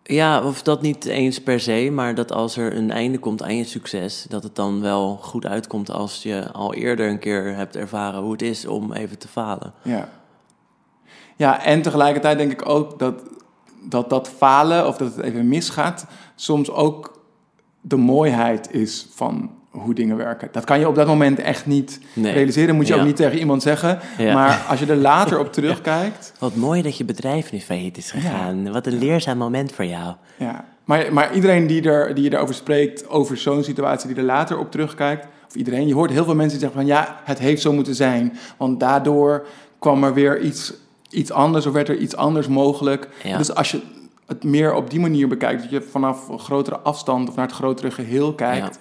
Ja, 0.08 0.44
of 0.44 0.62
dat 0.62 0.82
niet 0.82 1.06
eens 1.06 1.42
per 1.42 1.60
se, 1.60 1.90
maar 1.92 2.16
dat 2.16 2.32
als 2.32 2.58
er 2.58 2.76
een 2.76 2.92
einde 2.92 3.18
komt 3.18 3.44
aan 3.44 3.56
je 3.56 3.64
succes, 3.64 4.26
dat 4.30 4.44
het 4.44 4.56
dan 4.56 4.82
wel 4.82 5.18
goed 5.22 5.46
uitkomt 5.46 5.92
als 5.92 6.24
je 6.24 6.52
al 6.52 6.74
eerder 6.74 7.10
een 7.10 7.20
keer 7.20 7.56
hebt 7.56 7.76
ervaren 7.76 8.22
hoe 8.22 8.32
het 8.32 8.42
is 8.42 8.66
om 8.66 8.94
even 8.94 9.18
te 9.18 9.28
falen. 9.28 9.74
Ja. 9.82 10.10
Ja, 11.36 11.64
en 11.64 11.82
tegelijkertijd 11.82 12.38
denk 12.38 12.52
ik 12.52 12.70
ook 12.70 13.00
dat 13.00 13.22
dat, 13.90 14.10
dat 14.10 14.30
falen 14.30 14.88
of 14.88 14.98
dat 14.98 15.16
het 15.16 15.26
even 15.26 15.48
misgaat, 15.48 16.06
soms 16.36 16.72
ook 16.72 17.22
de 17.82 17.96
mooiheid 17.96 18.74
is 18.74 19.08
van 19.12 19.52
hoe 19.80 19.94
dingen 19.94 20.18
werken. 20.18 20.50
Dat 20.52 20.64
kan 20.64 20.80
je 20.80 20.88
op 20.88 20.96
dat 20.96 21.08
moment 21.08 21.40
echt 21.40 21.66
niet 21.66 22.00
Nee. 22.14 22.34
realiseren. 22.34 22.76
Moet 22.76 22.88
je 22.88 22.94
Ja. 22.94 23.00
ook 23.00 23.06
niet 23.06 23.16
tegen 23.16 23.40
iemand 23.40 23.62
zeggen. 23.62 24.00
Ja. 24.18 24.34
Maar 24.34 24.66
als 24.70 24.80
je 24.80 24.86
er 24.86 24.96
later 24.96 25.40
op 25.40 25.54
terugkijkt. 25.58 26.34
Wat 26.40 26.56
mooi 26.56 26.82
dat 26.82 26.98
je 26.98 27.06
bedrijf 27.06 27.52
nu 27.52 27.60
failliet 27.60 27.98
is 27.98 28.12
gegaan. 28.12 28.72
Wat 28.72 28.88
een 28.88 28.98
leerzaam 29.00 29.38
moment 29.38 29.72
voor 29.72 29.86
jou. 29.86 30.14
Ja. 30.38 30.66
Maar, 30.84 31.14
maar 31.14 31.34
iedereen 31.34 31.68
die, 31.68 31.82
er, 31.82 32.16
die 32.16 32.34
erover 32.34 32.56
spreekt, 32.56 33.10
over 33.10 33.38
zo'n 33.38 33.64
situatie, 33.64 34.08
die 34.08 34.18
er 34.18 34.24
later 34.24 34.58
op 34.58 34.72
terugkijkt. 34.72 35.28
Of 35.48 35.56
iedereen, 35.56 35.88
je 35.88 35.94
hoort 35.94 36.12
heel 36.12 36.24
veel 36.24 36.36
mensen 36.36 36.60
die 36.60 36.68
zeggen 36.70 36.80
van 36.88 36.98
ja, 36.98 37.20
het 37.24 37.40
heeft 37.40 37.62
zo 37.62 37.74
moeten 37.74 37.96
zijn. 37.96 38.38
Want 38.58 38.80
daardoor 38.80 39.46
kwam 39.80 40.04
er 40.04 40.14
weer 40.14 40.40
iets, 40.42 40.74
iets 41.10 41.32
anders 41.32 41.66
of 41.66 41.74
werd 41.74 41.90
er 41.90 41.98
iets 41.98 42.16
anders 42.16 42.48
mogelijk. 42.48 43.08
Dus 43.38 43.54
als 43.56 43.72
je 43.72 43.80
het 44.28 44.44
meer 44.44 44.74
op 44.74 44.90
die 44.90 45.00
manier 45.00 45.28
bekijkt, 45.28 45.62
dat 45.62 45.70
je 45.72 45.82
vanaf 45.82 46.28
een 46.30 46.40
grotere 46.40 46.80
afstand 46.80 47.30
of 47.30 47.36
naar 47.36 47.46
het 47.46 47.56
grotere 47.56 47.92
geheel 47.92 48.34
kijkt, 48.34 48.80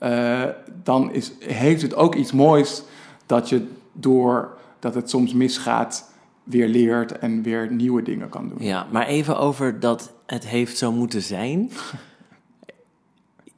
eh, 0.00 0.42
dan 0.82 1.12
is, 1.12 1.32
heeft 1.38 1.82
het 1.82 1.94
ook 1.94 2.14
iets 2.14 2.32
moois 2.32 2.82
dat 3.26 3.48
je 3.48 3.66
door 3.92 4.58
dat 4.78 4.94
het 4.94 5.10
soms 5.10 5.32
misgaat, 5.32 6.12
weer 6.42 6.68
leert 6.68 7.18
en 7.18 7.42
weer 7.42 7.72
nieuwe 7.72 8.02
dingen 8.02 8.28
kan 8.28 8.48
doen. 8.48 8.58
Ja, 8.60 8.86
maar 8.90 9.06
even 9.06 9.38
over 9.38 9.80
dat 9.80 10.12
het 10.26 10.46
heeft 10.46 10.78
zo 10.78 10.92
moeten 10.92 11.22
zijn. 11.22 11.70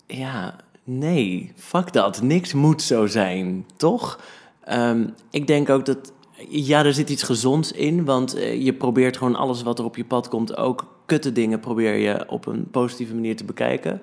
Ja, 0.06 0.56
nee, 0.84 1.52
fuck 1.56 1.92
dat. 1.92 2.22
Niks 2.22 2.52
moet 2.52 2.82
zo 2.82 3.06
zijn, 3.06 3.66
toch? 3.76 4.20
Ehm, 4.64 5.08
ik 5.30 5.46
denk 5.46 5.70
ook 5.70 5.84
dat, 5.84 6.12
ja, 6.48 6.84
er 6.84 6.94
zit 6.94 7.10
iets 7.10 7.22
gezonds 7.22 7.72
in, 7.72 8.04
want 8.04 8.34
eh, 8.34 8.62
je 8.64 8.72
probeert 8.74 9.16
gewoon 9.16 9.36
alles 9.36 9.62
wat 9.62 9.78
er 9.78 9.84
op 9.84 9.96
je 9.96 10.04
pad 10.04 10.28
komt, 10.28 10.56
ook 10.56 10.86
kutte 11.06 11.32
dingen 11.32 11.60
probeer 11.60 11.94
je 11.94 12.28
op 12.28 12.46
een 12.46 12.70
positieve 12.70 13.14
manier 13.14 13.36
te 13.36 13.44
bekijken. 13.44 14.02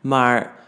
Maar 0.00 0.59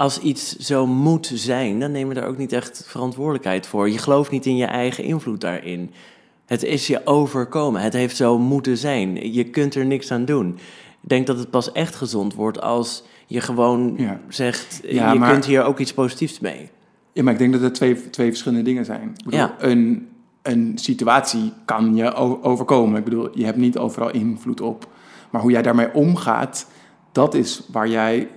als 0.00 0.18
iets 0.20 0.56
zo 0.56 0.86
moet 0.86 1.30
zijn, 1.34 1.80
dan 1.80 1.92
neem 1.92 2.08
je 2.08 2.14
daar 2.14 2.26
ook 2.26 2.36
niet 2.38 2.52
echt 2.52 2.84
verantwoordelijkheid 2.86 3.66
voor. 3.66 3.90
Je 3.90 3.98
gelooft 3.98 4.30
niet 4.30 4.46
in 4.46 4.56
je 4.56 4.64
eigen 4.64 5.04
invloed 5.04 5.40
daarin. 5.40 5.90
Het 6.46 6.62
is 6.62 6.86
je 6.86 7.06
overkomen. 7.06 7.80
Het 7.80 7.92
heeft 7.92 8.16
zo 8.16 8.38
moeten 8.38 8.76
zijn. 8.76 9.32
Je 9.32 9.44
kunt 9.44 9.74
er 9.74 9.86
niks 9.86 10.10
aan 10.10 10.24
doen. 10.24 10.48
Ik 11.02 11.08
denk 11.08 11.26
dat 11.26 11.38
het 11.38 11.50
pas 11.50 11.72
echt 11.72 11.94
gezond 11.94 12.34
wordt 12.34 12.60
als 12.60 13.04
je 13.26 13.40
gewoon 13.40 13.94
Ja. 13.96 14.20
zegt... 14.28 14.80
Ja, 14.84 15.12
je 15.12 15.18
maar- 15.18 15.32
kunt 15.32 15.44
hier 15.44 15.64
ook 15.64 15.78
iets 15.78 15.94
positiefs 15.94 16.40
mee. 16.40 16.68
Ja, 17.12 17.22
maar 17.22 17.32
ik 17.32 17.38
denk 17.38 17.52
dat 17.52 17.62
het 17.62 17.74
twee, 17.74 18.10
twee 18.10 18.28
verschillende 18.28 18.64
dingen 18.64 18.84
zijn. 18.84 19.08
Ik 19.18 19.24
bedoel, 19.24 19.40
Ja. 19.40 19.54
een, 19.58 20.08
een 20.42 20.72
situatie 20.74 21.52
kan 21.64 21.96
je 21.96 22.14
overkomen. 22.42 22.98
Ik 22.98 23.04
bedoel, 23.04 23.28
je 23.38 23.44
hebt 23.44 23.56
niet 23.58 23.78
overal 23.78 24.10
invloed 24.10 24.60
op. 24.60 24.88
Maar 25.30 25.40
hoe 25.40 25.50
jij 25.50 25.62
daarmee 25.62 25.94
omgaat, 25.94 26.66
dat 27.12 27.34
is 27.34 27.62
waar 27.72 27.88
jij 27.88 28.28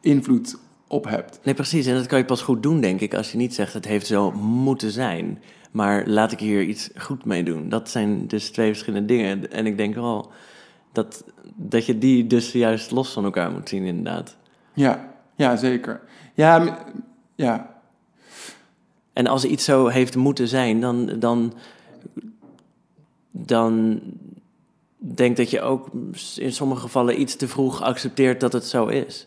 invloed 0.00 0.62
op 0.94 1.08
hebt. 1.08 1.38
Nee, 1.42 1.54
precies. 1.54 1.86
En 1.86 1.94
dat 1.94 2.06
kan 2.06 2.18
je 2.18 2.24
pas 2.24 2.42
goed 2.42 2.62
doen, 2.62 2.80
denk 2.80 3.00
ik, 3.00 3.14
als 3.14 3.32
je 3.32 3.38
niet 3.38 3.54
zegt 3.54 3.72
het 3.72 3.84
heeft 3.84 4.06
zo 4.06 4.32
moeten 4.32 4.90
zijn. 4.90 5.42
Maar 5.70 6.06
laat 6.06 6.32
ik 6.32 6.38
hier 6.38 6.62
iets 6.62 6.90
goed 6.96 7.24
mee 7.24 7.42
doen. 7.42 7.68
Dat 7.68 7.90
zijn 7.90 8.26
dus 8.26 8.50
twee 8.50 8.68
verschillende 8.68 9.06
dingen. 9.06 9.50
En 9.52 9.66
ik 9.66 9.76
denk 9.76 9.94
wel 9.94 10.30
dat, 10.92 11.24
dat 11.54 11.86
je 11.86 11.98
die 11.98 12.26
dus 12.26 12.52
juist 12.52 12.90
los 12.90 13.12
van 13.12 13.24
elkaar 13.24 13.50
moet 13.50 13.68
zien, 13.68 13.84
inderdaad. 13.84 14.36
Ja, 14.74 15.14
ja 15.34 15.56
zeker. 15.56 16.00
Ja, 16.34 16.78
ja, 17.34 17.80
En 19.12 19.26
als 19.26 19.44
iets 19.44 19.64
zo 19.64 19.86
heeft 19.86 20.16
moeten 20.16 20.48
zijn, 20.48 20.80
dan, 20.80 21.18
dan, 21.18 21.54
dan 23.30 24.00
denk 24.96 25.36
dat 25.36 25.50
je 25.50 25.60
ook 25.60 25.90
in 26.36 26.52
sommige 26.52 26.80
gevallen 26.80 27.20
iets 27.20 27.36
te 27.36 27.48
vroeg 27.48 27.82
accepteert 27.82 28.40
dat 28.40 28.52
het 28.52 28.64
zo 28.64 28.86
is. 28.86 29.26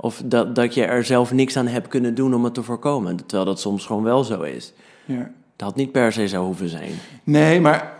Of 0.00 0.22
dat, 0.24 0.54
dat 0.54 0.74
je 0.74 0.84
er 0.84 1.04
zelf 1.04 1.32
niks 1.32 1.56
aan 1.56 1.66
hebt 1.66 1.88
kunnen 1.88 2.14
doen 2.14 2.34
om 2.34 2.44
het 2.44 2.54
te 2.54 2.62
voorkomen. 2.62 3.16
Terwijl 3.16 3.44
dat 3.44 3.60
soms 3.60 3.86
gewoon 3.86 4.02
wel 4.02 4.24
zo 4.24 4.42
is. 4.42 4.72
ja. 5.04 5.30
Dat 5.56 5.68
had 5.68 5.76
niet 5.76 5.92
per 5.92 6.12
se 6.12 6.28
zo 6.28 6.44
hoeven 6.44 6.68
zijn. 6.68 6.90
Nee, 7.24 7.60
maar 7.60 7.92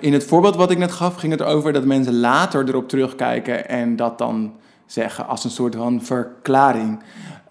in 0.00 0.12
het 0.12 0.24
voorbeeld 0.24 0.56
wat 0.56 0.70
ik 0.70 0.78
net 0.78 0.92
gaf, 0.92 1.14
ging 1.14 1.32
het 1.32 1.40
erover 1.40 1.72
dat 1.72 1.84
mensen 1.84 2.20
later 2.20 2.68
erop 2.68 2.88
terugkijken 2.88 3.68
en 3.68 3.96
dat 3.96 4.18
dan 4.18 4.52
zeggen 4.86 5.26
als 5.26 5.44
een 5.44 5.50
soort 5.50 5.74
van 5.74 6.02
verklaring. 6.02 7.02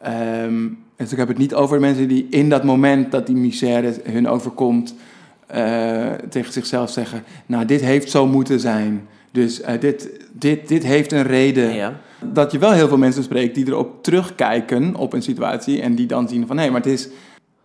Ehm, 0.01 0.67
dus 0.95 1.11
ik 1.11 1.17
heb 1.17 1.27
het 1.27 1.37
niet 1.37 1.53
over 1.53 1.79
mensen 1.79 2.07
die 2.07 2.27
in 2.29 2.49
dat 2.49 2.63
moment 2.63 3.11
dat 3.11 3.27
die 3.27 3.35
misère 3.35 3.95
hun 4.03 4.27
overkomt, 4.27 4.95
eh, 5.47 6.11
tegen 6.29 6.53
zichzelf 6.53 6.89
zeggen: 6.89 7.23
Nou, 7.45 7.65
dit 7.65 7.81
heeft 7.81 8.09
zo 8.09 8.27
moeten 8.27 8.59
zijn. 8.59 9.07
Dus 9.31 9.61
eh, 9.61 9.79
dit, 9.79 10.09
dit, 10.31 10.67
dit 10.67 10.83
heeft 10.83 11.11
een 11.11 11.23
reden. 11.23 11.73
Ja. 11.73 11.99
Dat 12.25 12.51
je 12.51 12.59
wel 12.59 12.71
heel 12.71 12.87
veel 12.87 12.97
mensen 12.97 13.23
spreekt 13.23 13.55
die 13.55 13.67
erop 13.67 14.03
terugkijken 14.03 14.95
op 14.95 15.13
een 15.13 15.21
situatie 15.21 15.81
en 15.81 15.95
die 15.95 16.07
dan 16.07 16.27
zien 16.29 16.47
van 16.47 16.57
hé, 16.57 16.69
maar 16.69 16.81
het, 16.81 16.91
is, 16.91 17.09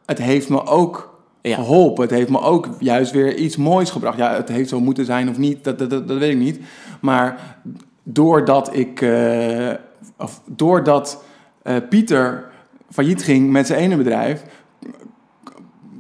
het 0.07 0.18
heeft 0.18 0.48
me 0.48 0.66
ook 0.66 1.14
Ja. 1.42 1.54
geholpen. 1.54 2.02
Het 2.02 2.12
heeft 2.12 2.28
me 2.30 2.40
ook 2.40 2.68
juist 2.78 3.12
weer 3.12 3.34
iets 3.36 3.57
moois 3.57 3.90
gebracht. 3.90 4.18
Ja, 4.18 4.34
het 4.34 4.48
heeft 4.48 4.68
zo 4.68 4.80
moeten 4.80 5.04
zijn 5.04 5.28
of 5.28 5.38
niet, 5.38 5.64
dat, 5.64 5.78
dat, 5.78 5.90
dat, 5.90 6.09
dat 6.09 6.18
weet 6.18 6.32
ik 6.32 6.38
niet. 6.38 6.61
Maar 7.00 7.57
doordat 8.02 8.76
ik, 8.76 9.00
eh, 9.00 9.70
of 10.18 10.40
doordat 10.46 11.24
eh, 11.62 11.76
Pieter 11.88 12.44
failliet 12.90 13.22
ging 13.22 13.50
met 13.50 13.66
zijn 13.66 13.80
ene 13.80 13.96
bedrijf, 13.96 14.42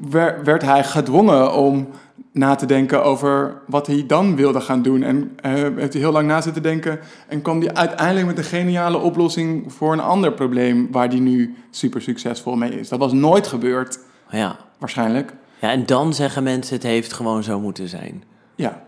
wer- 0.08 0.44
werd 0.44 0.62
hij 0.62 0.84
gedwongen 0.84 1.54
om 1.54 1.88
na 2.36 2.54
te 2.54 2.66
denken 2.66 3.04
over 3.04 3.60
wat 3.66 3.86
hij 3.86 4.04
dan 4.06 4.36
wilde 4.36 4.60
gaan 4.60 4.82
doen. 4.82 5.02
En 5.02 5.32
eh, 5.42 5.52
heeft 5.52 5.92
hij 5.92 6.02
heel 6.02 6.12
lang 6.12 6.26
na 6.26 6.40
zitten 6.40 6.62
denken 6.62 6.98
en 7.28 7.42
kwam 7.42 7.60
hij 7.60 7.74
uiteindelijk 7.74 8.26
met 8.26 8.38
een 8.38 8.44
geniale 8.44 8.98
oplossing 8.98 9.72
voor 9.72 9.92
een 9.92 10.00
ander 10.00 10.32
probleem 10.32 10.88
waar 10.90 11.08
hij 11.08 11.18
nu 11.18 11.54
super 11.70 12.02
succesvol 12.02 12.56
mee 12.56 12.78
is. 12.78 12.88
Dat 12.88 12.98
was 12.98 13.12
nooit 13.12 13.46
gebeurd 13.46 13.98
Ja. 14.30 14.56
waarschijnlijk. 14.78 15.32
Ja, 15.60 15.70
en 15.70 15.86
dan 15.86 16.14
zeggen 16.14 16.42
mensen 16.42 16.74
het 16.74 16.82
heeft 16.84 17.12
gewoon 17.12 17.42
zo 17.42 17.60
moeten 17.60 17.88
zijn. 17.88 18.22
Ja, 18.54 18.82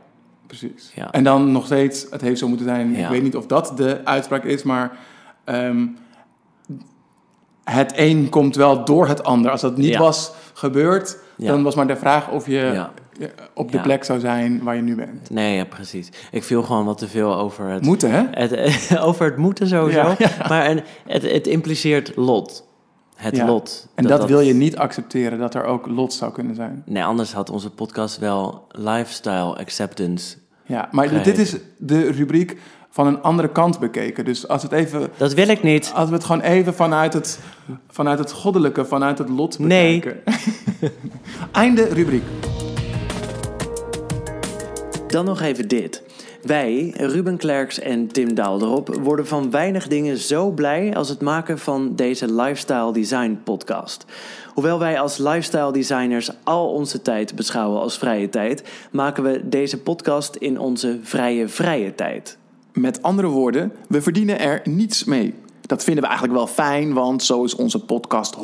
precies. 0.46 0.92
Ja. 0.94 1.10
En 1.12 1.24
dan 1.24 1.52
nog 1.52 1.64
steeds, 1.64 2.06
het 2.10 2.20
heeft 2.20 2.38
zo 2.38 2.48
moeten 2.48 2.66
zijn. 2.66 2.96
Ik 2.96 3.08
weet 3.08 3.22
niet 3.22 3.36
of 3.36 3.46
dat 3.46 3.72
de 3.76 4.00
uitspraak 4.04 4.44
is, 4.44 4.62
maar 4.62 4.98
ehm, 5.44 5.86
het 7.64 7.92
een 7.96 8.28
komt 8.28 8.56
wel 8.56 8.84
door 8.84 9.08
het 9.08 9.24
ander. 9.24 9.50
Als 9.50 9.60
dat 9.60 9.76
niet 9.76 9.88
Ja. 9.88 9.98
was 9.98 10.32
gebeurd, 10.52 11.18
dan 11.36 11.62
was 11.62 11.74
maar 11.74 11.86
de 11.86 11.96
vraag 11.96 12.30
of 12.30 12.46
je 12.46 12.52
Ja. 12.72 12.92
Op 13.54 13.70
de 13.70 13.76
Ja. 13.76 13.82
plek 13.82 14.04
zou 14.04 14.20
zijn 14.20 14.62
waar 14.62 14.76
je 14.76 14.82
nu 14.82 14.94
bent. 14.94 15.30
Nee, 15.30 15.56
ja, 15.56 15.64
precies. 15.64 16.08
Ik 16.30 16.44
viel 16.44 16.62
gewoon 16.62 16.84
wat 16.84 16.98
te 16.98 17.08
veel 17.08 17.36
over 17.36 17.66
het... 17.68 17.82
Moeten, 17.84 18.10
hè? 18.10 18.24
Het, 18.30 18.98
over 19.08 19.24
het 19.26 19.36
moeten 19.36 19.68
sowieso. 19.68 19.98
Ja, 20.00 20.14
ja. 20.18 20.30
Maar 20.48 20.64
en, 20.64 20.82
het, 21.06 21.22
het 21.30 21.46
impliceert 21.46 22.12
lot. 22.16 22.66
Het 23.16 23.42
lot. 23.42 23.88
En 23.94 24.04
dat, 24.04 24.24
wil 24.24 24.40
je 24.40 24.54
niet 24.54 24.76
accepteren, 24.76 25.38
dat 25.38 25.54
er 25.54 25.64
ook 25.64 25.86
lot 25.86 26.12
zou 26.12 26.32
kunnen 26.32 26.54
zijn. 26.54 26.82
Nee, 26.86 27.04
anders 27.04 27.32
had 27.32 27.50
onze 27.50 27.70
podcast 27.70 28.18
wel 28.18 28.66
lifestyle 28.70 29.56
acceptance. 29.56 30.36
Ja, 30.66 30.88
maar 30.90 31.22
dit 31.22 31.38
is 31.38 31.56
de 31.78 32.10
rubriek 32.10 32.56
van 32.90 33.06
een 33.06 33.22
andere 33.22 33.48
kant 33.48 33.78
bekeken. 33.78 34.24
Dus 34.24 34.48
als, 34.48 34.62
het 34.62 34.72
even, 34.72 35.08
Dat 35.16 35.34
wil 35.34 35.48
ik 35.48 35.62
niet. 35.62 35.92
als 35.94 36.08
we 36.08 36.14
het 36.14 36.24
gewoon 36.24 36.40
even 36.42 36.74
vanuit 36.74 37.12
het, 37.12 37.38
vanuit 37.88 38.18
het 38.18 38.32
goddelijke, 38.32 38.84
vanuit 38.84 39.18
het 39.18 39.28
lot 39.28 39.58
Nee. 39.58 40.00
bekijken. 40.00 40.22
Einde 41.52 41.84
rubriek. 41.84 42.22
Dan 45.08 45.24
nog 45.24 45.40
even 45.40 45.68
dit. 45.68 46.02
Wij, 46.42 46.94
Ruben 46.96 47.36
Klerks 47.36 47.78
en 47.78 48.06
Tim 48.06 48.34
Daalderop, 48.34 48.94
worden 49.02 49.26
van 49.26 49.50
weinig 49.50 49.88
dingen 49.88 50.18
zo 50.18 50.50
blij 50.50 50.94
als 50.94 51.08
het 51.08 51.20
maken 51.20 51.58
van 51.58 51.96
deze 51.96 52.32
Lifestyle 52.32 52.92
Design 52.92 53.40
podcast. 53.44 54.04
Hoewel 54.54 54.78
wij 54.78 55.00
als 55.00 55.18
lifestyle 55.18 55.72
designers 55.72 56.30
al 56.44 56.72
onze 56.72 57.02
tijd 57.02 57.34
beschouwen 57.34 57.80
als 57.80 57.98
vrije 57.98 58.28
tijd, 58.28 58.62
maken 58.90 59.22
we 59.22 59.48
deze 59.48 59.78
podcast 59.78 60.36
in 60.36 60.58
onze 60.58 60.98
vrije 61.02 61.48
vrije 61.48 61.94
tijd. 61.94 62.38
Met 62.72 63.02
andere 63.02 63.28
woorden, 63.28 63.72
we 63.88 64.02
verdienen 64.02 64.38
er 64.38 64.60
niets 64.64 65.04
mee. 65.04 65.34
Dat 65.60 65.84
vinden 65.84 66.02
we 66.02 66.08
eigenlijk 66.08 66.38
wel 66.38 66.46
fijn, 66.46 66.92
want 66.92 67.22
zo 67.22 67.44
is 67.44 67.54
onze 67.54 67.84
podcast 67.84 68.36
100% 68.36 68.40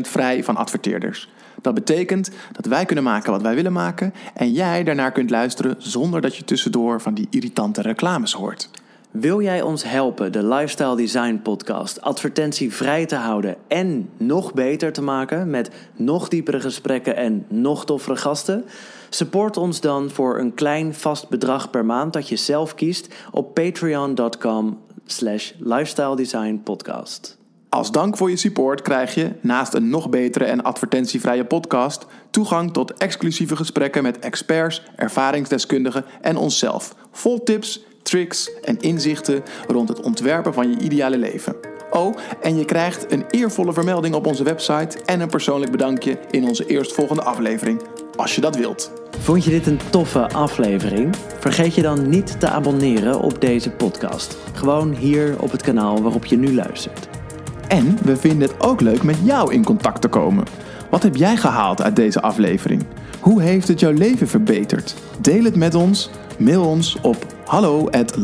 vrij 0.00 0.44
van 0.44 0.56
adverteerders. 0.56 1.28
Dat 1.62 1.74
betekent 1.74 2.30
dat 2.52 2.66
wij 2.66 2.84
kunnen 2.84 3.04
maken 3.04 3.32
wat 3.32 3.42
wij 3.42 3.54
willen 3.54 3.72
maken 3.72 4.14
en 4.34 4.52
jij 4.52 4.84
daarnaar 4.84 5.12
kunt 5.12 5.30
luisteren 5.30 5.74
zonder 5.78 6.20
dat 6.20 6.36
je 6.36 6.44
tussendoor 6.44 7.00
van 7.00 7.14
die 7.14 7.26
irritante 7.30 7.82
reclames 7.82 8.32
hoort. 8.32 8.70
Wil 9.10 9.42
jij 9.42 9.62
ons 9.62 9.84
helpen 9.84 10.32
de 10.32 10.44
Lifestyle 10.46 10.96
Design 10.96 11.40
Podcast 11.42 12.00
advertentievrij 12.00 13.06
te 13.06 13.14
houden 13.14 13.56
en 13.68 14.08
nog 14.16 14.54
beter 14.54 14.92
te 14.92 15.02
maken 15.02 15.50
met 15.50 15.70
nog 15.96 16.28
diepere 16.28 16.60
gesprekken 16.60 17.16
en 17.16 17.44
nog 17.48 17.84
toffere 17.84 18.16
gasten? 18.16 18.64
Support 19.08 19.56
ons 19.56 19.80
dan 19.80 20.10
voor 20.10 20.38
een 20.38 20.54
klein 20.54 20.94
vast 20.94 21.28
bedrag 21.28 21.70
per 21.70 21.84
maand 21.84 22.12
dat 22.12 22.28
je 22.28 22.36
zelf 22.36 22.74
kiest 22.74 23.14
op 23.30 23.54
patreon.com 23.54 24.78
slash 25.06 25.52
lifestyle 25.58 26.16
design 26.16 26.60
podcast. 26.64 27.41
Als 27.72 27.90
dank 27.90 28.16
voor 28.16 28.30
je 28.30 28.36
support 28.36 28.82
krijg 28.82 29.14
je, 29.14 29.32
naast 29.40 29.74
een 29.74 29.88
nog 29.88 30.10
betere 30.10 30.44
en 30.44 30.62
advertentievrije 30.62 31.44
podcast, 31.44 32.06
toegang 32.30 32.72
tot 32.72 32.94
exclusieve 32.94 33.56
gesprekken 33.56 34.02
met 34.02 34.18
experts, 34.18 34.82
ervaringsdeskundigen 34.96 36.04
en 36.20 36.36
onszelf. 36.36 36.94
Vol 37.12 37.42
tips, 37.42 37.84
tricks 38.02 38.60
en 38.60 38.80
inzichten 38.80 39.42
rond 39.66 39.88
het 39.88 40.00
ontwerpen 40.00 40.54
van 40.54 40.70
je 40.70 40.78
ideale 40.78 41.18
leven. 41.18 41.56
Oh, 41.90 42.16
en 42.42 42.56
je 42.56 42.64
krijgt 42.64 43.12
een 43.12 43.24
eervolle 43.30 43.72
vermelding 43.72 44.14
op 44.14 44.26
onze 44.26 44.44
website 44.44 44.98
en 45.04 45.20
een 45.20 45.30
persoonlijk 45.30 45.70
bedankje 45.70 46.18
in 46.30 46.44
onze 46.48 46.66
eerstvolgende 46.66 47.22
aflevering, 47.22 47.82
als 48.16 48.34
je 48.34 48.40
dat 48.40 48.56
wilt. 48.56 48.92
Vond 49.18 49.44
je 49.44 49.50
dit 49.50 49.66
een 49.66 49.80
toffe 49.90 50.28
aflevering? 50.28 51.16
Vergeet 51.38 51.74
je 51.74 51.82
dan 51.82 52.08
niet 52.08 52.40
te 52.40 52.48
abonneren 52.48 53.20
op 53.20 53.40
deze 53.40 53.70
podcast. 53.70 54.36
Gewoon 54.52 54.94
hier 54.94 55.42
op 55.42 55.50
het 55.50 55.62
kanaal 55.62 56.02
waarop 56.02 56.24
je 56.24 56.36
nu 56.36 56.54
luistert. 56.54 57.21
En 57.72 57.98
we 58.04 58.16
vinden 58.16 58.48
het 58.48 58.60
ook 58.66 58.80
leuk 58.80 59.02
met 59.02 59.16
jou 59.24 59.52
in 59.52 59.64
contact 59.64 60.00
te 60.00 60.08
komen. 60.08 60.44
Wat 60.90 61.02
heb 61.02 61.16
jij 61.16 61.36
gehaald 61.36 61.82
uit 61.82 61.96
deze 61.96 62.20
aflevering? 62.20 62.86
Hoe 63.20 63.42
heeft 63.42 63.68
het 63.68 63.80
jouw 63.80 63.92
leven 63.92 64.28
verbeterd? 64.28 64.94
Deel 65.20 65.44
het 65.44 65.56
met 65.56 65.74
ons. 65.74 66.10
Mail 66.38 66.64
ons 66.64 66.96
op 67.02 67.26
hallo 67.46 67.88
at 67.90 68.16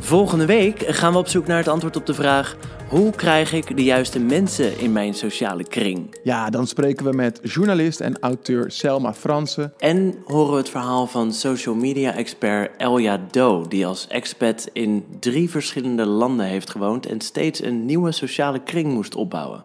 Volgende 0.00 0.46
week 0.46 0.84
gaan 0.86 1.12
we 1.12 1.18
op 1.18 1.28
zoek 1.28 1.46
naar 1.46 1.56
het 1.58 1.68
antwoord 1.68 1.96
op 1.96 2.06
de 2.06 2.14
vraag: 2.14 2.56
hoe 2.88 3.10
krijg 3.10 3.52
ik 3.52 3.76
de 3.76 3.84
juiste 3.84 4.18
mensen 4.18 4.78
in 4.78 4.92
mijn 4.92 5.14
sociale 5.14 5.64
kring? 5.64 6.18
Ja, 6.22 6.50
dan 6.50 6.66
spreken 6.66 7.04
we 7.04 7.12
met 7.12 7.40
journalist 7.42 8.00
en 8.00 8.18
auteur 8.20 8.70
Selma 8.70 9.14
Fransen. 9.14 9.72
En 9.78 10.14
horen 10.24 10.52
we 10.52 10.58
het 10.58 10.68
verhaal 10.68 11.06
van 11.06 11.32
social 11.32 11.74
media 11.74 12.14
expert 12.14 12.76
Elja 12.76 13.20
Do, 13.30 13.64
die 13.68 13.86
als 13.86 14.06
expat 14.06 14.68
in 14.72 15.04
drie 15.20 15.50
verschillende 15.50 16.06
landen 16.06 16.46
heeft 16.46 16.70
gewoond 16.70 17.06
en 17.06 17.20
steeds 17.20 17.62
een 17.62 17.84
nieuwe 17.84 18.12
sociale 18.12 18.62
kring 18.62 18.92
moest 18.92 19.14
opbouwen. 19.14 19.64